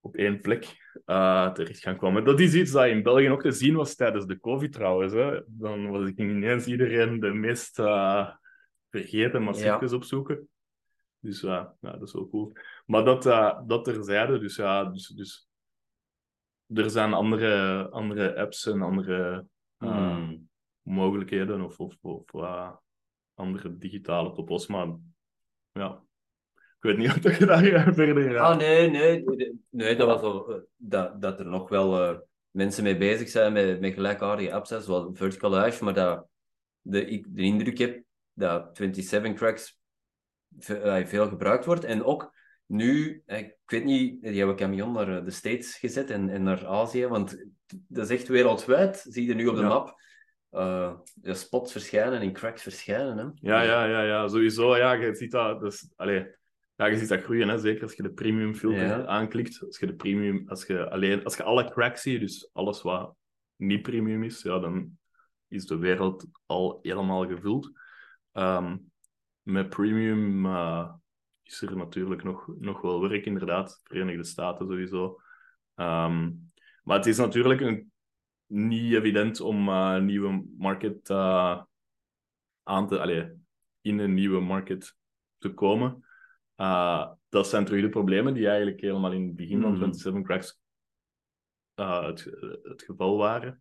op 0.00 0.16
één 0.16 0.40
plek 0.40 0.76
uh, 1.06 1.52
terecht 1.52 1.80
gaan 1.80 1.96
komen. 1.96 2.24
Dat 2.24 2.40
is 2.40 2.54
iets 2.54 2.70
dat 2.70 2.86
in 2.86 3.02
België 3.02 3.30
ook 3.30 3.42
te 3.42 3.52
zien 3.52 3.74
was 3.74 3.94
tijdens 3.94 4.26
de 4.26 4.40
COVID 4.40 4.72
trouwens. 4.72 5.12
Hè. 5.12 5.40
Dan 5.46 5.90
was 5.90 6.08
ik 6.08 6.18
ineens 6.18 6.66
iedereen 6.66 7.20
de 7.20 7.32
meest 7.32 7.78
uh, 7.78 8.28
vergeten 8.90 9.42
massiefjes 9.42 9.90
Ja. 9.90 9.96
opzoeken. 9.96 10.48
Dus 11.18 11.40
ja, 11.40 11.74
ja, 11.80 11.92
dat 11.92 12.02
is 12.02 12.12
wel 12.12 12.28
cool. 12.28 12.52
Maar 12.86 13.04
dat, 13.04 13.22
dat 13.66 13.84
terzijde, 13.84 14.38
dus 14.38 14.56
ja, 14.56 14.84
dus, 14.84 15.08
dus 15.08 15.48
er 16.74 16.90
zijn 16.90 17.12
andere, 17.12 17.88
andere 17.88 18.36
apps 18.36 18.66
en 18.66 18.82
andere 18.82 19.46
uh, 19.78 20.16
Hmm. 20.16 20.48
mogelijkheden 20.82 21.60
of, 21.60 21.80
of, 21.80 21.96
of 22.00 22.32
uh, 22.34 22.70
andere 23.34 23.76
digitale 23.78 24.32
topos, 24.32 24.66
maar 24.66 24.86
ja, 25.72 26.02
ik 26.52 26.76
weet 26.80 26.96
niet 26.98 27.26
of 27.26 27.38
je 27.38 27.46
daar 27.46 27.64
uh, 27.64 27.88
verder 27.92 28.30
gaat. 28.32 28.52
Ah, 28.52 28.58
nee, 28.58 28.90
nee. 28.90 29.22
nee, 29.24 29.60
Nee, 29.70 29.96
dat 29.96 30.06
was 30.06 30.20
wel, 30.20 30.54
eh, 30.54 30.60
dat, 30.76 31.20
dat 31.22 31.40
er 31.40 31.46
nog 31.46 31.68
wel 31.68 32.02
eh, 32.02 32.18
mensen 32.50 32.82
mee 32.84 32.96
bezig 32.96 33.28
zijn 33.28 33.52
met, 33.52 33.80
met 33.80 33.92
gelijkaardige 33.94 34.52
apps, 34.52 34.68
zoals 34.68 35.18
Vertical 35.18 35.50
Life, 35.50 35.84
maar 35.84 35.94
dat 35.94 36.26
de, 36.80 37.04
ik 37.04 37.26
de 37.28 37.42
indruk 37.42 37.78
heb 37.78 38.02
dat 38.32 38.76
27 38.76 39.34
Cracks 39.34 39.78
ve- 40.58 40.78
eh, 40.78 41.06
veel 41.06 41.28
gebruikt 41.28 41.64
wordt. 41.64 41.84
En 41.84 42.04
ook 42.04 42.34
nu, 42.66 43.22
eh, 43.26 43.38
ik 43.38 43.56
weet 43.66 43.84
niet, 43.84 44.22
die 44.22 44.38
hebben 44.38 44.56
Camion 44.56 44.92
naar 44.92 45.18
eh, 45.18 45.24
de 45.24 45.30
States 45.30 45.76
gezet 45.78 46.10
en, 46.10 46.28
en 46.28 46.42
naar 46.42 46.66
Azië, 46.66 47.06
want 47.06 47.44
dat 47.88 48.10
is 48.10 48.18
echt 48.18 48.28
wereldwijd, 48.28 49.04
zie 49.08 49.26
je 49.26 49.34
nu 49.34 49.46
op 49.46 49.54
de 49.56 49.60
Ja. 49.62 49.68
map. 49.68 50.00
eh 50.50 50.94
de 51.14 51.34
spots 51.34 51.72
verschijnen 51.72 52.20
en 52.20 52.32
cracks 52.32 52.62
verschijnen. 52.62 53.16
Hè? 53.18 53.24
Ja, 53.50 53.62
ja, 53.62 53.84
ja, 53.84 54.02
ja, 54.02 54.28
sowieso. 54.28 54.76
Ja, 54.76 54.92
je 54.92 55.14
ziet 55.14 55.30
dat, 55.30 55.60
dus, 55.60 55.92
allee, 55.96 56.26
ja, 56.76 56.86
je 56.86 56.96
ziet 56.98 57.08
dat 57.08 57.22
groeien, 57.22 57.48
hè, 57.48 57.58
zeker 57.58 57.82
als 57.82 57.94
je 57.94 58.02
de 58.02 58.12
premium 58.12 58.54
filter 58.54 58.86
Ja. 58.86 59.06
aanklikt. 59.06 59.62
Als 59.66 59.78
je 59.78 59.86
de 59.86 59.94
premium, 59.94 60.48
als 60.48 60.66
je 60.66 60.90
alleen, 60.90 61.24
als 61.24 61.36
je 61.36 61.42
alle 61.42 61.70
cracks 61.70 62.02
ziet, 62.02 62.20
dus 62.20 62.50
alles 62.52 62.82
wat 62.82 63.14
niet 63.56 63.82
premium 63.82 64.22
is, 64.22 64.42
ja, 64.42 64.58
dan 64.58 64.98
is 65.48 65.66
de 65.66 65.76
wereld 65.76 66.24
al 66.46 66.78
helemaal 66.82 67.26
gevuld. 67.26 67.70
Ehm, 68.32 68.76
met 69.42 69.68
premium 69.68 70.46
is 71.42 71.62
er 71.62 71.76
natuurlijk 71.76 72.22
nog, 72.22 72.46
nog 72.58 72.80
wel 72.80 73.08
werk, 73.08 73.26
inderdaad. 73.26 73.80
Verenigde 73.84 74.24
Staten 74.24 74.66
sowieso. 74.66 75.20
Ehm, 75.74 76.30
maar 76.82 76.96
het 76.96 77.06
is 77.06 77.16
natuurlijk 77.16 77.60
een, 77.60 77.92
niet 78.46 78.92
evident 78.92 79.40
om 79.40 79.68
eh, 79.68 79.92
een 79.94 80.04
nieuwe 80.04 80.44
market 80.58 81.10
eh, 81.10 81.62
aan 82.62 82.88
te... 82.88 83.00
Allee, 83.00 83.40
in 83.80 83.98
een 83.98 84.14
nieuwe 84.14 84.40
market 84.40 84.96
te 85.38 85.54
komen. 85.54 86.04
Uh, 86.56 87.10
dat 87.28 87.48
zijn 87.48 87.64
terug 87.64 87.80
de 87.80 87.88
problemen 87.88 88.34
die 88.34 88.48
eigenlijk 88.48 88.80
helemaal 88.80 89.12
in 89.12 89.26
het 89.26 89.36
begin 89.36 89.60
van 89.60 89.70
Mhm. 89.70 89.78
27 89.78 90.22
Cracks 90.22 90.60
uh, 91.76 92.06
het, 92.06 92.24
het 92.62 92.82
geval 92.82 93.16
waren. 93.16 93.58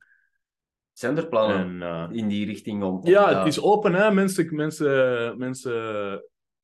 Zijn 0.91 1.17
er 1.17 1.27
plannen 1.27 1.81
En, 1.81 2.09
uh, 2.11 2.17
in 2.17 2.27
die 2.27 2.45
richting 2.45 2.83
om... 2.83 3.07
ja, 3.07 3.37
het 3.37 3.47
is 3.47 3.61
open, 3.61 3.93
hè. 3.93 4.11
Mensen... 4.11 4.55
mensen, 4.55 5.37
mensen 5.37 6.23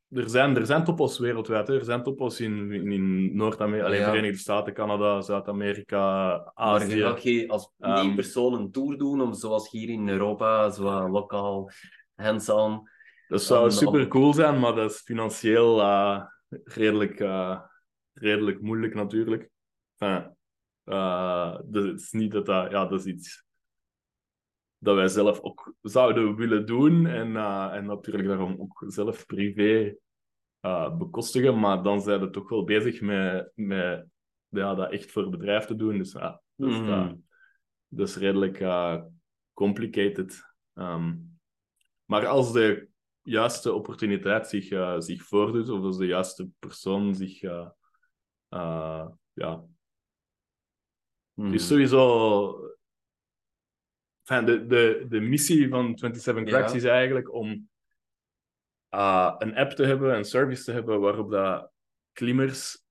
er 0.09 0.29
zijn, 0.29 0.55
er 0.55 0.65
zijn 0.65 0.83
toppos 0.83 1.19
wereldwijd. 1.19 1.67
Hè. 1.67 1.77
Er 1.77 1.83
zijn 1.85 2.03
toppos 2.03 2.39
in, 2.39 2.71
in, 2.71 2.91
in 2.91 3.35
Noord-Amerika, 3.35 3.93
Ja. 3.93 4.09
Verenigde 4.09 4.37
Staten, 4.37 4.73
Canada, 4.73 5.21
Zuid-Amerika, 5.21 6.27
Maar 6.55 6.87
je 6.87 7.05
Azië. 7.05 7.21
geen- 7.21 7.49
als 7.49 7.73
Ehm, 7.79 7.95
één 7.97 8.15
persoon 8.15 8.53
een 8.53 8.71
tour 8.71 8.97
doen, 8.97 9.21
om, 9.21 9.33
zoals 9.33 9.69
hier 9.71 9.89
in 9.89 10.09
Europa, 10.09 10.69
zo 10.69 11.09
lokaal, 11.09 11.69
hands-on. 12.15 12.89
Dat 13.27 13.41
zou 13.41 13.71
super 13.71 14.07
cool 14.07 14.33
zijn, 14.33 14.59
maar 14.59 14.75
dat 14.75 14.91
is 14.91 14.97
financieel 15.01 15.79
uh, 15.79 16.21
redelijk, 16.49 17.19
uh, 17.19 17.59
redelijk 18.13 18.61
moeilijk 18.61 18.93
natuurlijk. 18.93 19.49
Enfin, 19.97 20.35
uh, 20.85 21.55
dus 21.65 21.85
het 21.85 21.99
is 22.01 22.11
niet 22.11 22.31
dat 22.31 22.45
dat, 22.45 22.71
ja, 22.71 22.85
dat 22.85 22.99
is 22.99 23.05
iets 23.05 23.45
dat 24.87 24.95
wij 24.95 25.07
zelf 25.07 25.39
ook 25.41 25.73
zouden 25.81 26.35
willen 26.35 26.65
doen 26.65 27.05
en, 27.05 27.29
uh, 27.29 27.73
en 27.73 27.85
natuurlijk 27.85 28.27
daarom 28.27 28.55
ook 28.59 28.83
zelf 28.87 29.25
privé 29.25 29.95
uh, 30.61 30.97
bekostigen, 30.97 31.59
maar 31.59 31.83
dan 31.83 32.01
zijn 32.01 32.19
we 32.19 32.29
toch 32.29 32.49
wel 32.49 32.63
bezig 32.63 33.01
met, 33.01 33.51
met 33.55 34.07
ja, 34.47 34.75
dat 34.75 34.91
echt 34.91 35.11
voor 35.11 35.21
het 35.21 35.31
bedrijf 35.31 35.65
te 35.65 35.75
doen. 35.75 35.97
Dus 35.97 36.11
ja, 36.11 36.41
dat 36.55 36.69
is, 36.69 36.79
Mhm. 36.79 36.89
uh, 36.89 37.11
dat 37.87 38.07
is 38.07 38.15
redelijk 38.15 38.63
complicated. 39.53 40.41
Ehm, 40.73 41.15
maar 42.05 42.27
als 42.27 42.53
de 42.53 42.87
juiste 43.21 43.73
opportuniteit 43.73 44.47
zich, 44.47 44.67
zich 45.03 45.23
voordoet, 45.23 45.69
of 45.69 45.81
als 45.83 45.97
de 45.97 46.05
juiste 46.05 46.49
persoon 46.59 47.15
zich. 47.15 47.41
Uh, 47.43 49.07
ja. 49.33 49.63
Het 51.33 51.53
is 51.53 51.67
sowieso. 51.67 52.76
Enfin, 54.29 54.45
de, 54.45 54.65
de, 54.65 55.05
de 55.09 55.19
missie 55.19 55.69
van 55.69 55.97
27 55.97 56.43
Cracks 56.43 56.71
Ja. 56.71 56.77
is 56.77 56.83
eigenlijk 56.83 57.33
om 57.33 57.69
uh, 58.95 59.35
een 59.37 59.55
app 59.55 59.71
te 59.71 59.83
hebben, 59.83 60.15
een 60.15 60.25
service 60.25 60.63
te 60.63 60.71
hebben 60.71 60.99
waarop 60.99 61.31
dat 61.31 61.71
klimmers 62.11 62.85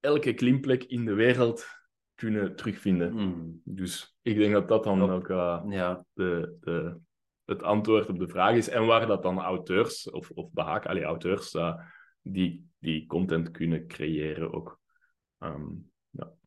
elke 0.00 0.32
klimplek 0.34 0.84
in 0.84 1.04
de 1.04 1.14
wereld 1.14 1.66
kunnen 2.14 2.56
terugvinden. 2.56 3.14
Mhm. 3.14 3.50
Dus 3.64 4.16
ik 4.22 4.36
denk 4.36 4.52
dat 4.52 4.68
dat 4.68 4.84
dan 4.84 5.10
ook 5.10 5.28
uh, 5.28 5.62
Ja. 5.68 6.04
de, 6.12 6.56
de, 6.60 6.98
het 7.44 7.62
antwoord 7.62 8.08
op 8.08 8.18
de 8.18 8.28
vraag 8.28 8.54
is. 8.54 8.68
En 8.68 8.86
waar 8.86 9.06
dat 9.06 9.22
dan 9.22 9.38
auteurs 9.38 10.10
of, 10.10 10.30
of 10.30 10.50
behaak, 10.52 10.86
allee, 10.86 11.04
auteurs 11.04 11.54
uh, 11.54 11.74
die, 12.22 12.68
die 12.78 13.06
content 13.06 13.50
kunnen 13.50 13.86
creëren 13.86 14.52
ook. 14.52 14.80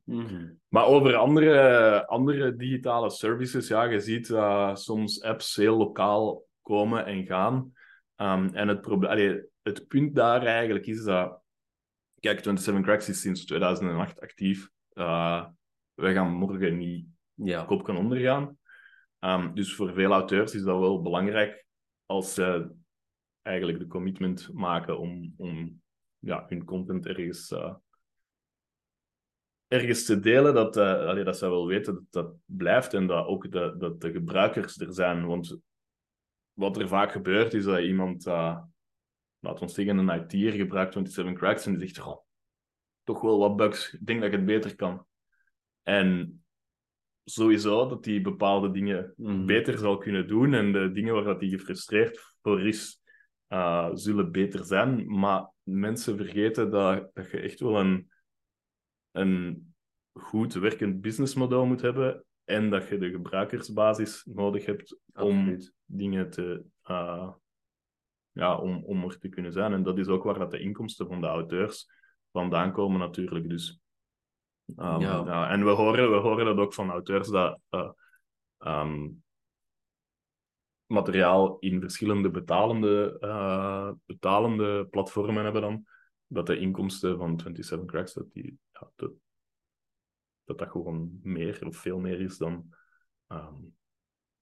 Ehm, 0.07 0.17
Mhm. 0.17 0.51
maar 0.67 0.85
over 0.85 1.15
andere, 1.15 2.07
andere 2.07 2.55
digitale 2.55 3.09
services, 3.09 3.67
ja, 3.67 3.84
je 3.84 3.99
ziet 3.99 4.30
uh, 4.30 4.75
soms 4.75 5.21
apps 5.21 5.55
heel 5.55 5.77
lokaal 5.77 6.45
komen 6.61 7.05
en 7.05 7.25
gaan. 7.25 7.55
Um, 8.17 8.53
en 8.53 8.67
het, 8.67 8.81
proble- 8.81 9.07
allee, 9.09 9.43
het 9.61 9.88
punt 9.88 10.15
daar 10.15 10.45
eigenlijk 10.45 10.85
is 10.85 11.03
dat... 11.03 11.41
Kijk, 12.19 12.43
27 12.43 12.84
Cracks 12.84 13.09
is 13.09 13.21
sinds 13.21 13.45
2008 13.45 14.19
actief. 14.21 14.69
Uh, 14.93 15.45
wij 15.93 16.13
gaan 16.13 16.31
morgen 16.34 16.77
niet 16.77 17.05
Ja. 17.34 17.63
kop 17.63 17.84
kan 17.84 17.97
ondergaan. 17.97 18.57
Um, 19.19 19.53
dus 19.55 19.75
voor 19.75 19.93
veel 19.93 20.11
auteurs 20.11 20.53
is 20.55 20.63
dat 20.63 20.80
wel 20.80 21.01
belangrijk 21.01 21.65
als 22.05 22.34
ze 22.34 22.71
eigenlijk 23.41 23.80
de 23.80 23.88
commitment 23.88 24.49
maken 24.53 24.99
om, 24.99 25.34
om 25.38 25.81
ja, 26.19 26.45
hun 26.47 26.63
content 26.65 27.05
ergens, 27.05 27.51
uh, 27.51 27.73
ergens 29.73 30.05
te 30.05 30.19
delen, 30.19 30.53
dat, 30.53 30.77
uh, 30.77 31.05
allee, 31.05 31.23
dat 31.23 31.37
ze 31.37 31.49
wel 31.49 31.67
weten 31.67 31.93
dat 31.93 32.03
dat 32.09 32.35
blijft 32.45 32.93
en 32.93 33.07
dat 33.07 33.25
ook 33.25 33.51
de, 33.51 33.75
dat 33.77 34.01
de 34.01 34.11
gebruikers 34.11 34.79
er 34.79 34.93
zijn. 34.93 35.25
Want 35.25 35.57
wat 36.53 36.77
er 36.77 36.87
vaak 36.87 37.11
gebeurt 37.11 37.53
is 37.53 37.63
dat 37.63 37.79
iemand, 37.79 38.27
uh, 38.27 38.59
laten 39.39 39.65
we 39.65 39.71
zeggen, 39.71 39.97
een 39.97 40.21
IT'er 40.29 40.51
gebruikt 40.51 40.93
27 40.93 41.37
Cracks 41.37 41.65
en 41.65 41.77
die 41.77 41.87
zegt, 41.87 42.07
oh, 42.07 42.21
toch 43.03 43.21
wel 43.21 43.39
wat 43.39 43.55
bugs, 43.55 43.93
ik 43.93 44.05
denk 44.05 44.19
dat 44.21 44.31
ik 44.31 44.35
het 44.35 44.45
beter 44.45 44.75
kan. 44.75 45.05
En 45.83 46.43
sowieso 47.23 47.87
dat 47.87 48.05
hij 48.05 48.21
bepaalde 48.21 48.71
dingen 48.71 49.13
Mhm. 49.17 49.45
beter 49.45 49.77
zal 49.77 49.97
kunnen 49.97 50.27
doen 50.27 50.53
en 50.53 50.71
de 50.71 50.91
dingen 50.91 51.13
waar 51.13 51.23
dat 51.23 51.39
hij 51.41 51.49
gefrustreerd 51.49 52.35
voor 52.41 52.67
is, 52.67 53.01
uh, 53.49 53.89
zullen 53.93 54.31
beter 54.31 54.65
zijn. 54.65 55.07
Maar 55.07 55.49
mensen 55.63 56.17
vergeten 56.17 56.71
dat, 56.71 57.09
dat 57.13 57.31
je 57.31 57.39
echt 57.39 57.59
wel 57.59 57.79
een, 57.79 58.11
een 59.14 59.73
goed 60.14 60.53
werkend 60.53 61.02
businessmodel 61.02 61.65
moet 61.65 61.81
hebben 61.81 62.26
en 62.44 62.69
dat 62.69 62.88
je 62.88 62.98
de 62.98 63.10
gebruikersbasis 63.10 64.26
nodig 64.26 64.65
hebt 64.65 64.99
om 65.14 65.40
Absoluut. 65.40 65.73
dingen 65.85 66.30
te... 66.30 66.64
Uh, 66.90 67.31
ja, 68.31 68.57
om, 68.57 68.84
om 68.84 69.03
er 69.03 69.19
te 69.19 69.30
kunnen 69.30 69.52
zijn. 69.52 69.73
En 69.73 69.84
dat 69.84 69.98
is 69.98 70.07
ook 70.07 70.23
waar 70.23 70.40
dat 70.40 70.52
de 70.52 70.60
inkomsten 70.60 71.07
van 71.07 71.22
de 71.22 71.27
auteurs 71.27 71.88
vandaan 72.31 72.72
komen 72.72 72.99
natuurlijk. 72.99 73.49
Dus 73.49 73.84
Um, 74.65 74.99
Ja. 74.99 75.23
ja, 75.26 75.49
en 75.49 75.64
we 75.64 75.69
horen, 75.69 76.11
we 76.11 76.15
horen 76.15 76.45
dat 76.45 76.57
ook 76.57 76.73
van 76.73 76.90
auteurs 76.90 77.27
dat 77.27 77.60
uh, 77.69 77.90
um, 78.57 79.23
materiaal 80.85 81.57
in 81.60 81.81
verschillende 81.81 82.30
betalende, 82.30 83.18
uh, 83.19 83.91
betalende 84.06 84.88
platformen 84.90 85.44
hebben 85.44 85.61
dan, 85.61 85.85
dat 86.27 86.48
de 86.48 86.57
inkomsten 86.57 87.18
van 87.18 87.40
27 87.40 87.85
Cracks, 87.88 88.14
dat, 88.14 88.31
die, 88.31 88.60
ja, 88.84 88.91
dat, 88.95 89.11
dat 90.43 90.57
dat 90.57 90.69
gewoon 90.69 91.19
meer 91.22 91.65
of 91.68 91.77
veel 91.77 91.99
meer 91.99 92.19
is 92.19 92.38
dan, 92.38 92.73
um, 93.27 93.76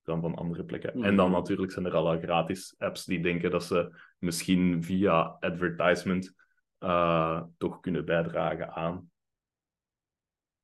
dan 0.01 0.22
van 0.22 0.35
andere 0.35 0.63
plekken. 0.63 0.97
Mhm. 0.97 1.05
En 1.05 1.15
dan 1.15 1.31
natuurlijk 1.31 1.72
zijn 1.72 1.85
er 1.85 1.95
alle 1.95 2.19
gratis 2.19 2.76
apps 2.77 3.05
die 3.05 3.22
denken 3.22 3.51
dat 3.51 3.63
ze 3.63 3.95
misschien 4.18 4.84
via 4.84 5.22
advertisement 5.39 6.34
uh, 6.80 7.43
toch 7.57 7.80
kunnen 7.80 8.05
bijdragen 8.05 8.72
aan 8.73 9.11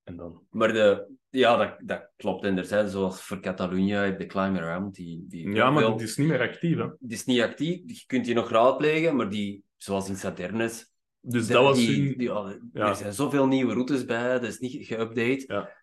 en 0.07 0.15
dan... 0.15 0.41
Maar 0.49 0.73
de, 0.73 1.07
ja, 1.29 1.55
dat, 1.55 1.75
dat 1.83 2.09
klopt. 2.15 2.43
En 2.43 2.57
er 2.57 2.65
zijn 2.65 2.89
zoals 2.89 3.21
voor 3.21 3.39
Catalunya, 3.39 4.03
heb 4.03 4.19
de 4.19 4.25
Climb 4.25 4.57
Around, 4.57 4.95
die... 4.95 5.25
die 5.27 5.49
Ja, 5.49 5.69
maar 5.69 5.83
wel- 5.83 5.91
het 5.91 6.01
is 6.01 6.17
niet 6.17 6.27
meer 6.27 6.41
actief, 6.41 6.77
hè. 6.77 6.87
die 6.99 7.17
is 7.17 7.25
niet 7.25 7.41
actief. 7.41 7.81
Je 7.85 8.03
kunt 8.05 8.25
die 8.25 8.33
nog 8.33 8.49
raadplegen, 8.49 9.15
maar 9.15 9.29
die, 9.29 9.63
zoals 9.75 10.09
in 10.09 10.15
Saternes... 10.15 10.95
Dus 11.21 11.47
de- 11.47 11.53
dat 11.53 11.63
was 11.63 11.77
die, 11.77 12.03
hun... 12.07 12.17
die- 12.17 12.27
ja, 12.27 12.55
Ja. 12.73 12.87
Er 12.89 12.95
zijn 12.95 13.13
zoveel 13.13 13.47
nieuwe 13.47 13.73
routes 13.73 14.05
bij, 14.05 14.33
dat 14.33 14.43
is 14.43 14.59
niet 14.59 14.87
geüpdate. 14.93 15.45
Ja. 15.47 15.75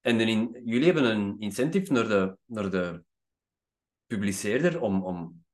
En 0.00 0.20
in, 0.20 0.60
jullie 0.64 0.84
hebben 0.84 1.04
een 1.04 1.36
incentive 1.38 1.92
naar 1.92 2.08
de, 2.08 2.36
naar 2.46 2.70
de 2.70 3.02
publiceerder 4.06 4.80
om, 4.80 5.02
om 5.04 5.44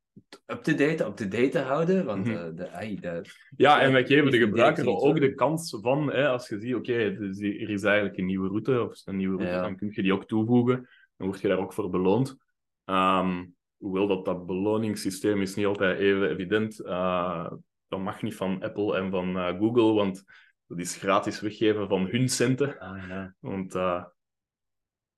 up-to-date, 0.47 1.05
up-to-date 1.05 1.49
te 1.49 1.59
houden. 1.59 2.05
Want 2.05 2.29
eh, 2.29 2.47
de, 2.55 2.71
ai, 2.71 3.01
de, 3.01 3.23
Ja, 3.57 3.81
en 3.81 3.93
wij 3.93 4.07
geven 4.07 4.31
de 4.31 4.39
gebruiker 4.39 4.87
ook 4.87 5.21
de 5.21 5.35
kans 5.35 5.77
van, 5.81 6.13
hè, 6.13 6.29
als 6.29 6.49
je 6.49 6.61
ziet, 6.61 6.75
oké, 6.75 7.17
dus 7.17 7.39
er 7.41 7.71
is 7.71 7.83
eigenlijk 7.83 8.17
een 8.19 8.27
nieuwe 8.27 8.49
route, 8.49 8.83
of 8.83 9.01
een 9.05 9.17
nieuwe 9.17 9.37
route, 9.37 9.53
Ja. 9.55 9.63
dan 9.63 9.77
kun 9.77 9.91
je 9.93 10.03
die 10.03 10.13
ook 10.13 10.27
toevoegen. 10.27 10.89
Dan 11.17 11.27
word 11.27 11.41
je 11.41 11.49
daar 11.49 11.59
ook 11.59 11.73
voor 11.73 11.91
beloond. 11.91 12.37
Ehm, 12.85 13.45
hoewel 13.77 14.07
dat, 14.07 14.25
dat 14.25 14.47
beloningssysteem 14.47 15.41
is 15.41 15.55
niet 15.55 15.67
altijd 15.67 15.99
even 15.99 16.31
evident. 16.31 16.81
Uh, 16.81 17.53
dat 17.89 18.01
mag 18.01 18.23
niet 18.23 18.35
van 18.35 18.63
Apple 18.63 18.97
en 18.97 19.11
van 19.11 19.39
eh, 19.39 19.59
Google, 19.59 19.93
want 19.93 20.25
dat 20.67 20.79
is 20.79 20.97
gratis 20.97 21.41
weggeven 21.41 21.89
van 21.89 22.07
hun 22.07 22.29
centen. 22.29 22.79
ah, 22.79 23.09
ja. 23.09 23.35
Want 23.41 23.75
eh, 23.75 24.05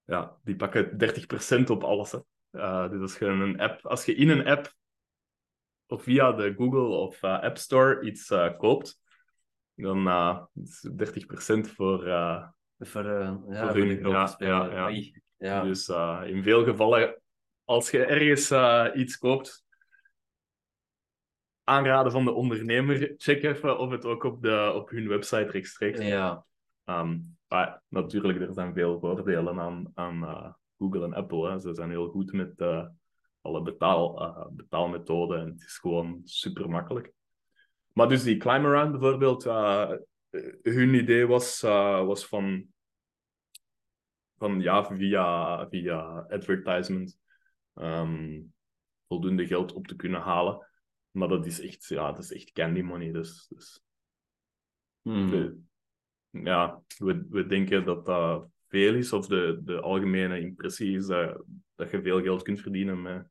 ja, 0.05 0.37
die 0.43 0.57
pakken 0.57 0.97
30% 1.61 1.65
op 1.71 1.85
alles. 1.85 2.13
Hè. 2.13 2.19
Eh, 2.51 2.91
dus 2.91 3.01
als 3.01 3.19
je, 3.19 3.27
een 3.27 3.61
app, 3.61 3.87
als 3.87 4.05
je 4.05 4.15
in 4.15 4.29
een 4.29 4.47
app 4.47 4.73
of 5.87 6.03
via 6.03 6.33
de 6.33 6.55
Google 6.57 6.89
of 6.89 7.25
App 7.25 7.59
Store 7.59 8.01
iets 8.01 8.33
koopt, 8.57 9.01
dan 9.75 10.09
is 10.55 10.83
het 10.83 11.25
30% 11.67 11.75
voor. 11.75 11.99
Voor, 11.99 12.09
ja, 12.09 12.55
Voor 12.79 13.75
hun, 13.75 14.09
ja, 14.09 14.35
ja, 14.39 14.89
ja. 15.37 15.63
Dus 15.63 15.89
in 16.25 16.43
veel 16.43 16.65
gevallen, 16.65 17.23
als 17.65 17.91
je 17.91 18.05
ergens 18.05 18.51
iets 18.95 19.19
koopt, 19.19 19.65
aanraden 21.71 22.13
van 22.13 22.25
de 22.25 22.33
ondernemer, 22.33 23.15
check 23.17 23.43
even 23.43 23.79
of 23.79 23.91
het 23.91 24.05
ook 24.05 24.25
op, 24.25 24.43
de, 24.43 24.73
op 24.75 24.91
hun 24.91 25.09
website 25.09 25.51
rechtstreeks 25.51 26.01
ja. 26.01 26.45
Ehm, 26.85 27.19
maar 27.49 27.83
natuurlijk, 27.89 28.41
er 28.41 28.53
zijn 28.53 28.75
veel 28.75 28.99
voordelen 29.01 29.61
aan, 29.61 29.91
aan 29.95 30.25
eh, 30.25 30.53
Google 30.79 31.05
en 31.05 31.15
Apple. 31.15 31.51
Hè. 31.51 31.59
Ze 31.59 31.75
zijn 31.75 31.91
heel 31.91 32.09
goed 32.09 32.33
met 32.33 32.61
eh, 32.61 32.87
alle 33.41 33.63
betaal, 33.63 34.23
eh, 34.23 34.47
betaalmethoden 34.51 35.41
en 35.41 35.47
het 35.47 35.61
is 35.61 35.79
gewoon 35.79 36.21
super 36.25 36.69
makkelijk. 36.69 37.13
Maar 37.93 38.09
dus 38.09 38.23
die 38.23 38.37
Climb 38.37 38.65
Around 38.65 38.91
bijvoorbeeld, 38.91 39.45
hun 40.63 40.95
idee 40.95 41.27
was, 41.27 41.61
was 41.61 42.27
van, 42.27 42.67
van 44.39 44.61
ja, 44.61 44.85
via, 44.85 45.69
via 45.69 46.27
advertisement 46.29 47.19
ehm, 47.75 48.41
voldoende 49.09 49.47
geld 49.47 49.73
op 49.73 49.87
te 49.87 49.97
kunnen 49.97 50.21
halen. 50.21 50.70
Maar 51.11 51.29
dat 51.29 51.47
is 51.47 51.61
echt, 51.61 51.87
ja, 51.87 52.13
dat 52.13 52.23
is 52.23 52.33
echt 52.33 52.53
candy 52.53 52.81
money. 52.81 53.13
Dus, 53.13 53.47
dus 53.49 53.83
Hmm. 55.03 55.31
de- 55.31 55.59
ja, 56.31 56.83
we, 56.99 57.27
we 57.31 57.47
denken 57.47 57.85
dat 57.85 58.07
dat 58.07 58.49
veel 58.69 58.95
is, 58.95 59.13
of 59.13 59.27
de, 59.27 59.61
de 59.65 59.81
algemene 59.81 60.41
impressie 60.41 60.97
is 60.97 61.07
dat, 61.07 61.43
dat 61.75 61.91
je 61.91 62.03
veel 62.03 62.23
geld 62.23 62.43
kunt 62.43 62.61
verdienen 62.61 63.03
met 63.03 63.29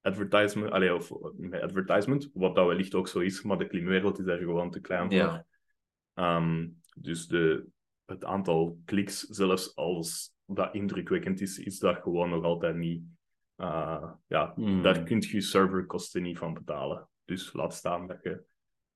advertisement, 0.00 0.72
allee, 0.72 0.94
of 0.94 1.10
met 1.36 1.60
advertisement, 1.60 2.30
wat 2.34 2.54
dat 2.54 2.66
wellicht 2.66 2.94
ook 2.94 3.08
zo 3.08 3.18
is, 3.18 3.42
maar 3.42 3.58
de 3.58 3.66
klimwereld 3.66 4.18
is 4.18 4.24
daar 4.24 4.38
gewoon 4.38 4.70
te 4.70 4.80
klein 4.80 5.06
voor. 5.06 5.14
Ja. 5.16 5.46
Ehm, 6.14 6.68
dus 6.96 7.26
de, 7.26 7.66
het 8.04 8.24
aantal 8.24 8.78
kliks, 8.84 9.20
zelfs 9.20 9.76
als 9.76 10.34
dat 10.46 10.74
indrukwekkend 10.74 11.40
is, 11.40 11.58
is 11.58 11.78
dat 11.78 11.96
gewoon 12.02 12.30
nog 12.30 12.44
altijd 12.44 12.76
niet. 12.76 13.02
eh, 13.56 14.12
ja, 14.26 14.52
Hmm. 14.54 14.82
daar 14.82 15.02
kun 15.02 15.20
je 15.20 15.40
serverkosten 15.40 16.22
niet 16.22 16.38
van 16.38 16.54
betalen. 16.54 17.08
Dus 17.24 17.52
laat 17.52 17.74
staan 17.74 18.06
dat 18.06 18.22
je 18.22 18.44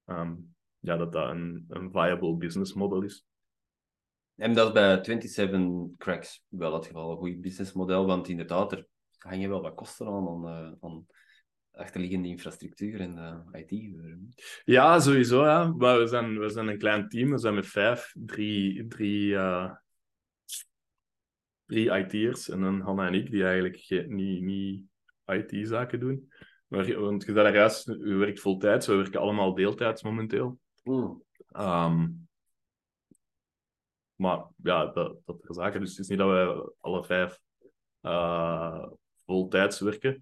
ehm, 0.05 0.35
ja, 0.79 0.97
dat 0.97 1.13
dat 1.13 1.29
een, 1.31 1.65
een 1.69 1.91
viable 1.91 2.37
business 2.37 2.73
model 2.73 3.03
is. 3.03 3.25
En 4.35 4.55
dat 4.55 4.67
is 4.67 4.73
bij 4.73 5.05
27 5.05 5.97
Cracks 5.97 6.45
wel 6.49 6.75
het 6.75 6.87
geval, 6.87 7.11
een 7.11 7.17
goed 7.17 7.41
businessmodel, 7.41 8.07
want 8.07 8.29
inderdaad, 8.29 8.73
er 8.73 8.87
hangen 9.19 9.49
wel 9.49 9.63
wat 9.63 9.75
kosten 9.75 10.07
aan, 10.07 10.29
aan, 10.29 10.47
eh, 10.49 10.73
aan 10.81 11.07
achterliggende 11.71 12.29
infrastructuur 12.29 13.01
en 13.01 13.19
eh, 13.19 13.61
IT. 13.61 13.97
Ja, 14.65 15.01
sowieso. 15.01 15.45
Ja. 15.45 15.65
Maar 15.73 15.99
we 15.99 16.07
zijn, 16.07 16.39
we 16.39 16.49
zijn 16.49 16.69
een 16.69 16.79
klein 16.79 17.09
team. 17.09 17.31
We 17.31 17.39
zijn 17.39 17.55
met 17.55 17.67
vijf, 17.67 18.13
drie, 18.19 18.87
drie, 18.87 19.37
eh, 19.37 19.73
drie 21.65 21.91
IT'ers 21.99 22.49
en 22.49 22.61
dan 22.61 22.81
Hanna 22.81 23.07
en 23.07 23.15
ik, 23.15 23.31
die 23.31 23.45
eigenlijk 23.45 23.77
ge- 23.77 24.07
niet, 24.09 24.43
niet 24.43 24.85
IT-zaken 25.27 26.01
doen. 26.01 26.33
Maar, 26.69 27.01
want 27.01 27.24
je 27.24 27.32
zei 27.32 27.45
daar 27.45 27.55
juist, 27.55 27.89
u 27.89 28.15
werkt 28.15 28.40
voltijds, 28.40 28.86
we 28.86 28.95
werken 28.95 29.20
allemaal 29.20 29.55
deeltijds 29.55 30.03
momenteel. 30.03 30.59
Mm. 30.82 31.23
Ehm, 31.49 32.09
maar 34.15 34.45
ja, 34.62 34.86
dat, 34.86 35.16
dat 35.24 35.49
er 35.49 35.55
zaken. 35.55 35.81
Dus 35.81 35.90
het 35.90 35.99
is 35.99 36.09
niet 36.09 36.19
dat 36.19 36.28
wij 36.28 36.70
alle 36.81 37.05
vijf 37.05 37.40
uh, 38.03 38.86
voltijds 39.24 39.81
werken. 39.81 40.20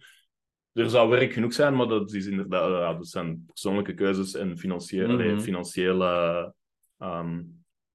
Er 0.72 0.90
zou 0.90 1.08
werk 1.08 1.32
genoeg 1.32 1.52
zijn, 1.52 1.76
maar 1.76 1.86
dat, 1.88 2.12
is 2.12 2.26
inderdaad, 2.26 2.70
ja, 2.70 2.94
dat 2.94 3.08
zijn 3.08 3.44
persoonlijke 3.46 3.94
keuzes 3.94 4.34
en 4.34 4.58
financiële, 4.58 5.32
Mhm. 5.32 5.40
financiële, 5.40 6.54
ehm, 6.98 7.42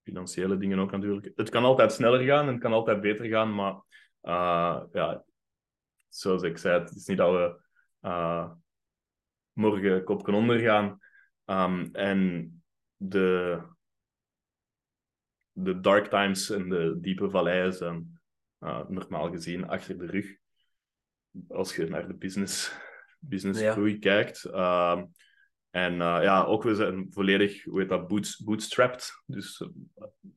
financiële 0.04 0.58
dingen 0.58 0.80
ook 0.80 0.92
natuurlijk. 0.92 1.32
Het 1.36 1.50
kan 1.50 1.64
altijd 1.64 1.92
sneller 1.92 2.22
gaan 2.22 2.48
en 2.48 2.54
het 2.54 2.62
kan 2.62 2.74
altijd 2.74 3.02
beter 3.02 3.26
gaan, 3.26 3.56
maar 3.56 3.74
uh, 4.24 4.82
ja, 4.92 5.24
zoals 6.10 6.44
ik 6.44 6.58
zei, 6.58 6.80
het 6.80 6.96
is 6.96 7.06
niet 7.06 7.18
dat 7.18 7.32
we 7.32 7.60
uh, 8.02 8.52
morgen 9.52 10.04
kopken 10.04 10.34
ondergaan. 10.34 11.00
Um, 11.46 11.90
en 11.92 12.52
de, 12.96 13.62
de 15.52 15.80
dark 15.80 16.08
times 16.08 16.50
en 16.50 16.70
de 16.70 16.98
diepe 17.00 17.30
valleien 17.30 17.74
zijn 17.74 18.20
uh, 18.60 18.88
normaal 18.88 19.32
gezien 19.32 19.68
achter 19.68 19.98
de 19.98 20.06
rug. 20.06 20.38
Als 21.48 21.76
je 21.76 21.86
naar 21.86 22.08
de 22.08 22.14
business, 22.14 22.78
business 23.20 23.60
Ja. 23.60 23.72
groei 23.72 24.00
kijkt. 24.00 24.46
Uh, 24.46 25.04
en 25.70 25.94
uh, 25.94 26.00
ja, 26.00 26.44
ook 26.44 26.64
we 26.64 26.76
zijn 26.76 27.08
volledig, 27.10 27.64
hoe 27.64 27.80
heet 27.80 27.90
dat, 27.90 28.08
boots, 28.08 28.44
bootstrapped. 28.44 29.24
Dus 29.26 29.70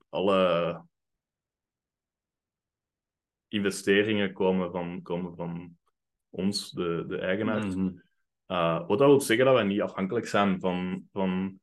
alle 0.09 0.85
investeringen 3.49 4.32
komen 4.32 4.70
van, 4.70 5.03
komen 5.03 5.36
van 5.36 5.78
ons, 6.35 6.70
de, 6.70 7.05
de 7.09 7.19
eigenaars. 7.19 7.74
Mhm. 7.74 7.90
Uh, 8.47 8.86
wat 8.86 8.98
dat 8.98 9.09
wil 9.09 9.20
zeggen 9.20 9.47
dat 9.47 9.55
wij 9.55 9.65
niet 9.65 9.81
afhankelijk 9.81 10.27
zijn 10.27 10.61
van, 10.61 11.09
van 11.12 11.61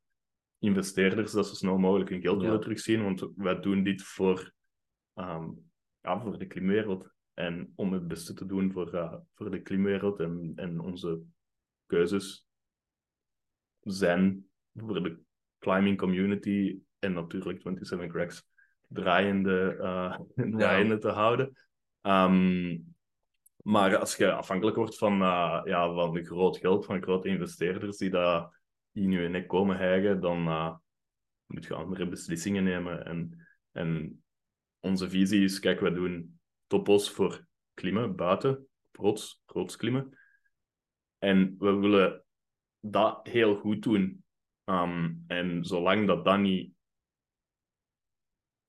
investeerders 0.59 1.31
dat 1.31 1.47
zo 1.47 1.53
snel 1.53 1.77
mogelijk 1.77 2.09
hun 2.09 2.21
geld 2.21 2.39
Ja. 2.39 2.45
willen 2.45 2.61
terugzien, 2.61 3.03
want 3.03 3.27
wij 3.35 3.59
doen 3.59 3.83
dit 3.83 4.03
voor, 4.03 4.51
um, 5.15 5.71
ja, 6.01 6.21
voor 6.21 6.37
de 6.37 6.45
klimwereld. 6.45 7.13
En 7.33 7.71
om 7.75 7.93
het 7.93 8.07
beste 8.07 8.33
te 8.33 8.45
doen 8.45 8.71
voor, 8.71 8.95
uh, 8.95 9.13
voor 9.33 9.51
de 9.51 9.61
klimwereld 9.61 10.19
en, 10.19 10.51
en 10.55 10.79
onze 10.79 11.21
keuzes 11.85 12.47
zijn 13.79 14.45
voor 14.73 15.03
de 15.03 15.19
climbing 15.59 15.97
community 15.97 16.79
en 16.99 17.13
natuurlijk 17.13 17.61
27 17.61 18.09
Cracks 18.09 18.45
draaiende, 18.87 19.77
uh, 19.79 20.19
draaiende 20.57 20.97
te 20.97 21.09
houden. 21.09 21.53
Um, 22.01 22.95
maar 23.63 23.97
als 23.97 24.15
je 24.15 24.31
afhankelijk 24.31 24.77
wordt 24.77 24.97
van, 24.97 25.21
uh, 25.21 25.61
ja, 25.63 25.93
van 25.93 26.25
groot 26.25 26.57
geld, 26.57 26.85
van 26.85 27.01
grote 27.01 27.27
investeerders 27.27 27.97
die 27.97 28.09
dat 28.09 28.53
in 28.91 29.11
je 29.11 29.29
nek 29.29 29.47
komen 29.47 29.77
hijgen, 29.77 30.21
dan 30.21 30.47
uh, 30.47 30.75
moet 31.45 31.65
je 31.65 31.73
andere 31.73 32.07
beslissingen 32.07 32.63
nemen. 32.63 33.05
En, 33.05 33.47
en 33.71 34.23
onze 34.79 35.09
visie 35.09 35.43
is, 35.43 35.59
kijk, 35.59 35.79
wij 35.79 35.93
doen 35.93 36.39
topos 36.67 37.11
voor 37.11 37.45
klimmen, 37.73 38.15
buiten, 38.15 38.67
rots, 38.91 39.43
rots 39.45 39.75
klimmen. 39.75 40.17
En 41.17 41.55
we 41.57 41.71
willen 41.75 42.23
dat 42.79 43.27
heel 43.27 43.55
goed 43.55 43.83
doen. 43.83 44.23
Um, 44.65 45.23
en 45.27 45.65
zolang 45.65 46.07
dat 46.07 46.25
dat 46.25 46.39
niet 46.39 46.73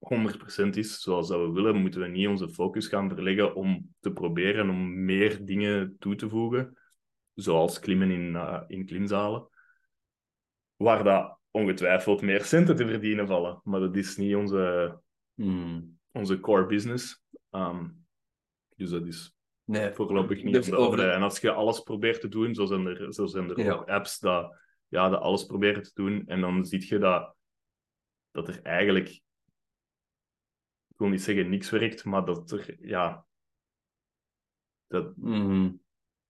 100% 0.03 0.77
is 0.77 1.01
zoals 1.01 1.27
dat 1.27 1.39
we 1.39 1.51
willen, 1.51 1.75
moeten 1.75 2.01
we 2.01 2.07
niet 2.07 2.27
onze 2.27 2.49
focus 2.49 2.87
gaan 2.87 3.09
verleggen 3.09 3.55
om 3.55 3.95
te 3.99 4.11
proberen 4.11 4.69
om 4.69 5.05
meer 5.05 5.45
dingen 5.45 5.95
toe 5.99 6.15
te 6.15 6.29
voegen, 6.29 6.77
zoals 7.33 7.79
klimmen 7.79 8.11
in, 8.11 8.33
uh, 8.33 8.61
in 8.67 8.85
klimzalen, 8.85 9.47
waar 10.75 11.03
dat 11.03 11.37
ongetwijfeld 11.51 12.21
meer 12.21 12.43
centen 12.43 12.75
te 12.75 12.87
verdienen 12.87 13.27
vallen. 13.27 13.61
Maar 13.63 13.79
dat 13.79 13.95
is 13.95 14.17
niet 14.17 14.35
onze, 14.35 14.97
Mm. 15.35 15.99
onze 16.11 16.39
core 16.39 16.65
business. 16.65 17.23
Um, 17.51 18.05
dus 18.75 18.89
dat 18.89 19.05
is 19.05 19.35
Nee. 19.65 19.93
voorlopig 19.93 20.43
niet 20.43 20.53
Dus 20.53 20.65
de 20.65 20.75
over. 20.75 21.09
En 21.09 21.21
als 21.21 21.39
je 21.39 21.51
alles 21.51 21.79
probeert 21.79 22.21
te 22.21 22.27
doen, 22.27 22.55
zo 22.55 22.65
zijn 22.65 22.85
er, 22.85 23.13
zo 23.13 23.25
zijn 23.25 23.49
er 23.49 23.59
Ja. 23.59 23.71
ook 23.73 23.89
apps 23.89 24.19
dat, 24.19 24.55
ja, 24.87 25.09
dat 25.09 25.21
alles 25.21 25.45
proberen 25.45 25.83
te 25.83 25.91
doen. 25.93 26.23
En 26.27 26.41
dan 26.41 26.65
zie 26.65 26.85
je 26.87 26.97
dat, 26.97 27.35
dat 28.31 28.47
er 28.47 28.61
eigenlijk, 28.61 29.21
ik 30.93 30.99
wil 30.99 31.07
niet 31.07 31.21
zeggen 31.23 31.49
niks 31.49 31.69
werkt, 31.69 32.05
maar 32.05 32.25
dat 32.25 32.51
er, 32.51 32.87
ja, 32.87 33.25
dat, 34.87 35.17
Mhm. 35.17 35.71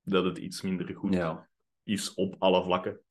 dat 0.02 0.23
het 0.26 0.38
iets 0.38 0.61
minder 0.61 0.95
goed 0.95 1.14
Ja. 1.14 1.49
is 1.84 2.14
op 2.14 2.35
alle 2.40 2.64
vlakken. 2.64 3.02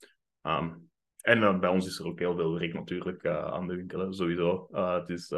Ehm, 0.43 0.79
en 1.21 1.43
eh, 1.43 1.59
bij 1.59 1.71
ons 1.71 1.87
is 1.87 1.99
er 1.99 2.07
ook 2.07 2.19
heel 2.19 2.37
veel 2.37 2.59
werk 2.59 2.73
natuurlijk 2.75 3.23
eh, 3.23 3.45
aan 3.45 3.67
de 3.67 3.77
winkel, 3.77 4.01
hè, 4.01 4.13
sowieso. 4.13 4.69
Eh, 4.73 4.95
het 4.95 5.09
is 5.09 5.33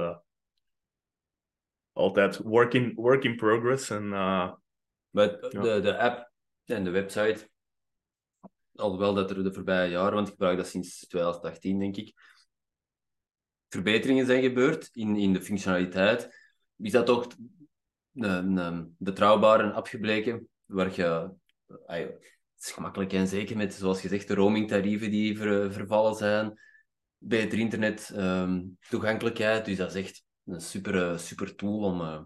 altijd 1.93 2.36
work 2.39 2.74
in, 2.74 2.95
work 2.95 3.24
in 3.24 3.36
progress. 3.36 3.91
En 3.91 4.09
Maar 4.09 5.31
Ja. 5.51 5.61
de, 5.62 5.81
de 5.81 5.99
app 5.99 6.32
en 6.65 6.85
de 6.85 6.91
website, 6.91 7.51
alhoewel 8.74 9.15
dat 9.15 9.31
er 9.31 9.43
de 9.45 9.53
voorbije 9.53 9.91
jaren, 9.91 10.15
want 10.15 10.27
ik 10.27 10.32
gebruik 10.32 10.57
dat 10.57 10.66
sinds 10.66 11.07
2018, 11.07 11.78
denk 11.78 11.97
ik, 11.97 12.34
verbeteringen 13.74 14.26
zijn 14.26 14.42
gebeurd 14.42 14.88
in, 14.92 15.16
in 15.16 15.32
de 15.32 15.42
functionaliteit, 15.42 16.36
is 16.76 16.92
dat 16.92 17.06
toch 17.06 17.26
een, 18.14 18.56
een 18.56 18.94
betrouwbare 18.98 19.72
app 19.72 19.86
gebleken, 19.86 20.48
waar 20.64 20.94
je, 20.94 21.34
het 21.86 22.64
is 22.64 22.70
gemakkelijk 22.70 23.12
en 23.12 23.28
zeker 23.28 23.56
met, 23.56 23.74
zoals 23.74 24.01
gezegd, 24.01 24.28
de 24.28 24.34
roamingtarieven 24.34 25.10
die 25.10 25.36
ver- 25.36 25.72
vervallen 25.72 26.14
zijn, 26.14 26.60
beter 27.18 27.59
internet, 27.59 28.10
ehm, 28.14 28.62
toegankelijkheid, 28.88 29.64
dus 29.64 29.76
dat 29.76 29.94
is 29.94 30.02
echt 30.02 30.24
een 30.44 30.60
super, 30.60 31.10
eh, 31.10 31.18
super 31.18 31.55
tool 31.55 31.78
om, 31.78 32.01
eh, 32.01 32.22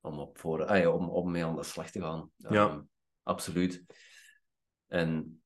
om, 0.00 0.18
op 0.18 0.38
voor, 0.38 0.64
ah 0.64 0.78
ja, 0.78 0.90
om, 0.90 1.08
om 1.08 1.30
mee 1.30 1.44
aan 1.44 1.56
de 1.56 1.62
slag 1.62 1.90
te 1.90 2.00
gaan. 2.00 2.30
Ja. 2.36 2.68
Ehm, 2.68 2.80
absoluut. 3.22 3.84
En 4.86 5.42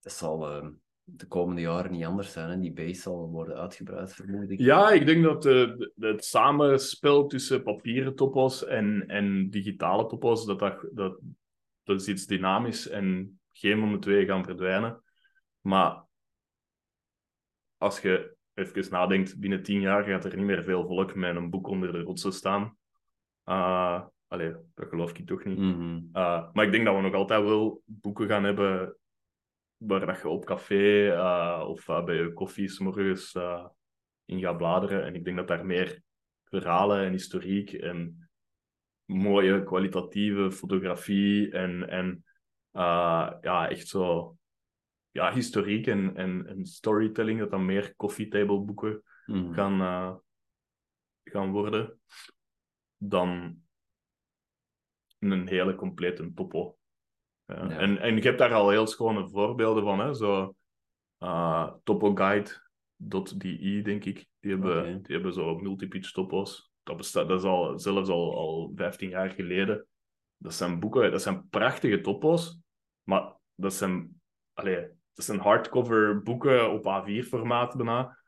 dat 0.00 0.12
zal 0.12 0.50
ehm, 0.50 0.72
de 1.08 1.26
komende 1.26 1.60
jaren 1.60 1.90
niet 1.90 2.04
anders 2.04 2.32
zijn. 2.32 2.50
Hè? 2.50 2.60
Die 2.60 2.72
base 2.72 3.00
zal 3.00 3.28
worden 3.30 3.56
uitgebreid, 3.56 4.14
vermoed 4.14 4.50
ik. 4.50 4.58
Ja, 4.58 4.90
ik 4.90 5.06
denk 5.06 5.24
dat 5.24 5.42
de- 5.42 5.92
het 5.98 6.24
samenspel 6.24 7.26
tussen 7.26 7.62
papieren 7.62 8.14
topos 8.14 8.64
en, 8.64 9.04
en 9.06 9.50
digitale 9.50 10.06
topos, 10.06 10.46
dat, 10.46 10.58
dat, 10.58 10.88
dat, 10.92 11.18
dat 11.82 12.00
is 12.00 12.08
iets 12.08 12.26
dynamisch 12.26 12.88
en 12.88 13.38
geen 13.52 13.80
van 13.80 13.92
de 13.92 13.98
twee 13.98 14.26
gaan 14.26 14.44
verdwijnen. 14.44 15.02
Maar 15.60 16.04
als 17.76 18.00
je 18.00 18.36
even 18.54 18.90
nadenkt, 18.90 19.38
binnen 19.38 19.62
tien 19.62 19.80
jaar 19.80 20.04
gaat 20.04 20.24
er 20.24 20.36
niet 20.36 20.46
meer 20.46 20.64
veel 20.64 20.86
volk 20.86 21.14
met 21.14 21.36
een 21.36 21.50
boek 21.50 21.66
onder 21.66 21.92
de 21.92 22.00
rotsen 22.00 22.32
staan. 22.32 22.76
Uh, 23.44 24.04
allee, 24.26 24.54
dat 24.74 24.88
geloof 24.88 25.10
ik 25.18 25.26
toch 25.26 25.44
niet. 25.44 25.58
Mhm. 25.58 25.96
Uh, 26.12 26.52
maar 26.52 26.64
ik 26.64 26.72
denk 26.72 26.84
dat 26.84 26.94
we 26.94 27.00
nog 27.00 27.14
altijd 27.14 27.42
wel 27.42 27.82
boeken 27.84 28.28
gaan 28.28 28.44
hebben 28.44 28.96
waar 29.76 30.06
dat 30.06 30.20
je 30.20 30.28
op 30.28 30.44
café 30.44 31.06
uh, 31.12 31.64
of 31.68 31.88
uh, 31.88 32.04
bij 32.04 32.14
je 32.14 32.32
koffie 32.32 32.68
's 32.68 32.78
morgens 32.78 33.34
uh, 33.34 33.66
in 34.24 34.40
gaat 34.40 34.56
bladeren. 34.56 35.04
En 35.04 35.14
ik 35.14 35.24
denk 35.24 35.36
dat 35.36 35.48
daar 35.48 35.66
meer 35.66 36.02
verhalen 36.44 37.04
en 37.04 37.12
historiek 37.12 37.72
en 37.72 38.28
mooie 39.04 39.62
kwalitatieve 39.64 40.52
fotografie 40.52 41.50
en, 41.50 41.88
en 41.88 42.24
ja, 43.40 43.68
echt 43.68 43.88
zo 43.88 44.36
ja, 45.10 45.32
historiek 45.32 45.86
en, 45.86 46.16
en, 46.16 46.46
en 46.46 46.66
storytelling, 46.66 47.38
dat 47.38 47.50
dan 47.50 47.64
meer 47.64 47.96
coffee 47.96 48.28
table 48.28 48.60
boeken 48.60 49.02
Mhm. 49.26 49.52
gaan, 49.52 50.20
gaan 51.24 51.50
worden 51.50 52.00
dan 52.96 53.60
een 55.18 55.48
hele 55.48 55.74
complete 55.74 56.32
topo. 56.34 56.75
Ja. 57.46 57.68
En, 57.68 57.98
en 57.98 58.16
je 58.16 58.22
hebt 58.22 58.38
daar 58.38 58.52
al 58.52 58.70
heel 58.70 58.86
schone 58.86 59.28
voorbeelden 59.28 59.82
van, 59.82 59.98
hè? 59.98 60.14
zo 60.14 60.54
uh, 61.18 61.72
topoguide.de, 61.84 63.80
denk 63.82 64.04
ik. 64.04 64.26
Die 64.40 64.50
hebben, 64.50 65.02
die 65.02 65.14
hebben 65.14 65.32
zo 65.32 65.58
multipitch 65.58 66.10
topos. 66.10 66.70
Dat, 66.82 66.96
bestaat, 66.96 67.28
dat 67.28 67.38
is 67.38 67.44
al, 67.46 67.78
zelfs 67.78 68.08
al, 68.08 68.36
al 68.36 68.72
15 68.74 69.08
jaar 69.08 69.30
geleden. 69.30 69.86
Dat 70.36 70.54
zijn 70.54 70.80
boeken, 70.80 71.10
dat 71.10 71.22
zijn 71.22 71.48
prachtige 71.48 72.00
topos, 72.00 72.58
maar 73.02 73.34
dat 73.54 73.74
zijn, 73.74 74.20
allee, 74.52 74.88
dat 75.14 75.24
zijn 75.24 75.38
hardcover 75.38 76.22
boeken 76.22 76.72
op 76.72 76.84
A4-formaat 76.84 77.76
bijna. 77.76 78.18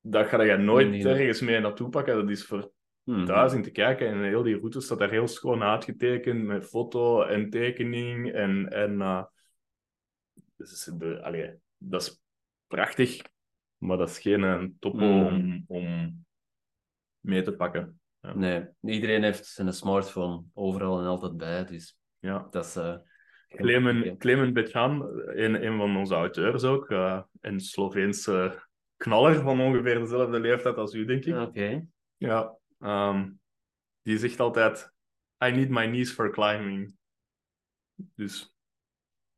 Dat 0.00 0.26
ga 0.26 0.42
je 0.42 0.56
nooit 0.56 0.88
Nee. 0.88 1.08
ergens 1.08 1.40
mee 1.40 1.60
naartoe 1.60 1.88
pakken. 1.88 2.14
Dat 2.16 2.30
is 2.30 2.46
voor 2.46 2.72
Mhm. 3.04 3.24
thuis 3.24 3.52
in 3.52 3.62
te 3.62 3.70
kijken. 3.70 4.06
En 4.08 4.22
heel 4.24 4.42
die 4.42 4.56
route 4.58 4.80
staat 4.80 4.98
daar 4.98 5.10
heel 5.10 5.28
schoon 5.28 5.62
uitgetekend 5.62 6.44
met 6.44 6.66
foto 6.66 7.22
en 7.22 7.50
tekening. 7.50 8.32
En, 8.32 8.68
en 8.72 8.92
uh, 8.92 9.24
dus 10.56 10.84
de, 10.98 11.22
allee, 11.22 11.54
dat 11.78 12.02
is 12.02 12.22
prachtig, 12.66 13.22
maar 13.76 13.96
dat 13.96 14.08
is 14.08 14.18
geen 14.18 14.42
een 14.42 14.76
topo 14.78 15.04
Mm. 15.06 15.26
om, 15.26 15.64
om 15.66 16.24
mee 17.20 17.42
te 17.42 17.52
pakken. 17.52 18.00
Nee, 18.34 18.68
iedereen 18.80 19.22
heeft 19.22 19.46
zijn 19.46 19.72
smartphone 19.72 20.44
overal 20.54 21.00
en 21.00 21.06
altijd 21.06 21.36
bij. 21.36 21.64
Dus 21.64 21.98
Ja. 22.18 22.46
Dat 22.50 22.64
is... 22.64 22.76
eh, 22.76 22.96
Clemen, 23.48 24.18
Clemen 24.18 24.54
een, 25.42 25.66
een 25.66 25.76
van 25.76 25.96
onze 25.96 26.14
auteurs 26.14 26.64
ook, 26.64 26.90
eh, 26.90 27.22
een 27.40 27.60
Sloveense 27.60 28.62
knaller 28.96 29.34
van 29.40 29.60
ongeveer 29.60 29.98
dezelfde 29.98 30.40
leeftijd 30.40 30.76
als 30.76 30.94
u, 30.94 31.04
denk 31.04 31.24
ik. 31.24 31.36
Oké. 31.36 31.86
Ja, 32.16 32.56
ehm, 32.82 33.30
die 34.02 34.18
zegt 34.18 34.40
altijd: 34.40 34.92
I 35.44 35.50
need 35.50 35.68
my 35.68 35.86
knees 35.86 36.12
for 36.12 36.30
climbing. 36.30 36.96
Dus 37.94 38.56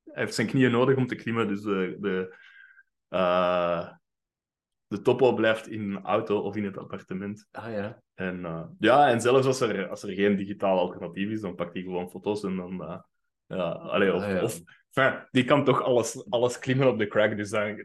hij 0.04 0.22
heeft 0.22 0.34
zijn 0.34 0.46
knieën 0.46 0.70
nodig 0.70 0.96
om 0.96 1.06
te 1.06 1.14
klimmen, 1.14 1.48
dus 1.48 1.62
de, 1.62 1.96
de, 2.00 2.36
eh, 3.08 3.92
de 4.86 5.00
topo 5.00 5.34
blijft 5.34 5.66
in 5.66 5.80
een 5.80 6.02
auto 6.02 6.40
of 6.40 6.56
in 6.56 6.64
het 6.64 6.78
appartement. 6.78 7.48
Ah 7.50 7.72
ja. 7.72 8.02
En, 8.14 8.44
eh, 8.44 8.64
ja, 8.78 9.08
en 9.08 9.20
zelfs 9.20 9.46
als 9.46 9.60
er, 9.60 9.88
als 9.88 10.02
er 10.02 10.14
geen 10.14 10.36
digitaal 10.36 10.78
alternatief 10.78 11.30
is, 11.30 11.40
dan 11.40 11.54
pakt 11.54 11.74
hij 11.74 11.82
gewoon 11.82 12.10
foto's 12.10 12.44
en 12.44 12.56
dan. 12.56 13.04
Ja, 13.55 13.70
allee, 13.70 14.14
of, 14.14 14.22
Ah, 14.22 14.31
ja. 14.31 14.43
of 14.43 14.60
enfin, 14.93 15.20
die 15.31 15.44
kan 15.44 15.64
toch 15.64 15.82
alles, 15.82 16.31
alles 16.31 16.59
klimmen 16.59 16.89
op 16.89 16.98
de 16.98 17.06
crack, 17.06 17.36
dus 17.36 17.51
dan, 17.51 17.76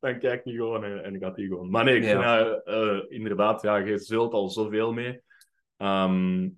dan 0.00 0.18
kijkt 0.18 0.44
hij 0.44 0.52
gewoon 0.54 0.84
en, 0.84 1.04
en 1.04 1.18
gaat 1.18 1.36
hij 1.36 1.46
gewoon. 1.46 1.70
Maar 1.70 1.84
nee, 1.84 1.96
ik 1.96 2.04
Ja. 2.04 2.44
vind, 2.44 2.64
eh, 2.64 2.98
inderdaad, 3.08 3.62
ja, 3.62 3.76
je 3.76 3.98
zult 3.98 4.32
al 4.32 4.48
zoveel 4.48 4.92
mee. 4.92 5.20
Ehm, 5.76 6.48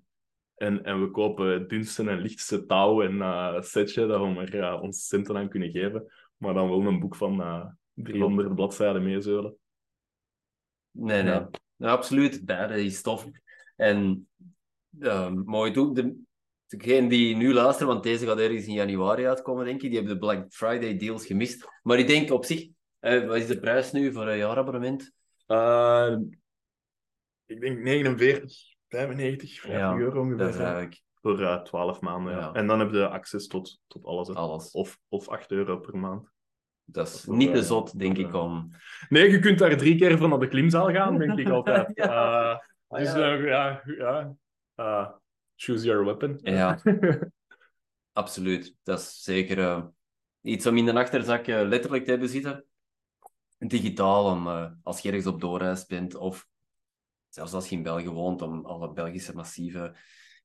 en, 0.55 0.83
en 0.83 1.01
we 1.01 1.11
kopen 1.11 1.45
het 1.47 1.69
dunste 1.69 2.09
en 2.09 2.19
lichtste 2.21 2.65
touw 2.65 3.01
en 3.01 3.21
eh, 3.21 3.61
setje 3.61 4.07
dat 4.07 4.21
we 4.21 4.39
er 4.39 4.63
eh, 4.63 4.81
ons 4.81 5.07
centen 5.07 5.37
aan 5.37 5.49
kunnen 5.49 5.71
geven. 5.71 6.11
Maar 6.37 6.53
dan 6.53 6.69
wel 6.69 6.81
een 6.85 6.99
boek 6.99 7.15
van 7.15 7.41
eh 7.41 7.65
300 7.93 8.55
bladzijden 8.55 9.03
meezeulen. 9.03 9.55
Nee, 10.91 11.23
nee. 11.23 11.33
Ja. 11.33 11.49
Nou, 11.75 11.97
absoluut. 11.97 12.47
Dat 12.47 12.71
is 12.71 13.01
tof. 13.01 13.27
En 13.75 14.27
eh, 14.99 15.31
mooi 15.31 15.71
toe. 15.71 15.93
De, 15.95 16.21
degene 16.69 17.09
die 17.09 17.35
nu 17.35 17.53
luisteren, 17.53 17.87
want 17.87 18.03
deze 18.03 18.25
gaat 18.25 18.39
ergens 18.39 18.65
in 18.65 18.73
januari 18.73 19.27
uitkomen, 19.27 19.65
denk 19.65 19.81
ik, 19.81 19.89
die 19.89 19.97
hebben 19.99 20.13
de 20.13 20.19
Black 20.19 20.45
Friday 20.49 20.97
deals 20.97 21.25
gemist. 21.25 21.67
Maar 21.83 21.99
ik 21.99 22.07
denk 22.07 22.31
op 22.31 22.45
zich, 22.45 22.67
eh, 22.99 23.27
wat 23.27 23.35
is 23.35 23.47
de 23.47 23.59
prijs 23.59 23.91
nu 23.91 24.13
voor 24.13 24.27
een 24.27 24.37
jaarabonnement? 24.37 25.11
Eh, 25.45 26.15
ik 27.45 27.61
denk 27.61 27.79
49, 27.79 28.53
95, 28.87 29.59
50 29.59 29.79
Ja, 29.81 29.95
euro 29.95 30.19
ongeveer. 30.19 30.37
Dat 30.37 30.53
is 30.53 30.59
eigenlijk 30.59 31.01
Voor 31.21 31.41
eh 31.41 31.61
12 31.61 32.01
maanden, 32.01 32.33
ja. 32.33 32.39
Ja. 32.39 32.53
En 32.53 32.67
dan 32.67 32.79
heb 32.79 32.91
je 32.91 33.07
access 33.07 33.47
tot, 33.47 33.79
tot 33.87 34.05
alles. 34.05 34.27
hè. 34.27 34.33
alles. 34.33 34.71
Of, 34.71 34.99
of 35.07 35.29
8 35.29 35.51
euro 35.51 35.77
per 35.77 35.97
maand. 35.97 36.31
Dat 36.85 37.07
is 37.07 37.21
Voor, 37.21 37.35
niet 37.35 37.51
te 37.51 37.57
eh, 37.59 37.63
zot, 37.63 37.99
denk 37.99 38.17
ik, 38.17 38.27
eh, 38.33 38.43
om... 38.43 38.69
Nee, 39.09 39.31
je 39.31 39.39
kunt 39.39 39.59
daar 39.59 39.77
drie 39.77 39.95
keer 39.95 40.17
voor 40.17 40.29
naar 40.29 40.39
de 40.39 40.47
klimzaal 40.47 40.91
gaan, 40.91 41.17
denk 41.17 41.39
ik 41.39 41.49
altijd. 41.59 41.91
Ja. 41.93 42.51
Eh, 42.87 42.99
dus 42.99 43.13
ja. 43.13 43.37
eh, 43.37 43.45
ja, 43.45 43.81
ja. 43.97 44.35
Eh, 44.75 45.07
choose 45.59 45.85
your 45.85 46.05
weapon. 46.05 46.39
Ja. 46.41 46.79
Absoluut. 48.13 48.75
Dat 48.83 48.99
is 48.99 49.23
zeker 49.23 49.59
eh, 49.59 49.85
iets 50.41 50.65
om 50.65 50.77
in 50.77 50.85
de 50.85 50.93
achterzak 50.93 51.47
eh, 51.47 51.67
letterlijk 51.67 52.03
te 52.03 52.09
hebben 52.09 52.29
zitten. 52.29 52.65
Digitaal, 53.57 54.25
om, 54.25 54.47
eh, 54.47 54.71
als 54.83 54.99
je 54.99 55.07
ergens 55.07 55.27
op 55.27 55.41
doorreis 55.41 55.85
bent, 55.85 56.15
of 56.15 56.47
zelfs 57.29 57.53
als 57.53 57.69
je 57.69 57.75
in 57.75 57.83
België 57.83 58.09
woont, 58.09 58.41
om 58.41 58.65
alle 58.65 58.93
Belgische 58.93 59.35
massieve 59.35 59.95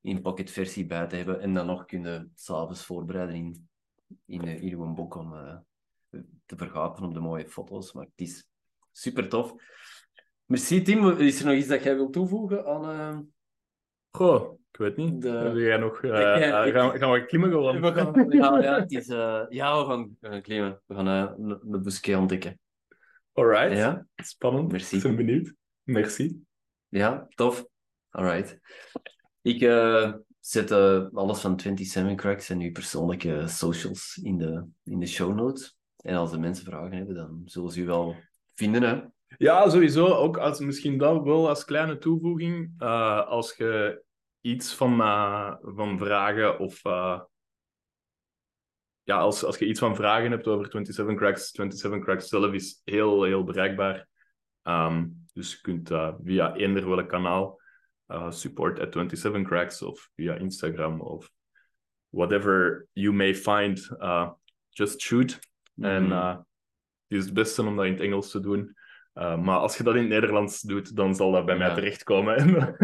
in-pocket 0.01 0.51
versie 0.51 0.85
bij 0.85 1.07
te 1.07 1.15
hebben. 1.15 1.41
En 1.41 1.53
dan 1.53 1.65
nog 1.65 1.85
kunnen 1.85 2.31
s'avonds 2.35 2.85
voorbereiden 2.85 3.35
in, 3.35 3.67
in, 4.25 4.41
in 4.41 4.73
uw 4.73 4.93
boek 4.93 5.15
om 5.15 5.31
te 6.45 6.55
vergapen 6.55 7.03
op 7.03 7.13
de 7.13 7.19
mooie 7.19 7.47
foto's. 7.47 7.93
Maar 7.93 8.05
het 8.05 8.27
is 8.27 8.47
super 8.91 9.29
tof. 9.29 9.53
Merci 10.45 10.81
Tim. 10.81 11.09
Is 11.09 11.39
er 11.39 11.45
nog 11.45 11.55
iets 11.55 11.67
dat 11.67 11.83
jij 11.83 11.95
wilt 11.95 12.13
toevoegen 12.13 12.65
aan... 12.65 13.33
Goh, 14.15 14.59
ik 14.71 14.77
weet 14.77 14.95
niet. 14.95 15.21
De- 15.21 15.29
Heb 15.29 15.55
jij 15.55 15.77
nog... 15.77 16.01
eh, 16.03 16.09
Ja, 16.39 16.65
eh, 16.65 16.73
gaan, 16.73 16.91
we- 16.91 16.97
gaan 16.97 17.11
we 17.11 17.25
klimmen 17.25 17.49
gewoon? 17.49 17.81
We 17.81 17.93
gaan, 17.93 18.25
ja, 18.29 18.61
ja, 18.61 18.79
het 18.79 18.91
is, 18.91 19.07
eh, 19.07 19.41
ja, 19.49 19.79
we 19.79 19.85
gaan, 19.85 20.17
we 20.19 20.29
gaan 20.29 20.41
klimmen. 20.41 20.81
We 20.85 20.95
gaan 20.95 21.07
eh, 21.07 21.31
een 21.71 21.81
busje 21.83 22.17
ontdekken. 22.17 22.59
Alright. 23.33 23.77
Ja? 23.77 24.05
Spannend. 24.15 24.71
Merci. 24.71 24.95
Ik 24.95 25.03
ben 25.03 25.15
benieuwd. 25.15 25.53
Merci. 25.83 26.43
Ja, 26.87 27.27
tof. 27.29 27.65
Alright. 28.09 28.59
Ik 29.41 29.59
zet 30.39 30.71
alles 31.13 31.39
van 31.41 31.59
27 31.59 32.15
Cracks 32.15 32.49
en 32.49 32.59
uw 32.59 32.71
persoonlijke 32.71 33.43
socials 33.47 34.19
in 34.23 34.37
de, 34.37 34.63
in 34.83 34.99
de 34.99 35.05
show 35.07 35.35
notes. 35.35 35.77
En 35.97 36.15
als 36.15 36.31
de 36.31 36.39
mensen 36.39 36.65
vragen 36.65 36.97
hebben, 36.97 37.15
dan 37.15 37.41
zullen 37.45 37.71
ze 37.71 37.81
u 37.81 37.85
wel 37.85 38.15
vinden. 38.53 38.81
Hè? 38.83 39.01
Ja, 39.37 39.69
sowieso. 39.69 40.05
Ook 40.07 40.37
als, 40.37 40.59
misschien 40.59 40.97
dat 40.97 41.23
wel 41.23 41.49
als 41.49 41.65
kleine 41.65 41.97
toevoeging. 41.97 42.71
als 43.27 43.55
je 43.57 44.03
iets 44.45 44.73
van, 44.75 45.01
eh, 45.01 45.55
van 45.61 45.97
vragen 45.97 46.59
of... 46.59 46.85
eh, 46.85 47.21
ja, 49.03 49.17
als, 49.17 49.43
als 49.43 49.57
je 49.57 49.65
iets 49.67 49.79
van 49.79 49.95
vragen 49.95 50.31
hebt 50.31 50.47
over 50.47 50.65
27 50.71 51.15
Cracks, 51.15 51.49
27 51.51 52.03
Cracks 52.03 52.27
zelf 52.27 52.53
is 52.53 52.81
heel, 52.83 53.23
heel 53.23 53.43
bereikbaar. 53.43 54.07
Ehm, 54.61 55.07
dus 55.33 55.51
je 55.51 55.61
kunt 55.61 55.91
eh, 55.91 56.13
via 56.23 56.55
eender 56.55 56.89
welk 56.89 57.09
kanaal 57.09 57.61
support 58.29 58.79
at 58.79 58.93
27 58.93 59.43
Cracks 59.43 59.81
of 59.81 60.09
via 60.15 60.35
Instagram 60.35 61.01
of 61.01 61.31
whatever 62.09 62.87
you 62.93 63.13
may 63.13 63.35
find, 63.35 63.89
uh, 63.99 64.31
just 64.69 65.01
shoot. 65.01 65.39
En 65.81 66.03
Mhm. 66.03 66.27
het 66.27 66.45
is 67.07 67.25
het 67.25 67.33
beste 67.33 67.61
om 67.63 67.75
dat 67.75 67.85
in 67.85 67.91
het 67.91 68.01
Engels 68.01 68.31
te 68.31 68.39
doen. 68.39 68.75
Uh, 69.15 69.37
maar 69.41 69.57
als 69.57 69.77
je 69.77 69.83
dat 69.83 69.93
in 69.95 69.99
het 70.01 70.09
Nederlands 70.09 70.61
doet, 70.61 70.95
dan 70.95 71.15
zal 71.15 71.31
dat 71.31 71.45
bij 71.45 71.57
mij 71.57 71.73
terechtkomen. 71.73 72.35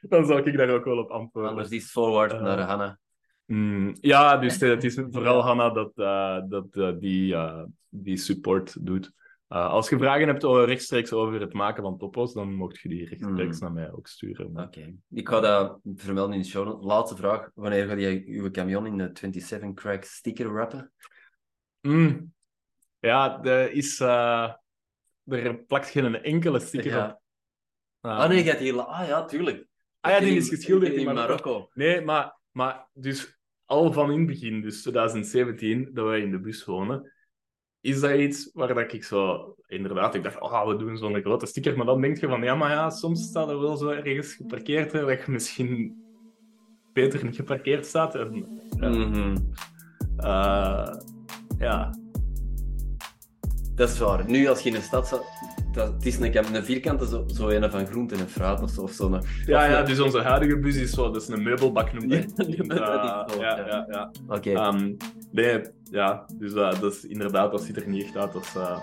En 0.00 0.08
dan 0.08 0.26
zal 0.26 0.38
ik 0.46 0.56
daar 0.56 0.70
ook 0.70 0.84
wel 0.84 0.98
op 0.98 1.10
antwoorden. 1.10 1.50
Anders 1.50 1.68
is 1.70 1.90
forward 1.90 2.32
Eh, 2.32 2.42
naar 2.42 2.60
Hanna. 2.60 2.98
Mm, 3.46 3.96
ja, 4.00 4.36
dus 4.36 4.60
het 4.60 4.84
is 4.84 5.00
vooral 5.10 5.40
Hanna 5.42 5.70
dat, 5.70 5.92
eh, 5.94 6.38
dat 6.48 6.66
eh, 6.70 6.90
die, 6.98 7.34
eh, 7.34 7.62
die 7.88 8.16
support 8.16 8.86
doet. 8.86 9.12
Eh, 9.48 9.68
als 9.68 9.88
je 9.88 9.98
vragen 9.98 10.26
hebt 10.26 10.44
over, 10.44 10.64
rechtstreeks 10.66 11.12
over 11.12 11.40
het 11.40 11.52
maken 11.52 11.82
van 11.82 11.98
topo's, 11.98 12.32
dan 12.34 12.54
mocht 12.54 12.78
je 12.80 12.88
die 12.88 13.08
rechtstreeks 13.08 13.56
Mm. 13.60 13.64
naar 13.64 13.72
mij 13.72 13.92
ook 13.92 14.06
sturen. 14.06 14.58
Oké. 14.60 14.94
Ik 15.10 15.28
ga 15.28 15.40
dat 15.40 15.78
vermelden 15.94 16.34
in 16.34 16.40
de 16.42 16.48
show. 16.48 16.84
Laatste 16.84 17.16
vraag. 17.16 17.50
Wanneer 17.54 17.86
ga 17.86 17.94
je 17.94 18.22
uw 18.26 18.50
camion 18.50 18.86
in 18.86 18.96
de 18.96 19.10
27 19.12 19.74
Cracks 19.74 20.14
sticker 20.14 20.52
wrappen? 20.52 20.92
Mm. 21.80 22.32
Ja, 22.98 23.42
er 23.42 23.72
is... 23.72 24.00
eh, 24.00 24.52
er 25.30 25.64
plakt 25.64 25.88
geen 25.90 26.22
enkele 26.22 26.60
sticker 26.60 26.90
Ja. 26.90 27.04
op. 27.06 27.20
Eh, 28.00 28.18
Ah 28.18 28.28
nee, 28.28 28.44
je 28.44 28.50
gaat 28.50 28.58
hier... 28.58 28.80
Ah 28.80 29.06
ja, 29.08 29.24
tuurlijk. 29.24 29.66
Ah 30.00 30.12
ja, 30.12 30.20
die 30.20 30.36
is 30.36 30.48
geschilderd 30.48 30.92
in 30.92 30.98
in 30.98 31.04
Marokko. 31.04 31.24
Marokko. 31.50 31.70
Nee, 31.74 32.00
maar, 32.00 32.38
maar 32.50 32.88
dus 32.92 33.38
al 33.64 33.92
van 33.92 34.10
in 34.10 34.18
het 34.18 34.26
begin, 34.26 34.60
dus 34.60 34.80
2017, 34.82 35.90
dat 35.94 36.06
wij 36.06 36.20
in 36.20 36.30
de 36.30 36.40
bus 36.40 36.64
wonen, 36.64 37.12
is 37.80 38.00
dat 38.00 38.18
iets 38.18 38.50
waar 38.52 38.74
dat 38.74 38.92
ik 38.92 39.04
zo... 39.04 39.54
Inderdaad, 39.66 40.14
ik 40.14 40.22
dacht, 40.22 40.40
oh, 40.40 40.66
we 40.66 40.76
doen 40.76 40.96
zo'n 40.96 41.20
grote 41.20 41.46
sticker. 41.46 41.76
Maar 41.76 41.86
dan 41.86 42.00
denk 42.00 42.18
je 42.20 42.28
van, 42.28 42.42
ja, 42.42 42.54
maar 42.54 42.70
ja, 42.70 42.90
soms 42.90 43.22
staat 43.22 43.48
er 43.48 43.60
wel 43.60 43.76
zo 43.76 43.88
ergens 43.88 44.34
geparkeerd, 44.34 44.92
hè, 44.92 45.06
dat 45.06 45.24
je 45.24 45.30
misschien 45.32 46.04
beter 46.92 47.24
niet 47.24 47.36
geparkeerd 47.36 47.86
staat. 47.86 48.14
En, 48.14 48.60
ja, 48.80 48.88
Mhm. 48.88 49.36
eh, 50.16 50.94
ja. 51.58 51.98
Dat 53.80 53.88
is 53.88 53.98
waar. 53.98 54.30
Nu, 54.30 54.48
als 54.48 54.60
je 54.60 54.68
in 54.68 54.74
de 54.74 54.80
stad 54.80 55.06
staat, 55.06 55.22
dat, 55.72 55.92
het 55.92 56.06
is 56.06 56.18
een, 56.18 56.54
een 56.54 56.64
vierkante, 56.64 57.06
zo, 57.06 57.24
zo 57.26 57.48
een 57.48 57.70
van 57.70 57.86
groente 57.86 58.14
en 58.14 58.28
fruit 58.28 58.62
of 58.62 58.70
zo. 58.70 58.82
Of 58.82 58.98
Ja, 58.98 59.06
of 59.06 59.22
ja, 59.46 59.78
een- 59.78 59.84
dus 59.84 60.00
onze 60.00 60.20
huidige 60.20 60.58
bus 60.58 60.76
is 60.76 60.90
zo, 60.90 61.10
dat 61.10 61.22
is 61.22 61.28
een 61.28 61.42
meubelbak 61.42 61.92
noemt. 61.92 62.12
Ja, 62.14 62.20
dat 62.34 62.48
is 62.48 62.56
Eh, 62.56 62.76
ja, 62.76 63.24
ja. 63.38 63.66
ja, 63.66 63.86
ja. 63.90 64.10
Oké. 64.28 64.50
Ehm, 64.52 64.92
nee, 65.30 65.60
ja, 65.90 66.26
dus 66.38 66.52
eh, 66.54 66.80
dat 66.80 66.92
is 66.92 67.04
inderdaad, 67.04 67.50
dat 67.50 67.62
ziet 67.62 67.76
er 67.76 67.88
niet 67.88 68.04
echt 68.04 68.16
uit 68.16 68.34
als, 68.34 68.54
eh, 68.56 68.78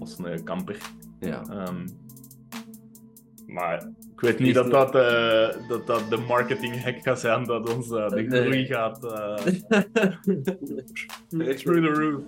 als 0.00 0.18
een 0.18 0.44
camper. 0.44 0.76
ja. 1.20 1.42
Ehm, 1.50 1.86
maar 3.46 3.82
ik 4.14 4.20
weet 4.20 4.38
niet 4.38 4.54
dat 4.54 4.70
dat, 4.70 4.92
dat 5.68 5.86
dat 5.86 6.02
de 6.10 6.16
marketing 6.28 6.82
hack 6.82 7.02
gaat 7.02 7.20
zijn 7.20 7.44
dat 7.44 7.74
ons 7.74 7.90
eh, 7.90 8.08
de 8.08 8.26
groei 8.28 8.66
gaat 8.66 9.00
through 11.58 11.80
the 11.82 11.92
roof. 11.92 12.22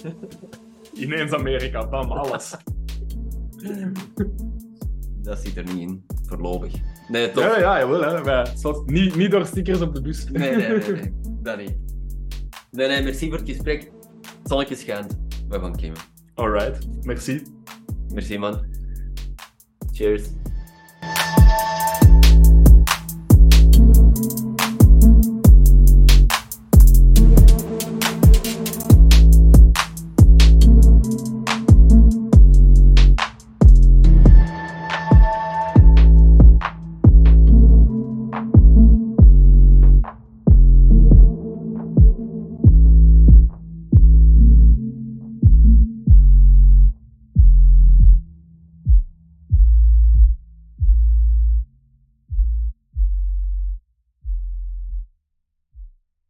Ineens 0.98 1.32
Amerika, 1.32 1.88
bam, 1.88 2.12
alles. 2.12 2.56
Dat 5.22 5.38
zit 5.38 5.56
er 5.56 5.64
niet 5.64 5.78
in, 5.88 6.04
voorlopig. 6.26 6.72
Nee, 7.08 7.30
toch? 7.30 7.42
Ja, 7.44 7.58
ja, 7.58 7.78
jawel. 7.78 8.02
Hè. 8.02 8.22
Wij, 8.22 8.46
zoals- 8.56 8.82
niet, 8.86 9.16
niet 9.16 9.30
door 9.30 9.46
stickers 9.46 9.80
op 9.80 9.94
de 9.94 10.00
bus. 10.00 10.24
Nee, 10.30 10.56
nee, 10.56 10.68
nee, 10.68 10.92
nee. 10.92 11.12
Dat 11.42 11.58
niet. 11.58 11.76
Nee, 12.70 12.88
nee, 12.88 13.02
merci 13.02 13.28
voor 13.28 13.38
het 13.38 13.48
gesprek. 13.48 13.90
Zonnetje 14.44 14.74
schijnt. 14.74 15.18
We 15.48 15.60
gaan 15.60 15.76
klimmen. 15.76 16.00
Alright, 16.34 16.86
merci. 17.02 17.42
Merci, 18.12 18.38
man. 18.38 18.64
Cheers. 19.92 20.22